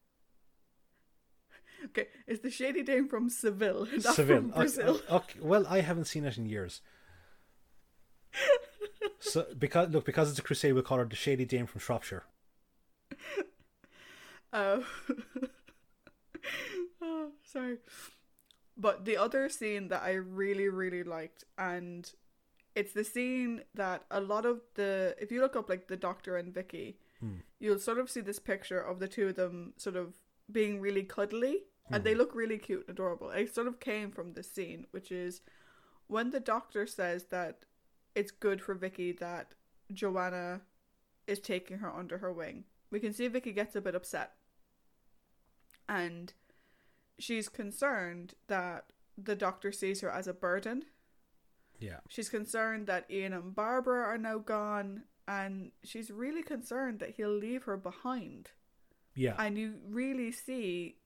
Okay, 1.87 2.07
it's 2.29 2.43
the 2.43 2.51
shady 2.51 2.83
dame 2.83 3.09
from 3.09 3.29
Seville, 3.29 3.87
not 4.05 4.15
Seville. 4.15 4.37
from 4.43 4.51
Brazil. 4.51 5.01
Okay, 5.09 5.15
okay. 5.15 5.39
Well, 5.41 5.67
I 5.69 5.81
haven't 5.81 6.05
seen 6.05 6.25
it 6.25 6.39
in 6.39 6.47
years 6.47 6.81
so 9.21 9.47
because 9.59 9.91
look 9.91 10.05
because 10.05 10.31
it's 10.31 10.39
a 10.39 10.43
crusade, 10.43 10.75
we 10.75 10.83
call 10.83 10.99
her 10.99 11.05
the 11.05 11.17
Shady 11.17 11.45
Dame 11.45 11.67
from 11.67 11.81
Shropshire. 11.81 12.25
Oh. 14.55 14.85
oh, 17.01 17.31
sorry. 17.43 17.79
But 18.77 19.07
the 19.07 19.17
other 19.17 19.49
scene 19.49 19.89
that 19.89 20.03
I 20.03 20.13
really 20.13 20.69
really 20.69 21.03
liked, 21.03 21.45
and 21.57 22.11
it's 22.75 22.93
the 22.93 23.05
scene 23.05 23.63
that 23.75 24.05
a 24.11 24.21
lot 24.21 24.47
of 24.47 24.61
the 24.75 25.15
if 25.21 25.31
you 25.31 25.41
look 25.41 25.57
up 25.57 25.69
like 25.69 25.89
the 25.89 25.97
Doctor 25.97 26.37
and 26.37 26.53
Vicky, 26.53 26.99
hmm. 27.21 27.37
you'll 27.59 27.79
sort 27.79 27.99
of 27.99 28.11
see 28.11 28.21
this 28.21 28.39
picture 28.39 28.81
of 28.81 28.99
the 28.99 29.09
two 29.09 29.29
of 29.29 29.37
them 29.37 29.75
sort 29.77 29.97
of 29.97 30.15
being 30.51 30.81
really 30.81 31.03
cuddly, 31.03 31.65
hmm. 31.89 31.95
and 31.95 32.05
they 32.05 32.13
hmm. 32.13 32.19
look 32.19 32.35
really 32.35 32.59
cute 32.59 32.87
and 32.89 32.97
adorable. 32.97 33.31
It 33.31 33.55
sort 33.55 33.67
of 33.67 33.81
came 33.81 34.11
from 34.11 34.33
this 34.33 34.51
scene, 34.51 34.87
which 34.91 35.13
is 35.13 35.41
when 36.07 36.31
the 36.31 36.41
Doctor 36.41 36.87
says 36.87 37.25
that 37.25 37.65
it's 38.15 38.31
good 38.31 38.61
for 38.61 38.75
Vicky 38.75 39.13
that 39.13 39.55
Joanna 39.93 40.63
is 41.27 41.39
taking 41.39 41.79
her 41.79 41.91
under 41.91 42.19
her 42.19 42.33
wing. 42.33 42.65
We 42.91 43.01
can 43.01 43.13
see 43.13 43.29
Vicky 43.29 43.53
gets 43.53 43.77
a 43.77 43.81
bit 43.81 43.95
upset. 43.95 44.33
And 45.89 46.33
she's 47.19 47.49
concerned 47.49 48.35
that 48.49 48.93
the 49.17 49.37
doctor 49.37 49.73
sees 49.73 50.01
her 50.01 50.11
as 50.11 50.27
a 50.27 50.35
burden. 50.35 50.85
Yeah. 51.83 51.99
She's 52.09 52.29
concerned 52.29 52.87
that 52.87 53.11
Ian 53.11 53.33
and 53.33 53.55
Barbara 53.55 54.05
are 54.05 54.19
now 54.19 54.39
gone 54.39 55.03
and 55.27 55.73
she's 55.83 56.11
really 56.11 56.43
concerned 56.43 57.01
that 57.01 57.15
he'll 57.17 57.37
leave 57.37 57.65
her 57.65 57.77
behind. 57.77 58.51
Yeah. 59.15 59.35
And 59.39 59.59
you 59.59 59.75
really 59.89 60.31
see 60.31 60.97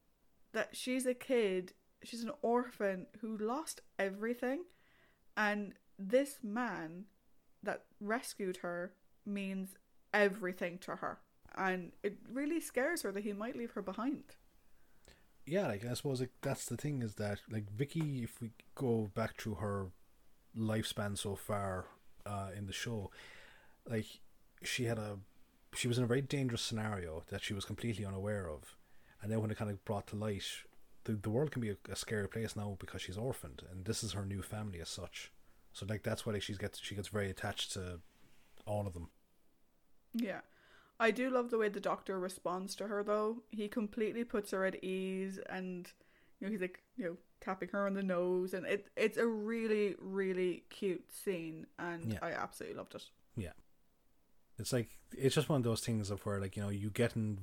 that 0.53 0.77
she's 0.77 1.07
a 1.07 1.15
kid, 1.15 1.73
she's 2.05 2.23
an 2.23 2.33
orphan 2.43 3.07
who 3.21 3.37
lost 3.39 3.81
everything 3.99 4.65
and 5.37 5.75
this 5.99 6.39
man 6.43 7.05
that 7.63 7.85
rescued 8.01 8.59
her 8.59 8.93
means 9.25 9.77
everything 10.13 10.79
to 10.79 10.97
her. 10.97 11.19
And 11.57 11.93
it 12.03 12.19
really 12.31 12.61
scares 12.61 13.03
her 13.03 13.13
that 13.13 13.25
he 13.25 13.33
might 13.33 13.57
leave 13.57 13.73
her 13.73 13.83
behind. 13.83 14.37
Yeah, 15.47 15.69
like 15.69 15.87
I 15.87 15.95
suppose 15.95 16.21
like, 16.21 16.33
that's 16.43 16.67
the 16.67 16.77
thing 16.77 17.03
is 17.03 17.15
that 17.15 17.41
like 17.51 17.71
Vicky, 17.71 18.23
if 18.23 18.41
we 18.43 18.51
go 18.75 19.11
back 19.15 19.41
through 19.41 19.55
her 19.55 19.87
lifespan 20.57 21.17
so 21.19 21.35
far 21.35 21.87
uh, 22.25 22.49
in 22.57 22.67
the 22.67 22.73
show, 22.73 23.11
like 23.89 24.07
she 24.63 24.85
had 24.85 24.99
a 24.99 25.19
she 25.75 25.89
was 25.89 25.99
in 25.99 26.05
a 26.05 26.07
very 26.07 26.23
dangerous 26.23 26.63
scenario 26.63 27.23
that 27.29 27.43
she 27.43 27.55
was 27.55 27.65
completely 27.65 28.05
unaware 28.05 28.49
of, 28.49 28.77
and 29.23 29.31
then 29.31 29.41
when 29.41 29.51
it 29.51 29.59
kind 29.59 29.71
of 29.71 29.85
brought 29.85 30.07
to 30.09 30.17
light, 30.17 30.45
the 31.05 31.13
the 31.13 31.31
world 31.31 31.51
can 31.51 31.63
be 31.63 31.71
a, 31.71 31.77
a 31.91 31.97
scary 31.97 32.29
place 32.29 32.57
now 32.57 32.77
because 32.79 33.03
she's 33.03 33.19
orphaned, 33.19 33.63
and 33.71 33.85
this 33.85 34.03
is 34.03 34.13
her 34.13 34.25
new 34.25 34.43
family 34.43 34.81
as 34.81 34.89
such. 34.89 35.33
So 35.73 35.85
like 35.89 36.03
that's 36.03 36.25
why 36.25 36.33
like, 36.33 36.43
she 36.43 36.55
gets 36.55 36.81
she 36.81 36.95
gets 36.95 37.09
very 37.09 37.31
attached 37.31 37.73
to 37.75 38.01
all 38.67 38.87
of 38.87 38.95
them. 38.95 39.11
Yeah. 40.15 40.41
I 40.99 41.11
do 41.11 41.29
love 41.29 41.51
the 41.51 41.59
way 41.59 41.69
the 41.69 41.81
doctor 41.81 42.19
responds 42.19 42.75
to 42.77 42.87
her 42.87 43.03
though. 43.03 43.43
He 43.51 43.69
completely 43.69 44.25
puts 44.25 44.53
her 44.53 44.65
at 44.65 44.83
ease 44.83 45.39
and 45.51 45.91
you 46.41 46.47
know 46.47 46.51
he's 46.51 46.63
like, 46.63 46.81
you 46.97 47.05
know, 47.05 47.17
tapping 47.41 47.69
her 47.69 47.87
on 47.87 47.95
the 47.95 48.03
nose 48.03 48.55
and 48.55 48.67
it 48.67 48.89
it's 48.97 49.17
a 49.19 49.27
really 49.27 49.95
really 50.01 50.65
cute 50.71 51.13
scene 51.13 51.67
and 51.79 52.13
Yeah. 52.13 52.19
I 52.23 52.33
absolutely 52.33 52.77
loved 52.77 52.95
it. 52.95 53.05
Yeah, 53.37 53.53
it's 54.59 54.73
like 54.73 54.89
it's 55.17 55.35
just 55.35 55.49
one 55.49 55.59
of 55.59 55.65
those 55.65 55.81
things 55.81 56.11
of 56.11 56.25
where 56.25 56.41
like 56.41 56.57
you 56.57 56.63
know 56.63 56.71
you 56.71 56.91
get 56.91 57.15
in, 57.17 57.39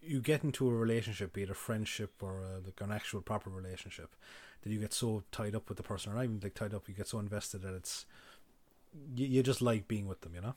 you 0.00 0.20
get 0.20 0.44
into 0.44 0.68
a 0.68 0.74
relationship, 0.74 1.32
be 1.32 1.42
it 1.42 1.50
a 1.50 1.54
friendship 1.54 2.22
or 2.22 2.40
a, 2.42 2.60
like 2.64 2.80
an 2.80 2.92
actual 2.92 3.20
proper 3.20 3.50
relationship, 3.50 4.14
that 4.62 4.70
you 4.70 4.78
get 4.78 4.92
so 4.92 5.24
tied 5.32 5.54
up 5.54 5.68
with 5.68 5.76
the 5.76 5.82
person, 5.82 6.12
or 6.12 6.16
not 6.16 6.24
even 6.24 6.40
like 6.42 6.54
tied 6.54 6.74
up, 6.74 6.88
you 6.88 6.94
get 6.94 7.08
so 7.08 7.18
invested 7.18 7.62
that 7.62 7.74
it's 7.74 8.06
you, 9.14 9.26
you 9.26 9.42
just 9.42 9.60
like 9.60 9.88
being 9.88 10.06
with 10.06 10.20
them, 10.20 10.34
you 10.34 10.40
know. 10.40 10.54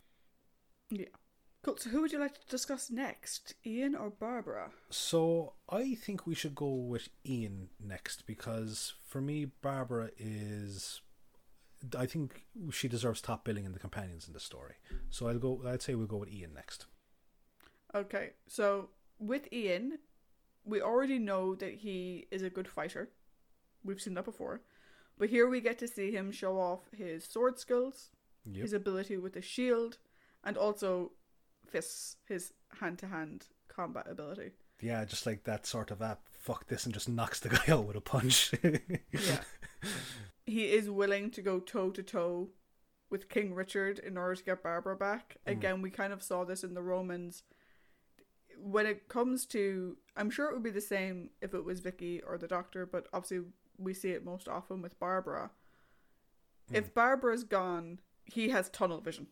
Cool. 1.62 1.76
So 1.78 1.90
who 1.90 2.02
would 2.02 2.12
you 2.14 2.20
like 2.20 2.36
to 2.36 2.48
discuss 2.50 2.90
next? 2.90 3.56
Ian 3.66 3.94
or 3.96 4.10
Barbara? 4.10 4.72
So 4.90 5.54
I 5.70 5.96
think 5.96 6.26
we 6.26 6.34
should 6.36 6.56
go 6.56 6.70
with 6.74 7.10
Ian 7.26 7.70
next 7.84 8.26
because 8.26 8.94
for 9.08 9.20
me, 9.22 9.46
Barbara 9.62 10.10
is. 10.18 11.02
I 11.98 12.06
think 12.06 12.46
she 12.72 12.88
deserves 12.90 13.22
top 13.22 13.46
billing 13.46 13.64
in 13.66 13.72
the 13.74 13.80
companions 13.80 14.28
in 14.28 14.34
the 14.34 14.40
story. 14.40 14.76
So 15.10 15.28
I'll 15.28 15.40
go. 15.40 15.62
I'd 15.68 15.82
say 15.82 15.96
we'll 15.96 16.08
go 16.08 16.18
with 16.18 16.30
Ian 16.32 16.54
next. 16.54 16.86
Okay. 17.94 18.32
So 18.48 18.90
with 19.20 19.52
Ian, 19.52 20.00
we 20.64 20.82
already 20.82 21.20
know 21.20 21.56
that 21.56 21.74
he 21.76 22.28
is 22.32 22.42
a 22.42 22.50
good 22.50 22.68
fighter. 22.68 23.10
We've 23.84 24.02
seen 24.02 24.14
that 24.16 24.26
before. 24.26 24.62
But 25.18 25.30
here 25.30 25.50
we 25.50 25.60
get 25.60 25.78
to 25.80 25.88
see 25.88 26.12
him 26.12 26.32
show 26.32 26.58
off 26.58 26.80
his 26.98 27.26
sword 27.26 27.60
skills, 27.60 28.12
Yep. 28.46 28.62
his 28.62 28.72
ability 28.74 29.18
with 29.18 29.34
the 29.34 29.42
shield, 29.42 29.98
and 30.46 30.58
also 30.58 31.12
fists, 31.70 32.18
his 32.28 32.54
hand 32.80 33.00
to 33.00 33.08
hand 33.08 33.48
combat 33.68 34.08
ability. 34.10 34.52
Yeah, 34.82 35.04
just 35.06 35.26
like 35.26 35.44
that 35.44 35.66
sort 35.66 35.92
of 35.92 36.02
app. 36.02 36.22
Fuck 36.32 36.68
this 36.68 36.86
and 36.86 36.94
just 36.94 37.10
knocks 37.10 37.40
the 37.40 37.50
guy 37.68 37.74
out 37.74 37.86
with 37.86 37.96
a 37.96 38.02
punch. 38.02 38.52
Yeah. 39.12 39.40
he 40.46 40.66
is 40.66 40.90
willing 40.90 41.32
to 41.32 41.42
go 41.42 41.60
toe 41.60 41.90
to 41.92 42.04
toe 42.04 42.50
with 43.10 43.30
King 43.30 43.54
Richard 43.54 44.00
in 44.00 44.18
order 44.18 44.36
to 44.36 44.44
get 44.44 44.64
Barbara 44.64 44.96
back. 44.96 45.38
Mm. 45.48 45.52
Again, 45.52 45.82
we 45.82 45.90
kind 45.90 46.14
of 46.14 46.24
saw 46.24 46.44
this 46.44 46.64
in 46.64 46.74
the 46.74 46.82
Romans. 46.82 47.44
When 48.58 48.86
it 48.86 49.08
comes 49.08 49.46
to, 49.48 49.98
I'm 50.18 50.30
sure 50.30 50.50
it 50.50 50.54
would 50.54 50.64
be 50.64 50.70
the 50.70 50.82
same 50.82 51.30
if 51.42 51.54
it 51.54 51.64
was 51.64 51.80
Vicky 51.80 52.22
or 52.22 52.38
the 52.38 52.48
Doctor, 52.48 52.86
but 52.86 53.08
obviously 53.14 53.48
we 53.78 53.94
see 53.94 54.10
it 54.10 54.26
most 54.26 54.48
often 54.48 54.82
with 54.82 55.00
Barbara. 55.00 55.52
Mm. 56.72 56.78
If 56.78 56.94
Barbara's 56.94 57.44
gone, 57.44 58.00
he 58.26 58.50
has 58.50 58.70
tunnel 58.70 59.02
vision, 59.02 59.28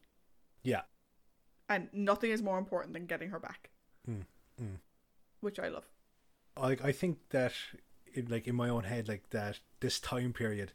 yeah. 0.64 0.82
And 1.70 1.90
nothing 1.94 2.32
is 2.32 2.42
more 2.42 2.58
important 2.58 2.94
than 2.94 3.06
getting 3.06 3.30
her 3.30 3.40
back, 3.40 3.70
Mm, 4.10 4.26
mm. 4.62 4.78
which 5.42 5.60
I 5.60 5.68
love. 5.70 5.86
I 6.56 6.78
I 6.84 6.92
think 6.92 7.18
that 7.30 7.54
in, 8.14 8.28
like 8.28 8.48
in 8.48 8.56
my 8.56 8.70
own 8.70 8.84
head, 8.84 9.08
like 9.08 9.30
that 9.32 9.60
this 9.80 10.00
time 10.00 10.34
period 10.34 10.72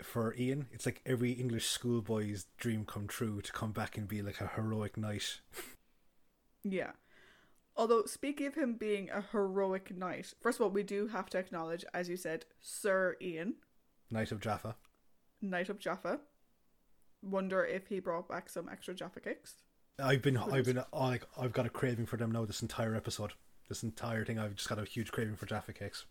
for 0.00 0.34
Ian, 0.36 0.68
it's 0.72 0.86
like 0.86 1.02
every 1.04 1.32
English 1.32 1.66
schoolboy's 1.66 2.46
dream 2.56 2.84
come 2.84 3.06
true 3.08 3.40
to 3.40 3.52
come 3.52 3.72
back 3.72 3.98
and 3.98 4.06
be 4.06 4.22
like 4.22 4.40
a 4.40 4.46
heroic 4.54 4.96
knight. 4.96 5.40
Yeah. 6.64 6.92
Although, 7.76 8.04
speaking 8.06 8.46
of 8.48 8.54
him 8.54 8.74
being 8.74 9.08
a 9.10 9.20
heroic 9.32 9.96
knight, 9.96 10.34
first 10.40 10.58
of 10.58 10.64
all, 10.64 10.70
we 10.70 10.82
do 10.82 11.06
have 11.08 11.30
to 11.30 11.38
acknowledge, 11.38 11.84
as 11.94 12.08
you 12.08 12.16
said, 12.16 12.44
Sir 12.60 13.16
Ian, 13.20 13.54
Knight 14.10 14.32
of 14.32 14.40
Jaffa. 14.40 14.74
Knight 15.40 15.68
of 15.68 15.78
Jaffa. 15.78 16.20
Wonder 17.22 17.64
if 17.64 17.86
he 17.88 18.00
brought 18.00 18.28
back 18.28 18.48
some 18.48 18.68
extra 18.68 18.94
Jaffa 18.94 19.20
cakes. 19.20 19.54
I've 19.98 20.22
been 20.22 20.36
I've 20.36 20.64
been 20.64 20.82
like 20.92 21.24
I've 21.36 21.52
got 21.52 21.66
a 21.66 21.70
craving 21.70 22.06
for 22.06 22.16
them 22.16 22.30
now 22.30 22.44
this 22.44 22.62
entire 22.62 22.94
episode. 22.94 23.32
This 23.68 23.82
entire 23.82 24.24
thing 24.24 24.38
I've 24.38 24.54
just 24.54 24.68
got 24.68 24.78
a 24.78 24.84
huge 24.84 25.10
craving 25.12 25.36
for 25.36 25.46
Jaffa 25.46 25.72
cakes. 25.72 26.06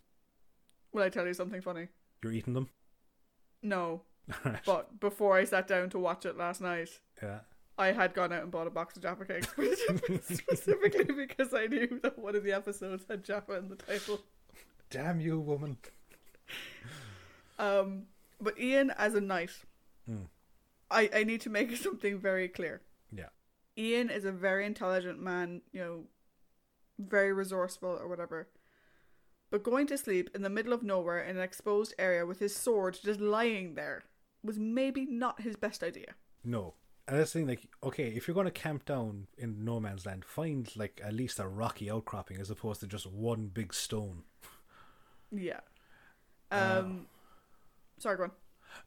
Will 0.92 1.02
I 1.02 1.08
tell 1.08 1.26
you 1.26 1.34
something 1.34 1.60
funny? 1.60 1.88
You're 2.22 2.32
eating 2.32 2.54
them? 2.54 2.68
No, 3.62 4.02
but 4.66 5.00
before 5.00 5.36
I 5.36 5.44
sat 5.44 5.66
down 5.66 5.90
to 5.90 5.98
watch 5.98 6.24
it 6.24 6.36
last 6.36 6.60
night, 6.60 7.00
yeah. 7.22 7.40
I 7.76 7.92
had 7.92 8.14
gone 8.14 8.32
out 8.32 8.42
and 8.42 8.50
bought 8.50 8.66
a 8.66 8.70
box 8.70 8.96
of 8.96 9.02
Jaffa 9.02 9.24
cakes 9.24 9.48
specifically 10.28 11.04
because 11.26 11.52
I 11.54 11.66
knew 11.66 12.00
that 12.02 12.18
one 12.18 12.36
of 12.36 12.44
the 12.44 12.52
episodes 12.52 13.04
had 13.08 13.24
Jaffa 13.24 13.54
in 13.54 13.68
the 13.68 13.76
title. 13.76 14.20
Damn 14.90 15.20
you, 15.20 15.38
woman. 15.40 15.76
Um, 17.58 18.04
but 18.40 18.58
Ian 18.58 18.90
as 18.96 19.14
a 19.14 19.20
knight, 19.20 19.50
Hmm. 20.06 20.24
I 20.90 21.10
I 21.12 21.24
need 21.24 21.40
to 21.42 21.50
make 21.50 21.76
something 21.76 22.18
very 22.18 22.48
clear. 22.48 22.80
Ian 23.78 24.10
is 24.10 24.24
a 24.24 24.32
very 24.32 24.66
intelligent 24.66 25.20
man, 25.22 25.62
you 25.72 25.80
know, 25.80 26.04
very 26.98 27.32
resourceful 27.32 27.96
or 28.00 28.08
whatever. 28.08 28.48
But 29.50 29.62
going 29.62 29.86
to 29.86 29.96
sleep 29.96 30.30
in 30.34 30.42
the 30.42 30.50
middle 30.50 30.72
of 30.72 30.82
nowhere 30.82 31.20
in 31.20 31.36
an 31.36 31.42
exposed 31.42 31.94
area 31.98 32.26
with 32.26 32.40
his 32.40 32.54
sword 32.54 32.98
just 33.02 33.20
lying 33.20 33.74
there 33.74 34.02
was 34.42 34.58
maybe 34.58 35.06
not 35.06 35.42
his 35.42 35.56
best 35.56 35.82
idea. 35.82 36.14
No. 36.44 36.74
And 37.06 37.18
that's 37.18 37.32
the 37.32 37.38
thing, 37.38 37.48
like, 37.48 37.66
okay, 37.82 38.08
if 38.08 38.28
you're 38.28 38.34
going 38.34 38.44
to 38.44 38.50
camp 38.50 38.84
down 38.84 39.28
in 39.38 39.64
no 39.64 39.80
man's 39.80 40.04
land, 40.04 40.26
find 40.26 40.70
like 40.76 41.00
at 41.02 41.14
least 41.14 41.38
a 41.38 41.48
rocky 41.48 41.90
outcropping 41.90 42.38
as 42.38 42.50
opposed 42.50 42.80
to 42.80 42.86
just 42.86 43.06
one 43.06 43.46
big 43.46 43.72
stone. 43.72 44.24
Yeah. 45.32 45.60
Um. 46.50 47.06
Sorry, 47.98 48.16
go 48.18 48.24
on. 48.24 48.32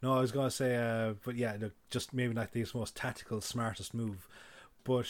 No, 0.04 0.16
I 0.16 0.22
was 0.22 0.32
going 0.32 0.48
to 0.48 0.56
say, 0.56 0.76
uh, 0.76 1.14
but 1.26 1.36
yeah, 1.36 1.58
look, 1.60 1.74
just 1.90 2.14
maybe 2.14 2.34
not 2.34 2.52
the 2.52 2.66
most 2.76 2.96
tactical, 2.96 3.42
smartest 3.42 3.94
move. 3.94 4.28
But 4.84 5.08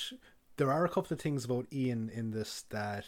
there 0.58 0.72
are 0.72 0.86
a 0.86 0.90
couple 0.90 1.14
of 1.14 1.22
things 1.22 1.46
about 1.46 1.68
Ian 1.72 2.10
in 2.10 2.32
this 2.32 2.66
that, 2.70 3.06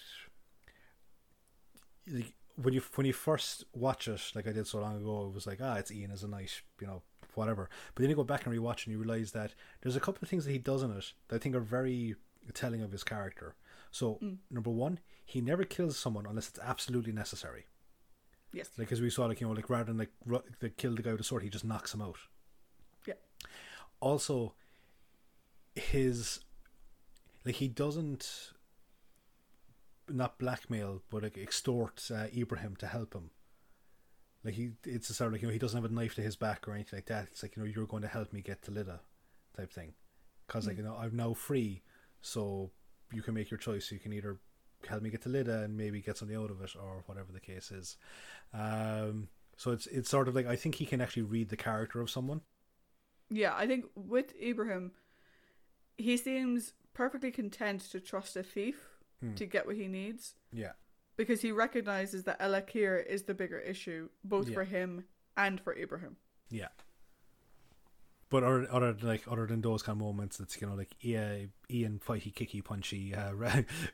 like, 2.07 2.33
when 2.55 2.73
you 2.73 2.81
when 2.95 3.07
you 3.07 3.13
first 3.13 3.63
watch 3.73 4.07
it, 4.07 4.21
like 4.35 4.47
I 4.47 4.51
did 4.51 4.67
so 4.67 4.79
long 4.79 4.97
ago, 4.97 5.27
it 5.27 5.33
was 5.33 5.47
like, 5.47 5.59
ah, 5.61 5.75
it's 5.75 5.91
Ian 5.91 6.11
as 6.11 6.23
a 6.23 6.27
knight, 6.27 6.61
you 6.79 6.87
know, 6.87 7.01
whatever. 7.35 7.69
But 7.93 8.01
then 8.01 8.09
you 8.09 8.15
go 8.15 8.23
back 8.23 8.45
and 8.45 8.55
rewatch 8.55 8.85
and 8.85 8.93
you 8.93 8.99
realize 8.99 9.31
that 9.31 9.55
there's 9.81 9.95
a 9.95 9.99
couple 9.99 10.19
of 10.21 10.29
things 10.29 10.45
that 10.45 10.51
he 10.51 10.59
does 10.59 10.83
in 10.83 10.91
it 10.91 11.13
that 11.27 11.35
I 11.37 11.39
think 11.39 11.55
are 11.55 11.61
very 11.61 12.15
telling 12.53 12.81
of 12.81 12.91
his 12.91 13.03
character. 13.03 13.55
So 13.91 14.19
number 14.49 14.69
one, 14.69 14.99
he 15.25 15.41
never 15.41 15.63
kills 15.63 15.97
someone 15.97 16.25
unless 16.25 16.49
it's 16.49 16.59
absolutely 16.59 17.11
necessary. 17.11 17.65
Yes. 18.51 18.69
Like 18.77 18.91
as 18.91 19.01
we 19.01 19.09
saw, 19.09 19.25
like 19.25 19.41
you 19.41 19.47
know, 19.47 19.53
like 19.53 19.69
rather 19.69 19.85
than 19.85 19.97
like, 19.97 20.11
ru- 20.25 20.43
like 20.61 20.77
kill 20.77 20.95
the 20.95 21.01
guy 21.01 21.11
with 21.11 21.19
the 21.19 21.23
sword, 21.23 21.43
he 21.43 21.49
just 21.49 21.65
knocks 21.65 21.93
him 21.93 22.01
out. 22.01 22.17
Yeah. 23.07 23.15
Also, 23.99 24.53
his 25.75 26.39
like 27.45 27.55
he 27.55 27.67
doesn't 27.67 28.53
not 30.09 30.37
blackmail, 30.37 31.01
but 31.09 31.23
like 31.23 31.37
extort 31.37 32.09
uh, 32.13 32.25
Ibrahim 32.35 32.75
to 32.77 32.87
help 32.87 33.13
him. 33.13 33.31
Like 34.43 34.55
he, 34.55 34.71
it's 34.83 35.09
a 35.09 35.13
sort 35.13 35.27
of 35.27 35.33
like 35.33 35.41
you 35.41 35.47
know 35.47 35.53
he 35.53 35.59
doesn't 35.59 35.81
have 35.81 35.89
a 35.89 35.93
knife 35.93 36.15
to 36.15 36.21
his 36.21 36.35
back 36.35 36.67
or 36.67 36.73
anything 36.73 36.97
like 36.97 37.05
that. 37.05 37.27
It's 37.31 37.43
like 37.43 37.55
you 37.55 37.63
know 37.63 37.69
you're 37.69 37.85
going 37.85 38.01
to 38.01 38.09
help 38.09 38.33
me 38.33 38.41
get 38.41 38.61
to 38.63 38.71
Lydda, 38.71 38.99
type 39.55 39.71
thing. 39.71 39.93
Because 40.45 40.67
like 40.67 40.77
you 40.77 40.83
know 40.83 40.97
I'm 40.99 41.15
now 41.15 41.33
free, 41.33 41.81
so 42.21 42.71
you 43.11 43.21
can 43.21 43.33
make 43.33 43.49
your 43.49 43.57
choice. 43.57 43.91
You 43.91 43.99
can 43.99 44.13
either 44.13 44.37
help 44.87 45.01
me 45.01 45.09
get 45.09 45.21
to 45.21 45.29
Lydda 45.29 45.63
and 45.63 45.77
maybe 45.77 46.01
get 46.01 46.17
something 46.17 46.37
out 46.37 46.51
of 46.51 46.61
it, 46.61 46.75
or 46.75 47.03
whatever 47.05 47.31
the 47.31 47.39
case 47.39 47.71
is. 47.71 47.97
Um, 48.53 49.29
so 49.55 49.71
it's 49.71 49.87
it's 49.87 50.09
sort 50.09 50.27
of 50.27 50.35
like 50.35 50.47
I 50.47 50.57
think 50.57 50.75
he 50.75 50.85
can 50.85 50.99
actually 50.99 51.23
read 51.23 51.49
the 51.49 51.57
character 51.57 52.01
of 52.01 52.09
someone. 52.09 52.41
Yeah, 53.29 53.55
I 53.55 53.65
think 53.65 53.85
with 53.95 54.33
Ibrahim, 54.41 54.91
he 55.97 56.17
seems 56.17 56.73
perfectly 56.93 57.31
content 57.31 57.81
to 57.91 57.99
trust 57.99 58.35
a 58.35 58.43
thief 58.43 58.89
Hmm. 59.21 59.35
to 59.35 59.45
get 59.45 59.65
what 59.65 59.75
he 59.77 59.87
needs 59.87 60.35
Yeah, 60.51 60.73
because 61.15 61.41
he 61.41 61.51
recognizes 61.51 62.23
that 62.25 62.37
El 62.41 62.51
Akir 62.51 63.05
is 63.05 63.23
the 63.23 63.33
bigger 63.33 63.59
issue, 63.59 64.09
both 64.23 64.49
Yeah. 64.49 64.53
for 64.55 64.63
him 64.65 65.05
and 65.37 65.61
for 65.61 65.73
Abraham. 65.75 66.17
yeah. 66.49 66.69
But 68.29 68.43
other, 68.43 68.67
other 68.71 68.93
like 69.01 69.23
other 69.29 69.45
than 69.45 69.61
those 69.61 69.83
kind 69.83 69.95
of 69.99 70.05
moments, 70.05 70.39
it's 70.39 70.59
you 70.59 70.65
know 70.67 70.73
like 70.73 70.95
yeah, 70.99 71.37
Ian 71.69 71.99
fighty 71.99 72.33
kicky 72.33 72.61
punchy, 72.61 73.13
uh, 73.13 73.31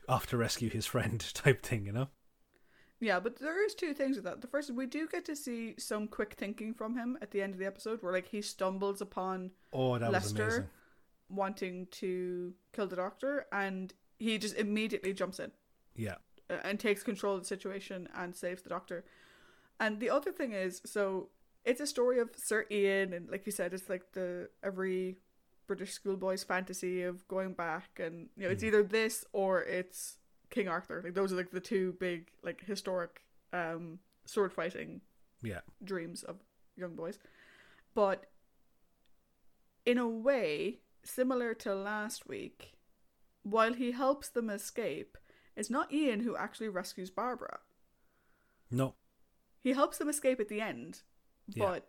off 0.08 0.26
to 0.28 0.36
rescue 0.38 0.70
his 0.70 0.86
friend 0.86 1.20
type 1.34 1.62
thing, 1.62 1.84
you 1.84 1.92
know. 1.92 2.08
Yeah, 3.00 3.20
but 3.20 3.36
there 3.36 3.62
is 3.64 3.74
two 3.74 3.92
things 3.94 4.16
with 4.16 4.24
that. 4.24 4.40
The 4.40 4.46
first 4.46 4.70
is 4.70 4.76
we 4.76 4.86
do 4.86 5.06
get 5.08 5.24
to 5.26 5.36
see 5.36 5.74
some 5.78 6.06
quick 6.08 6.34
thinking 6.34 6.72
from 6.74 6.96
him 6.96 7.18
at 7.22 7.30
the 7.30 7.40
end 7.42 7.52
of 7.54 7.58
the 7.58 7.66
episode, 7.66 8.02
where 8.02 8.12
like 8.12 8.28
he 8.28 8.40
stumbles 8.42 9.00
upon 9.02 9.50
Oh, 9.72 9.98
that 9.98 10.10
was 10.10 10.32
Leicester. 10.34 10.70
Wanting 11.30 11.86
to 11.92 12.54
kill 12.72 12.86
the 12.86 12.96
doctor, 12.96 13.46
and 13.52 13.92
he 14.18 14.38
just 14.38 14.56
immediately 14.56 15.12
jumps 15.12 15.38
in. 15.38 15.52
Yeah, 15.96 16.16
uh, 16.48 16.58
and 16.64 16.78
takes 16.78 17.02
control 17.02 17.34
of 17.34 17.42
the 17.42 17.46
situation 17.46 18.08
and 18.14 18.34
saves 18.34 18.62
the 18.62 18.68
doctor. 18.68 19.04
And 19.78 20.00
the 20.00 20.10
other 20.10 20.32
thing 20.32 20.52
is, 20.52 20.82
so 20.84 21.28
it's 21.64 21.80
a 21.80 21.86
story 21.86 22.18
of 22.18 22.30
Sir 22.36 22.66
Ian, 22.70 23.12
and 23.12 23.30
like 23.30 23.46
you 23.46 23.52
said, 23.52 23.72
it's 23.72 23.88
like 23.88 24.12
the 24.12 24.48
every 24.62 25.16
British 25.66 25.92
schoolboy's 25.92 26.44
fantasy 26.44 27.02
of 27.02 27.26
going 27.28 27.52
back, 27.52 27.98
and 27.98 28.28
you 28.36 28.44
know, 28.44 28.50
it's 28.50 28.64
either 28.64 28.82
this 28.82 29.24
or 29.32 29.62
it's 29.62 30.18
King 30.50 30.68
Arthur. 30.68 31.00
Like 31.04 31.14
those 31.14 31.32
are 31.32 31.36
like 31.36 31.50
the 31.50 31.60
two 31.60 31.94
big 32.00 32.28
like 32.42 32.64
historic 32.64 33.22
um 33.52 33.98
sword 34.26 34.52
fighting 34.52 35.00
yeah, 35.42 35.60
dreams 35.82 36.22
of 36.22 36.36
young 36.76 36.94
boys. 36.94 37.18
But 37.94 38.26
in 39.86 39.98
a 39.98 40.08
way, 40.08 40.78
similar 41.04 41.54
to 41.54 41.74
last 41.74 42.28
week, 42.28 42.74
while 43.42 43.72
he 43.74 43.92
helps 43.92 44.28
them 44.28 44.50
escape, 44.50 45.16
it's 45.56 45.70
not 45.70 45.92
Ian 45.92 46.20
who 46.20 46.36
actually 46.36 46.68
rescues 46.68 47.10
Barbara. 47.10 47.60
No. 48.70 48.94
He 49.62 49.70
helps 49.72 49.98
them 49.98 50.08
escape 50.08 50.40
at 50.40 50.48
the 50.48 50.60
end, 50.60 51.02
Yeah. 51.48 51.66
but 51.66 51.88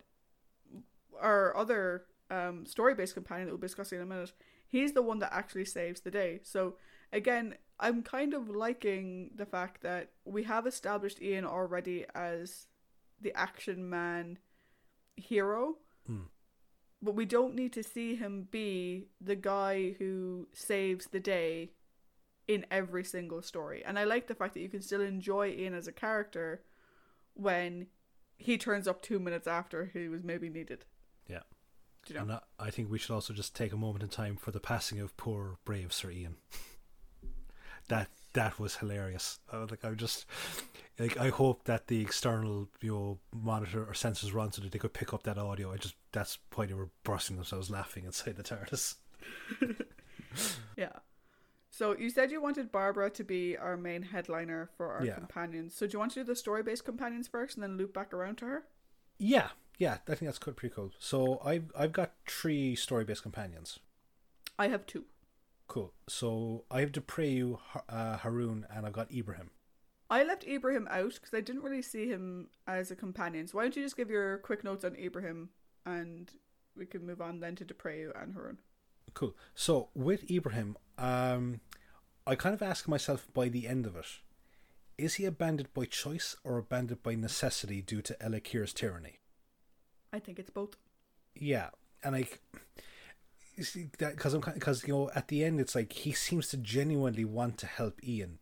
our 1.20 1.56
other 1.56 2.06
um, 2.30 2.64
story 2.66 2.94
based 2.94 3.14
companion 3.14 3.46
that 3.46 3.52
we'll 3.52 3.60
be 3.60 3.66
discussing 3.66 3.98
in 3.98 4.02
a 4.04 4.06
minute, 4.06 4.32
he's 4.66 4.92
the 4.92 5.02
one 5.02 5.18
that 5.20 5.32
actually 5.32 5.64
saves 5.66 6.00
the 6.00 6.10
day. 6.10 6.40
So, 6.42 6.76
again, 7.12 7.56
I'm 7.78 8.02
kind 8.02 8.32
of 8.34 8.48
liking 8.48 9.30
the 9.34 9.44
fact 9.46 9.82
that 9.82 10.12
we 10.24 10.44
have 10.44 10.66
established 10.66 11.20
Ian 11.20 11.44
already 11.44 12.06
as 12.14 12.68
the 13.20 13.32
action 13.34 13.88
man 13.88 14.38
hero, 15.16 15.76
Hmm. 16.06 16.22
But 17.02 17.16
we 17.16 17.24
don't 17.24 17.54
need 17.54 17.72
to 17.72 17.82
see 17.82 18.14
him 18.14 18.46
be 18.50 19.08
the 19.20 19.34
guy 19.34 19.96
who 19.98 20.46
saves 20.52 21.06
the 21.06 21.20
day 21.20 21.72
in 22.46 22.64
every 22.70 23.04
single 23.04 23.42
story. 23.42 23.82
And 23.84 23.98
I 23.98 24.04
like 24.04 24.28
the 24.28 24.34
fact 24.34 24.54
that 24.54 24.60
you 24.60 24.68
can 24.68 24.82
still 24.82 25.00
enjoy 25.00 25.48
Ian 25.48 25.74
as 25.74 25.88
a 25.88 25.92
character 25.92 26.62
when 27.34 27.88
he 28.36 28.56
turns 28.56 28.86
up 28.86 29.02
two 29.02 29.18
minutes 29.18 29.46
after 29.46 29.90
he 29.92 30.08
was 30.08 30.22
maybe 30.22 30.48
needed. 30.48 30.84
Yeah. 31.28 31.40
Do 32.06 32.14
you 32.14 32.20
know? 32.20 32.22
And 32.24 32.32
I, 32.32 32.66
I 32.66 32.70
think 32.70 32.90
we 32.90 32.98
should 32.98 33.12
also 33.12 33.32
just 33.32 33.54
take 33.56 33.72
a 33.72 33.76
moment 33.76 34.02
in 34.02 34.08
time 34.08 34.36
for 34.36 34.52
the 34.52 34.60
passing 34.60 35.00
of 35.00 35.16
poor 35.16 35.58
brave 35.64 35.92
Sir 35.92 36.10
Ian. 36.10 36.36
that 37.88 38.08
that 38.34 38.58
was 38.58 38.76
hilarious. 38.76 39.38
I 39.52 39.58
was 39.58 39.70
like 39.70 39.84
I 39.84 39.90
just 39.94 40.26
like 40.98 41.16
I 41.18 41.28
hope 41.28 41.64
that 41.64 41.86
the 41.88 42.00
external 42.00 42.68
you 42.80 42.92
know 42.92 43.18
monitor 43.34 43.82
or 43.84 43.92
sensors 43.92 44.32
run 44.34 44.52
so 44.52 44.62
that 44.62 44.72
they 44.72 44.78
could 44.78 44.92
pick 44.92 45.12
up 45.14 45.22
that 45.24 45.38
audio. 45.38 45.72
I 45.72 45.76
just 45.76 45.94
that's 46.12 46.38
why 46.54 46.66
they 46.66 46.74
were 46.74 46.90
bursting 47.04 47.36
themselves 47.36 47.70
laughing 47.70 48.04
inside 48.04 48.36
the 48.36 48.42
TARDIS. 48.42 48.96
Yeah. 50.76 50.92
So 51.70 51.96
you 51.96 52.10
said 52.10 52.30
you 52.30 52.40
wanted 52.42 52.70
Barbara 52.72 53.10
to 53.10 53.24
be 53.24 53.56
our 53.56 53.76
main 53.76 54.02
headliner 54.02 54.68
for 54.76 54.92
our 54.92 55.04
Yeah. 55.04 55.14
companions. 55.14 55.74
So 55.74 55.86
do 55.86 55.92
you 55.94 55.98
want 55.98 56.12
to 56.12 56.20
do 56.20 56.24
the 56.24 56.36
story 56.36 56.62
based 56.62 56.84
companions 56.84 57.28
first 57.28 57.56
and 57.56 57.62
then 57.62 57.76
loop 57.76 57.94
back 57.94 58.12
around 58.12 58.36
to 58.38 58.46
her? 58.46 58.64
Yeah, 59.18 59.48
yeah, 59.78 59.98
I 60.08 60.14
think 60.14 60.20
that's 60.32 60.38
pretty 60.38 60.70
cool. 60.74 60.90
So 60.98 61.40
I've 61.44 61.70
I've 61.78 61.92
got 61.92 62.12
three 62.26 62.74
story 62.76 63.04
based 63.04 63.22
companions. 63.22 63.78
I 64.58 64.68
have 64.68 64.86
two. 64.86 65.04
Cool. 65.72 65.94
So 66.06 66.66
I 66.70 66.80
have 66.80 66.92
Des 66.92 67.00
Preaux, 67.00 67.58
Har- 67.58 67.84
uh, 67.88 68.18
Haroon, 68.18 68.66
and 68.68 68.84
I've 68.84 68.92
got 68.92 69.10
Ibrahim. 69.10 69.52
I 70.10 70.22
left 70.22 70.44
Ibrahim 70.44 70.86
out 70.90 71.14
because 71.14 71.32
I 71.32 71.40
didn't 71.40 71.62
really 71.62 71.80
see 71.80 72.06
him 72.06 72.48
as 72.66 72.90
a 72.90 72.94
companion. 72.94 73.46
So 73.46 73.56
why 73.56 73.62
don't 73.62 73.74
you 73.76 73.82
just 73.82 73.96
give 73.96 74.10
your 74.10 74.36
quick 74.36 74.64
notes 74.64 74.84
on 74.84 74.94
Ibrahim 74.96 75.48
and 75.86 76.30
we 76.76 76.84
can 76.84 77.06
move 77.06 77.22
on 77.22 77.40
then 77.40 77.56
to 77.56 77.64
Des 77.64 77.72
Preaux 77.72 78.12
and 78.14 78.34
Harun. 78.34 78.58
Cool. 79.14 79.34
So 79.54 79.88
with 79.94 80.30
Ibrahim, 80.30 80.76
um, 80.98 81.60
I 82.26 82.34
kind 82.34 82.54
of 82.54 82.60
ask 82.60 82.86
myself 82.86 83.26
by 83.32 83.48
the 83.48 83.66
end 83.66 83.86
of 83.86 83.96
it, 83.96 84.04
is 84.98 85.14
he 85.14 85.24
a 85.24 85.32
bandit 85.32 85.72
by 85.72 85.86
choice 85.86 86.36
or 86.44 86.58
a 86.58 86.62
bandit 86.62 87.02
by 87.02 87.14
necessity 87.14 87.80
due 87.80 88.02
to 88.02 88.22
El 88.22 88.34
Akir's 88.34 88.74
tyranny? 88.74 89.20
I 90.12 90.18
think 90.18 90.38
it's 90.38 90.50
both. 90.50 90.76
Yeah, 91.34 91.70
and 92.04 92.14
like, 92.14 92.42
that 93.98 94.16
because 94.16 94.34
I'm 94.34 94.40
because 94.40 94.86
you 94.86 94.94
know 94.94 95.10
at 95.14 95.28
the 95.28 95.44
end 95.44 95.60
it's 95.60 95.74
like 95.74 95.92
he 95.92 96.12
seems 96.12 96.48
to 96.48 96.56
genuinely 96.56 97.24
want 97.24 97.58
to 97.58 97.66
help 97.66 98.02
Ian, 98.06 98.38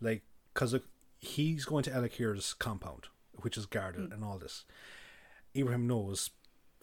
like 0.00 0.22
because 0.52 0.74
he's 1.18 1.64
going 1.64 1.84
to 1.84 1.92
El 1.92 2.02
Akir's 2.02 2.54
compound, 2.54 3.06
which 3.34 3.56
is 3.56 3.66
guarded, 3.66 4.12
and 4.12 4.24
all 4.24 4.38
this. 4.38 4.64
Ibrahim 5.56 5.86
knows 5.86 6.30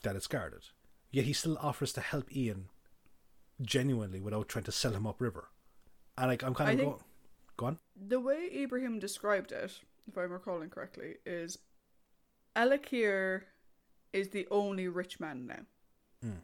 that 0.01 0.15
it's 0.15 0.27
guarded, 0.27 0.63
yet 1.11 1.25
he 1.25 1.33
still 1.33 1.57
offers 1.61 1.93
to 1.93 2.01
help 2.01 2.35
Ian 2.35 2.69
genuinely 3.61 4.19
without 4.19 4.49
trying 4.49 4.65
to 4.65 4.71
sell 4.71 4.93
him 4.93 5.05
upriver. 5.05 5.49
And 6.17 6.27
like 6.27 6.43
I'm 6.43 6.53
kind 6.53 6.79
of 6.79 6.85
going, 6.85 6.99
go 7.57 7.65
on. 7.67 7.79
The 8.07 8.19
way 8.19 8.49
Ibrahim 8.53 8.99
described 8.99 9.51
it, 9.51 9.79
if 10.07 10.17
I'm 10.17 10.31
recalling 10.31 10.69
correctly, 10.69 11.15
is 11.25 11.57
El 12.55 12.71
Akir 12.71 13.41
is 14.11 14.29
the 14.29 14.47
only 14.51 14.87
rich 14.87 15.19
man 15.19 15.47
now. 15.47 15.65
Hmm. 16.21 16.37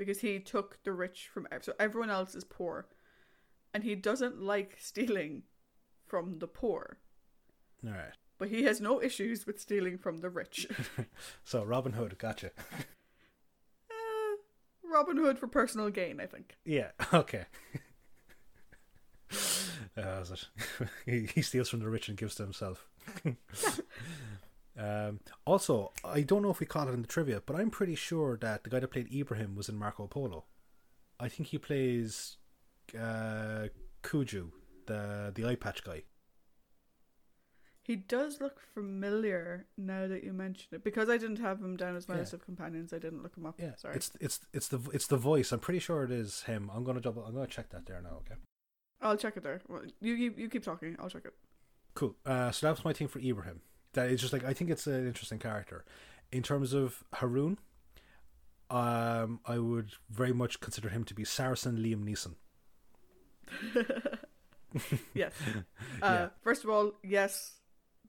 Because 0.00 0.22
he 0.22 0.40
took 0.40 0.78
the 0.82 0.94
rich 0.94 1.28
from 1.30 1.46
so 1.60 1.74
everyone 1.78 2.08
else 2.08 2.34
is 2.34 2.42
poor. 2.42 2.86
And 3.74 3.84
he 3.84 3.94
doesn't 3.94 4.40
like 4.40 4.78
stealing 4.80 5.42
from 6.06 6.38
the 6.38 6.46
poor. 6.46 6.96
All 7.86 7.92
right. 7.92 8.14
But 8.38 8.48
he 8.48 8.62
has 8.62 8.80
no 8.80 9.02
issues 9.02 9.46
with 9.46 9.60
stealing 9.60 9.98
from 9.98 10.18
the 10.18 10.30
rich. 10.30 10.66
So 11.44 11.62
Robin 11.62 11.92
Hood, 11.92 12.16
gotcha. 12.16 12.50
Eh, 13.90 14.36
Robin 14.82 15.18
Hood 15.18 15.38
for 15.38 15.46
personal 15.48 15.90
gain, 15.90 16.18
I 16.18 16.24
think. 16.24 16.56
Yeah. 16.64 16.92
Okay. 17.12 17.44
uh, 19.98 20.24
it? 20.32 20.48
he, 21.04 21.26
he 21.26 21.42
steals 21.42 21.68
from 21.68 21.80
the 21.80 21.90
rich 21.90 22.08
and 22.08 22.16
gives 22.16 22.36
to 22.36 22.42
himself. 22.44 22.88
Um, 24.80 25.20
also, 25.44 25.92
I 26.04 26.22
don't 26.22 26.42
know 26.42 26.50
if 26.50 26.58
we 26.60 26.64
caught 26.66 26.88
it 26.88 26.94
in 26.94 27.02
the 27.02 27.08
trivia, 27.08 27.42
but 27.44 27.54
I'm 27.56 27.70
pretty 27.70 27.94
sure 27.94 28.38
that 28.38 28.64
the 28.64 28.70
guy 28.70 28.80
that 28.80 28.88
played 28.88 29.12
Ibrahim 29.14 29.54
was 29.54 29.68
in 29.68 29.76
Marco 29.76 30.06
Polo. 30.06 30.44
I 31.18 31.28
think 31.28 31.50
he 31.50 31.58
plays 31.58 32.38
uh, 32.98 33.66
Kuiju, 34.02 34.50
the 34.86 35.32
the 35.34 35.44
eye 35.46 35.56
patch 35.56 35.84
guy. 35.84 36.04
He 37.82 37.96
does 37.96 38.40
look 38.40 38.60
familiar 38.74 39.66
now 39.76 40.06
that 40.06 40.22
you 40.22 40.32
mention 40.32 40.68
it. 40.72 40.84
Because 40.84 41.08
I 41.08 41.16
didn't 41.18 41.40
have 41.40 41.60
him 41.60 41.76
down 41.76 41.96
as 41.96 42.08
my 42.08 42.14
Yeah. 42.14 42.20
list 42.20 42.34
of 42.34 42.44
companions, 42.44 42.92
I 42.92 42.98
didn't 42.98 43.22
look 43.22 43.36
him 43.36 43.46
up. 43.46 43.56
Yeah, 43.58 43.74
Sorry. 43.76 43.96
it's 43.96 44.12
it's 44.20 44.40
it's 44.52 44.68
the 44.68 44.80
it's 44.92 45.06
the 45.08 45.16
voice. 45.16 45.52
I'm 45.52 45.60
pretty 45.60 45.80
sure 45.80 46.04
it 46.04 46.10
is 46.10 46.42
him. 46.44 46.70
I'm 46.72 46.84
gonna 46.84 47.00
double. 47.00 47.24
I'm 47.24 47.34
gonna 47.34 47.46
check 47.46 47.70
that 47.70 47.86
there 47.86 48.00
now. 48.00 48.16
Okay. 48.20 48.36
I'll 49.02 49.16
check 49.16 49.36
it 49.36 49.42
there. 49.42 49.60
Well, 49.68 49.82
you, 50.00 50.14
you 50.14 50.34
you 50.36 50.48
keep 50.48 50.62
talking. 50.62 50.96
I'll 50.98 51.10
check 51.10 51.24
it. 51.24 51.34
Cool. 51.94 52.16
Uh, 52.24 52.50
so 52.50 52.66
that 52.66 52.72
was 52.76 52.84
my 52.84 52.92
team 52.92 53.08
for 53.08 53.18
Ibrahim. 53.18 53.60
That 53.94 54.10
is 54.10 54.20
just 54.20 54.32
like 54.32 54.44
I 54.44 54.52
think 54.52 54.70
it's 54.70 54.86
an 54.86 55.06
interesting 55.06 55.38
character. 55.38 55.84
In 56.32 56.42
terms 56.42 56.72
of 56.72 57.02
Haroon, 57.14 57.58
um, 58.70 59.40
I 59.46 59.58
would 59.58 59.92
very 60.08 60.32
much 60.32 60.60
consider 60.60 60.88
him 60.90 61.02
to 61.04 61.14
be 61.14 61.24
Saracen 61.24 61.76
Liam 61.76 62.04
Neeson. 62.04 62.34
Yes. 65.14 65.32
Uh, 66.02 66.06
Yeah. 66.06 66.28
First 66.42 66.62
of 66.64 66.70
all, 66.70 66.92
yes, 67.02 67.54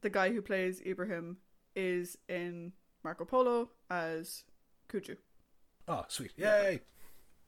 the 0.01 0.09
guy 0.11 0.31
who 0.31 0.41
plays 0.41 0.79
Ibrahim 0.85 1.37
is 1.75 2.17
in 2.29 2.73
Marco 3.03 3.25
Polo 3.25 3.69
as 3.89 4.43
Kuiju. 4.87 5.17
Oh, 5.87 6.05
sweet! 6.07 6.31
Yay! 6.37 6.81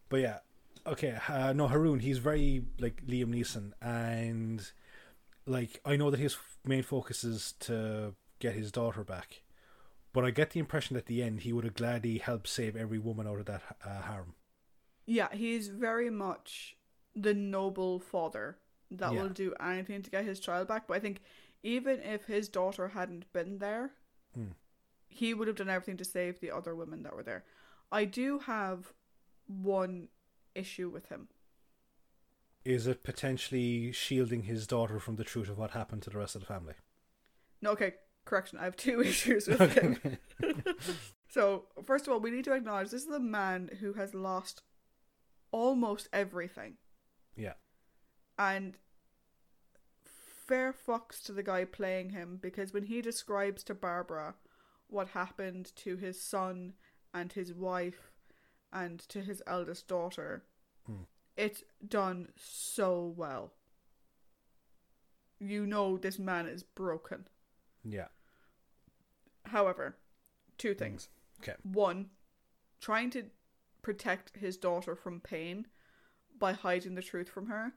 But 0.09 0.21
yeah, 0.21 0.39
okay. 0.87 1.17
Uh, 1.29 1.53
no, 1.53 1.67
Haroon. 1.67 1.99
He's 1.99 2.17
very 2.17 2.65
like 2.79 3.05
Liam 3.05 3.27
Neeson, 3.27 3.73
and 3.81 4.67
like 5.45 5.79
I 5.85 5.95
know 5.95 6.09
that 6.09 6.19
his 6.19 6.35
main 6.65 6.81
focus 6.83 7.23
is 7.23 7.53
to 7.61 8.15
get 8.43 8.53
his 8.55 8.71
daughter 8.71 9.03
back. 9.03 9.41
But 10.11 10.25
I 10.25 10.29
get 10.31 10.51
the 10.51 10.59
impression 10.59 10.93
that 10.93 11.01
at 11.03 11.05
the 11.07 11.23
end 11.23 11.39
he 11.39 11.53
would 11.53 11.63
have 11.63 11.73
gladly 11.73 12.17
helped 12.19 12.47
save 12.47 12.75
every 12.75 12.99
woman 12.99 13.25
out 13.27 13.39
of 13.39 13.45
that 13.45 13.63
uh, 13.83 14.01
harem. 14.03 14.35
Yeah, 15.07 15.29
he's 15.33 15.69
very 15.69 16.09
much 16.09 16.75
the 17.15 17.33
noble 17.33 17.99
father 17.99 18.57
that 18.91 19.13
Yeah. 19.13 19.23
will 19.23 19.29
do 19.29 19.53
anything 19.59 20.01
to 20.03 20.11
get 20.11 20.25
his 20.25 20.39
child 20.39 20.67
back. 20.67 20.87
But 20.87 20.97
I 20.97 20.99
think 20.99 21.21
even 21.63 21.99
if 22.01 22.25
his 22.25 22.47
daughter 22.49 22.89
hadn't 22.89 23.31
been 23.33 23.57
there, 23.59 23.93
Hmm. 24.35 24.51
he 25.07 25.33
would 25.33 25.47
have 25.47 25.57
done 25.57 25.69
everything 25.69 25.97
to 25.97 26.05
save 26.05 26.39
the 26.39 26.51
other 26.51 26.75
women 26.75 27.03
that 27.03 27.15
were 27.15 27.23
there. 27.23 27.45
I 27.91 28.05
do 28.05 28.39
have 28.39 28.93
one 29.47 30.09
issue 30.53 30.89
with 30.89 31.07
him. 31.07 31.29
Is 32.65 32.87
it 32.87 33.03
potentially 33.03 33.91
shielding 33.91 34.43
his 34.43 34.67
daughter 34.67 34.99
from 34.99 35.15
the 35.17 35.23
truth 35.23 35.49
of 35.49 35.57
what 35.57 35.71
happened 35.71 36.01
to 36.03 36.09
the 36.09 36.17
rest 36.17 36.35
of 36.35 36.41
the 36.41 36.47
family? 36.47 36.75
No, 37.61 37.71
okay, 37.71 37.95
correction. 38.25 38.59
I 38.59 38.65
have 38.65 38.75
two 38.77 39.01
issues 39.05 39.47
with 39.47 39.73
him. 39.73 40.17
So, 41.29 41.65
first 41.83 42.05
of 42.07 42.13
all, 42.13 42.19
we 42.19 42.29
need 42.31 42.45
to 42.45 42.53
acknowledge 42.53 42.89
this 42.91 43.03
is 43.05 43.09
a 43.11 43.19
man 43.19 43.69
who 43.79 43.93
has 43.93 44.13
lost 44.13 44.61
almost 45.51 46.07
everything. 46.13 46.75
Yeah. 47.35 47.53
And 48.37 48.77
fair 50.47 50.73
fucks 50.73 51.23
to 51.23 51.31
the 51.31 51.43
guy 51.43 51.65
playing 51.65 52.11
him 52.11 52.37
because 52.41 52.73
when 52.73 52.83
he 52.83 53.01
describes 53.01 53.63
to 53.63 53.73
Barbara 53.73 54.35
what 54.87 55.09
happened 55.09 55.71
to 55.77 55.95
his 55.97 56.21
son 56.21 56.73
and 57.13 57.33
his 57.33 57.53
wife 57.53 58.11
and 58.71 58.99
to 59.09 59.21
his 59.21 59.41
eldest 59.47 59.87
daughter, 59.87 60.43
Hmm. 60.85 61.03
it's 61.37 61.63
done 61.87 62.29
so 62.35 63.13
well. 63.15 63.53
You 65.39 65.65
know 65.65 65.97
this 65.97 66.19
man 66.19 66.47
is 66.47 66.61
broken. 66.63 67.27
Yeah. 67.83 68.07
However, 69.45 69.97
two 70.57 70.73
things. 70.73 71.09
Mm. 71.39 71.43
Okay. 71.43 71.57
One, 71.63 72.09
trying 72.79 73.09
to 73.11 73.25
protect 73.81 74.37
his 74.37 74.57
daughter 74.57 74.95
from 74.95 75.19
pain 75.19 75.67
by 76.39 76.53
hiding 76.53 76.95
the 76.95 77.01
truth 77.01 77.29
from 77.29 77.47
her 77.47 77.73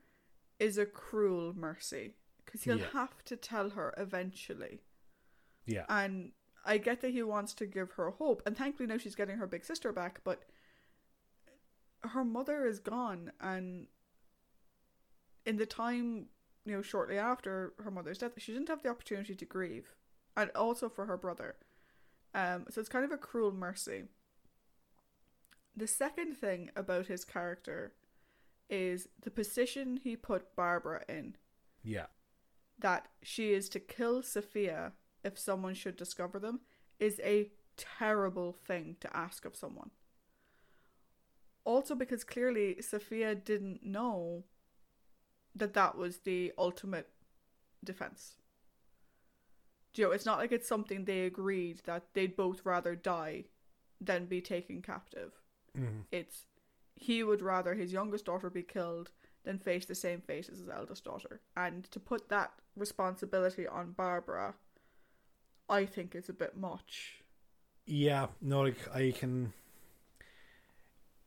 is 0.58 0.78
a 0.78 0.86
cruel 0.86 1.52
mercy 1.54 2.14
because 2.44 2.62
he'll 2.62 2.78
Yeah. 2.78 2.90
have 2.92 3.24
to 3.24 3.36
tell 3.36 3.70
her 3.70 3.92
eventually. 3.96 4.80
Yeah. 5.66 5.84
And 5.88 6.32
I 6.64 6.78
get 6.78 7.00
that 7.00 7.10
he 7.10 7.22
wants 7.22 7.54
to 7.54 7.66
give 7.66 7.92
her 7.92 8.10
hope, 8.10 8.42
and 8.46 8.56
thankfully 8.56 8.86
now 8.86 8.98
she's 8.98 9.14
getting 9.16 9.36
her 9.38 9.46
big 9.46 9.64
sister 9.64 9.92
back, 9.92 10.20
but 10.24 10.44
her 12.04 12.24
mother 12.24 12.66
is 12.66 12.78
gone, 12.78 13.32
and 13.40 13.88
in 15.44 15.56
the 15.56 15.66
time, 15.66 16.28
you 16.66 16.72
know, 16.76 16.82
shortly 16.82 17.16
after 17.16 17.72
her 17.82 17.90
mother's 17.90 18.18
death, 18.18 18.32
she 18.38 18.52
didn't 18.52 18.68
have 18.68 18.82
the 18.82 18.90
opportunity 18.90 19.34
to 19.34 19.44
grieve, 19.44 19.94
and 20.36 20.50
also 20.50 20.88
for 20.88 21.06
her 21.06 21.16
brother. 21.16 21.54
Um, 22.34 22.66
so 22.68 22.80
it's 22.80 22.90
kind 22.90 23.04
of 23.04 23.12
a 23.12 23.16
cruel 23.16 23.52
mercy. 23.52 24.04
The 25.76 25.86
second 25.86 26.34
thing 26.34 26.70
about 26.74 27.06
his 27.06 27.24
character 27.24 27.92
is 28.68 29.08
the 29.22 29.30
position 29.30 30.00
he 30.02 30.16
put 30.16 30.56
Barbara 30.56 31.02
in. 31.08 31.36
Yeah. 31.84 32.06
That 32.78 33.08
she 33.22 33.52
is 33.52 33.68
to 33.70 33.80
kill 33.80 34.22
Sophia 34.22 34.92
if 35.22 35.38
someone 35.38 35.74
should 35.74 35.96
discover 35.96 36.38
them 36.38 36.60
is 36.98 37.20
a 37.22 37.50
terrible 37.76 38.52
thing 38.52 38.96
to 39.00 39.16
ask 39.16 39.44
of 39.44 39.56
someone. 39.56 39.90
Also, 41.64 41.94
because 41.94 42.24
clearly 42.24 42.80
Sophia 42.80 43.34
didn't 43.34 43.84
know 43.84 44.44
that 45.56 45.74
that 45.74 45.96
was 45.96 46.18
the 46.18 46.52
ultimate 46.58 47.08
defense. 47.82 48.34
Do 49.92 50.02
you 50.02 50.08
know, 50.08 50.12
it's 50.12 50.26
not 50.26 50.38
like 50.38 50.52
it's 50.52 50.68
something 50.68 51.04
they 51.04 51.22
agreed 51.22 51.80
that 51.86 52.12
they'd 52.12 52.36
both 52.36 52.64
rather 52.64 52.94
die 52.94 53.44
than 54.00 54.26
be 54.26 54.42
taken 54.42 54.82
captive. 54.82 55.32
Mhm. 55.76 56.04
It's 56.12 56.46
he 56.94 57.22
would 57.22 57.42
rather 57.42 57.74
his 57.74 57.92
youngest 57.92 58.26
daughter 58.26 58.50
be 58.50 58.62
killed 58.62 59.10
than 59.44 59.58
face 59.58 59.86
the 59.86 59.94
same 59.94 60.20
fate 60.20 60.48
as 60.48 60.58
his 60.58 60.68
eldest 60.68 61.04
daughter. 61.04 61.40
And 61.56 61.84
to 61.92 62.00
put 62.00 62.28
that 62.28 62.52
responsibility 62.74 63.66
on 63.66 63.92
Barbara, 63.92 64.54
I 65.68 65.86
think 65.86 66.14
is 66.14 66.28
a 66.28 66.32
bit 66.34 66.56
much. 66.56 67.22
Yeah, 67.86 68.26
no, 68.40 68.62
like 68.62 68.94
I 68.94 69.12
can. 69.12 69.52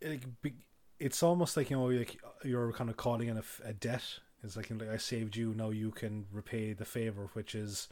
Like, 0.01 0.41
be- 0.41 0.63
it's 0.99 1.23
almost 1.23 1.55
like 1.57 1.69
you 1.69 1.77
know, 1.77 1.85
like 1.85 2.19
you're 2.43 2.71
kind 2.73 2.89
of 2.89 2.97
calling 2.97 3.27
in 3.29 3.41
a 3.65 3.73
debt. 3.73 4.03
It's 4.43 4.55
like, 4.55 4.69
like 4.69 4.89
I 4.89 4.97
saved 4.97 5.35
you, 5.35 5.53
now 5.53 5.69
you 5.69 5.91
can 5.91 6.25
repay 6.31 6.71
the 6.73 6.85
favor, 6.85 7.29
which 7.33 7.55
is, 7.55 7.89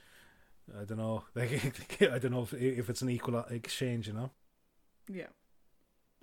I 0.79 0.85
don't 0.85 0.97
know, 0.97 1.23
like 1.35 2.01
I 2.01 2.19
don't 2.19 2.31
know 2.31 2.43
if, 2.43 2.53
if 2.53 2.89
it's 2.89 3.01
an 3.01 3.09
equal 3.09 3.37
exchange, 3.49 4.07
you 4.07 4.13
know. 4.13 4.31
Yeah. 5.09 5.27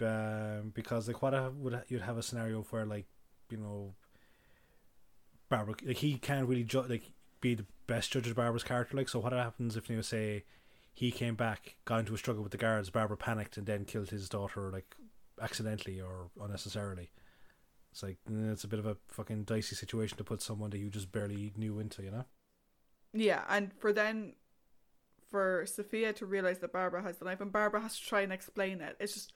um, 0.01 0.73
because 0.75 1.09
like 1.09 1.23
what 1.23 1.35
I 1.35 1.49
would 1.49 1.83
you'd 1.89 2.03
have 2.03 2.19
a 2.19 2.23
scenario 2.23 2.63
where 2.71 2.85
like 2.85 3.07
you 3.51 3.57
know 3.57 3.95
Barbara 5.49 5.75
like 5.85 5.99
he 5.99 6.19
can't 6.19 6.49
really 6.49 6.65
ju- 6.65 6.83
like 6.83 7.13
be 7.41 7.55
the 7.55 7.67
best 7.87 8.13
judge 8.13 8.27
of 8.29 8.37
Barbara's 8.37 8.65
character 8.65 8.97
like 8.97 9.09
so 9.09 9.19
what 9.21 9.33
happens 9.33 9.77
if 9.77 9.89
you 9.89 9.97
know, 9.97 10.03
say 10.03 10.45
he 10.93 11.11
came 11.11 11.35
back 11.35 11.77
got 11.85 12.01
into 12.01 12.15
a 12.15 12.19
struggle 12.19 12.43
with 12.43 12.53
the 12.53 12.59
guards 12.59 12.91
Barbara 12.91 13.17
panicked 13.17 13.57
and 13.57 13.67
then 13.67 13.85
killed 13.85 14.11
his 14.11 14.29
daughter 14.29 14.71
like 14.71 14.97
accidentally 15.41 16.01
or 16.01 16.31
unnecessarily 16.41 17.11
it's 17.95 18.03
like 18.03 18.19
mm, 18.29 18.53
it's 18.53 18.65
a 18.65 18.69
bit 18.69 18.81
of 18.81 18.87
a 18.87 18.97
fucking 19.09 19.45
dicey 19.45 19.77
situation 19.77 20.19
to 20.19 20.25
put 20.25 20.43
someone 20.43 20.71
that 20.71 20.79
you 20.79 20.91
just 20.91 21.13
barely 21.13 21.53
knew 21.57 21.79
into 21.79 22.03
you 22.03 22.11
know 22.11 22.25
Yeah, 23.13 23.45
and 23.49 23.73
for 23.73 23.93
then 23.93 24.35
for 25.31 25.65
Sophia 25.67 26.13
to 26.15 26.27
realize 26.27 26.59
that 26.59 26.73
Barbara 26.73 27.03
has 27.03 27.19
the 27.19 27.25
knife 27.25 27.41
and 27.41 27.53
Barbara 27.53 27.81
has 27.81 27.97
to 27.99 28.05
try 28.05 28.23
and 28.23 28.33
explain 28.33 28.81
it. 28.81 28.97
It's 28.99 29.15
just 29.15 29.33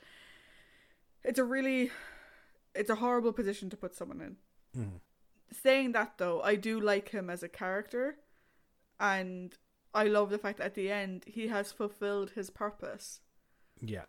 it's 1.23 1.39
a 1.39 1.45
really 1.45 1.93
it's 2.75 2.91
a 2.91 2.97
horrible 2.97 3.33
position 3.33 3.71
to 3.71 3.77
put 3.77 3.95
someone 3.95 4.21
in. 4.21 4.37
mm. 4.77 5.01
Saying 5.53 5.93
that 5.93 6.19
though, 6.19 6.43
I 6.43 6.57
do 6.57 6.81
like 6.81 7.11
him 7.11 7.31
as 7.31 7.45
a 7.45 7.49
character 7.49 8.17
and 8.99 9.55
I 9.95 10.05
love 10.05 10.31
the 10.31 10.39
fact 10.39 10.59
that 10.59 10.67
at 10.67 10.75
the 10.75 10.91
end 10.91 11.25
he 11.27 11.47
has 11.47 11.71
fulfilled 11.71 12.31
his 12.35 12.51
purpose. 12.51 13.21
yeah 13.81 14.07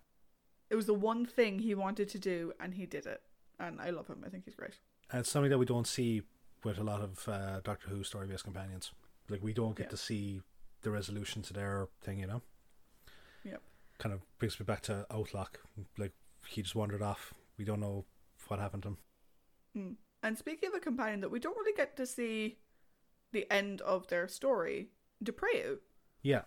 It 0.69 0.75
was 0.75 0.85
the 0.85 0.93
one 0.93 1.25
thing 1.25 1.59
he 1.59 1.73
wanted 1.75 2.09
to 2.09 2.19
do 2.19 2.53
and 2.59 2.73
he 2.75 2.85
did 2.85 3.05
it. 3.05 3.21
And 3.59 3.81
I 3.81 3.89
love 3.89 4.07
him. 4.07 4.23
I 4.25 4.29
think 4.29 4.45
he's 4.45 4.55
great. 4.55 4.79
and 5.11 5.19
it's 5.21 5.29
something 5.31 5.49
that 5.49 5.57
we 5.57 5.65
don't 5.65 5.87
see 5.87 6.21
with 6.63 6.77
a 6.77 6.83
lot 6.83 7.01
of 7.01 7.27
uh, 7.27 7.59
Doctor 7.63 7.89
Who 7.89 8.03
story 8.03 8.27
based 8.27 8.43
companions 8.43 8.91
like 9.29 9.41
we 9.43 9.53
don't 9.53 9.75
get 9.75 9.85
Yeah. 9.87 9.89
to 9.91 9.97
see 9.97 10.41
the 10.81 10.91
resolution 10.91 11.41
to 11.43 11.53
their 11.53 11.87
thing 12.01 12.19
you 12.19 12.27
know 12.27 12.41
Yep. 13.43 13.61
kind 13.97 14.13
of 14.13 14.21
brings 14.37 14.59
me 14.59 14.63
back 14.65 14.81
to 14.83 15.05
Autloc. 15.11 15.55
Like 15.97 16.13
he 16.47 16.61
just 16.61 16.75
wandered 16.75 17.01
off. 17.01 17.33
We 17.57 17.65
don't 17.65 17.79
know 17.79 18.05
what 18.47 18.59
happened 18.59 18.83
to 18.83 18.89
him. 18.89 18.97
Mm. 19.77 19.95
And 20.23 20.37
speaking 20.37 20.69
of 20.69 20.75
a 20.75 20.79
companion 20.79 21.21
that 21.21 21.31
we 21.31 21.39
don't 21.39 21.57
really 21.57 21.75
get 21.75 21.95
to 21.97 22.05
see 22.05 22.57
the 23.31 23.45
end 23.51 23.81
of 23.81 24.07
their 24.07 24.27
story, 24.27 24.89
Des 25.23 25.31
Preaux, 25.31 25.77
Yeah, 26.21 26.43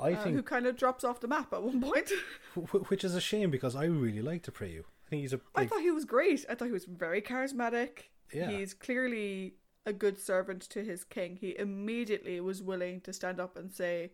I 0.00 0.12
uh, 0.12 0.22
think 0.22 0.36
who 0.36 0.42
kind 0.42 0.66
of 0.66 0.76
drops 0.76 1.04
off 1.04 1.20
the 1.20 1.28
map 1.28 1.52
at 1.52 1.62
one 1.62 1.80
point. 1.80 2.10
which 2.88 3.04
is 3.04 3.14
a 3.14 3.20
shame 3.20 3.50
because 3.50 3.76
I 3.76 3.84
really 3.84 4.22
like 4.22 4.42
Des 4.42 4.50
Preaux. 4.50 4.82
I 5.06 5.10
think 5.10 5.22
he's 5.22 5.32
a 5.32 5.40
I 5.54 5.62
like, 5.62 5.70
thought 5.70 5.82
he 5.82 5.90
was 5.90 6.04
great. 6.04 6.44
I 6.48 6.54
thought 6.54 6.66
he 6.66 6.72
was 6.72 6.86
very 6.86 7.22
charismatic. 7.22 8.10
Yeah. 8.32 8.50
He's 8.50 8.74
clearly 8.74 9.54
a 9.86 9.92
good 9.92 10.18
servant 10.18 10.62
to 10.70 10.82
his 10.82 11.04
king. 11.04 11.36
He 11.40 11.56
immediately 11.58 12.40
was 12.40 12.62
willing 12.62 13.00
to 13.02 13.12
stand 13.12 13.38
up 13.38 13.56
and 13.56 13.72
say, 13.72 14.12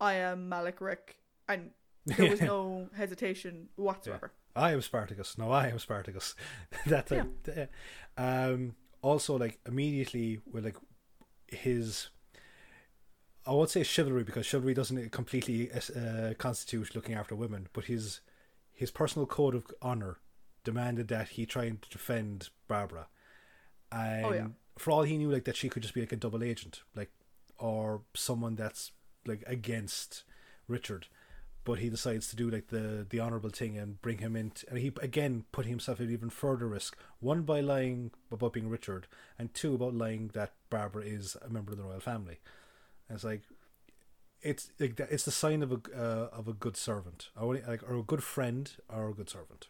I 0.00 0.14
am 0.14 0.48
Malik 0.48 0.80
Rick. 0.80 1.16
And 1.48 1.70
there 2.06 2.30
was 2.30 2.40
no 2.42 2.88
hesitation 2.96 3.68
whatsoever. 3.76 4.32
I 4.56 4.72
am 4.72 4.82
Spartacus. 4.82 5.36
No, 5.36 5.50
I 5.50 5.68
am 5.68 5.78
Spartacus. 5.78 6.34
that 6.86 7.06
type. 7.06 7.48
yeah. 7.48 7.66
Um. 8.16 8.74
Also, 9.02 9.36
like 9.36 9.58
immediately 9.66 10.40
with 10.50 10.64
like 10.64 10.76
his. 11.48 12.10
I 13.46 13.52
won't 13.52 13.70
say 13.70 13.82
chivalry 13.82 14.24
because 14.24 14.46
chivalry 14.46 14.74
doesn't 14.74 15.10
completely 15.12 15.70
uh, 15.72 16.34
constitute 16.38 16.94
looking 16.94 17.14
after 17.14 17.34
women, 17.34 17.68
but 17.72 17.84
his 17.84 18.20
his 18.72 18.90
personal 18.90 19.26
code 19.26 19.54
of 19.54 19.66
honor 19.82 20.18
demanded 20.64 21.08
that 21.08 21.28
he 21.30 21.44
try 21.46 21.64
and 21.64 21.80
defend 21.90 22.48
Barbara, 22.68 23.06
and 23.92 24.24
Oh, 24.24 24.32
yeah. 24.32 24.46
for 24.78 24.90
all 24.92 25.02
he 25.02 25.18
knew, 25.18 25.30
like 25.30 25.44
that 25.44 25.56
she 25.56 25.68
could 25.68 25.82
just 25.82 25.94
be 25.94 26.00
like 26.00 26.12
a 26.12 26.16
double 26.16 26.42
agent, 26.42 26.82
like 26.94 27.10
or 27.58 28.02
someone 28.14 28.54
that's 28.56 28.92
like 29.26 29.44
against 29.46 30.24
Richard, 30.66 31.06
but 31.64 31.78
he 31.78 31.88
decides 31.90 32.28
to 32.28 32.36
do 32.36 32.48
like 32.50 32.68
the 32.68 33.06
the 33.08 33.20
honorable 33.20 33.50
thing 33.50 33.76
and 33.78 34.00
bring 34.00 34.18
him 34.18 34.34
in, 34.36 34.50
t- 34.50 34.66
and 34.70 34.78
he 34.78 34.90
again 35.02 35.44
put 35.52 35.66
himself 35.66 36.00
at 36.00 36.08
even 36.08 36.30
further 36.30 36.66
risk. 36.66 36.96
One 37.20 37.42
by 37.42 37.60
lying 37.60 38.10
about 38.32 38.54
being 38.54 38.70
Richard, 38.70 39.06
and 39.38 39.52
two 39.52 39.74
about 39.74 39.94
lying 39.94 40.30
that 40.32 40.54
Barbara 40.70 41.04
is 41.04 41.36
a 41.44 41.50
member 41.50 41.72
of 41.72 41.78
the 41.78 41.84
royal 41.84 42.00
family. 42.00 42.38
And 43.08 43.16
it's 43.16 43.24
like 43.24 43.42
it's 44.42 44.70
like 44.78 44.98
it's 45.00 45.24
the 45.24 45.30
sign 45.30 45.62
of 45.62 45.72
a 45.72 45.80
uh, 45.96 46.28
of 46.32 46.48
a 46.48 46.52
good 46.52 46.76
servant, 46.76 47.30
or 47.40 47.54
like 47.56 47.82
or 47.82 47.96
a 47.96 48.02
good 48.02 48.22
friend, 48.22 48.70
or 48.88 49.08
a 49.10 49.14
good 49.14 49.30
servant. 49.30 49.68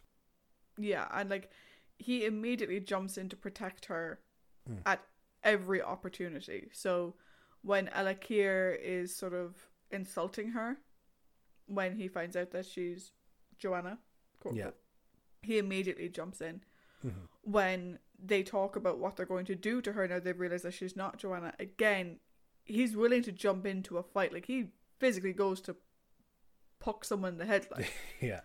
Yeah, 0.77 1.07
and 1.13 1.29
like 1.29 1.49
he 1.97 2.25
immediately 2.25 2.79
jumps 2.81 3.17
in 3.17 3.29
to 3.29 3.35
protect 3.35 3.85
her 3.85 4.19
Mm. 4.67 4.81
at 4.83 4.99
every 5.43 5.79
opportunity. 5.79 6.69
So 6.73 7.13
when 7.61 7.87
El 7.89 8.05
Akir 8.05 8.75
is 8.81 9.15
sort 9.15 9.33
of 9.35 9.69
insulting 9.91 10.49
her, 10.53 10.77
when 11.67 11.95
he 11.97 12.07
finds 12.07 12.35
out 12.35 12.49
that 12.49 12.65
she's 12.65 13.11
Joanna, 13.59 13.99
Yeah. 14.51 14.71
he 15.43 15.59
immediately 15.59 16.09
jumps 16.09 16.41
in. 16.41 16.63
Mhm. 17.05 17.27
When 17.43 17.99
they 18.17 18.41
talk 18.41 18.75
about 18.75 18.97
what 18.97 19.15
they're 19.17 19.27
going 19.27 19.45
to 19.45 19.55
do 19.55 19.83
to 19.83 19.93
her 19.93 20.07
now, 20.07 20.17
they've 20.19 20.39
realized 20.39 20.65
that 20.65 20.73
she's 20.73 20.95
not 20.95 21.17
Joanna. 21.19 21.53
Again, 21.59 22.19
he's 22.65 22.95
willing 22.95 23.23
to 23.23 23.31
jump 23.31 23.65
into 23.65 23.97
a 23.97 24.03
fight. 24.03 24.33
Like 24.33 24.45
he 24.47 24.67
physically 24.99 25.33
goes 25.33 25.61
to 25.61 25.75
puck 26.79 27.05
someone 27.05 27.33
in 27.33 27.37
the 27.37 27.45
head, 27.45 27.67
like 27.71 27.91
yeah, 28.19 28.41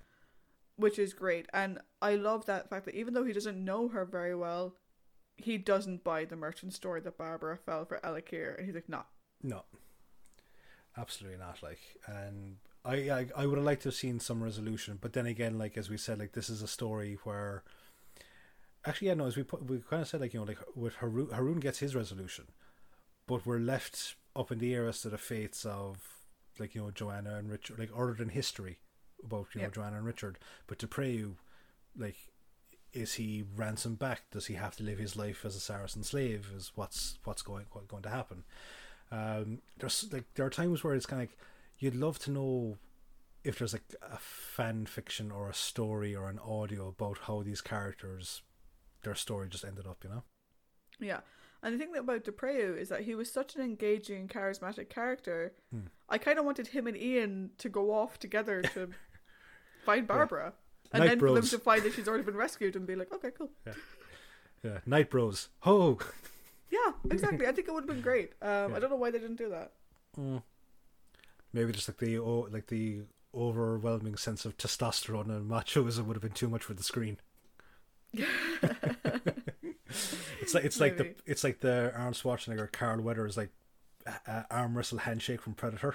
which 0.76 0.98
is 0.98 1.12
great. 1.12 1.46
And 1.52 1.78
I 2.00 2.14
love 2.14 2.46
that 2.46 2.70
fact 2.70 2.84
that 2.84 2.94
even 2.94 3.14
though 3.14 3.24
he 3.24 3.32
doesn't 3.32 3.62
know 3.64 3.88
her 3.88 4.04
very 4.04 4.34
well, 4.34 4.76
he 5.36 5.58
doesn't 5.58 6.04
buy 6.04 6.24
the 6.24 6.36
merchant 6.36 6.74
story 6.74 7.00
that 7.00 7.18
Barbara 7.18 7.56
fell 7.56 7.84
for 7.84 8.04
El 8.04 8.14
Akir, 8.14 8.56
and 8.56 8.66
he's 8.66 8.74
like, 8.74 8.88
"Nah, 8.88 9.04
no, 9.42 9.64
absolutely 10.96 11.38
not. 11.38 11.62
Like, 11.62 11.80
and 12.06 12.56
I 12.84 13.10
I, 13.10 13.26
I 13.36 13.46
would 13.46 13.58
have 13.58 13.64
liked 13.64 13.82
to 13.82 13.88
have 13.88 13.94
seen 13.94 14.20
some 14.20 14.42
resolution, 14.42 14.98
but 15.00 15.12
then 15.12 15.26
again, 15.26 15.58
like 15.58 15.76
as 15.76 15.90
we 15.90 15.96
said, 15.96 16.18
like 16.18 16.32
this 16.32 16.50
is 16.50 16.62
a 16.62 16.68
story 16.68 17.18
where. 17.24 17.64
Actually, 18.86 19.08
yeah, 19.08 19.14
no. 19.14 19.26
As 19.26 19.36
we 19.36 19.42
put, 19.42 19.62
we 19.68 19.78
kind 19.90 20.00
of 20.00 20.08
said, 20.08 20.22
like 20.22 20.32
you 20.32 20.40
know, 20.40 20.46
like 20.46 20.56
with 20.74 20.94
Haroon, 20.94 21.28
Haroon 21.32 21.60
gets 21.60 21.80
his 21.80 21.94
resolution, 21.94 22.46
but 23.30 23.46
we're 23.46 23.60
left 23.60 24.16
up 24.34 24.50
in 24.50 24.58
the 24.58 24.74
air 24.74 24.88
as 24.88 25.02
to 25.02 25.08
the 25.08 25.16
fates 25.16 25.64
of, 25.64 25.98
like 26.58 26.74
you 26.74 26.82
know, 26.82 26.90
Joanna 26.90 27.36
and 27.36 27.48
Richard, 27.48 27.78
like 27.78 27.90
other 27.96 28.12
than 28.12 28.30
history 28.30 28.78
about 29.24 29.46
you 29.54 29.62
know 29.62 29.70
Joanna 29.70 29.98
and 29.98 30.04
Richard. 30.04 30.36
But 30.66 30.80
to 30.80 30.86
Des 30.86 30.90
Preaux, 30.90 31.36
like, 31.96 32.16
is 32.92 33.14
he 33.14 33.44
ransomed 33.54 34.00
back? 34.00 34.22
Does 34.32 34.46
he 34.46 34.54
have 34.54 34.74
to 34.76 34.82
live 34.82 34.98
his 34.98 35.14
life 35.14 35.44
as 35.44 35.54
a 35.54 35.60
Saracen 35.60 36.02
slave? 36.02 36.50
Is 36.56 36.72
what's 36.74 37.20
what's 37.22 37.42
going 37.42 37.66
going 37.86 38.02
to 38.02 38.10
happen? 38.10 38.42
Um, 39.12 39.60
there's 39.78 40.12
like 40.12 40.24
there 40.34 40.46
are 40.46 40.50
times 40.50 40.82
where 40.82 40.94
it's 40.94 41.06
kind 41.06 41.22
of 41.22 41.28
like 41.28 41.38
you'd 41.78 41.94
love 41.94 42.18
to 42.20 42.32
know 42.32 42.78
if 43.44 43.58
there's 43.60 43.74
like 43.74 43.94
a 44.02 44.18
fan 44.18 44.86
fiction 44.86 45.30
or 45.30 45.48
a 45.48 45.54
story 45.54 46.16
or 46.16 46.28
an 46.28 46.40
audio 46.40 46.88
about 46.88 47.18
how 47.22 47.42
these 47.42 47.60
characters 47.60 48.42
their 49.02 49.14
story 49.14 49.48
just 49.48 49.64
ended 49.64 49.86
up, 49.86 49.98
you 50.02 50.10
know? 50.10 50.24
yeah." 50.98 51.20
And 51.62 51.74
the 51.74 51.78
thing 51.78 51.94
about 51.96 52.24
Des 52.24 52.32
Preaux 52.32 52.74
is 52.74 52.88
that 52.88 53.02
he 53.02 53.14
was 53.14 53.30
such 53.30 53.54
an 53.54 53.60
engaging, 53.62 54.28
charismatic 54.28 54.88
character. 54.88 55.52
Hmm. 55.70 55.88
I 56.08 56.18
kind 56.18 56.38
of 56.38 56.44
wanted 56.44 56.68
him 56.68 56.86
and 56.86 56.96
Ian 56.96 57.50
to 57.58 57.68
go 57.68 57.92
off 57.92 58.18
together 58.18 58.62
to 58.62 58.88
find 59.84 60.06
Barbara, 60.06 60.54
and 60.92 61.00
Night 61.02 61.08
then 61.08 61.18
for 61.18 61.32
them 61.32 61.44
to 61.44 61.58
find 61.58 61.82
that 61.82 61.92
she's 61.92 62.08
already 62.08 62.24
been 62.24 62.36
rescued 62.36 62.76
and 62.76 62.86
be 62.86 62.96
like, 62.96 63.12
"Okay, 63.12 63.30
cool." 63.36 63.50
Yeah, 64.62 64.78
Night 64.86 65.10
Bros. 65.10 65.48
Ho. 65.60 65.98
Yeah, 66.70 66.92
exactly. 67.10 67.46
I 67.46 67.52
think 67.52 67.68
it 67.68 67.74
would 67.74 67.84
have 67.84 67.88
been 67.94 68.02
great. 68.02 68.32
Um, 68.42 68.70
Yeah. 68.70 68.76
I 68.76 68.80
don't 68.80 68.90
know 68.90 68.96
why 68.96 69.10
they 69.10 69.18
didn't 69.18 69.36
do 69.36 69.50
that. 69.50 69.72
Mm. 70.18 70.42
Maybe 71.52 71.72
just 71.72 71.88
like 71.88 71.98
the 71.98 72.18
oh, 72.18 72.48
like 72.50 72.68
the 72.68 73.02
overwhelming 73.34 74.16
sense 74.16 74.44
of 74.44 74.56
testosterone 74.56 75.28
and 75.28 75.50
machoism 75.50 76.06
would 76.06 76.16
have 76.16 76.22
been 76.22 76.32
too 76.32 76.48
much 76.48 76.64
for 76.64 76.74
the 76.74 76.82
screen. 76.82 77.18
It's 80.50 80.54
like 80.54 80.64
it's 80.64 80.80
like 80.80 80.96
the 80.96 81.14
it's 81.26 81.44
like 81.44 81.60
the 81.60 81.92
Arnold 81.94 82.14
Schwarzenegger 82.14 82.70
Carl 82.72 83.00
Weathers 83.00 83.36
like 83.36 83.50
uh, 84.26 84.42
arm 84.50 84.76
wrestle 84.76 84.98
handshake 84.98 85.40
from 85.42 85.54
Predator. 85.54 85.94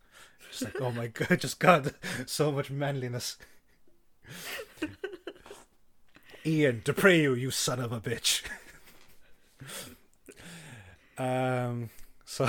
Just 0.50 0.62
like 0.62 0.80
oh 0.80 0.92
my 0.92 1.06
god, 1.14 1.40
just 1.40 1.58
God, 1.58 1.94
so 2.26 2.52
much 2.52 2.70
manliness. 2.70 3.36
Ian, 6.46 6.82
to 6.82 6.92
pray 6.92 7.20
you, 7.22 7.34
you 7.34 7.50
son 7.50 7.80
of 7.80 7.90
a 7.90 8.00
bitch. 8.00 8.42
um. 11.18 11.90
So 12.24 12.48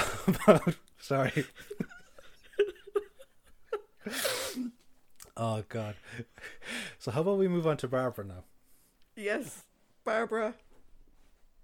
sorry. 1.00 1.46
oh 5.36 5.64
God. 5.70 5.96
So 7.00 7.10
how 7.10 7.22
about 7.22 7.40
we 7.40 7.48
move 7.48 7.66
on 7.66 7.78
to 7.78 7.88
Barbara 7.88 8.26
now? 8.26 8.44
Yes, 9.16 9.64
Barbara. 10.04 10.54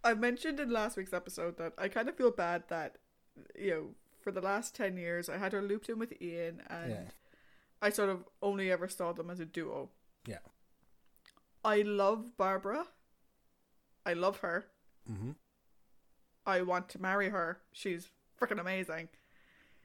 I 0.03 0.13
mentioned 0.13 0.59
in 0.59 0.69
last 0.69 0.97
week's 0.97 1.13
episode 1.13 1.57
that 1.57 1.73
I 1.77 1.87
kind 1.87 2.09
of 2.09 2.15
feel 2.15 2.31
bad 2.31 2.63
that, 2.67 2.97
you 3.57 3.71
know, 3.71 3.83
for 4.21 4.31
the 4.31 4.41
last 4.41 4.75
10 4.75 4.97
years, 4.97 5.29
I 5.29 5.37
had 5.37 5.53
her 5.53 5.61
looped 5.61 5.89
in 5.89 5.99
with 5.99 6.21
Ian 6.21 6.61
and 6.69 6.91
Yeah. 6.91 7.03
I 7.81 7.89
sort 7.89 8.09
of 8.09 8.23
only 8.41 8.71
ever 8.71 8.87
saw 8.87 9.13
them 9.13 9.29
as 9.29 9.39
a 9.39 9.45
duo. 9.45 9.89
Yeah. 10.25 10.39
I 11.65 11.81
love 11.81 12.37
Barbara. 12.37 12.85
I 14.05 14.13
love 14.13 14.39
her. 14.39 14.65
Mm-hmm. 15.09 15.31
I 16.45 16.61
want 16.61 16.89
to 16.89 17.01
marry 17.01 17.29
her. 17.29 17.59
She's 17.71 18.09
freaking 18.39 18.59
amazing. 18.59 19.09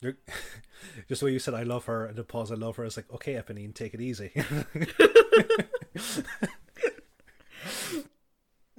Just 1.08 1.20
the 1.20 1.26
way 1.26 1.32
you 1.32 1.38
said 1.40 1.54
I 1.54 1.64
love 1.64 1.86
her 1.86 2.06
and 2.06 2.16
the 2.16 2.22
pause 2.24 2.52
I 2.52 2.54
love 2.54 2.76
her 2.76 2.84
is 2.84 2.96
like, 2.96 3.12
okay, 3.12 3.34
Eponine, 3.34 3.74
take 3.74 3.94
it 3.94 4.00
easy. 4.00 4.32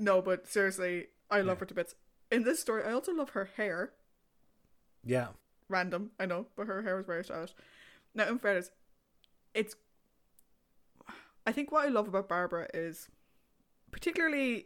No, 0.01 0.21
but 0.21 0.47
seriously, 0.47 1.07
I 1.31 1.41
love 1.41 1.59
her 1.59 1.65
to 1.65 1.73
bits. 1.73 1.95
In 2.31 2.43
this 2.43 2.59
story, 2.59 2.83
I 2.83 2.91
also 2.91 3.13
love 3.13 3.31
her 3.31 3.49
hair. 3.57 3.91
yeah. 5.03 5.29
Random, 5.67 6.09
I 6.19 6.25
know, 6.25 6.47
but 6.55 6.65
her 6.65 6.81
hair 6.81 6.95
was 6.95 7.05
very 7.05 7.23
stylish. 7.23 7.53
Now, 8.15 8.27
in 8.27 8.39
fairness, 8.39 8.71
it's. 9.53 9.75
I 11.45 11.51
think 11.51 11.71
what 11.71 11.85
I 11.85 11.89
love 11.89 12.07
about 12.07 12.27
Barbara 12.27 12.67
is, 12.73 13.07
particularly 13.91 14.65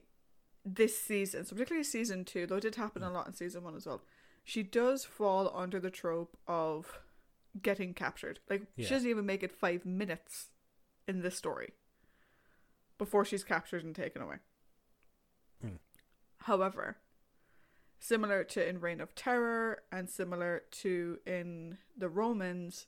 this 0.65 0.97
season, 0.97 1.43
so 1.45 1.55
particularly 1.55 1.83
season 1.83 2.23
two, 2.23 2.45
though 2.47 2.55
it 2.55 2.61
did 2.61 2.75
happen 2.75 3.03
a 3.03 3.11
lot 3.11 3.27
in 3.27 3.33
season 3.33 3.63
one 3.65 3.75
as 3.75 3.85
well, 3.85 4.01
she 4.45 4.63
does 4.63 5.03
fall 5.03 5.51
under 5.53 5.77
the 5.79 5.91
trope 5.91 6.37
of 6.47 6.99
getting 7.61 7.93
captured. 7.93 8.39
Like, 8.49 8.63
Yeah. 8.77 8.85
she 8.87 8.93
doesn't 8.93 9.09
even 9.09 9.25
make 9.25 9.43
it 9.43 9.51
five 9.51 9.85
minutes 9.85 10.47
in 11.05 11.21
this 11.21 11.35
story 11.37 11.73
before 12.97 13.25
she's 13.25 13.43
captured 13.43 13.83
and 13.83 13.93
taken 13.93 14.21
away. 14.21 14.37
However, 16.43 16.97
similar 17.99 18.43
to 18.43 18.67
in 18.67 18.81
Reign 18.81 18.99
of 18.99 19.15
Terror 19.15 19.83
and 19.91 20.09
similar 20.09 20.63
to 20.71 21.19
in 21.25 21.77
the 21.97 22.09
Romans, 22.09 22.87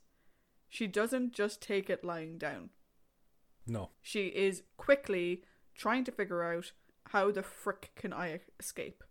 she 0.67 0.87
doesn't 0.87 1.33
just 1.33 1.61
take 1.61 1.89
it 1.89 2.03
lying 2.03 2.37
down. 2.37 2.71
No. 3.65 3.91
She 4.01 4.27
is 4.27 4.63
quickly 4.75 5.43
trying 5.73 6.03
to 6.03 6.11
figure 6.11 6.43
out 6.43 6.73
how 7.11 7.31
the 7.31 7.43
frick 7.43 7.91
can 7.95 8.11
I 8.11 8.41
escape. 8.59 9.03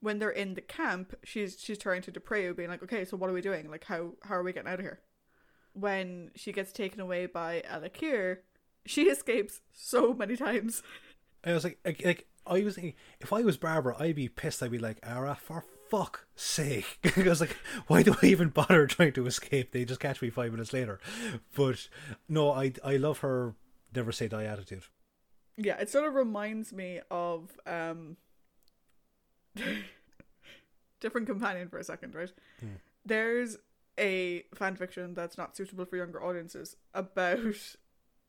When 0.00 0.18
they're 0.18 0.30
in 0.30 0.54
the 0.54 0.60
camp, 0.60 1.14
she's 1.22 1.60
she's 1.60 1.78
turning 1.78 2.02
to 2.02 2.10
Des 2.10 2.20
Preaux, 2.20 2.52
being 2.52 2.68
like, 2.68 2.82
"Okay, 2.82 3.04
so 3.04 3.16
what 3.16 3.30
are 3.30 3.32
we 3.32 3.40
doing? 3.40 3.70
Like, 3.70 3.84
how 3.84 4.14
how 4.24 4.34
are 4.34 4.42
we 4.42 4.52
getting 4.52 4.70
out 4.70 4.80
of 4.80 4.84
here?" 4.84 5.00
When 5.72 6.32
she 6.34 6.52
gets 6.52 6.72
taken 6.72 7.00
away 7.00 7.26
by 7.26 7.62
El 7.64 7.82
Akir, 7.82 8.38
she 8.84 9.02
escapes 9.08 9.60
so 9.72 10.12
many 10.12 10.36
times. 10.36 10.82
I 11.44 11.52
was 11.52 11.64
like, 11.64 11.78
like 12.04 12.26
I 12.46 12.62
was 12.62 12.74
thinking, 12.74 12.94
if 13.20 13.32
I 13.32 13.42
was 13.42 13.56
Barbara, 13.56 13.96
I'd 13.98 14.16
be 14.16 14.28
pissed. 14.28 14.62
I'd 14.62 14.70
be 14.70 14.78
like, 14.78 14.98
Ara, 15.02 15.34
for 15.40 15.64
fuck's 15.90 16.24
sake. 16.34 16.98
I 17.16 17.22
was 17.22 17.40
like, 17.40 17.56
why 17.86 18.02
do 18.02 18.14
I 18.22 18.26
even 18.26 18.48
bother 18.48 18.86
trying 18.86 19.12
to 19.14 19.26
escape? 19.26 19.72
They 19.72 19.84
just 19.84 20.00
catch 20.00 20.20
me 20.22 20.30
five 20.30 20.50
minutes 20.52 20.72
later. 20.72 20.98
But 21.54 21.88
no, 22.28 22.50
I, 22.52 22.72
I 22.84 22.96
love 22.96 23.18
her 23.18 23.54
never 23.94 24.12
say 24.12 24.28
die 24.28 24.44
attitude. 24.44 24.82
Yeah, 25.56 25.78
it 25.78 25.88
sort 25.88 26.04
of 26.06 26.14
reminds 26.14 26.72
me 26.72 27.00
of 27.10 27.50
um 27.66 28.16
different 31.00 31.26
companion 31.26 31.68
for 31.68 31.78
a 31.78 31.84
second, 31.84 32.14
right? 32.14 32.32
Hmm. 32.60 32.66
There's 33.04 33.56
a 33.98 34.42
fan 34.54 34.76
fiction 34.76 35.14
that's 35.14 35.38
not 35.38 35.56
suitable 35.56 35.84
for 35.86 35.96
younger 35.96 36.22
audiences 36.22 36.76
about 36.94 37.38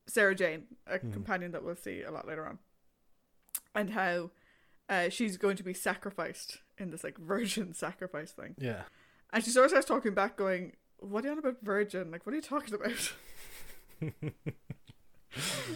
Sarah 0.08 0.36
Jane, 0.36 0.66
a 0.86 1.00
Hmm. 1.00 1.12
companion 1.12 1.52
that 1.52 1.64
we'll 1.64 1.76
see 1.76 2.02
a 2.04 2.12
lot 2.12 2.28
later 2.28 2.46
on, 2.46 2.60
and 3.78 3.92
how 3.92 4.32
uh, 4.90 5.08
she's 5.10 5.38
going 5.38 5.56
to 5.56 5.64
be 5.64 5.74
sacrificed 5.74 6.58
in 6.78 6.92
this 6.92 7.04
like 7.04 7.18
virgin 7.34 7.74
sacrifice 7.74 8.32
thing, 8.32 8.56
Yeah. 8.58 8.82
and 9.32 9.44
she 9.44 9.52
sort 9.52 9.66
of 9.66 9.70
starts 9.72 9.88
talking 9.88 10.14
back, 10.14 10.36
going, 10.36 10.74
"What 11.00 11.24
are 11.24 11.28
you 11.28 11.32
on 11.34 11.40
about 11.40 11.58
virgin? 11.62 12.12
Like, 12.12 12.26
what 12.26 12.34
are 12.34 12.36
you 12.36 12.42
talking 12.42 12.74
about?" 12.74 13.14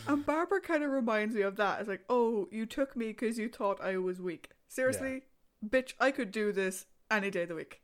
And 0.08 0.26
Barbara 0.26 0.60
kind 0.62 0.84
of 0.84 0.89
reminds 0.91 1.36
me 1.36 1.41
of 1.41 1.56
that. 1.58 1.80
It's 1.80 1.89
like, 1.89 2.04
oh, 2.10 2.47
you 2.52 2.66
took 2.66 2.95
me 2.95 3.08
because 3.08 3.38
you 3.38 3.47
thought 3.47 3.80
I 3.82 3.97
was 3.97 4.20
weak. 4.20 4.49
Seriously, 4.68 5.24
bitch, 5.64 5.93
I 5.99 6.10
could 6.12 6.32
do 6.32 6.52
this 6.52 6.86
any 7.12 7.30
day 7.30 7.43
of 7.43 7.49
the 7.49 7.56
week. 7.56 7.82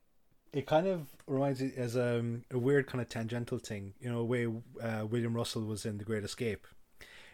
It 0.54 0.66
kind 0.66 0.88
of 0.88 1.08
reminds 1.28 1.62
me 1.62 1.74
as 1.78 1.96
um, 1.96 2.46
a 2.50 2.58
weird 2.58 2.88
kind 2.88 3.02
of 3.02 3.10
tangential 3.10 3.60
thing, 3.60 3.94
you 4.00 4.10
know, 4.10 4.24
way 4.24 4.48
uh, 4.82 5.06
William 5.06 5.36
Russell 5.36 5.64
was 5.66 5.86
in 5.86 5.98
The 6.00 6.04
Great 6.06 6.24
Escape. 6.24 6.66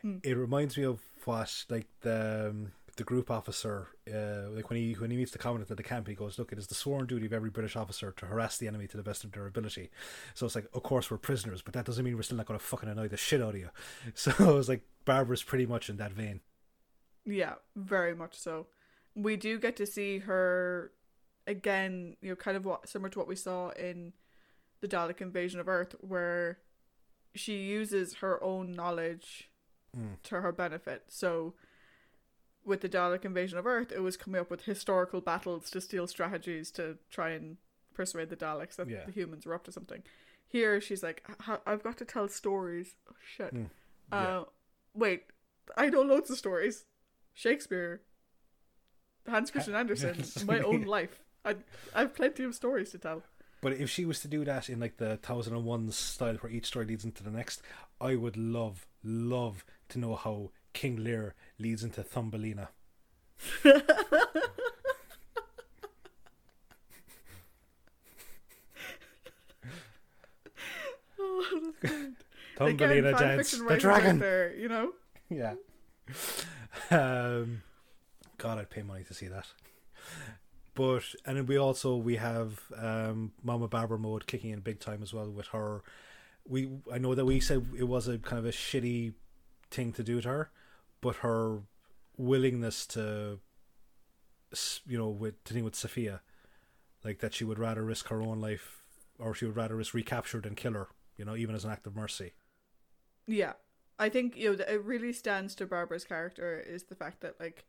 Hmm. 0.02 0.18
It 0.24 0.36
reminds 0.36 0.78
me 0.78 0.84
of 0.84 1.00
what 1.28 1.66
like 1.70 1.88
the 2.02 2.50
um, 2.50 2.72
the 2.96 3.04
group 3.04 3.32
officer, 3.32 3.88
uh, 4.14 4.50
like 4.52 4.70
when 4.70 4.78
he 4.78 4.94
when 4.94 5.10
he 5.10 5.18
meets 5.18 5.32
the 5.32 5.40
commandant 5.40 5.72
at 5.72 5.78
the 5.78 5.84
camp, 5.84 6.08
he 6.08 6.14
goes, 6.14 6.38
"Look, 6.38 6.52
it 6.52 6.58
is 6.60 6.68
the 6.68 6.76
sworn 6.76 7.08
duty 7.08 7.26
of 7.26 7.34
every 7.34 7.50
British 7.50 7.76
officer 7.76 8.12
to 8.12 8.26
harass 8.28 8.58
the 8.58 8.68
enemy 8.68 8.88
to 8.88 8.98
the 8.98 9.04
best 9.04 9.24
of 9.24 9.32
their 9.32 9.48
ability." 9.48 9.90
So 10.36 10.46
it's 10.46 10.56
like, 10.56 10.68
of 10.74 10.84
course 10.84 11.10
we're 11.10 11.18
prisoners, 11.18 11.62
but 11.62 11.74
that 11.74 11.86
doesn't 11.86 12.06
mean 12.06 12.16
we're 12.16 12.24
still 12.24 12.38
not 12.38 12.46
going 12.46 12.60
to 12.60 12.66
fucking 12.66 12.90
annoy 12.90 13.08
the 13.08 13.18
shit 13.18 13.42
out 13.42 13.56
of 13.56 13.60
you. 13.60 13.70
So 14.16 14.32
it 14.32 14.54
was 14.54 14.70
like 14.70 14.84
Barbara's 15.06 15.44
pretty 15.44 15.66
much 15.66 15.90
in 15.90 15.98
that 15.98 16.14
vein. 16.14 16.42
Yeah, 17.26 17.56
very 17.76 18.16
much 18.16 18.38
so. 18.38 18.68
We 19.16 19.38
do 19.38 19.60
get 19.60 19.76
to 19.78 19.86
see 19.86 20.20
her 20.20 20.92
again, 21.48 22.16
you 22.22 22.30
know, 22.30 22.36
kind 22.36 22.58
of 22.58 22.66
what 22.66 22.88
similar 22.88 23.10
to 23.10 23.20
what 23.20 23.28
we 23.28 23.36
saw 23.36 23.70
in 23.70 24.14
the 24.82 24.88
Dalek 24.88 25.22
invasion 25.22 25.60
of 25.60 25.68
Earth, 25.68 25.96
where 26.02 26.60
she 27.34 27.64
uses 27.64 28.16
her 28.16 28.44
own 28.44 28.72
knowledge 28.72 29.50
Mm. 29.98 30.22
to 30.24 30.42
her 30.42 30.52
benefit. 30.52 31.04
So 31.10 31.54
with 32.66 32.82
the 32.82 32.90
Dalek 32.90 33.26
invasion 33.26 33.58
of 33.58 33.68
Earth, 33.68 33.92
it 33.92 34.00
was 34.02 34.18
coming 34.18 34.42
up 34.42 34.50
with 34.50 34.64
historical 34.64 35.22
battles 35.22 35.70
to 35.72 35.82
steal 35.82 36.08
strategies 36.08 36.72
to 36.72 36.98
try 37.12 37.30
and 37.32 37.58
persuade 37.94 38.30
the 38.30 38.36
Daleks 38.36 38.76
that 38.78 38.90
Yeah. 38.90 39.06
the 39.06 39.12
humans 39.12 39.46
were 39.46 39.54
up 39.54 39.64
to 39.66 39.72
something. 39.72 40.02
Here, 40.48 40.80
she's 40.82 41.04
like, 41.04 41.24
I've 41.68 41.84
got 41.84 41.98
to 41.98 42.06
tell 42.06 42.28
stories. 42.28 42.96
Oh, 43.10 43.16
shit. 43.36 43.54
Mm. 43.54 43.70
Uh, 44.12 44.44
wait, 44.94 45.26
I 45.78 45.90
know 45.90 46.02
loads 46.02 46.30
of 46.32 46.38
stories. 46.38 46.86
Shakespeare, 47.34 48.02
Hans 49.28 49.52
Christian 49.52 49.76
Andersen, 49.76 50.24
my 50.48 50.60
own 50.60 50.84
life. 50.84 51.22
I, 51.46 51.56
I 51.94 52.02
have 52.02 52.16
plenty 52.16 52.44
of 52.44 52.56
stories 52.56 52.92
to 52.92 52.98
tell. 52.98 53.24
But 53.62 53.74
if 53.74 53.90
she 53.90 54.06
was 54.06 54.20
to 54.22 54.28
do 54.28 54.44
that 54.46 54.70
in 54.70 54.80
like 54.80 54.98
the 54.98 55.18
Thousand 55.18 55.56
and 55.56 55.66
One 55.66 55.90
style, 55.92 56.36
where 56.36 56.52
each 56.52 56.66
story 56.68 56.86
leads 56.86 57.06
into 57.06 57.24
the 57.24 57.32
next, 57.32 57.62
I 58.02 58.16
would 58.16 58.36
love, 58.38 58.86
love 59.04 59.66
to 59.94 60.00
know 60.00 60.16
how 60.16 60.52
King 60.74 61.04
Lear 61.04 61.36
leads 61.60 61.84
into 61.84 62.04
Thumbelina. 62.04 62.70
Oh. 71.20 71.74
Thumbelina 72.58 73.18
dance, 73.18 73.52
the 73.52 73.78
dragon. 73.78 74.20
there, 74.20 74.54
you 74.56 74.68
know? 74.68 74.92
Yeah. 75.30 75.54
Um, 76.92 77.64
God, 78.38 78.60
I'd 78.60 78.70
pay 78.70 78.84
money 78.84 79.04
to 79.06 79.14
see 79.14 79.28
that. 79.28 79.48
But 80.76 81.04
and 81.26 81.38
then 81.38 81.46
we 81.46 81.58
also 81.58 81.96
we 81.96 82.16
have 82.18 82.60
um, 82.78 83.32
Mama 83.44 83.68
Barbara 83.68 84.00
mode 84.00 84.28
kicking 84.28 84.50
in 84.52 84.60
big 84.60 84.80
time 84.80 85.04
as 85.04 85.14
well 85.14 85.30
with 85.30 85.48
her. 85.48 85.82
We 86.48 86.70
I 86.92 86.98
know 86.98 87.16
that 87.16 87.26
we 87.26 87.40
said 87.40 87.66
it 87.78 87.84
was 87.86 88.08
a 88.08 88.18
kind 88.18 88.40
of 88.40 88.46
a 88.46 88.52
shitty 88.52 89.14
thing 89.74 89.92
to 89.94 90.04
do 90.04 90.22
to 90.22 90.28
her, 90.30 90.52
but 91.02 91.18
her 91.18 91.62
willingness 92.18 92.86
to, 92.88 93.40
you 94.86 94.98
know, 94.98 95.10
with 95.10 95.44
to 95.46 95.54
thing 95.54 95.64
with 95.64 95.76
Sophia, 95.76 96.22
like 97.04 97.20
that 97.20 97.34
she 97.34 97.44
would 97.44 97.60
rather 97.60 97.84
risk 97.84 98.08
her 98.10 98.22
own 98.22 98.40
life 98.40 98.84
or 99.20 99.34
she 99.34 99.46
would 99.46 99.56
rather 99.56 99.76
risk 99.76 99.94
recapture 99.94 100.40
than 100.42 100.56
kill 100.56 100.74
her. 100.74 100.88
You 101.18 101.26
know, 101.26 101.36
even 101.36 101.54
as 101.56 101.64
an 101.66 101.72
act 101.72 101.86
of 101.86 101.96
mercy. 101.96 102.34
Yeah. 103.28 103.54
I 104.00 104.10
think, 104.10 104.36
you 104.36 104.50
know, 104.50 104.56
that 104.56 104.74
it 104.74 104.84
really 104.84 105.14
stands 105.14 105.54
to 105.56 105.68
Barbara's 105.68 106.04
character 106.06 106.60
is 106.60 106.84
the 106.86 106.96
fact 106.96 107.22
that, 107.22 107.40
like, 107.40 107.66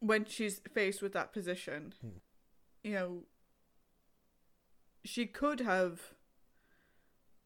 when 0.00 0.24
she's 0.24 0.60
faced 0.74 1.00
with 1.02 1.12
that 1.12 1.32
position, 1.32 1.94
Hmm. 2.00 2.08
you 2.82 2.92
know, 2.92 3.24
she 5.04 5.26
could 5.26 5.60
have 5.60 6.12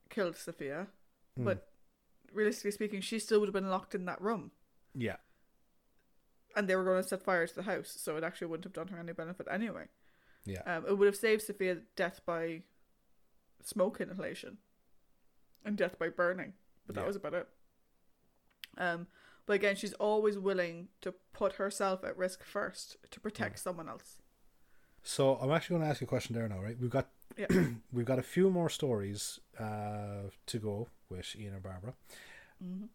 killed 0.09 0.37
Sophia, 0.37 0.89
Hmm. 1.37 1.45
but 1.45 1.70
realistically 2.33 2.71
speaking, 2.73 3.01
she 3.01 3.19
still 3.19 3.41
would 3.41 3.47
have 3.49 3.55
been 3.55 3.71
locked 3.71 3.95
in 3.95 4.05
that 4.07 4.21
room. 4.21 4.51
yeah, 4.95 5.17
and 6.57 6.69
they 6.69 6.75
were 6.77 6.85
going 6.85 7.03
to 7.03 7.09
set 7.09 7.23
fire 7.23 7.47
to 7.47 7.55
the 7.55 7.63
house, 7.63 7.95
so 7.97 8.17
it 8.17 8.25
actually 8.25 8.49
wouldn't 8.49 8.65
have 8.65 8.73
done 8.73 8.89
her 8.89 8.99
any 8.99 9.13
benefit 9.13 9.47
anyway. 9.51 9.87
yeah, 10.45 10.63
Um, 10.67 10.85
it 10.87 10.99
would 10.99 11.07
have 11.07 11.17
saved 11.17 11.43
Sophia's 11.43 11.83
death 11.97 12.21
by 12.27 12.63
smoke 13.63 14.01
inhalation 14.01 14.59
and 15.65 15.77
death 15.77 15.99
by 15.99 16.09
burning, 16.09 16.55
but 16.87 16.95
that 16.97 17.03
Yeah. 17.03 17.07
was 17.07 17.17
about 17.17 17.35
it. 17.35 17.49
Um, 18.79 19.07
but 19.47 19.55
again, 19.55 19.77
she's 19.77 19.93
always 19.95 20.39
willing 20.39 20.89
to 21.03 21.13
put 21.33 21.55
herself 21.55 22.03
at 22.05 22.17
risk 22.17 22.43
first 22.43 22.97
to 23.11 23.21
protect 23.21 23.57
Mm. 23.57 23.61
someone 23.63 23.89
else. 23.89 24.21
So 25.03 25.37
I'm 25.37 25.51
actually 25.51 25.75
going 25.75 25.83
to 25.87 25.91
ask 25.91 26.01
you 26.01 26.07
a 26.07 26.09
question 26.09 26.35
there 26.35 26.49
now, 26.49 26.61
right? 26.61 26.79
We've 26.79 26.91
got 26.91 27.11
Yeah. 27.37 27.47
we've 27.93 28.07
got 28.07 28.19
a 28.19 28.23
few 28.25 28.51
more 28.51 28.69
stories 28.69 29.39
uh, 29.61 30.31
to 30.47 30.59
go 30.59 30.89
with 31.11 31.35
Ian 31.37 31.55
and 31.55 31.63
Barbara. 31.63 31.95
hmm 32.61 32.87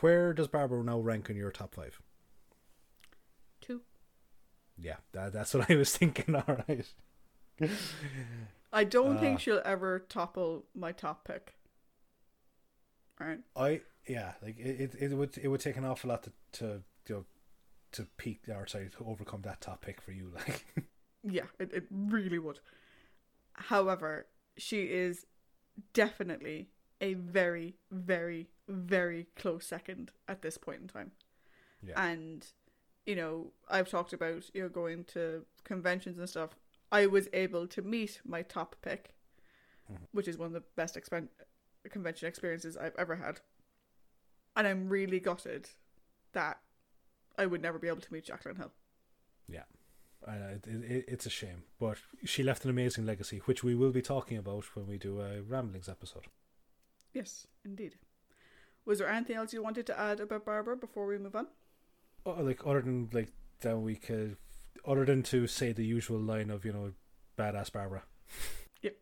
Where 0.00 0.32
does 0.32 0.46
Barbara 0.46 0.84
now 0.84 1.00
rank 1.00 1.28
in 1.30 1.36
your 1.36 1.50
top 1.50 1.74
five? 1.74 2.00
Two. 3.60 3.82
Yeah, 4.76 4.96
that, 5.12 5.32
that's 5.32 5.54
what 5.54 5.70
I 5.70 5.76
was 5.76 5.96
thinking. 5.96 6.34
All 6.34 6.44
right. 6.68 6.86
I 8.72 8.84
don't 8.84 9.18
Uh. 9.18 9.20
think 9.20 9.40
she'll 9.40 9.60
ever 9.62 9.98
topple 9.98 10.64
my 10.74 10.92
top 10.92 11.24
pick. 11.24 11.54
Right? 13.20 13.40
I 13.56 13.82
yeah, 14.06 14.32
like 14.42 14.58
it, 14.58 14.94
it, 15.00 15.12
it 15.12 15.14
would 15.14 15.36
it 15.38 15.48
would 15.48 15.60
take 15.60 15.76
an 15.76 15.84
awful 15.84 16.10
lot 16.10 16.22
to 16.24 16.32
to 16.52 16.82
you 17.08 17.14
know, 17.14 17.24
to 17.92 18.06
peak 18.16 18.42
or 18.48 18.66
sorry 18.66 18.90
to 18.90 19.04
overcome 19.06 19.42
that 19.42 19.60
top 19.60 19.82
pick 19.82 20.00
for 20.00 20.12
you. 20.12 20.32
Like 20.48 20.64
Yeah, 21.22 21.46
it, 21.58 21.72
it 21.72 21.84
really 21.90 22.38
would. 22.38 22.60
However, 23.54 24.26
she 24.58 24.82
is 24.84 25.26
definitely 25.94 26.68
a 27.00 27.14
very, 27.14 27.76
very, 27.90 28.48
very 28.68 29.28
close 29.36 29.66
second 29.66 30.12
at 30.26 30.42
this 30.42 30.58
point 30.58 30.82
in 30.82 30.88
time. 30.88 31.12
Yeah. 31.82 32.00
And, 32.00 32.46
you 33.06 33.14
know, 33.14 33.52
I've 33.68 33.88
talked 33.88 34.12
about, 34.12 34.52
you 34.54 34.62
know, 34.62 34.68
going 34.68 35.04
to 35.04 35.46
conventions 35.64 36.18
and 36.18 36.28
stuff. 36.28 36.50
I 36.90 37.06
was 37.06 37.28
able 37.32 37.66
to 37.68 37.82
meet 37.82 38.20
my 38.24 38.42
top 38.42 38.76
pick, 38.82 39.14
Mhm. 39.90 40.08
which 40.12 40.26
is 40.26 40.36
one 40.36 40.46
of 40.48 40.52
the 40.52 40.64
best 40.74 40.96
expen- 40.96 41.28
convention 41.88 42.26
experiences 42.28 42.76
I've 42.76 42.96
ever 42.96 43.16
had. 43.16 43.40
And 44.56 44.66
I'm 44.66 44.88
really 44.88 45.20
gutted 45.20 45.70
that 46.32 46.60
I 47.36 47.46
would 47.46 47.62
never 47.62 47.78
be 47.78 47.86
able 47.88 48.00
to 48.00 48.12
meet 48.12 48.24
Jacqueline 48.24 48.56
Hill. 48.56 48.72
I 49.48 49.62
know, 50.26 50.32
uh, 50.32 50.54
it, 50.54 50.66
it, 50.66 51.04
it's 51.08 51.26
a 51.26 51.30
shame, 51.30 51.62
but 51.78 51.98
she 52.24 52.42
left 52.42 52.64
an 52.64 52.70
amazing 52.70 53.06
legacy, 53.06 53.38
which 53.44 53.62
we 53.64 53.74
will 53.74 53.92
be 53.92 54.02
talking 54.02 54.36
about 54.36 54.64
when 54.74 54.86
we 54.86 54.98
do 54.98 55.20
a 55.20 55.40
ramblings 55.42 55.88
episode. 55.88 56.26
Yes, 57.12 57.46
indeed. 57.64 57.96
Was 58.84 58.98
there 58.98 59.08
anything 59.08 59.36
else 59.36 59.52
you 59.52 59.62
wanted 59.62 59.86
to 59.86 59.98
add 59.98 60.20
about 60.20 60.44
Barbara 60.44 60.76
before 60.76 61.06
we 61.06 61.18
move 61.18 61.36
on? 61.36 61.46
Oh, 62.26 62.32
like 62.42 62.66
other 62.66 62.80
than 62.82 63.08
like 63.12 63.30
that 63.60 63.78
we 63.78 63.96
could, 63.96 64.36
other 64.86 65.04
than 65.04 65.22
to 65.24 65.46
say 65.46 65.72
the 65.72 65.84
usual 65.84 66.18
line 66.20 66.50
of 66.50 66.64
you 66.64 66.72
know, 66.72 66.92
badass 67.38 67.72
Barbara. 67.72 68.02
Yep. 68.82 68.96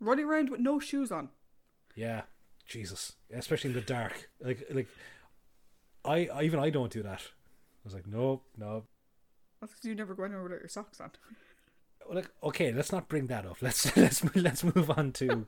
Running 0.00 0.24
around 0.26 0.50
with 0.50 0.60
no 0.60 0.78
shoes 0.78 1.10
on. 1.10 1.30
Yeah, 1.96 2.22
Jesus, 2.66 3.14
especially 3.34 3.70
in 3.70 3.74
the 3.74 3.80
dark. 3.82 4.30
Like 4.40 4.64
like, 4.72 4.88
I 6.04 6.28
I- 6.32 6.42
even 6.44 6.60
I 6.60 6.70
don't 6.70 6.92
do 6.92 7.02
that. 7.02 7.20
I 7.20 7.80
was 7.84 7.94
like, 7.94 8.06
no, 8.06 8.42
no. 8.56 8.84
That's 9.60 9.72
because 9.72 9.84
you 9.84 9.94
never 9.94 10.14
go 10.14 10.24
anywhere 10.24 10.42
without 10.44 10.60
your 10.60 10.68
socks 10.68 11.00
on. 11.00 11.10
Like, 12.10 12.30
okay, 12.42 12.72
let's 12.72 12.92
not 12.92 13.08
bring 13.08 13.26
that 13.26 13.44
up. 13.44 13.58
Let's 13.62 13.94
let's 13.96 14.24
let's 14.34 14.64
move 14.64 14.90
on 14.90 15.12
to 15.12 15.46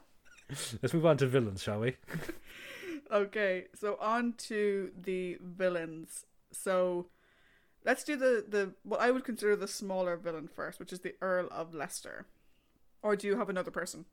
let's 0.82 0.92
move 0.92 1.06
on 1.06 1.16
to 1.18 1.26
villains, 1.26 1.62
shall 1.62 1.80
we? 1.80 1.96
Okay, 3.12 3.64
so 3.74 3.96
on 4.00 4.34
to 4.34 4.92
the 4.96 5.36
villains. 5.42 6.26
So 6.52 7.08
let's 7.84 8.04
do 8.04 8.16
the, 8.16 8.44
the 8.48 8.74
what 8.84 9.00
I 9.00 9.10
would 9.10 9.24
consider 9.24 9.56
the 9.56 9.66
smaller 9.66 10.16
villain 10.16 10.48
first, 10.48 10.78
which 10.78 10.92
is 10.92 11.00
the 11.00 11.14
Earl 11.20 11.48
of 11.50 11.74
Leicester. 11.74 12.26
Or 13.02 13.16
do 13.16 13.26
you 13.26 13.36
have 13.36 13.48
another 13.48 13.70
person? 13.70 14.04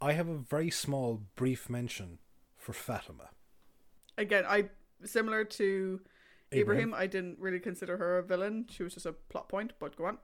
I 0.00 0.12
have 0.12 0.28
a 0.28 0.36
very 0.36 0.70
small, 0.70 1.22
brief 1.36 1.70
mention 1.70 2.18
for 2.58 2.72
Fatima. 2.72 3.30
Again, 4.18 4.44
I 4.46 4.68
similar 5.04 5.44
to. 5.44 6.00
Ibrahim, 6.60 6.94
I 6.94 7.06
didn't 7.06 7.38
really 7.38 7.60
consider 7.60 7.96
her 7.96 8.18
a 8.18 8.22
villain. 8.22 8.66
She 8.70 8.82
was 8.82 8.94
just 8.94 9.06
a 9.06 9.12
plot 9.12 9.48
point, 9.48 9.72
but 9.78 9.96
go 9.96 10.06
on. 10.06 10.18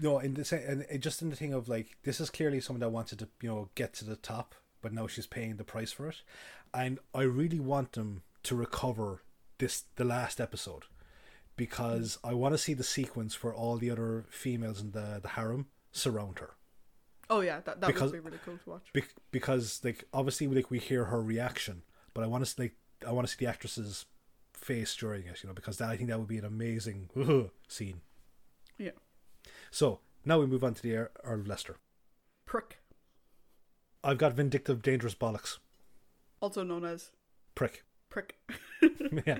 No, 0.00 0.18
in 0.18 0.34
the 0.34 0.84
and 0.90 1.02
just 1.02 1.20
in 1.22 1.28
the 1.30 1.36
thing 1.36 1.52
of 1.52 1.68
like 1.68 1.96
this 2.04 2.20
is 2.20 2.30
clearly 2.30 2.60
someone 2.60 2.80
that 2.80 2.88
wanted 2.90 3.18
to 3.18 3.28
you 3.42 3.48
know 3.48 3.68
get 3.74 3.92
to 3.94 4.04
the 4.04 4.16
top, 4.16 4.54
but 4.80 4.92
now 4.92 5.06
she's 5.06 5.26
paying 5.26 5.56
the 5.56 5.64
price 5.64 5.92
for 5.92 6.08
it, 6.08 6.22
and 6.72 6.98
I 7.14 7.22
really 7.22 7.60
want 7.60 7.92
them 7.92 8.22
to 8.44 8.56
recover 8.56 9.22
this 9.58 9.84
the 9.96 10.04
last 10.04 10.40
episode 10.40 10.84
because 11.56 12.18
I 12.24 12.34
want 12.34 12.54
to 12.54 12.58
see 12.58 12.74
the 12.74 12.84
sequence 12.84 13.42
where 13.42 13.52
all 13.52 13.76
the 13.76 13.90
other 13.90 14.24
females 14.30 14.80
in 14.80 14.92
the 14.92 15.18
the 15.22 15.28
harem 15.30 15.66
surround 15.92 16.38
her. 16.38 16.50
Oh 17.30 17.40
yeah, 17.40 17.60
that 17.64 17.80
that 17.80 17.86
Because- 17.88 18.12
would 18.12 18.22
be 18.22 18.26
really 18.26 18.40
cool 18.44 18.56
to 18.64 18.70
watch. 18.70 18.86
Be- 18.92 19.02
because 19.32 19.80
like 19.84 20.04
obviously 20.14 20.46
like 20.46 20.70
we 20.70 20.78
hear 20.78 21.06
her 21.06 21.20
reaction, 21.22 21.82
but 22.14 22.24
I 22.24 22.26
want 22.26 22.44
to 22.46 22.60
like 22.60 22.74
I 23.06 23.12
want 23.12 23.26
to 23.26 23.32
see 23.34 23.44
the 23.44 23.50
actress's 23.50 24.06
face 24.68 24.94
during 24.94 25.26
it, 25.26 25.42
you 25.42 25.48
know, 25.48 25.54
because 25.54 25.78
that 25.78 25.88
I 25.88 25.96
think 25.96 26.10
that 26.10 26.18
would 26.18 26.28
be 26.28 26.38
an 26.38 26.44
amazing 26.44 27.08
scene. 27.68 28.02
Yeah. 28.76 28.96
So 29.70 30.00
now 30.24 30.38
we 30.38 30.46
move 30.46 30.62
on 30.62 30.74
to 30.74 30.82
the 30.82 30.94
Earl 30.96 31.40
of 31.40 31.46
Leicester. 31.46 31.76
Prick, 32.46 32.78
I've 34.04 34.18
got 34.18 34.34
vindictive, 34.34 34.82
dangerous 34.82 35.14
bollocks. 35.14 35.58
also 36.40 36.62
known 36.62 36.84
as 36.84 37.10
Prick. 37.54 37.82
Prick. 38.10 38.36
yeah. 39.26 39.38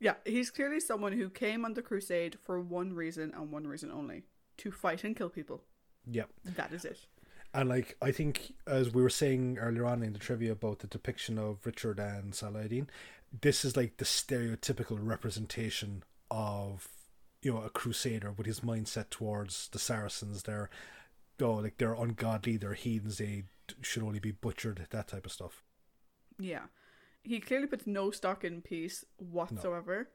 Yeah, 0.00 0.14
he's 0.24 0.50
clearly 0.50 0.80
someone 0.80 1.12
who 1.12 1.28
came 1.30 1.64
on 1.64 1.74
the 1.74 1.82
crusade 1.82 2.36
for 2.40 2.60
one 2.60 2.92
reason 2.92 3.32
and 3.36 3.50
one 3.50 3.66
reason 3.66 3.90
only 3.90 4.24
to 4.58 4.70
fight 4.70 5.02
and 5.04 5.16
kill 5.16 5.28
people. 5.30 5.62
Yep. 6.10 6.28
That 6.56 6.72
is 6.72 6.84
it. 6.84 6.98
And 7.54 7.68
like 7.68 7.96
I 8.02 8.12
think 8.12 8.54
as 8.66 8.92
we 8.92 9.02
were 9.02 9.10
saying 9.10 9.58
earlier 9.58 9.86
on 9.86 10.02
in 10.02 10.12
the 10.12 10.18
trivia 10.18 10.52
about 10.52 10.80
the 10.80 10.86
depiction 10.86 11.38
of 11.38 11.64
Richard 11.64 11.98
and 11.98 12.34
Saladin, 12.34 12.88
this 13.40 13.64
is 13.64 13.76
like 13.76 13.96
the 13.96 14.04
stereotypical 14.04 14.98
representation 15.00 16.02
of 16.30 16.88
you 17.42 17.52
know 17.52 17.62
a 17.62 17.70
crusader 17.70 18.32
with 18.32 18.46
his 18.46 18.60
mindset 18.60 19.10
towards 19.10 19.68
the 19.68 19.78
Saracens. 19.78 20.42
They're 20.42 20.70
oh 21.40 21.54
like 21.54 21.78
they're 21.78 21.94
ungodly, 21.94 22.56
they're 22.56 22.74
heathens, 22.74 23.18
they 23.18 23.44
should 23.80 24.02
only 24.02 24.18
be 24.18 24.32
butchered, 24.32 24.86
that 24.90 25.08
type 25.08 25.26
of 25.26 25.32
stuff. 25.32 25.64
Yeah. 26.38 26.64
He 27.22 27.40
clearly 27.40 27.66
puts 27.66 27.86
no 27.86 28.10
stock 28.10 28.44
in 28.44 28.62
peace 28.62 29.04
whatsoever. 29.18 30.10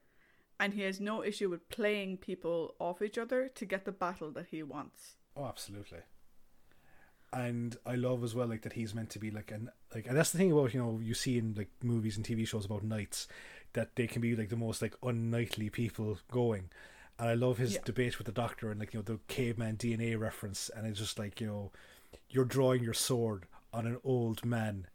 And 0.60 0.74
he 0.74 0.82
has 0.84 0.99
no 0.99 1.24
issue 1.24 1.49
with 1.49 1.68
playing 1.70 2.18
people 2.18 2.76
off 2.80 3.02
each 3.02 3.18
other 3.18 3.49
to 3.49 3.66
get 3.66 3.86
the 3.86 3.91
battle 3.91 4.32
that 4.32 4.48
he 4.52 4.64
wants. 4.64 5.16
Oh, 5.36 5.45
absolutely. 5.45 5.99
And 7.34 7.76
I 7.85 7.95
love 7.95 8.23
as 8.23 8.35
well 8.35 8.47
like 8.47 8.61
that 8.61 8.73
he's 8.73 8.93
meant 8.93 9.10
to 9.11 9.19
be 9.19 9.31
like 9.31 9.51
an 9.51 9.69
like 9.93 10.05
and 10.07 10.15
that's 10.15 10.31
the 10.31 10.38
thing 10.38 10.51
about 10.51 10.73
you 10.73 10.80
know 10.80 10.99
you 11.01 11.14
see 11.15 11.38
in 11.39 11.55
like 11.57 11.69
movies 11.81 12.15
and 12.15 12.26
TV 12.26 12.47
shows 12.47 12.65
about 12.65 12.84
knights 12.84 13.27
that 13.73 13.95
they 13.95 14.05
can 14.05 14.22
be 14.22 14.35
like 14.35 14.49
the 14.49 14.55
most 14.55 14.81
like 14.84 14.93
unknightly 15.01 15.69
people 15.69 16.19
going. 16.31 16.69
And 17.18 17.30
I 17.30 17.34
love 17.34 17.57
his 17.57 17.73
Yeah. 17.73 17.81
debate 17.85 18.18
with 18.19 18.26
the 18.27 18.31
doctor 18.34 18.69
and 18.69 18.80
like 18.80 18.93
you 18.93 18.99
know 18.99 19.03
the 19.03 19.19
caveman 19.27 19.77
DNA 19.77 20.15
reference 20.19 20.69
and 20.76 20.85
it's 20.85 20.99
just 20.99 21.18
like 21.18 21.41
you 21.41 21.47
know 21.47 21.72
you're 22.30 22.45
drawing 22.45 22.84
your 22.84 22.93
sword 22.93 23.45
on 23.73 23.88
an 23.88 23.97
old 24.03 24.45
man. 24.45 24.88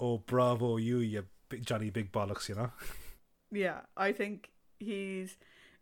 Oh 0.00 0.18
bravo 0.18 0.78
you 0.78 0.98
you 0.98 1.26
Johnny 1.60 1.90
Big 1.90 2.10
Bollocks, 2.12 2.48
you 2.48 2.54
know. 2.54 2.70
Yeah, 3.52 3.80
I 3.96 4.12
think 4.12 4.50
he's 4.80 5.36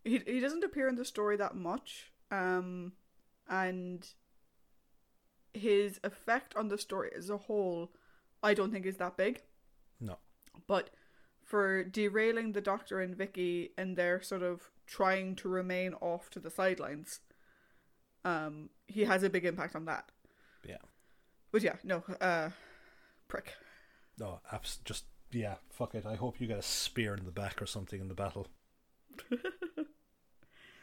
he 0.04 0.20
he 0.26 0.40
doesn't 0.40 0.64
appear 0.64 0.88
in 0.88 0.96
the 0.96 1.04
story 1.04 1.36
that 1.36 1.54
much. 1.54 2.10
Um 2.32 2.92
and 3.48 4.06
his 5.54 6.00
effect 6.02 6.54
on 6.56 6.68
the 6.68 6.78
story 6.78 7.10
as 7.16 7.30
a 7.30 7.36
whole 7.36 7.90
I 8.42 8.54
don't 8.54 8.72
think 8.72 8.86
is 8.86 8.96
that 8.96 9.16
big. 9.16 9.42
No. 10.00 10.18
But 10.66 10.90
for 11.44 11.84
derailing 11.84 12.52
the 12.52 12.60
doctor 12.60 13.00
and 13.00 13.16
Vicky 13.16 13.70
and 13.78 13.96
their 13.96 14.20
sort 14.20 14.42
of 14.42 14.70
trying 14.86 15.36
to 15.36 15.48
remain 15.48 15.94
off 15.94 16.28
to 16.30 16.40
the 16.40 16.50
sidelines, 16.50 17.20
um, 18.24 18.70
he 18.88 19.04
has 19.04 19.22
a 19.22 19.30
big 19.30 19.44
impact 19.44 19.76
on 19.76 19.84
that. 19.84 20.10
Yeah. 20.66 20.78
But 21.52 21.62
yeah, 21.62 21.76
no, 21.84 22.02
uh, 22.20 22.50
prick. 23.28 23.54
No, 24.18 24.40
abs- 24.50 24.80
just 24.84 25.04
yeah, 25.30 25.54
fuck 25.70 25.94
it. 25.94 26.04
I 26.04 26.16
hope 26.16 26.40
you 26.40 26.48
get 26.48 26.58
a 26.58 26.62
spear 26.62 27.14
in 27.14 27.24
the 27.24 27.30
back 27.30 27.62
or 27.62 27.66
something 27.66 28.00
in 28.00 28.08
the 28.08 28.14
battle. 28.14 28.48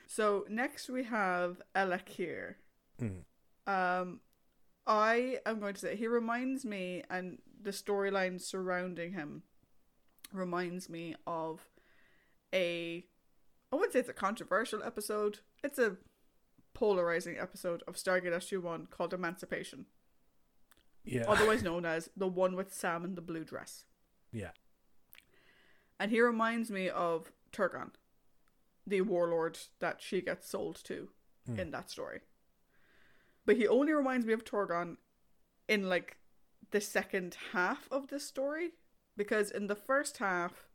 So 0.09 0.43
next 0.49 0.89
we 0.89 1.03
have 1.03 1.61
El 1.75 1.91
Akir. 1.91 2.55
Mm. 2.99 3.21
Um, 3.67 4.21
I 4.89 5.37
am 5.45 5.59
going 5.59 5.75
to 5.75 5.79
say 5.79 5.95
he 5.95 6.07
reminds 6.07 6.65
me, 6.65 7.03
and 7.09 7.37
the 7.61 7.69
storyline 7.71 8.41
surrounding 8.41 9.13
him 9.13 9.43
reminds 10.33 10.89
me 10.89 11.15
of 11.27 11.61
a 12.53 13.05
I 13.71 13.75
wouldn't 13.75 13.93
say 13.93 13.99
it's 13.99 14.09
a 14.09 14.13
controversial 14.13 14.81
episode. 14.83 15.39
It's 15.63 15.77
a 15.77 15.97
polarizing 16.73 17.37
episode 17.37 17.83
of 17.87 17.95
Stargate 17.95 18.33
SG 18.33 18.59
One 18.59 18.87
called 18.87 19.13
Emancipation, 19.13 19.85
Yeah. 21.03 21.25
otherwise 21.27 21.61
known 21.61 21.85
as 21.85 22.09
the 22.17 22.27
one 22.27 22.55
with 22.55 22.73
Sam 22.73 23.05
in 23.05 23.13
the 23.15 23.21
blue 23.21 23.43
dress. 23.43 23.85
yeah. 24.31 24.51
And 25.99 26.11
he 26.11 26.21
reminds 26.21 26.71
me 26.71 26.89
of 26.89 27.31
Turghan, 27.51 27.91
the 28.87 29.01
warlord 29.01 29.59
that 29.79 30.01
she 30.01 30.21
gets 30.21 30.47
sold 30.49 30.81
to 30.85 31.09
Hmm. 31.45 31.59
in 31.59 31.71
that 31.71 31.89
story. 31.91 32.21
But 33.49 33.57
he 33.57 33.67
only 33.67 33.93
reminds 33.93 34.27
me 34.27 34.33
of 34.33 34.45
Turghan 34.45 34.97
in 35.67 35.89
like 35.89 36.17
the 36.69 36.79
second 36.79 37.35
half 37.51 37.87
of 37.89 38.09
this 38.09 38.23
story 38.23 38.73
because 39.17 39.49
in 39.49 39.65
the 39.65 39.75
first 39.75 40.19
half 40.19 40.67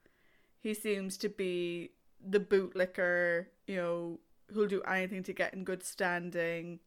he 0.59 0.75
seems 0.75 1.17
to 1.19 1.29
be 1.29 1.93
the 2.21 2.41
bootlicker, 2.41 3.47
you 3.69 3.77
know, 3.77 4.19
who'll 4.53 4.67
do 4.67 4.83
anything 4.83 5.23
to 5.23 5.33
get 5.33 5.55
in 5.55 5.63
good 5.63 5.85
standing. 5.85 6.81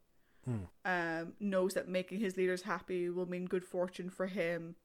Hmm. 0.44 0.66
Um, 0.84 1.34
knows 1.40 1.76
that 1.76 1.88
making 1.88 2.20
his 2.20 2.36
leaders 2.36 2.64
happy 2.64 3.10
will 3.10 3.30
mean 3.30 3.46
good 3.46 3.64
fortune 3.64 4.10
for 4.10 4.28
him, 4.28 4.76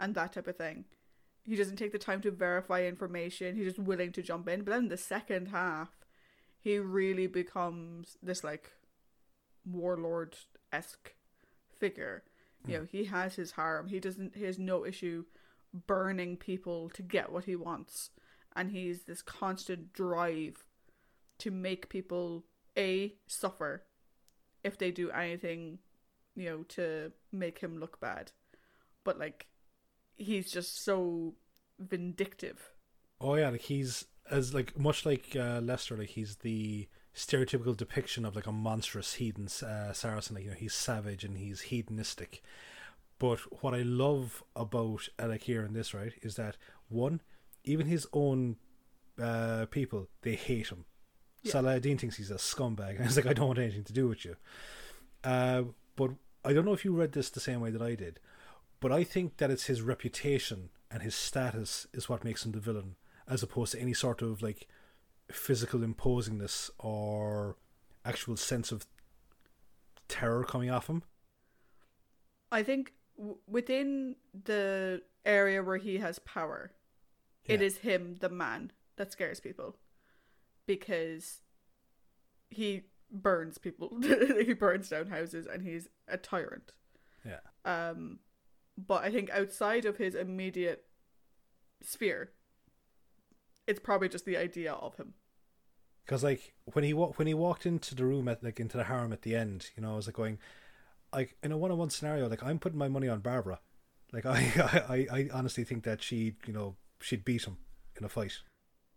and 0.00 0.14
that 0.14 0.32
type 0.32 0.48
of 0.48 0.56
thing. 0.56 0.86
He 1.44 1.56
doesn't 1.56 1.76
take 1.76 1.92
the 1.92 1.98
time 1.98 2.22
to 2.22 2.30
verify 2.30 2.84
information. 2.84 3.54
He's 3.54 3.74
just 3.74 3.78
willing 3.78 4.12
to 4.12 4.22
jump 4.22 4.48
in. 4.48 4.62
But 4.62 4.70
then 4.70 4.88
the 4.88 4.96
second 4.96 5.48
half, 5.48 5.90
he 6.58 6.78
really 6.78 7.26
becomes 7.26 8.16
this 8.22 8.42
like 8.42 8.70
warlord 9.70 10.36
esque 10.72 11.14
figure. 11.78 12.24
You 12.66 12.78
know, 12.78 12.86
he 12.90 13.04
has 13.04 13.36
his 13.36 13.52
harem. 13.52 13.88
He 13.88 14.00
doesn't. 14.00 14.36
He 14.36 14.44
has 14.44 14.58
no 14.58 14.84
issue 14.84 15.24
burning 15.86 16.36
people 16.36 16.90
to 16.90 17.02
get 17.02 17.32
what 17.32 17.44
he 17.44 17.56
wants, 17.56 18.10
and 18.54 18.70
he's 18.70 19.04
this 19.04 19.22
constant 19.22 19.92
drive 19.92 20.66
to 21.38 21.50
make 21.50 21.88
people 21.88 22.44
a 22.76 23.14
suffer 23.26 23.84
if 24.64 24.76
they 24.76 24.90
do 24.90 25.10
anything, 25.10 25.78
you 26.34 26.50
know, 26.50 26.62
to 26.64 27.12
make 27.32 27.60
him 27.60 27.78
look 27.78 28.00
bad. 28.00 28.32
But 29.04 29.18
like, 29.18 29.46
he's 30.16 30.50
just 30.50 30.84
so 30.84 31.34
vindictive. 31.78 32.72
Oh 33.20 33.34
yeah, 33.36 33.50
like 33.50 33.62
he's 33.62 34.04
as 34.30 34.52
like 34.52 34.78
much 34.78 35.06
like 35.06 35.36
uh, 35.36 35.60
Leicester, 35.62 35.96
like 35.96 36.10
he's 36.10 36.36
the 36.36 36.88
stereotypical 37.18 37.76
depiction 37.76 38.24
of 38.24 38.36
like 38.36 38.46
a 38.46 38.52
monstrous 38.52 39.14
heathen 39.14 39.48
uh, 39.66 39.92
Saracen. 39.92 40.36
Like 40.36 40.44
you 40.44 40.50
know, 40.50 40.56
he's 40.56 40.72
savage 40.72 41.24
and 41.24 41.36
he's 41.36 41.62
hedonistic. 41.62 42.42
But 43.18 43.40
what 43.62 43.74
I 43.74 43.82
love 43.82 44.44
about 44.54 45.08
El 45.18 45.30
Akir 45.30 45.66
in 45.66 45.74
this, 45.74 45.92
right, 45.92 46.12
is 46.22 46.36
that 46.36 46.56
one, 46.88 47.20
even 47.64 47.86
his 47.86 48.06
own 48.12 48.56
uh, 49.20 49.66
people, 49.70 50.06
they 50.22 50.36
hate 50.36 50.68
him. 50.68 50.84
Yeah. 51.42 51.52
Saladin 51.52 51.98
thinks 51.98 52.16
he's 52.16 52.30
a 52.30 52.34
scumbag, 52.34 52.90
and 52.96 53.04
he's 53.04 53.16
like, 53.16 53.26
I 53.26 53.32
don't 53.32 53.48
want 53.48 53.58
anything 53.58 53.84
to 53.84 53.92
do 53.92 54.06
with 54.06 54.24
you. 54.24 54.36
Uh, 55.24 55.64
but 55.96 56.12
I 56.44 56.52
don't 56.52 56.64
know 56.64 56.72
if 56.72 56.84
you 56.84 56.94
read 56.94 57.12
this 57.12 57.30
the 57.30 57.40
same 57.40 57.60
way 57.60 57.70
that 57.72 57.82
I 57.82 57.96
did, 57.96 58.20
but 58.78 58.92
I 58.92 59.02
think 59.02 59.38
that 59.38 59.50
it's 59.50 59.66
his 59.66 59.82
reputation 59.82 60.70
and 60.90 61.02
his 61.02 61.16
status 61.16 61.88
is 61.92 62.08
what 62.08 62.24
makes 62.24 62.46
him 62.46 62.52
the 62.52 62.60
villain, 62.60 62.94
as 63.26 63.42
opposed 63.42 63.72
to 63.72 63.80
any 63.80 63.94
sort 63.94 64.22
of 64.22 64.40
like 64.40 64.68
physical 65.30 65.80
imposingness 65.80 66.70
or 66.78 67.56
actual 68.04 68.36
sense 68.36 68.72
of 68.72 68.86
terror 70.08 70.44
coming 70.44 70.70
off 70.70 70.86
him. 70.88 71.02
I 72.50 72.62
think 72.62 72.92
w- 73.16 73.38
within 73.46 74.16
the 74.44 75.02
area 75.24 75.62
where 75.62 75.76
he 75.76 75.98
has 75.98 76.18
power, 76.20 76.72
it 77.44 77.60
Yeah. 77.60 77.66
is 77.66 77.78
him, 77.78 78.16
the 78.16 78.28
man, 78.30 78.72
that 78.96 79.12
scares 79.12 79.40
people, 79.40 79.76
because 80.66 81.42
he 82.50 82.84
burns 83.10 83.58
people. 83.58 84.00
he 84.02 84.54
burns 84.54 84.88
down 84.88 85.08
houses, 85.08 85.46
and 85.46 85.62
he's 85.62 85.88
a 86.06 86.16
tyrant. 86.16 86.72
Yeah. 87.24 87.40
Um, 87.64 88.20
but 88.78 89.04
I 89.04 89.10
think 89.10 89.28
outside 89.30 89.84
of 89.84 89.98
his 89.98 90.14
immediate 90.14 90.86
sphere, 91.82 92.32
it's 93.68 93.78
probably 93.78 94.08
just 94.08 94.24
the 94.24 94.36
idea 94.36 94.72
of 94.72 94.96
him. 94.96 95.14
Because 96.04 96.24
like 96.24 96.54
when 96.72 96.84
he 96.84 96.94
wa- 96.94 97.12
when 97.16 97.28
he 97.28 97.34
walked 97.34 97.66
into 97.66 97.94
the 97.94 98.04
room 98.04 98.26
at 98.28 98.42
like 98.42 98.58
into 98.58 98.78
the 98.78 98.84
harem 98.84 99.12
at 99.12 99.22
the 99.22 99.36
end, 99.36 99.70
you 99.76 99.82
know, 99.82 99.92
I 99.92 99.96
was 99.96 100.06
like 100.06 100.16
going, 100.16 100.38
like 101.12 101.36
in 101.42 101.52
a 101.52 101.58
one 101.58 101.70
on 101.70 101.78
one 101.78 101.90
scenario, 101.90 102.28
like 102.28 102.42
I'm 102.42 102.58
putting 102.58 102.78
my 102.78 102.88
money 102.88 103.08
on 103.08 103.20
Barbara. 103.20 103.60
Like 104.10 104.24
I, 104.26 104.86
I 104.88 105.06
I 105.12 105.28
honestly 105.32 105.64
think 105.64 105.84
that 105.84 106.02
she 106.02 106.34
you 106.46 106.52
know 106.52 106.76
she'd 107.00 107.24
beat 107.24 107.44
him 107.44 107.58
in 107.96 108.04
a 108.04 108.08
fight. 108.08 108.38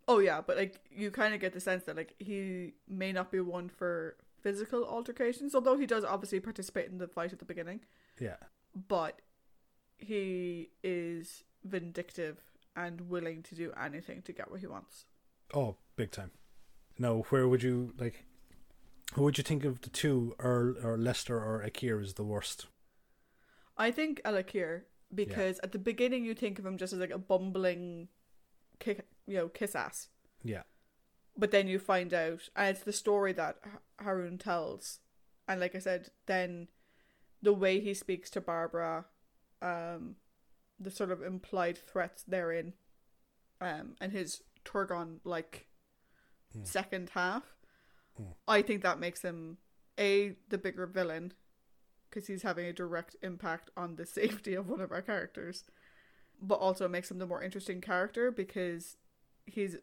Oh 0.07 0.19
yeah, 0.19 0.39
but 0.41 0.56
like 0.56 0.80
you 0.89 1.11
kind 1.11 1.34
of 1.34 1.41
get 1.41 1.53
the 1.53 1.60
sense 1.60 1.84
that 1.84 1.98
like 1.98 2.15
he 2.18 2.76
may 2.88 3.11
not 3.11 3.30
be 3.30 3.41
one 3.41 3.68
for 3.68 4.15
physical 4.41 4.85
altercations, 4.85 5.53
although 5.53 5.77
he 5.77 5.85
does 5.85 6.06
obviously 6.06 6.39
participate 6.39 6.89
in 6.89 6.98
the 6.98 7.07
fight 7.07 7.34
at 7.34 7.39
the 7.39 7.45
beginning. 7.45 7.81
Yeah. 8.19 8.38
But 8.88 9.19
he 9.98 10.69
is 10.81 11.43
vindictive 11.64 12.39
and 12.76 13.10
willing 13.10 13.43
to 13.43 13.56
do 13.56 13.72
anything 13.81 14.22
to 14.23 14.34
get 14.34 14.49
what 14.52 14.60
he 14.61 14.68
wants. 14.68 15.06
Oh, 15.53 15.76
big 15.95 16.11
time. 16.11 16.31
Now, 16.98 17.23
where 17.30 17.48
would 17.48 17.64
you 17.64 17.93
like? 17.98 18.26
Who 19.14 19.23
would 19.23 19.38
you 19.38 19.43
think 19.43 19.65
of 19.65 19.81
the 19.81 19.89
two, 19.89 20.35
or 20.39 20.76
or 20.84 20.98
Leicester 20.98 21.38
or 21.38 21.64
Akir 21.68 22.02
is 22.02 22.14
the 22.14 22.23
worst? 22.23 22.68
I 23.77 23.91
think 23.91 24.22
El 24.23 24.35
Akir 24.35 24.84
because 25.14 25.60
at 25.64 25.72
the 25.73 25.80
beginning 25.80 26.23
you 26.23 26.34
think 26.34 26.60
of 26.60 26.65
him 26.65 26.77
just 26.77 26.93
as 26.93 26.99
like 26.99 27.10
a 27.11 27.18
bumbling, 27.18 28.07
kick, 28.80 29.06
you 29.27 29.35
know, 29.35 29.49
kiss 29.49 29.76
ass. 29.76 30.07
Yeah. 30.43 30.64
but 31.38 31.52
then 31.52 31.68
you 31.68 31.80
find 31.80 32.14
out 32.14 32.49
and 32.56 32.69
it's 32.76 32.84
the 32.85 32.93
story 32.93 33.34
that 33.34 33.57
Haroon 33.99 34.38
tells 34.38 34.99
and 35.48 35.60
like 35.60 35.76
I 35.76 35.80
said 35.80 36.10
then 36.26 36.68
the 37.41 37.53
way 37.53 37.80
he 37.80 37.93
speaks 37.93 38.30
to 38.31 38.41
Barbara 38.41 39.06
um 39.61 40.15
the 40.82 40.91
sort 40.91 41.12
of 41.12 41.22
implied 41.22 41.78
threats 41.78 42.24
therein 42.24 42.74
um 43.60 43.95
and 44.02 44.12
his 44.12 44.41
Turghan 44.66 45.20
like 45.24 45.68
Hmm. 46.53 46.64
second 46.64 47.10
half 47.12 47.44
Hmm. 48.18 48.32
I 48.48 48.62
think 48.62 48.82
that 48.84 48.99
makes 48.99 49.22
him 49.22 49.58
a 49.98 50.36
the 50.49 50.58
bigger 50.58 50.86
villain 50.86 51.34
because 52.10 52.28
he's 52.28 52.41
having 52.44 52.66
a 52.66 52.74
direct 52.74 53.16
impact 53.22 53.70
on 53.78 53.95
the 53.95 54.06
safety 54.20 54.53
of 54.53 54.68
one 54.68 54.82
of 54.82 54.91
our 54.91 55.02
characters 55.02 55.64
but 56.41 56.56
also 56.56 56.88
makes 56.90 57.10
him 57.12 57.20
the 57.20 57.28
more 57.28 57.41
interesting 57.44 57.80
character 57.82 58.32
because 58.32 58.98
he's 59.45 59.78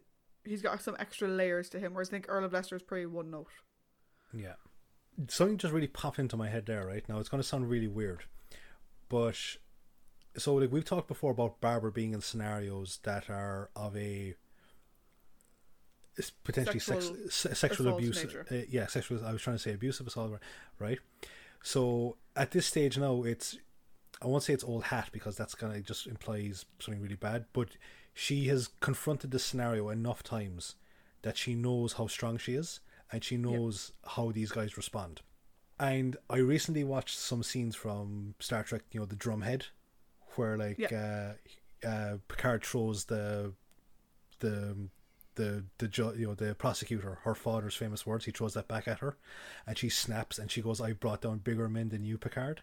he's 0.44 0.60
got 0.62 0.82
some 0.82 0.96
extra 0.98 1.28
layers 1.28 1.68
to 1.70 1.78
him 1.78 1.94
whereas 1.94 2.08
I 2.08 2.12
think 2.12 2.26
Earl 2.28 2.44
of 2.44 2.52
Leicester 2.52 2.76
is 2.76 2.82
pretty 2.82 3.06
one 3.06 3.30
note 3.30 3.48
Yeah. 4.34 4.54
Something 5.28 5.56
just 5.58 5.72
really 5.74 5.88
popped 5.88 6.18
into 6.18 6.36
my 6.36 6.48
head 6.48 6.66
there, 6.66 6.86
right? 6.86 7.08
Now 7.08 7.18
it's 7.18 7.28
going 7.28 7.42
to 7.42 7.48
sound 7.48 7.68
really 7.70 7.88
weird. 7.88 8.24
But 9.08 9.36
so 10.36 10.54
like 10.54 10.72
we've 10.72 10.84
talked 10.84 11.08
before 11.08 11.32
about 11.32 11.60
Barbara 11.60 11.92
being 11.92 12.12
in 12.12 12.20
scenarios 12.20 12.98
that 13.02 13.28
are 13.30 13.70
of 13.74 13.96
a 13.96 14.34
potentially 16.42 16.80
Sexual 16.80 17.14
sex, 17.16 17.34
se- 17.34 17.54
sexual 17.54 17.94
abuse. 17.94 18.24
Uh, 18.24 18.62
yeah, 18.68 18.86
sexual 18.86 19.24
I 19.24 19.32
was 19.32 19.42
trying 19.42 19.56
to 19.56 19.62
say 19.62 19.72
abusive 19.72 20.06
assault, 20.06 20.38
right? 20.78 20.98
So 21.62 22.16
at 22.36 22.50
this 22.50 22.66
stage 22.66 22.98
now 22.98 23.22
it's 23.22 23.56
I 24.20 24.26
won't 24.26 24.42
say 24.42 24.52
it's 24.52 24.64
old 24.64 24.84
hat 24.84 25.10
because 25.12 25.36
that's 25.36 25.54
kind 25.54 25.74
of 25.76 25.84
just 25.84 26.06
implies 26.06 26.64
something 26.80 27.02
really 27.02 27.14
bad, 27.14 27.46
but 27.52 27.76
she 28.14 28.48
has 28.48 28.70
confronted 28.80 29.30
this 29.30 29.44
scenario 29.44 29.90
enough 29.90 30.22
times 30.22 30.74
that 31.22 31.36
she 31.36 31.54
knows 31.54 31.94
how 31.94 32.08
strong 32.08 32.36
she 32.36 32.54
is 32.54 32.80
and 33.12 33.22
she 33.22 33.36
knows 33.36 33.92
how 34.04 34.32
these 34.32 34.50
guys 34.50 34.76
respond. 34.76 35.20
And 35.78 36.16
I 36.28 36.38
recently 36.38 36.82
watched 36.82 37.16
some 37.16 37.44
scenes 37.44 37.76
from 37.76 38.34
Star 38.40 38.64
Trek, 38.64 38.82
you 38.90 39.00
know, 39.00 39.06
the 39.06 39.14
drumhead, 39.14 39.66
where 40.38 40.56
like 40.56 40.92
uh, 40.92 41.32
uh, 41.86 42.16
Picard 42.28 42.64
throws 42.64 43.04
the 43.06 43.52
the 44.40 44.76
the 45.34 45.64
the 45.78 45.88
ju- 45.88 46.14
you 46.16 46.26
know 46.28 46.34
the 46.34 46.54
prosecutor 46.54 47.18
her 47.22 47.34
father's 47.34 47.74
famous 47.74 48.06
words. 48.06 48.24
He 48.24 48.30
throws 48.30 48.54
that 48.54 48.68
back 48.68 48.88
at 48.88 49.00
her, 49.00 49.16
and 49.66 49.76
she 49.76 49.88
snaps 49.88 50.38
and 50.38 50.50
she 50.50 50.62
goes, 50.62 50.80
"I 50.80 50.92
brought 50.92 51.22
down 51.22 51.38
bigger 51.38 51.68
men 51.68 51.88
than 51.90 52.04
you, 52.04 52.18
Picard." 52.18 52.62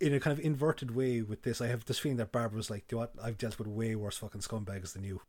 In 0.00 0.14
a 0.14 0.20
kind 0.20 0.38
of 0.38 0.44
inverted 0.44 0.94
way 0.94 1.22
with 1.22 1.42
this, 1.42 1.60
I 1.60 1.66
have 1.66 1.84
this 1.86 1.98
feeling 1.98 2.18
that 2.18 2.30
Barbara's 2.30 2.70
like, 2.70 2.86
"Do 2.86 2.96
you 2.96 3.00
know 3.00 3.08
what? 3.14 3.24
I've 3.24 3.38
dealt 3.38 3.58
with 3.58 3.66
way 3.66 3.94
worse 3.96 4.18
fucking 4.18 4.42
scumbags 4.42 4.92
than 4.92 5.04
you." 5.04 5.20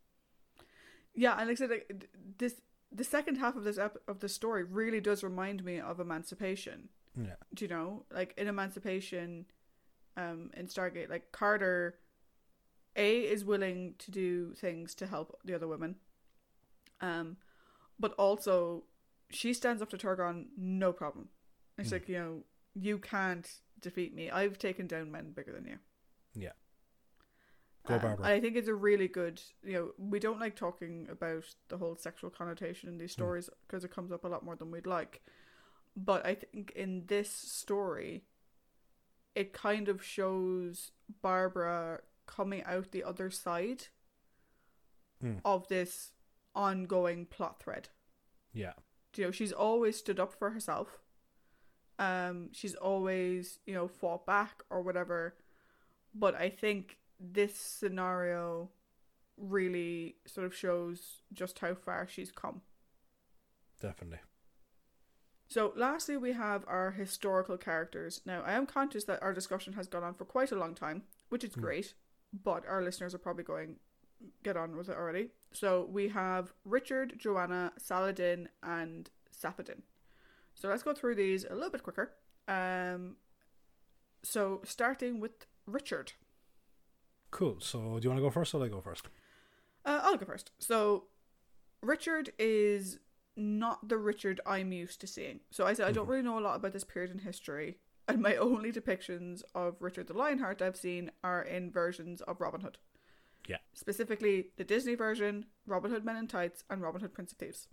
yeah 1.14 1.36
and 1.38 1.48
like 1.48 1.56
I 1.56 1.58
said 1.58 1.70
like, 1.70 2.08
this 2.38 2.54
the 2.92 3.04
second 3.04 3.36
half 3.36 3.56
of 3.56 3.64
this 3.64 3.78
ep- 3.78 3.98
of 4.06 4.20
the 4.20 4.28
story 4.28 4.64
really 4.64 5.00
does 5.00 5.22
remind 5.22 5.64
me 5.64 5.80
of 5.80 5.98
Emancipation 6.00 6.88
Yeah, 7.20 7.34
do 7.54 7.64
you 7.64 7.68
know 7.68 8.04
like 8.12 8.32
in 8.36 8.46
Emancipation 8.46 9.46
um 10.20 10.50
in 10.56 10.66
Stargate 10.66 11.10
like 11.10 11.32
Carter 11.32 11.98
A 12.96 13.20
is 13.34 13.44
willing 13.44 13.94
to 13.98 14.10
do 14.10 14.54
things 14.54 14.94
to 14.96 15.06
help 15.06 15.38
the 15.44 15.54
other 15.54 15.68
women 15.68 15.96
um 17.00 17.36
but 17.98 18.12
also 18.14 18.84
she 19.30 19.52
stands 19.54 19.82
up 19.82 19.90
to 19.90 19.98
Turghan 19.98 20.46
no 20.56 20.92
problem 20.92 21.28
it's 21.78 21.90
Mm. 21.90 21.92
like 21.92 22.08
you 22.08 22.18
know 22.18 22.44
you 22.74 22.98
can't 22.98 23.48
defeat 23.80 24.14
me 24.14 24.30
I've 24.30 24.58
taken 24.58 24.86
down 24.86 25.10
men 25.10 25.32
bigger 25.32 25.52
than 25.52 25.66
you 25.66 25.78
yeah, 26.34 26.52
Go, 27.86 27.94
Um, 27.94 28.00
Barbara. 28.00 28.26
and 28.26 28.34
I 28.34 28.40
think 28.40 28.56
it's 28.56 28.68
a 28.68 28.74
really 28.74 29.08
good, 29.08 29.42
you 29.64 29.72
know, 29.72 29.92
we 29.98 30.18
don't 30.20 30.38
like 30.38 30.54
talking 30.54 31.08
about 31.10 31.44
the 31.68 31.78
whole 31.78 31.96
sexual 31.96 32.30
connotation 32.30 32.88
in 32.88 32.98
these 32.98 33.12
Hmm. 33.16 33.22
stories 33.22 33.50
because 33.66 33.84
it 33.84 33.90
comes 33.94 34.12
up 34.12 34.24
a 34.24 34.28
lot 34.28 34.44
more 34.44 34.54
than 34.56 34.70
we'd 34.70 34.86
like. 34.86 35.22
But 35.96 36.24
I 36.26 36.34
think 36.34 36.72
in 36.76 37.06
this 37.06 37.30
story, 37.30 38.24
it 39.34 39.52
kind 39.52 39.88
of 39.88 40.02
shows 40.04 40.90
Barbara 41.22 42.00
coming 42.26 42.62
out 42.64 42.90
the 42.92 43.04
other 43.04 43.30
side 43.30 43.84
Hmm. 45.20 45.36
of 45.44 45.68
this 45.68 46.12
ongoing 46.54 47.26
plot 47.26 47.62
thread. 47.62 47.90
Yeah. 48.52 48.72
You 49.16 49.24
know, 49.26 49.30
she's 49.30 49.52
always 49.52 49.96
stood 49.98 50.18
up 50.18 50.32
for 50.32 50.50
herself. 50.50 50.98
Um, 51.98 52.48
she's 52.52 52.74
always, 52.74 53.58
you 53.66 53.74
know, 53.74 53.86
fought 53.86 54.24
back 54.24 54.62
or 54.70 54.80
whatever. 54.80 55.36
But 56.14 56.34
I 56.34 56.48
think 56.48 56.96
this 57.18 57.54
scenario 57.56 58.70
really 59.36 60.16
sort 60.26 60.46
of 60.46 60.54
shows 60.54 61.22
just 61.32 61.58
how 61.58 61.74
far 61.74 62.06
she's 62.08 62.32
come. 62.32 62.62
Definitely. 63.80 64.20
So, 65.50 65.72
lastly, 65.74 66.16
we 66.16 66.32
have 66.32 66.64
our 66.68 66.92
historical 66.92 67.56
characters. 67.58 68.20
Now, 68.24 68.40
I 68.42 68.52
am 68.52 68.66
conscious 68.66 69.02
that 69.04 69.20
our 69.20 69.32
discussion 69.34 69.72
has 69.72 69.88
gone 69.88 70.04
on 70.04 70.14
for 70.14 70.24
quite 70.24 70.52
a 70.52 70.56
long 70.56 70.76
time, 70.76 71.02
which 71.28 71.42
is 71.42 71.52
Hmm. 71.54 71.60
great, 71.60 71.94
but 72.32 72.64
our 72.66 72.82
listeners 72.82 73.14
are 73.16 73.18
probably 73.18 73.42
going, 73.42 73.80
get 74.44 74.56
on 74.56 74.76
with 74.76 74.88
it 74.88 74.96
already. 74.96 75.30
So, 75.52 75.84
we 75.86 76.08
have 76.10 76.52
Richard, 76.64 77.18
Joanna, 77.18 77.72
Saladin, 77.78 78.48
and 78.62 79.10
Saphadin. 79.32 79.82
So, 80.54 80.68
let's 80.68 80.84
go 80.84 80.94
through 80.94 81.16
these 81.16 81.44
a 81.44 81.54
little 81.54 81.70
bit 81.70 81.82
quicker. 81.82 82.12
Um, 82.46 83.16
so, 84.22 84.60
starting 84.64 85.18
with 85.18 85.46
Richard. 85.66 86.12
Cool. 87.32 87.58
So, 87.60 87.98
do 87.98 88.04
you 88.04 88.10
want 88.10 88.18
to 88.18 88.22
go 88.22 88.30
first 88.30 88.54
or 88.54 88.58
do 88.60 88.64
I 88.66 88.68
go 88.68 88.80
first? 88.80 89.08
Uh, 89.84 90.00
I'll 90.04 90.16
go 90.16 90.26
first. 90.26 90.52
So, 90.60 91.06
Richard 91.82 92.32
is 92.38 92.98
not 93.40 93.88
the 93.88 93.96
Richard 93.98 94.40
I'm 94.46 94.72
used 94.72 95.00
to 95.00 95.06
seeing. 95.06 95.40
So 95.50 95.66
I 95.66 95.72
said 95.72 95.88
I 95.88 95.92
don't 95.92 96.08
really 96.08 96.22
know 96.22 96.38
a 96.38 96.40
lot 96.40 96.56
about 96.56 96.72
this 96.72 96.84
period 96.84 97.10
in 97.10 97.18
history, 97.18 97.78
and 98.06 98.20
my 98.20 98.36
only 98.48 98.70
depictions 98.72 99.42
of 99.54 99.76
Richard 99.80 100.06
the 100.06 100.12
Lionheart 100.14 100.62
I've 100.62 100.76
seen 100.76 101.10
are 101.24 101.42
in 101.42 101.70
versions 101.70 102.20
of 102.22 102.40
Robin 102.40 102.60
Hood. 102.60 102.78
Yeah. 103.48 103.56
Specifically, 103.72 104.50
the 104.56 104.64
Disney 104.64 104.94
version, 104.94 105.46
Robin 105.66 105.90
Hood 105.90 106.04
Men 106.04 106.16
in 106.16 106.26
Tights, 106.28 106.62
and 106.70 106.82
Robin 106.82 107.00
Hood 107.00 107.14
Prince 107.14 107.32
of 107.32 107.38
Thieves. 107.38 107.68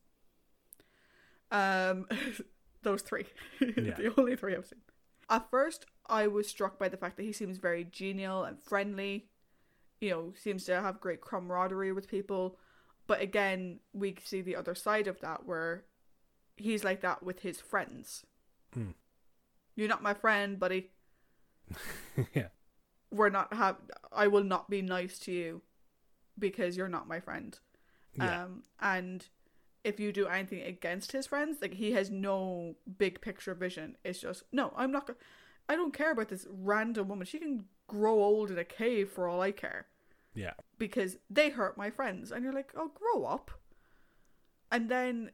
Um, 1.51 2.07
those 2.83 3.01
three, 3.01 3.25
Yeah. 3.61 3.95
the 3.95 4.13
only 4.17 4.35
three 4.35 4.55
I've 4.55 4.65
seen. 4.65 4.81
At 5.29 5.49
first, 5.49 5.85
I 6.07 6.27
was 6.27 6.47
struck 6.47 6.79
by 6.79 6.87
the 6.87 6.97
fact 6.97 7.17
that 7.17 7.23
he 7.23 7.33
seems 7.33 7.57
very 7.57 7.83
genial 7.83 8.43
and 8.43 8.61
friendly. 8.61 9.27
You 9.99 10.09
know, 10.11 10.33
seems 10.37 10.63
to 10.65 10.81
have 10.81 11.01
great 11.01 11.21
camaraderie 11.21 11.91
with 11.91 12.07
people. 12.07 12.57
But 13.07 13.21
again, 13.21 13.79
we 13.93 14.15
see 14.23 14.41
the 14.41 14.55
other 14.55 14.75
side 14.75 15.07
of 15.07 15.21
that 15.21 15.45
where 15.45 15.85
he's 16.57 16.83
like 16.83 17.01
that 17.01 17.23
with 17.23 17.39
his 17.39 17.61
friends. 17.61 18.25
Hmm. 18.73 18.91
You're 19.75 19.87
not 19.87 20.03
my 20.03 20.13
friend, 20.13 20.59
buddy. 20.59 20.91
yeah. 22.33 22.47
We're 23.11 23.29
not 23.29 23.53
have. 23.53 23.77
I 24.11 24.27
will 24.27 24.43
not 24.43 24.69
be 24.69 24.81
nice 24.81 25.17
to 25.19 25.31
you 25.31 25.61
because 26.37 26.75
you're 26.75 26.89
not 26.89 27.07
my 27.07 27.21
friend. 27.21 27.57
Yeah. 28.17 28.43
Um, 28.43 28.63
and 28.81 29.25
if 29.83 29.99
you 29.99 30.11
do 30.11 30.27
anything 30.27 30.61
against 30.63 31.13
his 31.13 31.27
friends, 31.27 31.59
like 31.61 31.75
he 31.75 31.93
has 31.93 32.09
no 32.09 32.75
big 32.97 33.21
picture 33.21 33.53
vision. 33.53 33.95
It's 34.03 34.19
just 34.19 34.43
no. 34.51 34.73
I'm 34.75 34.91
not. 34.91 35.07
go- 35.07 35.15
I 35.69 35.75
don't 35.75 35.93
care 35.93 36.11
about 36.11 36.29
this 36.29 36.47
random 36.49 37.07
woman. 37.07 37.25
She 37.25 37.39
can 37.39 37.65
grow 37.87 38.21
old 38.21 38.51
in 38.51 38.57
a 38.57 38.65
cave 38.65 39.09
for 39.09 39.27
all 39.27 39.41
I 39.41 39.51
care 39.51 39.87
yeah. 40.37 40.53
because 40.77 41.17
they 41.29 41.49
hurt 41.49 41.77
my 41.77 41.89
friends 41.89 42.31
and 42.31 42.43
you're 42.43 42.53
like 42.53 42.71
oh 42.77 42.91
grow 42.95 43.25
up 43.25 43.51
and 44.71 44.87
then 44.89 45.31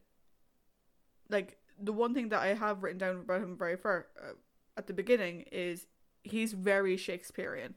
like 1.29 1.57
the 1.79 1.91
one 1.93 2.13
thing 2.13 2.29
that 2.29 2.41
i 2.41 2.53
have 2.53 2.81
written 2.83 2.97
down 2.97 3.17
about 3.17 3.41
him 3.41 3.57
very 3.57 3.75
far 3.77 4.07
uh, 4.21 4.33
at 4.77 4.87
the 4.87 4.93
beginning 4.93 5.41
is 5.51 5.85
he's 6.23 6.53
very 6.53 6.97
shakespearean 6.97 7.75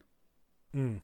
Mm. 0.75 1.01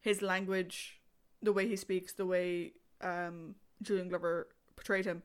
his 0.00 0.20
language 0.22 1.00
the 1.42 1.52
way 1.52 1.68
he 1.68 1.76
speaks 1.76 2.12
the 2.12 2.26
way 2.26 2.72
um 3.00 3.54
julian 3.82 4.08
glover 4.08 4.48
portrayed 4.74 5.04
him 5.04 5.22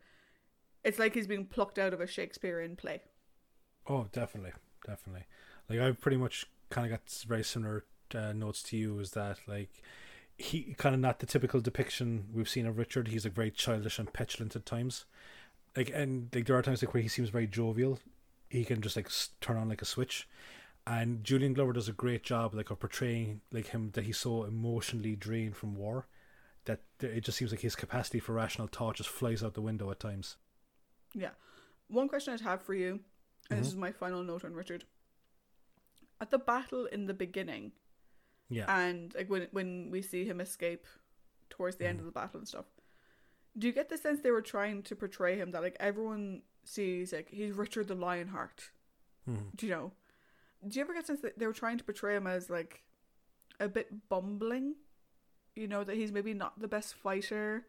it's 0.83 0.99
like 0.99 1.13
he's 1.15 1.25
being 1.27 1.45
plucked 1.45 1.79
out 1.79 1.93
of 1.93 2.01
a 2.01 2.07
shakespearean 2.07 2.75
play 2.75 3.01
Oh, 3.85 4.07
definitely, 4.13 4.53
definitely. 4.87 5.25
Like 5.69 5.79
I 5.79 5.91
pretty 5.91 6.15
much 6.15 6.45
kind 6.69 6.85
of 6.85 6.91
got 6.91 7.09
very 7.27 7.43
similar 7.43 7.83
uh, 8.15 8.33
notes 8.33 8.61
to 8.63 8.77
you. 8.77 8.99
Is 8.99 9.11
that 9.11 9.39
like 9.47 9.81
he 10.37 10.73
kind 10.77 10.95
of 10.95 11.01
not 11.01 11.19
the 11.19 11.25
typical 11.25 11.61
depiction 11.61 12.27
we've 12.33 12.49
seen 12.49 12.65
of 12.65 12.77
Richard? 12.77 13.07
He's 13.09 13.25
like 13.25 13.33
very 13.33 13.51
childish 13.51 13.99
and 13.99 14.11
petulant 14.13 14.55
at 14.55 14.65
times. 14.65 15.05
Like 15.75 15.91
and 15.93 16.29
like 16.33 16.45
there 16.45 16.57
are 16.57 16.61
times 16.61 16.81
like 16.83 16.93
where 16.93 17.03
he 17.03 17.09
seems 17.09 17.29
very 17.29 17.47
jovial. 17.47 17.99
He 18.49 18.65
can 18.65 18.81
just 18.81 18.95
like 18.95 19.07
s- 19.07 19.29
turn 19.41 19.57
on 19.57 19.69
like 19.69 19.81
a 19.81 19.85
switch. 19.85 20.27
And 20.85 21.23
Julian 21.23 21.53
Glover 21.53 21.73
does 21.73 21.87
a 21.87 21.93
great 21.93 22.23
job 22.23 22.53
like 22.53 22.69
of 22.69 22.79
portraying 22.79 23.41
like 23.51 23.67
him 23.67 23.91
that 23.93 24.03
he's 24.03 24.17
so 24.17 24.43
emotionally 24.43 25.15
drained 25.15 25.55
from 25.55 25.75
war 25.75 26.07
that 26.65 26.81
it 27.01 27.21
just 27.21 27.37
seems 27.37 27.51
like 27.51 27.61
his 27.61 27.75
capacity 27.75 28.19
for 28.19 28.33
rational 28.33 28.67
thought 28.67 28.95
just 28.97 29.09
flies 29.09 29.43
out 29.43 29.53
the 29.53 29.61
window 29.61 29.89
at 29.91 29.99
times. 29.99 30.37
Yeah. 31.13 31.31
One 31.87 32.07
question 32.07 32.33
I'd 32.33 32.41
have 32.41 32.61
for 32.61 32.73
you, 32.73 32.99
and 33.49 33.59
this 33.59 33.67
Mhm. 33.67 33.71
is 33.71 33.75
my 33.75 33.91
final 33.91 34.23
note 34.23 34.43
on 34.45 34.53
Richard. 34.53 34.85
At 36.21 36.31
the 36.31 36.37
battle 36.37 36.85
in 36.85 37.05
the 37.07 37.13
beginning, 37.13 37.73
Yeah. 38.53 38.65
and 38.85 39.13
like 39.15 39.29
when 39.29 39.47
when 39.51 39.89
we 39.91 40.01
see 40.01 40.25
him 40.25 40.39
escape 40.41 40.85
towards 41.49 41.75
the 41.77 41.87
end 41.87 41.99
of 41.99 42.05
the 42.05 42.11
battle 42.11 42.39
and 42.39 42.47
stuff, 42.47 42.65
do 43.57 43.67
you 43.67 43.73
get 43.73 43.89
the 43.89 43.97
sense 43.97 44.21
they 44.21 44.31
were 44.31 44.41
trying 44.41 44.83
to 44.83 44.95
portray 44.95 45.37
him 45.37 45.51
that 45.51 45.61
like 45.61 45.77
everyone 45.79 46.41
sees 46.63 47.13
like 47.13 47.29
he's 47.29 47.53
Richard 47.53 47.87
the 47.87 47.95
Lionheart? 47.95 48.71
Mhm. 49.29 49.55
Do 49.55 49.65
you 49.67 49.71
know? 49.71 49.91
Do 50.67 50.79
you 50.79 50.83
ever 50.83 50.93
get 50.93 51.03
the 51.03 51.07
sense 51.07 51.21
that 51.21 51.37
they 51.37 51.45
were 51.45 51.53
trying 51.53 51.77
to 51.77 51.83
portray 51.83 52.15
him 52.15 52.25
as 52.27 52.49
like 52.49 52.83
a 53.59 53.67
bit 53.67 54.09
bumbling? 54.09 54.75
You 55.55 55.67
know 55.67 55.83
that 55.83 55.95
he's 55.95 56.11
maybe 56.11 56.33
not 56.33 56.59
the 56.59 56.67
best 56.67 56.95
fighter, 56.95 57.67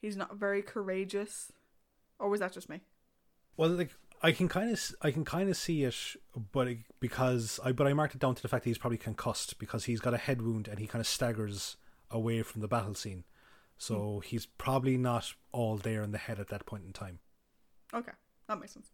he's 0.00 0.16
not 0.16 0.36
very 0.36 0.62
courageous, 0.62 1.50
or 2.18 2.28
was 2.28 2.40
that 2.40 2.52
just 2.52 2.68
me? 2.68 2.80
Well, 3.56 3.70
like 3.70 3.90
I 4.24 4.32
can 4.32 4.48
kind 4.48 4.70
of 4.72 4.94
I 5.02 5.10
can 5.10 5.24
kind 5.24 5.48
of 5.50 5.56
see 5.56 5.84
it, 5.84 5.94
but 6.52 6.66
it, 6.68 6.78
because 6.98 7.60
I 7.64 7.72
but 7.72 7.86
I 7.86 7.92
marked 7.92 8.14
it 8.14 8.20
down 8.20 8.34
to 8.34 8.42
the 8.42 8.48
fact 8.48 8.64
that 8.64 8.70
he's 8.70 8.78
probably 8.78 8.98
concussed 8.98 9.58
because 9.58 9.84
he's 9.84 10.00
got 10.00 10.14
a 10.14 10.18
head 10.18 10.40
wound 10.42 10.66
and 10.66 10.78
he 10.78 10.86
kind 10.86 11.00
of 11.00 11.06
staggers 11.06 11.76
away 12.10 12.42
from 12.42 12.60
the 12.62 12.68
battle 12.68 12.94
scene, 12.94 13.24
so 13.76 14.20
he's 14.24 14.46
probably 14.46 14.96
not 14.96 15.34
all 15.52 15.76
there 15.76 16.02
in 16.02 16.12
the 16.12 16.18
head 16.18 16.40
at 16.40 16.48
that 16.48 16.64
point 16.66 16.84
in 16.86 16.92
time. 16.92 17.18
Okay, 17.92 18.12
that 18.48 18.58
makes 18.58 18.72
sense. 18.72 18.90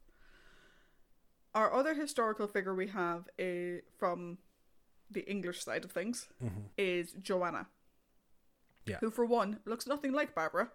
Our 1.54 1.72
other 1.74 1.94
historical 1.94 2.46
figure 2.46 2.74
we 2.74 2.88
have 2.88 3.28
is 3.38 3.82
from 3.98 4.38
the 5.10 5.28
English 5.30 5.62
side 5.64 5.84
of 5.84 5.90
things 5.92 6.28
Mm-hmm. 6.42 6.60
is 6.78 7.12
Joanna. 7.22 7.66
Yeah. 8.86 8.96
Who, 9.00 9.10
for 9.10 9.24
one, 9.24 9.58
looks 9.64 9.86
nothing 9.86 10.12
like 10.12 10.34
Barbara. 10.34 10.70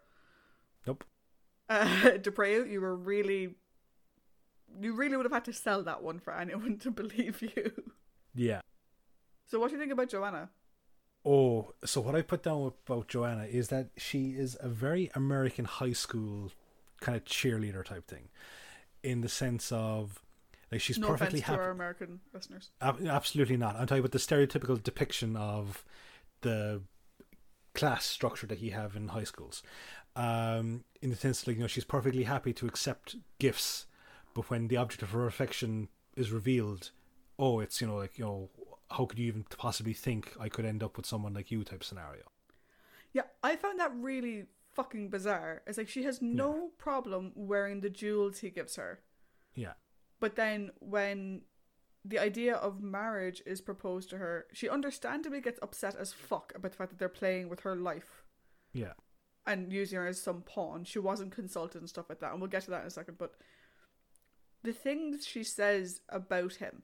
Nope. 0.86 1.04
Uh, 1.70 2.12
Des 2.22 2.32
Preaux, 2.32 2.64
you 2.64 2.80
were 2.82 2.96
really. 2.96 3.56
You 4.80 4.94
really 4.94 5.16
would 5.16 5.26
have 5.26 5.32
had 5.34 5.46
to 5.46 5.54
sell 5.54 5.84
that 5.84 6.04
one 6.04 6.20
for 6.20 6.34
anyone 6.34 6.78
to 6.80 6.92
believe 7.02 7.42
you. 7.42 7.72
Yeah. 8.34 8.62
So, 9.46 9.60
what 9.60 9.70
do 9.70 9.76
you 9.76 9.80
think 9.80 9.92
about 9.92 10.10
Joanna? 10.10 10.50
Oh, 11.24 11.74
so 11.84 12.02
what 12.02 12.16
I 12.16 12.22
put 12.22 12.44
down 12.44 12.72
about 12.88 13.08
Joanna 13.08 13.46
is 13.46 13.70
that 13.70 13.90
she 13.98 14.32
is 14.32 14.58
a 14.60 14.68
very 14.68 15.10
American 15.16 15.66
high 15.66 15.94
school 15.94 16.52
kind 17.02 17.16
of 17.16 17.26
cheerleader 17.26 17.84
type 17.84 18.08
thing, 18.08 18.30
in 19.02 19.22
the 19.22 19.30
sense 19.30 19.72
of 19.72 20.22
like 20.72 20.82
she's 20.82 21.00
no 21.00 21.08
perfectly 21.08 21.40
happy. 21.40 21.60
our 21.60 21.72
American 21.72 22.20
listeners. 22.34 22.72
Ab- 22.82 23.06
absolutely 23.08 23.58
not. 23.58 23.76
I'm 23.76 23.88
talking 23.88 24.00
about 24.00 24.12
the 24.12 24.20
stereotypical 24.20 24.82
depiction 24.82 25.36
of 25.36 25.84
the 26.42 26.82
class 27.74 28.06
structure 28.06 28.48
that 28.48 28.60
you 28.60 28.72
have 28.72 28.96
in 28.96 29.10
high 29.10 29.24
schools. 29.24 29.64
Um, 30.16 30.84
in 31.02 31.10
the 31.10 31.16
sense, 31.16 31.46
like 31.48 31.58
you 31.58 31.62
know, 31.64 31.68
she's 31.68 31.84
perfectly 31.86 32.24
happy 32.24 32.54
to 32.54 32.68
accept 32.68 33.16
gifts, 33.40 33.86
but 34.36 34.52
when 34.52 34.68
the 34.68 34.78
object 34.78 35.02
of 35.02 35.10
her 35.12 35.26
affection 35.26 35.88
is 36.16 36.32
revealed, 36.32 36.92
oh, 37.40 37.60
it's 37.62 37.82
you 37.82 37.88
know, 37.88 37.96
like 37.96 38.20
you 38.20 38.26
know, 38.26 38.50
how 38.92 39.06
could 39.06 39.18
you 39.18 39.26
even 39.28 39.44
possibly 39.58 39.94
think 39.94 40.34
I 40.40 40.50
could 40.50 40.66
end 40.66 40.84
up 40.84 40.98
with 40.98 41.08
someone 41.08 41.34
like 41.34 41.50
you? 41.50 41.64
Type 41.64 41.84
scenario. 41.84 42.26
Yeah, 43.14 43.24
I 43.42 43.56
found 43.56 43.80
that 43.80 43.94
really 43.96 44.46
fucking 44.74 45.10
bizarre. 45.10 45.64
It's 45.66 45.78
like 45.78 45.88
she 45.90 46.04
has 46.04 46.22
no 46.22 46.72
problem 46.78 47.32
wearing 47.34 47.80
the 47.80 47.90
jewels 47.90 48.40
he 48.40 48.50
gives 48.50 48.76
her. 48.76 49.00
Yeah, 49.56 49.74
But 50.20 50.36
then 50.36 50.72
when 50.80 51.44
the 52.04 52.20
idea 52.20 52.56
of 52.56 52.82
marriage 52.82 53.42
is 53.46 53.62
proposed 53.62 54.10
to 54.10 54.18
her, 54.18 54.48
she 54.52 54.68
understandably 54.68 55.40
gets 55.40 55.60
upset 55.62 55.96
as 55.96 56.12
fuck 56.12 56.52
about 56.54 56.72
the 56.72 56.78
fact 56.78 56.92
that 56.92 57.00
they're 57.00 57.08
playing 57.08 57.48
with 57.48 57.62
her 57.62 57.76
life 57.76 58.26
yeah, 58.74 58.94
and 59.48 59.72
using 59.72 59.98
her 59.98 60.08
as 60.08 60.22
some 60.22 60.42
pawn. 60.42 60.84
She 60.84 61.00
wasn't 61.00 61.32
consulted 61.32 61.80
and 61.80 61.90
stuff 61.90 62.08
like 62.10 62.20
that, 62.20 62.32
and 62.34 62.42
we'll 62.42 62.50
get 62.50 62.64
to 62.64 62.72
that 62.72 62.82
in 62.82 62.88
a 62.88 62.92
second. 62.92 63.18
But 63.18 63.36
the 64.66 64.74
things 64.74 65.26
she 65.26 65.44
says 65.44 66.02
about 66.10 66.56
him 66.56 66.84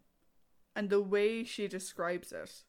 and 0.75 0.89
the 0.89 1.01
way 1.01 1.43
she 1.43 1.67
describes 1.67 2.31
it, 2.31 2.63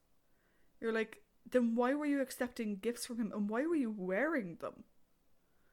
you're 0.80 0.92
like, 0.92 1.22
then 1.48 1.74
why 1.74 1.94
were 1.94 2.06
you 2.06 2.20
accepting 2.20 2.76
gifts 2.76 3.06
from 3.06 3.18
him 3.18 3.32
and 3.34 3.48
why 3.48 3.66
were 3.66 3.76
you 3.76 3.94
wearing 3.96 4.56
them? 4.60 4.84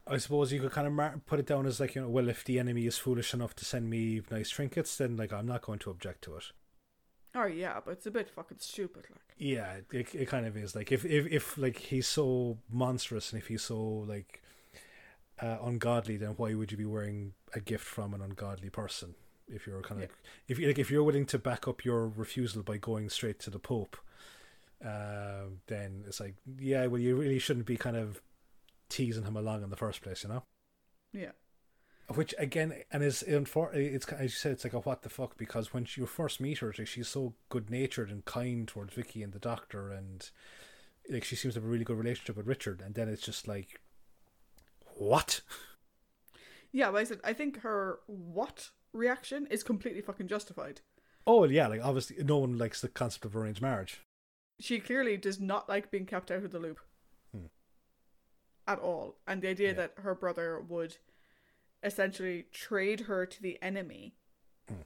I 0.07 0.17
suppose 0.17 0.51
you 0.51 0.59
could 0.59 0.71
kind 0.71 0.87
of 0.87 0.93
mar- 0.93 1.21
put 1.25 1.39
it 1.39 1.45
down 1.45 1.65
as 1.65 1.79
like 1.79 1.95
you 1.95 2.01
know, 2.01 2.09
well, 2.09 2.29
if 2.29 2.43
the 2.43 2.59
enemy 2.59 2.87
is 2.87 2.97
foolish 2.97 3.33
enough 3.33 3.55
to 3.57 3.65
send 3.65 3.89
me 3.89 4.21
nice 4.31 4.49
trinkets, 4.49 4.97
then 4.97 5.17
like 5.17 5.31
I'm 5.31 5.45
not 5.45 5.61
going 5.61 5.79
to 5.79 5.91
object 5.91 6.23
to 6.23 6.35
it. 6.35 6.45
Oh 7.35 7.45
yeah, 7.45 7.79
but 7.85 7.91
it's 7.91 8.07
a 8.07 8.11
bit 8.11 8.27
fucking 8.27 8.57
stupid, 8.59 9.05
like. 9.11 9.35
Yeah, 9.37 9.75
it, 9.91 10.15
it 10.15 10.27
kind 10.27 10.47
of 10.47 10.57
is 10.57 10.75
like 10.75 10.91
if 10.91 11.05
if 11.05 11.27
if 11.27 11.57
like 11.59 11.77
he's 11.77 12.07
so 12.07 12.57
monstrous 12.71 13.31
and 13.31 13.39
if 13.39 13.47
he's 13.47 13.61
so 13.61 13.79
like 13.79 14.41
uh, 15.39 15.57
ungodly, 15.61 16.17
then 16.17 16.29
why 16.37 16.55
would 16.55 16.71
you 16.71 16.77
be 16.77 16.85
wearing 16.85 17.33
a 17.53 17.59
gift 17.59 17.85
from 17.85 18.15
an 18.15 18.21
ungodly 18.21 18.71
person? 18.71 19.13
If 19.49 19.65
you're 19.67 19.81
kind 19.81 20.03
of 20.03 20.09
Yeah. 20.09 20.15
if 20.47 20.59
you 20.59 20.67
like 20.67 20.79
if 20.79 20.91
you're 20.91 21.03
willing 21.03 21.25
to 21.27 21.39
back 21.39 21.67
up 21.67 21.83
your 21.83 22.07
refusal 22.07 22.63
by 22.63 22.77
going 22.77 23.09
straight 23.09 23.39
to 23.39 23.49
the 23.49 23.59
Pope, 23.59 23.97
uh, 24.85 25.45
then 25.67 26.03
it's 26.07 26.19
like 26.19 26.35
yeah, 26.59 26.85
well, 26.87 27.01
you 27.01 27.15
really 27.15 27.39
shouldn't 27.39 27.65
be 27.65 27.77
kind 27.77 27.97
of 27.97 28.21
teasing 28.89 29.23
him 29.23 29.35
along 29.37 29.63
in 29.63 29.69
the 29.69 29.75
first 29.75 30.01
place, 30.01 30.23
you 30.23 30.29
know. 30.29 30.43
Yeah. 31.13 31.31
Which 32.15 32.33
again, 32.39 32.73
and 32.91 33.03
is 33.03 33.23
infor- 33.27 33.73
it's 33.75 34.07
as 34.07 34.21
you 34.23 34.29
said, 34.29 34.51
it's 34.53 34.63
like 34.63 34.73
a 34.73 34.79
what 34.79 35.03
the 35.03 35.09
fuck 35.09 35.37
because 35.37 35.73
when 35.73 35.85
you 35.95 36.05
first 36.07 36.41
meet 36.41 36.57
her, 36.59 36.73
like 36.75 36.87
she's 36.87 37.07
so 37.07 37.33
good 37.49 37.69
natured 37.69 38.09
and 38.09 38.25
kind 38.25 38.67
towards 38.67 38.93
Vicky 38.95 39.21
and 39.21 39.31
the 39.31 39.37
doctor, 39.39 39.91
and 39.91 40.29
like 41.07 41.23
she 41.23 41.35
seems 41.35 41.53
to 41.53 41.59
have 41.59 41.67
a 41.67 41.71
really 41.71 41.83
good 41.85 41.97
relationship 41.97 42.35
with 42.35 42.47
Richard, 42.47 42.81
and 42.81 42.95
then 42.95 43.09
it's 43.09 43.21
just 43.21 43.47
like, 43.47 43.79
what? 44.95 45.41
Yeah, 46.71 46.91
I 46.91 47.03
said 47.03 47.19
I 47.23 47.33
think 47.33 47.61
her 47.61 47.99
what 48.07 48.69
reaction 48.93 49.47
is 49.49 49.63
completely 49.63 50.01
fucking 50.01 50.27
justified. 50.27 50.81
Oh 51.27 51.43
yeah, 51.45 51.67
like 51.67 51.83
obviously 51.83 52.23
no 52.23 52.37
one 52.39 52.57
likes 52.57 52.81
the 52.81 52.87
concept 52.87 53.25
of 53.25 53.35
arranged 53.35 53.61
marriage. 53.61 54.01
She 54.59 54.79
clearly 54.79 55.15
does 55.17 55.39
not 55.39 55.69
like 55.69 55.91
being 55.91 56.05
kept 56.05 56.31
out 56.31 56.43
of 56.43 56.51
the 56.51 56.59
loop. 56.59 56.79
Hmm. 57.31 57.45
At 58.67 58.79
all. 58.79 59.15
And 59.27 59.41
the 59.41 59.49
idea 59.49 59.69
Yeah. 59.69 59.73
that 59.75 59.93
her 59.97 60.15
brother 60.15 60.59
would 60.59 60.97
essentially 61.83 62.47
trade 62.51 63.01
her 63.01 63.25
to 63.25 63.41
the 63.41 63.61
enemy. 63.61 64.15
Hmm. 64.67 64.81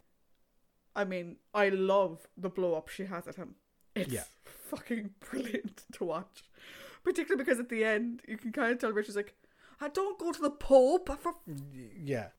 I 0.96 1.06
mean, 1.06 1.38
I 1.54 1.70
love 1.70 2.28
the 2.38 2.50
blow 2.50 2.76
up 2.76 2.90
she 2.90 3.06
has 3.06 3.28
at 3.28 3.36
him. 3.36 3.56
It's 3.96 4.12
Yeah. 4.12 4.26
fucking 4.46 5.16
brilliant 5.20 5.84
to 5.94 6.04
watch. 6.04 6.44
Particularly 7.04 7.44
because 7.44 7.60
at 7.60 7.70
the 7.70 7.84
end, 7.84 8.22
you 8.28 8.38
can 8.38 8.52
kind 8.52 8.72
of 8.72 8.80
tell 8.80 8.92
Richard's 8.92 9.16
like, 9.18 9.36
I 9.82 9.90
don't 9.90 10.20
go 10.20 10.32
to 10.32 10.42
the 10.42 10.52
Pope. 10.52 11.10
For... 11.20 11.34
Yeah, 11.98 12.30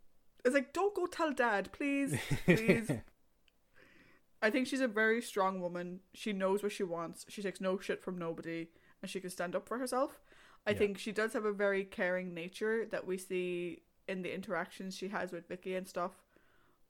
It's 0.44 0.54
like, 0.54 0.72
don't 0.72 0.94
go 0.94 1.06
tell 1.06 1.32
dad, 1.32 1.70
please. 1.72 2.14
Please. 2.44 2.90
I 4.42 4.50
think 4.50 4.66
she's 4.66 4.80
a 4.82 4.88
very 4.88 5.22
strong 5.22 5.60
woman. 5.60 6.00
She 6.12 6.32
knows 6.32 6.62
what 6.62 6.72
she 6.72 6.82
wants. 6.82 7.24
She 7.30 7.42
takes 7.42 7.60
no 7.62 7.78
shit 7.78 8.02
from 8.02 8.18
nobody, 8.18 8.68
and 9.00 9.10
she 9.10 9.20
can 9.20 9.30
stand 9.30 9.56
up 9.56 9.66
for 9.66 9.78
herself. 9.78 10.20
I 10.66 10.70
Yeah. 10.72 10.78
think 10.78 10.98
she 10.98 11.12
does 11.12 11.32
have 11.32 11.46
a 11.46 11.52
very 11.52 11.84
caring 11.84 12.34
nature 12.34 12.84
that 12.90 13.06
we 13.06 13.16
see 13.16 13.82
in 14.06 14.20
the 14.22 14.34
interactions 14.34 14.96
she 14.96 15.08
has 15.08 15.32
with 15.32 15.48
Vicky 15.48 15.74
and 15.74 15.88
stuff. 15.88 16.12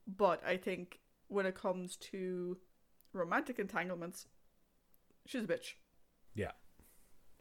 But 0.06 0.44
I 0.44 0.56
think 0.56 0.98
when 1.28 1.47
it 1.47 1.55
comes 1.55 1.97
to 1.97 2.59
romantic 3.12 3.59
entanglements, 3.60 4.26
she's 5.26 5.44
a 5.44 5.47
bitch. 5.47 5.74
yeah. 6.35 6.52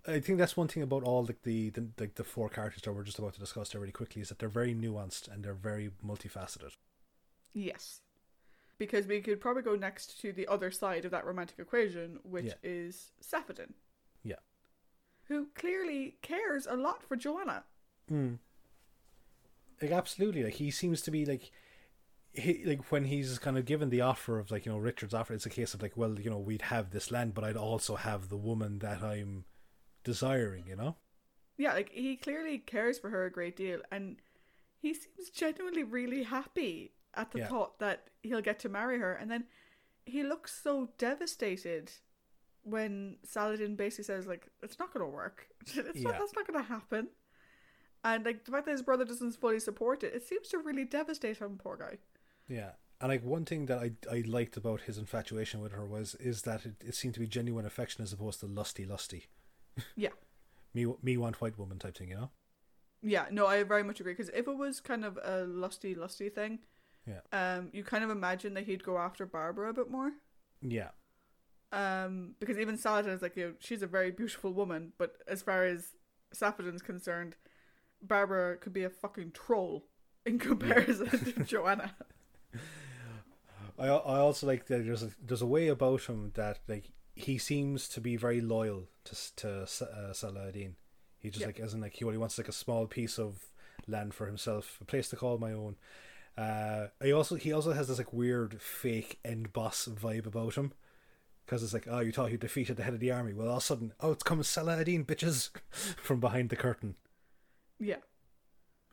I 0.06 0.20
think 0.20 0.38
that's 0.38 0.58
one 0.58 0.68
thing 0.68 0.84
about 0.84 1.04
all 1.04 1.24
like 1.24 1.44
the, 1.44 1.70
the 1.70 1.88
like 1.98 2.16
the 2.16 2.24
four 2.26 2.50
characters 2.50 2.82
that 2.84 2.92
we're 2.92 3.04
just 3.04 3.20
about 3.20 3.34
to 3.36 3.40
discuss 3.40 3.70
there 3.70 3.80
really 3.82 3.94
quickly 3.94 4.22
is 4.22 4.30
that 4.30 4.40
they're 4.40 4.50
very 4.50 4.76
nuanced 4.76 5.32
and 5.32 5.44
they're 5.44 5.54
very 5.54 5.92
multifaceted. 6.06 6.72
Yes. 7.54 8.02
Because 8.78 9.08
we 9.08 9.22
could 9.22 9.40
probably 9.40 9.62
go 9.62 9.76
next 9.76 10.20
to 10.22 10.34
the 10.34 10.48
other 10.48 10.72
side 10.72 11.06
of 11.06 11.12
that 11.12 11.26
romantic 11.26 11.58
equation, 11.60 12.20
which 12.24 12.46
Yeah. 12.48 12.54
is 12.64 13.12
Saphadin. 13.22 13.74
Yeah. 14.24 14.42
Who 15.30 15.48
clearly 15.56 16.18
cares 16.22 16.68
a 16.68 16.76
lot 16.76 17.04
for 17.04 17.16
Joanna. 17.16 17.64
Mm. 18.12 18.40
Like 19.82 19.92
absolutely, 19.92 20.44
like 20.44 20.56
he 20.56 20.70
seems 20.72 21.02
to 21.04 21.12
be 21.12 21.26
like, 21.26 21.52
he 22.34 22.64
like 22.66 22.92
when 22.92 23.06
he's 23.06 23.38
kind 23.40 23.58
of 23.58 23.66
given 23.66 23.90
the 23.90 24.02
offer 24.02 24.40
of 24.40 24.52
like 24.52 24.66
you 24.66 24.72
know 24.72 24.78
Richard's 24.80 25.14
offer, 25.14 25.34
it's 25.34 25.46
a 25.46 25.50
case 25.50 25.74
of 25.74 25.82
like, 25.82 25.96
well, 25.96 26.20
you 26.20 26.30
know, 26.30 26.40
we'd 26.40 26.64
have 26.64 26.90
this 26.92 27.12
land, 27.12 27.34
but 27.34 27.44
I'd 27.44 27.56
also 27.56 27.96
have 27.96 28.28
the 28.30 28.38
woman 28.38 28.80
that 28.80 29.02
I'm 29.02 29.46
desiring, 30.04 30.66
you 30.68 30.76
know. 30.76 30.96
Yeah, 31.58 31.74
like 31.74 31.92
he 31.92 32.16
clearly 32.16 32.58
cares 32.58 32.98
for 33.00 33.10
her 33.10 33.26
a 33.26 33.32
great 33.32 33.56
deal, 33.56 33.82
and 33.92 34.18
he 34.80 34.94
seems 34.94 35.30
genuinely 35.30 35.84
really 35.84 36.24
happy 36.24 36.94
at 37.14 37.32
the 37.32 37.40
Yeah. 37.40 37.48
thought 37.48 37.80
that 37.80 38.10
he'll 38.24 38.42
get 38.42 38.60
to 38.60 38.70
marry 38.70 39.00
her. 39.00 39.14
And 39.14 39.30
then 39.30 39.46
he 40.06 40.24
looks 40.24 40.54
so 40.62 40.90
devastated 40.98 41.92
when 42.64 43.18
Saladin 43.24 43.76
basically 43.76 44.06
says 44.06 44.26
like, 44.28 44.48
"It's 44.62 44.80
not 44.80 44.94
going 44.94 45.06
to 45.06 45.12
work. 45.12 45.48
It's 45.62 45.76
not, 45.76 45.96
Yeah. 45.96 46.12
that's 46.20 46.34
not 46.36 46.48
going 46.48 46.60
to 46.62 46.68
happen." 46.68 47.10
And 48.04 48.26
like 48.26 48.46
the 48.46 48.52
fact 48.52 48.66
that 48.66 48.72
his 48.72 48.82
brother 48.82 49.06
doesn't 49.06 49.34
fully 49.34 49.60
support 49.60 50.04
it, 50.04 50.14
it 50.14 50.24
seems 50.28 50.50
to 50.50 50.58
really 50.58 50.86
devastate 50.86 51.38
him, 51.38 51.58
poor 51.58 51.78
guy. 51.78 52.00
Yeah, 52.48 52.72
and 53.00 53.10
like 53.10 53.24
one 53.24 53.46
thing 53.46 53.68
that 53.68 53.78
I 53.80 53.92
I 54.12 54.24
liked 54.26 54.58
about 54.58 54.82
his 54.82 54.98
infatuation 54.98 55.62
with 55.62 55.72
her 55.72 55.86
was 55.86 56.16
is 56.16 56.42
that 56.42 56.66
it, 56.66 56.76
it 56.84 56.96
seemed 56.96 57.14
to 57.14 57.20
be 57.22 57.28
genuine 57.28 57.66
affection 57.66 58.04
as 58.04 58.12
opposed 58.12 58.40
to 58.42 58.48
lusty 58.48 58.86
lusty. 58.86 59.28
Yeah. 59.96 60.10
Me 60.74 60.86
me 61.02 61.18
want 61.18 61.40
white 61.42 61.58
woman 61.58 61.80
type 61.80 61.98
thing, 61.98 62.10
you 62.10 62.16
know. 62.16 62.32
Yeah, 63.02 63.26
no, 63.32 63.48
I 63.48 63.64
very 63.64 63.84
much 63.84 64.00
agree. 64.00 64.14
Because 64.14 64.30
if 64.30 64.48
it 64.48 64.58
was 64.58 64.80
kind 64.80 65.04
of 65.06 65.18
a 65.24 65.44
lusty, 65.46 65.94
lusty 65.94 66.30
thing, 66.30 66.60
Yeah. 67.06 67.20
um, 67.32 67.70
you 67.74 67.84
kind 67.84 68.04
of 68.04 68.10
imagine 68.10 68.54
that 68.54 68.64
he'd 68.66 68.84
go 68.84 68.98
after 68.98 69.26
Barbara 69.26 69.70
a 69.70 69.74
bit 69.74 69.92
more. 69.92 70.12
Yeah, 70.62 70.92
Um, 71.74 72.36
because 72.40 72.58
even 72.58 72.78
Saladin 72.78 73.12
is 73.12 73.22
like, 73.22 73.36
you 73.36 73.48
know, 73.48 73.54
she's 73.60 73.82
a 73.82 73.88
very 73.88 74.12
beautiful 74.12 74.54
woman, 74.54 74.94
but 74.98 75.18
as 75.28 75.42
far 75.42 75.66
as 75.66 75.96
Saphadin's 76.34 76.82
concerned, 76.82 77.36
Barbara 78.02 78.56
could 78.58 78.72
be 78.74 78.84
a 78.86 78.90
fucking 78.90 79.32
troll 79.32 79.86
in 80.26 80.40
comparison 80.50 81.10
to 81.10 81.44
Joanna. 81.52 81.96
I 83.78 83.88
I 83.88 84.20
also 84.20 84.48
like 84.48 84.68
that 84.68 84.86
there's 84.86 85.04
a 85.04 85.10
there's 85.22 85.42
a 85.42 85.48
way 85.48 85.68
about 85.68 86.04
him 86.04 86.32
that 86.36 86.60
like 86.68 86.92
he 87.16 87.38
seems 87.38 87.88
to 87.90 88.02
be 88.02 88.16
very 88.16 88.42
loyal 88.42 88.88
to 89.06 89.36
to 89.38 89.62
uh, 89.64 90.14
Saladin. 90.14 90.76
He 91.20 91.30
just 91.30 91.42
Yeah. 91.42 91.48
like 91.48 91.60
isn't 91.60 91.80
like 91.82 91.94
he 91.96 92.06
only 92.06 92.18
wants 92.18 92.38
like 92.38 92.48
a 92.50 92.54
small 92.54 92.88
piece 92.88 93.18
of 93.20 93.46
land 93.88 94.14
for 94.14 94.26
himself, 94.28 94.78
a 94.82 94.86
place 94.86 95.10
to 95.10 95.16
call 95.16 95.38
my 95.38 95.52
own. 95.54 95.76
Uh, 96.38 96.88
he 97.02 97.12
also 97.14 97.36
he 97.36 97.54
also 97.54 97.74
has 97.74 97.88
this 97.88 97.98
like 98.00 98.12
weird 98.14 98.62
fake 98.62 99.20
end 99.24 99.54
boss 99.54 99.88
vibe 99.88 100.26
about 100.26 100.56
him. 100.56 100.74
Because 101.46 101.62
it's 101.62 101.74
like, 101.74 101.88
oh, 101.90 102.00
you 102.00 102.14
thought 102.14 102.32
you 102.32 102.38
defeated 102.38 102.78
the 102.78 102.84
head 102.84 102.94
of 102.94 103.02
the 103.02 103.12
army. 103.12 103.34
Well, 103.34 103.50
all 103.50 103.58
of 103.58 103.64
a 103.64 103.66
sudden, 103.66 103.92
oh, 104.00 104.12
it's 104.14 104.24
coming 104.24 104.46
Saladin, 104.46 105.04
bitches, 105.04 105.50
from 106.02 106.22
behind 106.22 106.50
the 106.50 106.56
curtain. 106.56 106.96
Yeah. 107.78 107.98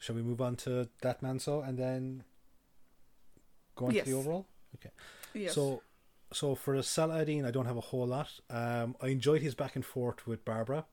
Shall 0.00 0.16
we 0.16 0.22
move 0.22 0.40
on 0.40 0.56
to 0.56 0.88
that 1.02 1.22
man 1.22 1.38
so 1.38 1.60
and 1.60 1.78
then 1.78 2.24
go 3.76 3.86
on 3.86 3.92
Yes. 3.94 4.04
to 4.04 4.10
the 4.10 4.16
overall? 4.18 4.46
Okay. 4.74 4.90
Yes. 5.32 5.54
So, 5.54 5.82
so 6.32 6.54
for 6.54 6.80
Saladin, 6.82 7.44
I 7.44 7.50
don't 7.50 7.66
have 7.66 7.76
a 7.76 7.82
whole 7.82 8.06
lot. 8.06 8.30
Um, 8.48 8.96
I 9.00 9.08
enjoyed 9.08 9.42
his 9.42 9.54
back 9.54 9.74
and 9.74 9.84
forth 9.84 10.26
with 10.26 10.44
Barbara. 10.44 10.86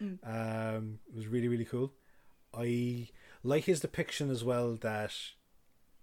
Mm. 0.00 0.18
Um, 0.24 0.98
it 1.08 1.16
was 1.16 1.28
really 1.28 1.48
really 1.48 1.64
cool. 1.64 1.92
I 2.54 3.08
like 3.42 3.64
his 3.64 3.80
depiction 3.80 4.30
as 4.30 4.44
well. 4.44 4.74
That 4.74 5.14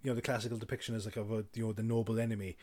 you 0.02 0.10
know 0.10 0.14
the 0.14 0.22
classical 0.22 0.58
depiction 0.58 0.94
is 0.94 1.04
like 1.04 1.16
of 1.16 1.30
a 1.30 1.44
you 1.54 1.66
know 1.66 1.72
the 1.72 1.82
noble 1.82 2.18
enemy, 2.18 2.56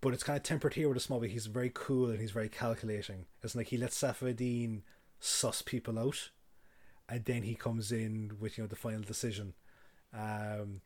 but 0.00 0.14
it's 0.14 0.22
kind 0.22 0.36
of 0.36 0.42
tempered 0.42 0.74
here 0.74 0.88
with 0.88 0.96
a 0.96 1.00
small 1.00 1.20
bit. 1.20 1.30
He's 1.30 1.46
very 1.46 1.70
cool 1.72 2.10
and 2.10 2.20
he's 2.20 2.30
very 2.30 2.48
calculating. 2.48 3.26
It's 3.42 3.54
like 3.54 3.68
he 3.68 3.76
lets 3.76 4.00
Saphadin 4.00 4.82
suss 5.20 5.60
people 5.60 5.98
out, 5.98 6.30
and 7.08 7.24
then 7.24 7.42
he 7.42 7.54
comes 7.54 7.92
in 7.92 8.36
with 8.40 8.56
you 8.56 8.64
know 8.64 8.68
the 8.68 8.76
final 8.76 9.02
decision. 9.02 9.54
Um, 10.14 10.80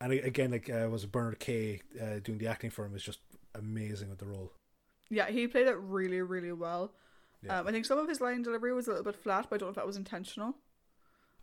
and 0.00 0.12
again, 0.12 0.50
like 0.50 0.68
uh, 0.68 0.88
was 0.90 1.06
Bernard 1.06 1.38
Kay 1.38 1.82
uh, 2.00 2.20
doing 2.22 2.38
the 2.38 2.46
acting 2.46 2.70
for 2.70 2.84
him 2.86 2.96
is 2.96 3.02
just 3.02 3.20
amazing 3.54 4.08
with 4.10 4.18
the 4.18 4.26
role. 4.26 4.52
yeah, 5.08 5.28
he 5.28 5.46
played 5.48 5.66
it 5.66 5.76
really, 5.78 6.20
really 6.22 6.52
well. 6.52 6.92
Yeah. 7.42 7.60
Um, 7.60 7.66
I 7.66 7.72
think 7.72 7.84
some 7.86 7.98
of 7.98 8.08
his 8.08 8.20
line 8.20 8.42
delivery 8.42 8.72
was 8.72 8.86
a 8.86 8.90
little 8.90 9.04
bit 9.04 9.16
flat, 9.16 9.46
but 9.48 9.56
I 9.56 9.58
don't 9.58 9.66
know 9.68 9.70
if 9.70 9.76
that 9.76 9.86
was 9.86 9.96
intentional. 9.96 10.56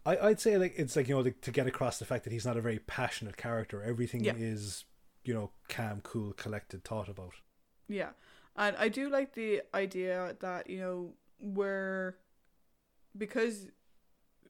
I 0.05 0.17
I'd 0.17 0.39
say 0.39 0.57
like 0.57 0.75
it's 0.77 0.95
like 0.95 1.07
you 1.07 1.15
know 1.15 1.21
like, 1.21 1.41
to 1.41 1.51
get 1.51 1.67
across 1.67 1.97
the 1.99 2.05
fact 2.05 2.23
that 2.25 2.31
he's 2.33 2.45
not 2.45 2.55
a 2.57 2.61
very 2.61 2.79
passionate 2.79 3.35
character. 3.37 3.81
Everything 3.83 4.23
Yeah. 4.23 4.35
is 4.37 4.85
you 5.25 5.33
know 5.33 5.51
calm, 5.69 6.01
cool, 6.01 6.33
collected, 6.33 6.83
thought 6.83 7.09
about. 7.09 7.33
Yeah. 7.87 8.09
And 8.55 8.75
I 8.77 8.89
do 8.89 9.09
like 9.09 9.33
the 9.33 9.61
idea 9.73 10.35
that, 10.39 10.67
you 10.69 10.79
know, 10.79 11.13
we're 11.39 12.15
because 13.17 13.67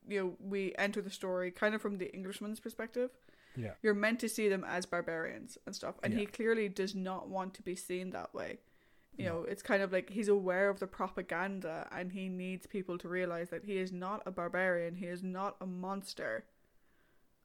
you 0.07 0.19
know, 0.23 0.33
we 0.39 0.73
enter 0.77 1.01
the 1.01 1.09
story 1.09 1.51
kind 1.51 1.75
of 1.75 1.81
from 1.81 1.97
the 1.97 2.13
Englishman's 2.13 2.59
perspective. 2.61 3.09
Yeah. 3.57 3.73
You're 3.81 3.93
meant 3.95 4.19
to 4.19 4.29
see 4.29 4.47
them 4.47 4.63
as 4.63 4.85
barbarians 4.85 5.57
and 5.65 5.75
stuff. 5.75 5.95
And 6.03 6.13
he 6.13 6.25
clearly 6.27 6.69
does 6.69 6.93
not 6.95 7.27
want 7.27 7.53
to 7.55 7.61
be 7.63 7.75
seen 7.75 8.11
that 8.11 8.33
way. 8.33 8.59
You 9.17 9.25
No. 9.25 9.33
know, 9.39 9.43
it's 9.45 9.63
kind 9.63 9.81
of 9.81 9.91
like 9.91 10.11
he's 10.11 10.27
aware 10.27 10.69
of 10.69 10.79
the 10.79 10.85
propaganda 10.85 11.87
and 11.91 12.11
he 12.11 12.29
needs 12.29 12.67
people 12.67 12.99
to 12.99 13.07
realize 13.09 13.49
that 13.49 13.65
he 13.65 13.77
is 13.79 13.91
not 13.91 14.21
a 14.27 14.31
barbarian, 14.31 14.95
he 14.97 15.07
is 15.07 15.23
not 15.23 15.57
a 15.59 15.65
monster. 15.65 16.45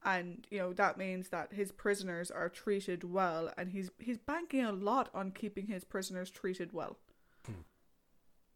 And, 0.05 0.47
you 0.51 0.59
know, 0.59 0.73
that 0.75 0.99
means 0.99 1.29
that 1.31 1.53
his 1.55 1.73
prisoners 1.73 2.31
are 2.31 2.49
treated 2.51 3.05
well 3.05 3.51
and 3.57 3.71
he's 3.71 3.91
he's 3.99 4.19
banking 4.19 4.65
a 4.65 4.73
lot 4.73 5.09
on 5.15 5.31
keeping 5.31 5.69
his 5.69 5.85
prisoners 5.85 6.31
treated 6.31 6.73
well. 6.75 6.99
Hmm. 7.47 7.53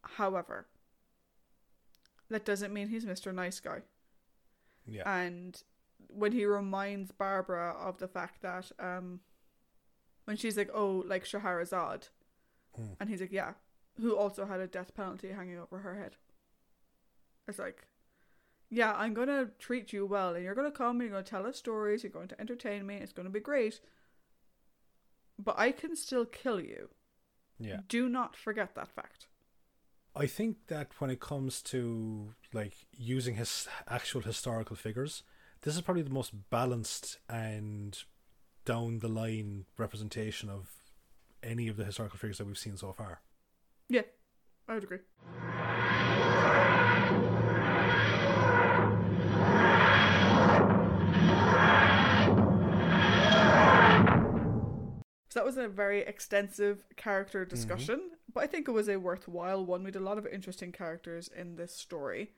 However, 0.03 0.67
that 2.29 2.45
doesn't 2.45 2.73
mean 2.73 2.89
he's 2.89 3.05
Mr. 3.07 3.33
Nice 3.33 3.61
Guy. 3.61 3.83
Yeah. 4.87 5.09
And 5.11 5.63
when 6.09 6.33
he 6.33 6.45
reminds 6.45 7.13
Barbara 7.13 7.75
of 7.79 7.99
the 7.99 8.09
fact 8.09 8.43
that 8.43 8.71
um 8.79 9.21
when 10.25 10.37
she's 10.37 10.57
like, 10.57 10.71
Oh, 10.75 11.05
like 11.07 11.25
Shahrazad 11.25 12.09
Hmm. 12.75 12.93
and 13.01 13.09
he's 13.09 13.21
like, 13.21 13.33
Yeah, 13.33 13.55
who 14.01 14.17
also 14.17 14.45
had 14.47 14.61
a 14.61 14.67
death 14.67 14.95
penalty 14.95 15.31
hanging 15.33 15.59
over 15.59 15.79
her 15.79 15.97
head. 16.01 16.17
It's 17.49 17.59
like 17.59 17.87
yeah, 18.69 18.93
I'm 18.97 19.15
gonna 19.15 19.51
treat 19.61 19.93
you 19.93 20.05
well, 20.07 20.35
and 20.35 20.43
you're 20.45 20.57
gonna 20.57 20.73
come, 20.73 21.01
and 21.01 21.03
you're 21.09 21.11
gonna 21.11 21.23
tell 21.23 21.47
us 21.47 21.57
stories, 21.57 22.03
you're 22.03 22.11
going 22.11 22.27
to 22.29 22.41
entertain 22.41 22.85
me, 22.85 22.97
it's 22.97 23.13
gonna 23.13 23.31
be 23.31 23.39
great. 23.41 23.81
But 25.39 25.57
I 25.59 25.71
can 25.71 25.95
still 25.97 26.25
kill 26.25 26.61
you. 26.61 26.89
yeah. 27.61 27.81
Do 27.89 28.09
not 28.09 28.35
forget 28.37 28.75
that 28.75 28.89
fact. 28.89 29.29
I 30.17 30.27
think 30.27 30.67
that 30.69 30.89
when 30.99 31.11
it 31.11 31.21
comes 31.21 31.63
to 31.65 32.35
like 32.53 32.75
using 32.97 33.35
his 33.37 33.69
actual 33.87 34.23
historical 34.23 34.75
figures, 34.75 35.23
this 35.63 35.75
is 35.75 35.81
probably 35.81 36.03
the 36.03 36.11
most 36.11 36.33
balanced 36.51 37.19
and 37.29 37.99
down 38.65 38.99
the 38.99 39.09
line 39.09 39.65
representation 39.79 40.49
of 40.49 40.71
any 41.43 41.69
of 41.69 41.77
the 41.77 41.85
historical 41.85 42.19
figures 42.19 42.39
that 42.39 42.47
we've 42.47 42.59
seen 42.59 42.77
so 42.77 42.93
far. 42.93 43.21
Yeah, 43.89 44.03
I 44.69 44.75
would 44.75 44.85
agree. 44.85 44.99
So 55.29 55.41
that 55.41 55.45
was 55.45 55.59
a 55.59 55.69
very 55.69 56.01
extensive 56.01 56.83
character 56.97 57.45
mm-hmm. 57.45 57.55
discussion, 57.55 58.11
but 58.33 58.43
I 58.43 58.47
think 58.47 58.69
it 58.69 58.73
was 58.73 58.89
a 58.89 58.97
worthwhile 58.97 59.65
one. 59.65 59.83
We 59.83 59.89
had 59.89 59.97
a 59.97 60.01
lot 60.01 60.19
of 60.19 60.27
interesting 60.27 60.73
characters 60.73 61.29
in 61.37 61.57
this 61.57 61.75
story. 61.75 62.33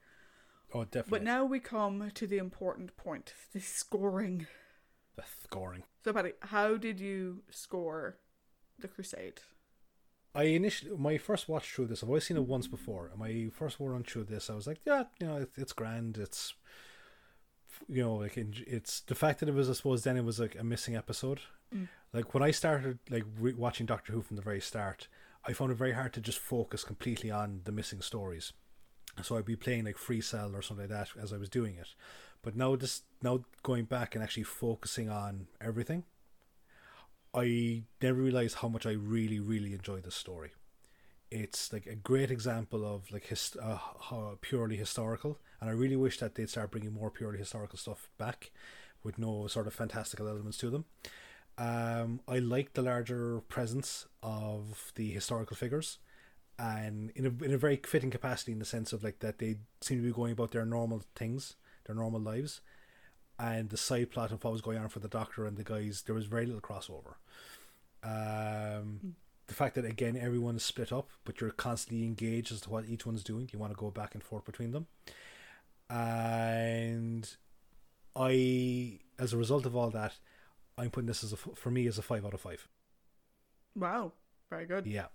Oh, 0.73 0.85
definitely. 0.85 1.11
But 1.11 1.23
now 1.25 1.45
we 1.45 1.61
come 1.61 2.11
to 2.15 2.27
the 2.27 2.39
important 2.39 2.97
point 2.97 3.35
the 3.53 3.61
scoring. 3.61 4.47
the 5.17 5.25
scoring. 5.43 5.85
So, 6.05 6.13
Paddy, 6.13 6.33
how 6.41 6.77
did 6.77 7.01
you 7.01 7.43
score 7.51 8.19
The 8.79 8.89
Crusade? 8.89 9.41
I 10.35 10.45
initially 10.45 10.97
my 10.97 11.19
first 11.19 11.49
watch 11.49 11.73
through 11.73 11.87
this. 11.87 12.03
I've 12.03 12.09
always 12.09 12.25
seen 12.25 12.37
it 12.37 12.45
once 12.47 12.67
before. 12.67 13.09
And 13.09 13.19
my 13.19 13.49
first 13.53 13.79
run 13.81 14.05
through 14.05 14.25
this, 14.25 14.51
I 14.51 14.55
was 14.55 14.67
like, 14.67 14.81
yeah, 14.87 15.05
you 15.21 15.27
know, 15.27 15.37
it, 15.39 15.51
it's 15.57 15.73
grand. 15.73 16.19
It's 16.19 16.55
you 17.89 18.03
know, 18.03 18.15
like 18.17 18.37
it's 18.37 19.01
the 19.01 19.15
fact 19.15 19.41
that 19.41 19.49
it 19.49 19.55
was, 19.55 19.71
I 19.71 19.73
suppose, 19.73 20.03
then 20.05 20.17
it 20.17 20.25
was 20.25 20.41
like 20.41 20.57
a 20.59 20.65
missing 20.65 20.97
episode. 20.97 21.41
Mm. 21.75 21.89
Like 22.13 22.35
when 22.35 22.43
I 22.43 22.51
started 22.51 22.99
like 23.11 23.25
re- 23.39 23.53
watching 23.55 23.87
Doctor 23.87 24.13
Who 24.13 24.23
from 24.23 24.37
the 24.37 24.43
very 24.43 24.61
start, 24.61 25.09
I 25.47 25.53
found 25.53 25.71
it 25.71 25.77
very 25.77 25.93
hard 25.93 26.13
to 26.15 26.21
just 26.21 26.39
focus 26.39 26.85
completely 26.85 27.31
on 27.31 27.63
the 27.65 27.73
missing 27.73 28.01
stories. 28.01 28.53
So 29.23 29.37
I'd 29.37 29.45
be 29.45 29.57
playing 29.57 29.85
like 29.85 29.99
Free 29.99 30.21
Cell 30.21 30.55
or 30.55 30.63
something 30.63 30.89
like 30.89 30.97
that 31.15 31.21
as 31.23 31.33
I 31.33 31.37
was 31.37 31.49
doing 31.49 31.77
it. 31.77 31.89
But 32.43 32.57
now 32.57 32.77
this 32.77 33.03
now 33.23 33.45
going 33.63 33.85
back 33.85 34.15
and 34.15 34.23
actually 34.23 34.45
focusing 34.45 35.09
on 35.11 35.49
everything, 35.61 36.05
I 37.35 37.83
never 38.01 38.21
realized 38.21 38.57
how 38.57 38.69
much 38.69 38.87
I 38.87 38.93
really, 38.93 39.41
really 39.41 39.73
enjoy 39.73 40.01
this 40.01 40.15
story. 40.15 40.51
It's 41.31 41.73
like 41.73 41.87
a 41.87 41.95
great 41.95 42.31
example 42.31 42.87
of 42.87 43.11
like 43.13 43.27
his, 43.27 43.55
uh, 43.63 43.79
purely 44.41 44.77
historical, 44.77 45.39
and 45.61 45.69
I 45.69 45.75
really 45.75 45.97
wish 45.97 46.19
that 46.21 46.35
they'd 46.35 46.49
start 46.49 46.71
bringing 46.71 46.95
more 46.95 47.11
purely 47.11 47.39
historical 47.39 47.79
stuff 47.79 48.09
back, 48.17 48.51
with 49.03 49.19
no 49.19 49.47
sort 49.47 49.67
of 49.67 49.75
fantastical 49.75 50.27
elements 50.27 50.59
to 50.59 50.71
them. 50.71 50.85
Um, 51.59 52.21
I 52.27 52.39
like 52.39 52.75
the 52.75 52.83
larger 52.83 53.41
presence 53.43 54.07
of 54.23 54.93
the 54.95 55.11
historical 55.11 55.57
figures, 55.57 55.99
and 56.59 57.11
in 57.15 57.25
a 57.27 57.45
in 57.45 57.53
a 57.53 57.59
very 57.59 57.77
fitting 57.77 58.11
capacity 58.11 58.53
in 58.53 58.59
the 58.59 58.65
sense 58.65 58.93
of 58.93 59.05
like 59.05 59.21
that 59.21 59.39
they 59.39 59.57
seem 59.81 59.99
to 59.99 60.05
be 60.05 60.13
going 60.13 60.33
about 60.33 60.51
their 60.51 60.67
normal 60.67 61.03
things, 61.15 61.57
their 61.87 61.95
normal 61.95 62.21
lives, 62.21 62.61
and 63.39 63.71
the 63.71 63.77
side 63.77 64.11
plot 64.11 64.33
of 64.33 64.43
what 64.43 64.53
was 64.53 64.61
going 64.61 64.79
on 64.79 64.89
for 64.89 64.99
the 64.99 65.09
Doctor 65.09 65.47
and 65.47 65.57
the 65.57 65.65
guys, 65.65 66.03
there 66.03 66.15
was 66.15 66.27
very 66.27 66.47
little 66.47 66.61
crossover. 66.61 67.15
Um, 68.03 69.15
the 69.47 69.55
fact 69.55 69.77
that 69.77 69.85
again 69.85 70.17
everyone 70.17 70.57
is 70.57 70.65
split 70.65 70.93
up, 70.93 71.11
but 71.25 71.41
you're 71.41 71.51
constantly 71.51 72.05
engaged 72.05 72.53
as 72.53 72.61
to 72.63 72.71
what 72.71 72.89
each 72.89 73.07
one's 73.07 73.23
doing. 73.23 73.49
You 73.53 73.59
want 73.59 73.73
to 73.73 73.79
go 73.79 73.91
back 73.91 74.15
and 74.15 74.23
forth 74.23 74.45
between 74.45 74.73
them, 74.73 74.89
and 75.89 77.37
I, 78.17 78.99
as 79.19 79.33
a 79.33 79.37
result 79.37 79.65
of 79.65 79.77
all 79.77 79.91
that, 79.91 80.15
I'm 80.77 80.91
putting 80.91 81.07
this 81.07 81.23
as 81.23 81.33
a 81.33 81.37
for 81.37 81.71
me 81.71 81.87
as 81.87 81.99
a 81.99 82.03
five 82.03 82.27
out 82.27 82.35
of 82.35 82.41
five. 82.41 82.67
Wow, 83.77 84.13
very 84.51 84.67
good. 84.67 84.87
Yeah, 84.87 85.07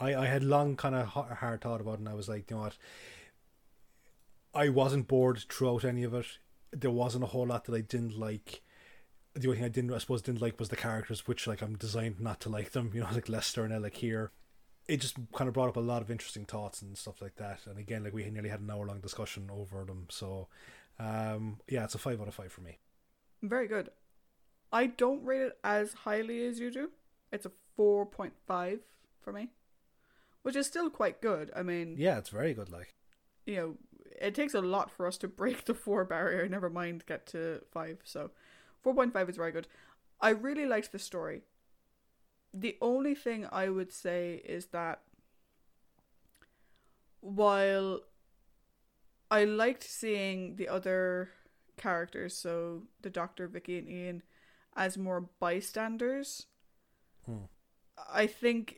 I 0.00 0.14
I 0.14 0.26
had 0.26 0.42
long 0.42 0.76
kind 0.76 0.94
of 0.94 1.06
hard 1.06 1.60
thought 1.60 1.80
about 1.80 1.94
it, 1.94 2.00
and 2.00 2.08
I 2.08 2.14
was 2.14 2.28
like, 2.28 2.50
you 2.50 2.56
know 2.56 2.62
what, 2.62 2.78
I 4.54 4.68
wasn't 4.68 5.08
bored 5.08 5.44
throughout 5.48 5.84
any 5.84 6.02
of 6.02 6.14
it. 6.14 6.26
There 6.72 6.90
wasn't 6.90 7.24
a 7.24 7.28
whole 7.28 7.46
lot 7.46 7.64
that 7.64 7.74
I 7.74 7.80
didn't 7.80 8.18
like. 8.18 8.62
The 9.34 9.46
only 9.46 9.58
thing 9.58 9.66
I 9.66 9.68
didn't, 9.68 9.92
I 9.92 9.98
suppose, 9.98 10.22
didn't 10.22 10.42
like 10.42 10.58
was 10.58 10.70
the 10.70 10.76
characters, 10.76 11.26
which 11.28 11.46
like 11.46 11.62
I'm 11.62 11.76
designed 11.76 12.20
not 12.20 12.40
to 12.40 12.48
like 12.48 12.72
them. 12.72 12.90
You 12.94 13.00
know, 13.02 13.08
like 13.12 13.28
Leicester 13.28 13.64
and 13.64 13.72
El 13.72 13.82
Akir. 13.82 14.30
It 14.88 15.00
just 15.00 15.16
kind 15.34 15.46
of 15.46 15.54
brought 15.54 15.68
up 15.68 15.76
a 15.76 15.80
lot 15.80 16.02
of 16.02 16.10
interesting 16.10 16.44
thoughts 16.44 16.82
and 16.82 16.98
stuff 16.98 17.22
like 17.22 17.36
that. 17.36 17.60
And 17.66 17.78
again, 17.78 18.02
like 18.02 18.12
we 18.12 18.28
nearly 18.28 18.48
had 18.48 18.60
an 18.60 18.70
hour 18.70 18.86
long 18.86 19.00
discussion 19.00 19.48
over 19.52 19.84
them. 19.84 20.06
So, 20.10 20.48
um, 20.98 21.60
yeah, 21.68 21.84
it's 21.84 21.94
a 21.94 21.98
five 21.98 22.20
out 22.20 22.26
of 22.26 22.34
five 22.34 22.50
for 22.50 22.62
me. 22.62 22.78
Very 23.42 23.68
good. 23.68 23.90
I 24.72 24.86
don't 24.86 25.24
rate 25.24 25.42
it 25.42 25.58
as 25.62 25.92
highly 25.92 26.44
as 26.46 26.58
you 26.58 26.70
do. 26.70 26.90
It's 27.32 27.46
a 27.46 27.52
4.5 27.78 28.80
for 29.20 29.32
me, 29.32 29.48
which 30.42 30.56
is 30.56 30.66
still 30.66 30.90
quite 30.90 31.20
good. 31.20 31.50
I 31.54 31.62
mean, 31.62 31.96
Yeah, 31.98 32.18
it's 32.18 32.30
very 32.30 32.54
good. 32.54 32.70
Like, 32.70 32.94
you 33.46 33.56
know, 33.56 33.76
it 34.20 34.34
takes 34.34 34.54
a 34.54 34.60
lot 34.60 34.90
for 34.90 35.06
us 35.06 35.16
to 35.18 35.28
break 35.40 35.64
the 35.64 35.74
4 35.74 36.04
barrier, 36.04 36.48
never 36.48 36.70
mind 36.70 37.04
get 37.06 37.26
to 37.28 37.62
5. 37.72 37.98
So 38.04 38.30
4.5 38.84 39.28
is 39.30 39.36
very 39.36 39.52
good. 39.52 39.68
I 40.20 40.30
really 40.30 40.66
liked 40.66 40.92
the 40.92 40.98
story. 40.98 41.42
The 42.52 42.76
only 42.80 43.14
thing 43.14 43.46
I 43.50 43.68
would 43.68 43.92
say 43.92 44.42
is 44.44 44.66
that 44.66 45.00
while 47.20 48.00
I 49.30 49.44
liked 49.44 49.84
seeing 49.84 50.56
the 50.56 50.68
other 50.68 51.30
characters, 51.76 52.36
so 52.36 52.82
the 53.02 53.10
Doctor, 53.10 53.46
Vicky, 53.46 53.78
and 53.78 53.88
Ian, 53.88 54.22
as 54.76 54.98
more 54.98 55.20
bystanders, 55.38 56.46
Hmm. 57.26 57.44
I 58.10 58.26
think 58.26 58.76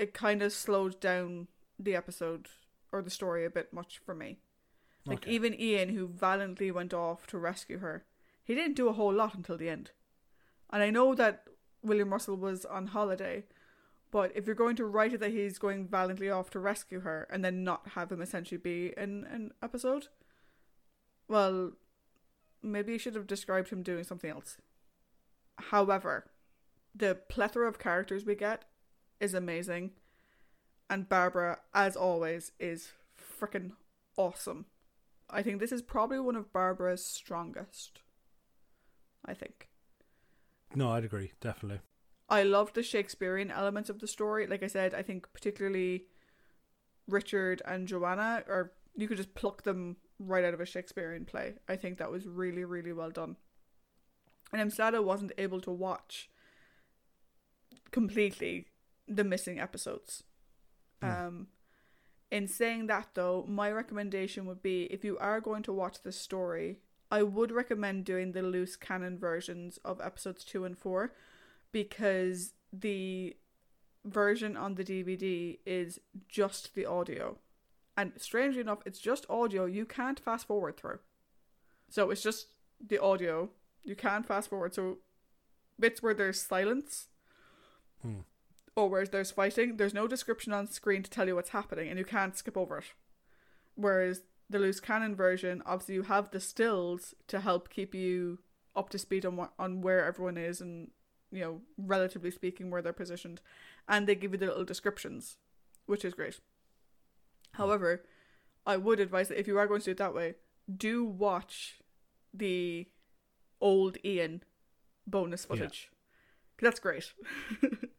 it 0.00 0.14
kind 0.14 0.42
of 0.42 0.52
slowed 0.52 0.98
down 1.00 1.48
the 1.78 1.94
episode 1.94 2.48
or 2.90 3.02
the 3.02 3.10
story 3.10 3.44
a 3.44 3.50
bit 3.50 3.72
much 3.72 3.98
for 3.98 4.14
me. 4.14 4.38
Like 5.06 5.18
Okay. 5.24 5.30
even 5.30 5.60
Ian, 5.60 5.90
who 5.90 6.08
valiantly 6.08 6.70
went 6.70 6.94
off 6.94 7.26
to 7.28 7.38
rescue 7.38 7.78
her, 7.78 8.04
he 8.42 8.54
didn't 8.54 8.76
do 8.76 8.88
a 8.88 8.92
whole 8.94 9.12
lot 9.12 9.34
until 9.34 9.56
the 9.58 9.68
end. 9.68 9.90
And 10.70 10.82
I 10.82 10.90
know 10.90 11.14
that 11.14 11.46
William 11.82 12.10
Russell 12.10 12.36
was 12.36 12.64
on 12.64 12.88
holiday, 12.88 13.44
but 14.10 14.32
if 14.34 14.46
you're 14.46 14.54
going 14.54 14.76
to 14.76 14.86
write 14.86 15.12
it 15.12 15.20
that 15.20 15.30
he's 15.32 15.58
going 15.58 15.86
valiantly 15.86 16.30
off 16.30 16.50
to 16.50 16.58
rescue 16.58 17.00
her 17.00 17.26
and 17.30 17.44
then 17.44 17.64
not 17.64 17.90
have 17.94 18.10
him 18.10 18.22
essentially 18.22 18.58
be 18.58 18.92
in 18.96 19.24
an 19.26 19.52
episode, 19.62 20.08
well, 21.28 21.72
maybe 22.62 22.92
you 22.92 22.98
should 22.98 23.14
have 23.14 23.26
described 23.26 23.68
him 23.70 23.82
doing 23.82 24.04
something 24.04 24.30
else. 24.30 24.58
However, 25.58 26.30
the 26.94 27.14
plethora 27.28 27.68
of 27.68 27.78
characters 27.78 28.24
we 28.24 28.34
get 28.34 28.64
is 29.20 29.34
amazing, 29.34 29.92
and 30.88 31.08
Barbara, 31.08 31.58
as 31.74 31.96
always, 31.96 32.52
is 32.58 32.92
freaking 33.40 33.72
awesome. 34.16 34.66
I 35.28 35.42
think 35.42 35.60
this 35.60 35.72
is 35.72 35.82
probably 35.82 36.18
one 36.18 36.36
of 36.36 36.52
Barbara's 36.52 37.04
strongest. 37.04 38.00
I 39.24 39.34
think. 39.34 39.68
no, 40.74 40.90
I'd 40.90 41.04
agree, 41.04 41.32
definitely. 41.40 41.80
I 42.28 42.42
loved 42.42 42.74
the 42.74 42.82
Shakespearean 42.82 43.50
elements 43.50 43.90
of 43.90 43.98
the 43.98 44.06
story. 44.06 44.46
Like 44.46 44.62
I 44.62 44.68
said, 44.68 44.94
I 44.94 45.02
think 45.02 45.32
particularly 45.32 46.04
Richard 47.08 47.60
and 47.66 47.88
Joanna, 47.88 48.44
or 48.48 48.72
you 48.96 49.08
could 49.08 49.16
just 49.16 49.34
pluck 49.34 49.62
them 49.64 49.96
right 50.18 50.44
out 50.44 50.54
of 50.54 50.60
a 50.60 50.66
Shakespearean 50.66 51.24
play. 51.24 51.54
I 51.68 51.76
think 51.76 51.98
that 51.98 52.10
was 52.10 52.26
really, 52.26 52.64
really 52.64 52.92
well 52.92 53.10
done. 53.10 53.36
And 54.52 54.60
I'm 54.60 54.70
sad 54.70 54.94
I 54.94 55.00
wasn't 55.00 55.32
able 55.38 55.60
to 55.62 55.70
watch 55.70 56.30
completely 57.90 58.66
the 59.10 59.24
missing 59.24 59.58
episodes. 59.60 60.22
Hmm. 61.02 61.10
Um, 61.10 61.46
in 62.30 62.46
saying 62.46 62.86
that, 62.86 63.08
though, 63.14 63.44
my 63.48 63.70
recommendation 63.70 64.46
would 64.46 64.62
be 64.62 64.84
if 64.84 65.04
you 65.04 65.18
are 65.18 65.40
going 65.40 65.62
to 65.64 65.72
watch 65.72 66.02
this 66.02 66.18
story, 66.18 66.78
I 67.10 67.24
would 67.24 67.50
recommend 67.50 68.04
doing 68.04 68.32
the 68.32 68.42
loose 68.42 68.76
cannon 68.76 69.18
versions 69.18 69.78
of 69.84 70.00
episodes 70.00 70.44
two 70.44 70.64
and 70.64 70.78
four 70.78 71.12
because 71.72 72.52
the 72.72 73.36
version 74.04 74.56
on 74.56 74.76
the 74.76 74.84
DVD 74.84 75.58
is 75.66 75.98
just 76.28 76.74
the 76.74 76.86
audio. 76.86 77.38
And 77.96 78.12
strangely 78.16 78.60
enough, 78.60 78.78
it's 78.86 79.00
just 79.00 79.28
audio 79.28 79.66
you 79.66 79.84
can't 79.84 80.20
fast 80.20 80.46
forward 80.46 80.76
through. 80.76 81.00
So 81.88 82.10
it's 82.10 82.22
just 82.22 82.46
the 82.80 83.02
audio. 83.02 83.50
You 83.82 83.96
can't 83.96 84.24
fast 84.24 84.48
forward. 84.48 84.72
So 84.72 84.98
bits 85.80 86.00
where 86.00 86.14
there's 86.14 86.40
silence 86.40 87.08
Hmm. 88.02 88.20
Or 88.76 88.88
where 88.88 89.04
there's 89.04 89.30
fighting, 89.30 89.76
there's 89.76 89.94
no 89.94 90.06
description 90.06 90.52
on 90.52 90.66
screen 90.66 91.02
to 91.02 91.10
tell 91.10 91.26
you 91.26 91.34
what's 91.34 91.50
happening 91.50 91.88
and 91.88 91.98
you 91.98 92.04
can't 92.04 92.36
skip 92.36 92.56
over 92.56 92.78
it. 92.78 92.84
Whereas 93.74 94.22
the 94.48 94.58
loose 94.58 94.80
cannon 94.80 95.14
version, 95.14 95.62
obviously 95.66 95.94
you 95.94 96.02
have 96.02 96.30
the 96.30 96.40
stills 96.40 97.14
to 97.28 97.40
help 97.40 97.68
keep 97.68 97.94
you 97.94 98.38
up 98.76 98.88
to 98.90 98.98
speed 98.98 99.26
on 99.26 99.36
what, 99.36 99.52
on 99.58 99.80
where 99.80 100.04
everyone 100.04 100.36
is 100.36 100.60
and 100.60 100.90
you 101.32 101.40
know 101.40 101.60
relatively 101.76 102.30
speaking 102.30 102.70
where 102.70 102.82
they're 102.82 102.92
positioned, 102.92 103.40
and 103.88 104.06
they 104.06 104.14
give 104.14 104.32
you 104.32 104.38
the 104.38 104.46
little 104.46 104.64
descriptions, 104.64 105.36
which 105.86 106.04
is 106.04 106.14
great. 106.14 106.40
However, 107.52 108.04
I 108.66 108.76
would 108.76 109.00
advise 109.00 109.28
that 109.28 109.38
if 109.38 109.46
you 109.46 109.58
are 109.58 109.66
going 109.66 109.80
to 109.80 109.86
do 109.86 109.90
it 109.92 109.96
that 109.98 110.14
way, 110.14 110.34
do 110.74 111.04
watch 111.04 111.80
the 112.32 112.88
old 113.60 113.98
Ian 114.04 114.42
bonus 115.06 115.46
Yeah. 116.60 116.68
That's 116.68 116.80
great. 116.80 117.12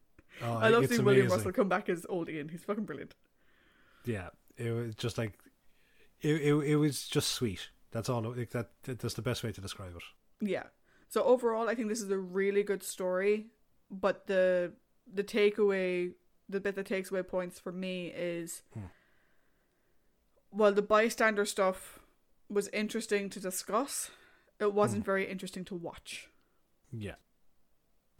Oh, 0.42 0.54
I 0.58 0.68
love 0.68 0.86
seeing 0.88 1.04
William. 1.04 1.28
Russell 1.28 1.52
come 1.52 1.68
back 1.68 1.88
as 1.88 2.04
old 2.08 2.28
Ian. 2.28 2.48
He's 2.48 2.64
fucking 2.64 2.84
brilliant. 2.84 3.14
Yeah, 4.04 4.30
it 4.56 4.70
was 4.72 4.94
just 4.94 5.16
like 5.18 5.38
it. 6.20 6.40
It, 6.42 6.54
it 6.54 6.76
was 6.76 7.06
just 7.06 7.30
sweet. 7.32 7.70
That's 7.92 8.08
all. 8.08 8.22
Like 8.22 8.50
that. 8.50 8.70
That's 8.84 9.14
the 9.14 9.22
best 9.22 9.42
way 9.44 9.52
to 9.52 9.60
describe 9.60 9.94
it. 9.96 10.02
Yeah. 10.48 10.64
So 11.08 11.22
overall, 11.24 11.68
I 11.68 11.74
think 11.74 11.88
this 11.88 12.00
is 12.00 12.10
a 12.10 12.18
really 12.18 12.62
good 12.62 12.82
story, 12.82 13.46
but 13.90 14.26
the 14.26 14.72
the 15.12 15.22
takeaway, 15.24 16.12
the 16.48 16.58
bit 16.60 16.74
that 16.76 16.86
takes 16.86 17.10
away 17.10 17.22
points 17.22 17.60
for 17.60 17.70
me 17.72 18.06
is, 18.08 18.62
Hmm. 18.74 18.86
while 20.50 20.72
the 20.72 20.82
bystander 20.82 21.44
stuff 21.44 21.98
was 22.48 22.68
interesting 22.68 23.30
to 23.30 23.40
discuss, 23.40 24.10
it 24.60 24.64
Hmm. 24.66 24.74
wasn't 24.74 25.04
very 25.04 25.26
interesting 25.28 25.64
to 25.66 25.74
watch. 25.74 26.28
Yeah. 26.90 27.16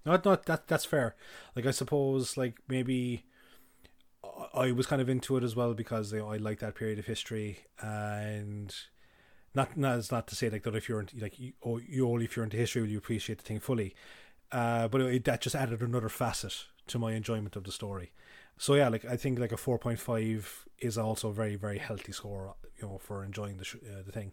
No, 0.04 0.20
no, 0.24 0.36
that 0.36 0.66
that's 0.68 0.84
fair. 0.84 1.14
Like 1.54 1.66
I 1.66 1.70
suppose, 1.70 2.36
like 2.36 2.58
maybe 2.68 3.24
I- 4.54 4.72
was 4.72 4.86
kind 4.86 5.02
of 5.02 5.08
into 5.08 5.36
it 5.36 5.44
as 5.44 5.56
well 5.56 5.74
because 5.74 6.12
you 6.12 6.20
know, 6.20 6.28
I 6.30 6.36
like 6.36 6.60
that 6.60 6.74
period 6.74 6.98
of 6.98 7.06
history, 7.06 7.58
and 7.80 8.74
not 9.54 9.76
not 9.76 9.98
it's 9.98 10.12
not 10.12 10.26
to 10.28 10.36
say 10.36 10.50
like 10.50 10.64
that 10.64 10.76
if 10.76 10.88
you're 10.88 11.00
into, 11.00 11.18
like 11.18 11.38
you, 11.40 11.54
oh, 11.64 11.78
you 11.78 12.08
only 12.08 12.24
if 12.26 12.36
you're 12.36 12.44
into 12.44 12.56
history 12.58 12.82
will 12.82 12.90
you 12.90 12.98
appreciate 12.98 13.38
the 13.38 13.44
thing 13.44 13.60
fully, 13.60 13.94
uh, 14.52 14.88
but 14.88 15.00
it, 15.02 15.24
that 15.24 15.42
just 15.42 15.56
added 15.56 15.82
another 15.82 16.08
facet 16.10 16.66
to 16.88 16.98
my 16.98 17.12
enjoyment 17.14 17.56
of 17.56 17.64
the 17.64 17.72
story. 17.72 18.12
So 18.58 18.74
yeah, 18.74 18.88
like 18.88 19.04
I 19.04 19.16
think 19.16 19.38
like 19.38 19.52
a 19.52 19.58
four 19.58 19.78
point 19.78 20.00
five 20.00 20.66
is 20.80 20.98
also 20.98 21.30
a 21.30 21.34
very 21.34 21.56
very 21.56 21.78
healthy 21.78 22.12
score, 22.12 22.56
you 22.80 22.88
know, 22.88 22.98
for 22.98 23.24
enjoying 23.24 23.58
the 23.58 23.64
sh- 23.64 23.76
uh, 23.86 24.02
the 24.06 24.12
thing, 24.12 24.32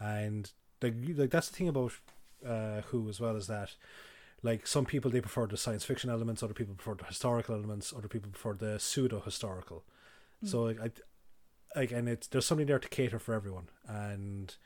and 0.00 0.50
like 0.82 0.94
like 1.16 1.30
that's 1.30 1.48
the 1.50 1.56
thing 1.56 1.68
about 1.68 1.92
uh, 2.46 2.82
Who 2.90 3.08
as 3.08 3.20
well 3.20 3.36
is 3.36 3.46
that 3.48 3.70
like 4.42 4.66
some 4.66 4.86
people 4.86 5.10
they 5.10 5.20
prefer 5.20 5.46
the 5.46 5.56
science 5.56 5.84
fiction 5.84 6.10
elements, 6.10 6.42
other 6.42 6.54
people 6.54 6.74
prefer 6.74 6.94
the 6.94 7.04
historical 7.04 7.54
elements, 7.54 7.92
other 7.96 8.08
people 8.08 8.30
prefer 8.30 8.54
the 8.54 8.78
pseudo 8.78 9.20
historical. 9.20 9.84
So 10.42 10.62
like 10.62 10.80
I 10.80 10.90
like 11.76 11.92
and 11.92 12.08
it's 12.08 12.26
there's 12.26 12.46
something 12.46 12.66
there 12.66 12.78
to 12.78 12.88
cater 12.88 13.18
for 13.18 13.34
everyone, 13.34 13.68
and 13.86 14.56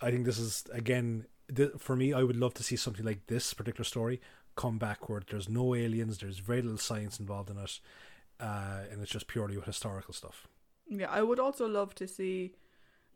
I 0.00 0.10
think 0.10 0.24
this 0.24 0.38
is 0.38 0.64
again 0.72 1.26
th- 1.54 1.72
for 1.78 1.96
me. 1.96 2.12
I 2.12 2.22
would 2.22 2.36
love 2.36 2.54
to 2.54 2.62
see 2.62 2.76
something 2.76 3.04
like 3.04 3.26
this 3.26 3.52
particular 3.52 3.84
story 3.84 4.20
come 4.54 4.78
back 4.78 5.08
where 5.08 5.22
there's 5.28 5.48
no 5.48 5.74
aliens, 5.74 6.18
there's 6.18 6.38
very 6.38 6.62
little 6.62 6.78
science 6.78 7.20
involved 7.20 7.50
in 7.50 7.58
it, 7.58 7.80
uh, 8.40 8.80
and 8.90 9.02
it's 9.02 9.10
just 9.10 9.26
purely 9.26 9.58
historical 9.60 10.14
stuff. 10.14 10.46
Yeah, 10.88 11.10
I 11.10 11.22
would 11.22 11.40
also 11.40 11.66
love 11.66 11.94
to 11.96 12.06
see, 12.06 12.54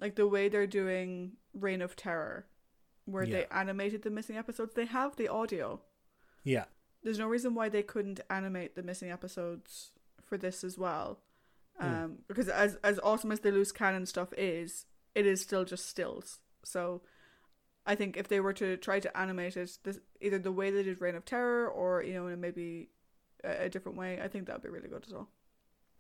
like 0.01 0.17
the 0.17 0.27
way 0.27 0.49
they're 0.49 0.67
doing 0.67 1.33
Reign 1.55 1.83
of 1.83 1.97
Terror, 1.97 2.47
where 3.13 3.27
they 3.27 3.47
animated 3.51 4.03
the 4.03 4.11
missing 4.11 4.37
episodes. 4.37 4.75
They 4.75 4.87
have 4.87 5.17
the 5.17 5.29
audio. 5.29 5.81
Yeah, 6.45 6.65
there's 7.03 7.19
no 7.19 7.29
reason 7.29 7.55
why 7.55 7.69
they 7.69 7.83
couldn't 7.83 8.21
animate 8.29 8.75
the 8.75 8.83
missing 8.83 9.11
episodes 9.11 9.93
for 10.25 10.37
this 10.37 10.65
as 10.65 10.79
well. 10.79 11.21
Um, 11.79 12.19
because 12.29 12.49
as 12.49 12.77
as 12.85 13.01
awesome 13.03 13.33
as 13.33 13.41
the 13.41 13.51
loose 13.51 13.73
cannon 13.73 14.05
stuff 14.05 14.35
is, 14.37 14.85
it 15.15 15.27
is 15.27 15.41
still 15.41 15.65
just 15.65 15.89
stills. 15.89 16.39
So 16.63 17.01
I 17.87 17.95
think 17.95 18.17
if 18.17 18.29
they 18.29 18.41
were 18.41 18.53
to 18.55 18.77
try 18.77 19.01
to 19.01 19.17
animate 19.17 19.57
it, 19.57 19.79
this, 19.83 19.99
either 20.21 20.39
the 20.39 20.53
way 20.53 20.71
they 20.71 20.83
did 20.83 21.01
Reign 21.01 21.15
of 21.15 21.25
Terror 21.25 21.69
or 21.69 22.03
you 22.03 22.13
know 22.13 22.27
in 22.27 22.41
maybe 22.41 22.91
a, 23.43 23.65
a 23.65 23.69
different 23.71 23.97
way, 23.97 24.21
I 24.23 24.29
think 24.29 24.47
that 24.47 24.57
would 24.57 24.63
be 24.63 24.69
really 24.69 24.89
good 24.89 25.05
as 25.07 25.15
well. 25.15 25.29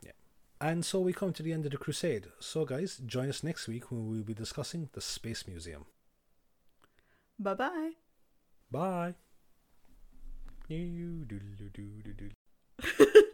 Yeah. 0.04 0.12
And 0.60 0.84
so 0.84 1.00
we 1.00 1.14
come 1.14 1.32
to 1.32 1.42
the 1.42 1.52
end 1.52 1.64
of 1.64 1.72
the 1.72 1.78
crusade. 1.78 2.26
So 2.40 2.66
guys, 2.66 3.00
join 3.06 3.30
us 3.30 3.42
next 3.42 3.66
week 3.66 3.90
when 3.90 4.06
we'll 4.06 4.22
be 4.22 4.34
discussing 4.34 4.90
the 4.92 5.00
Space 5.00 5.46
Museum. 5.48 5.86
Bye 7.40 7.54
bye. 7.54 7.92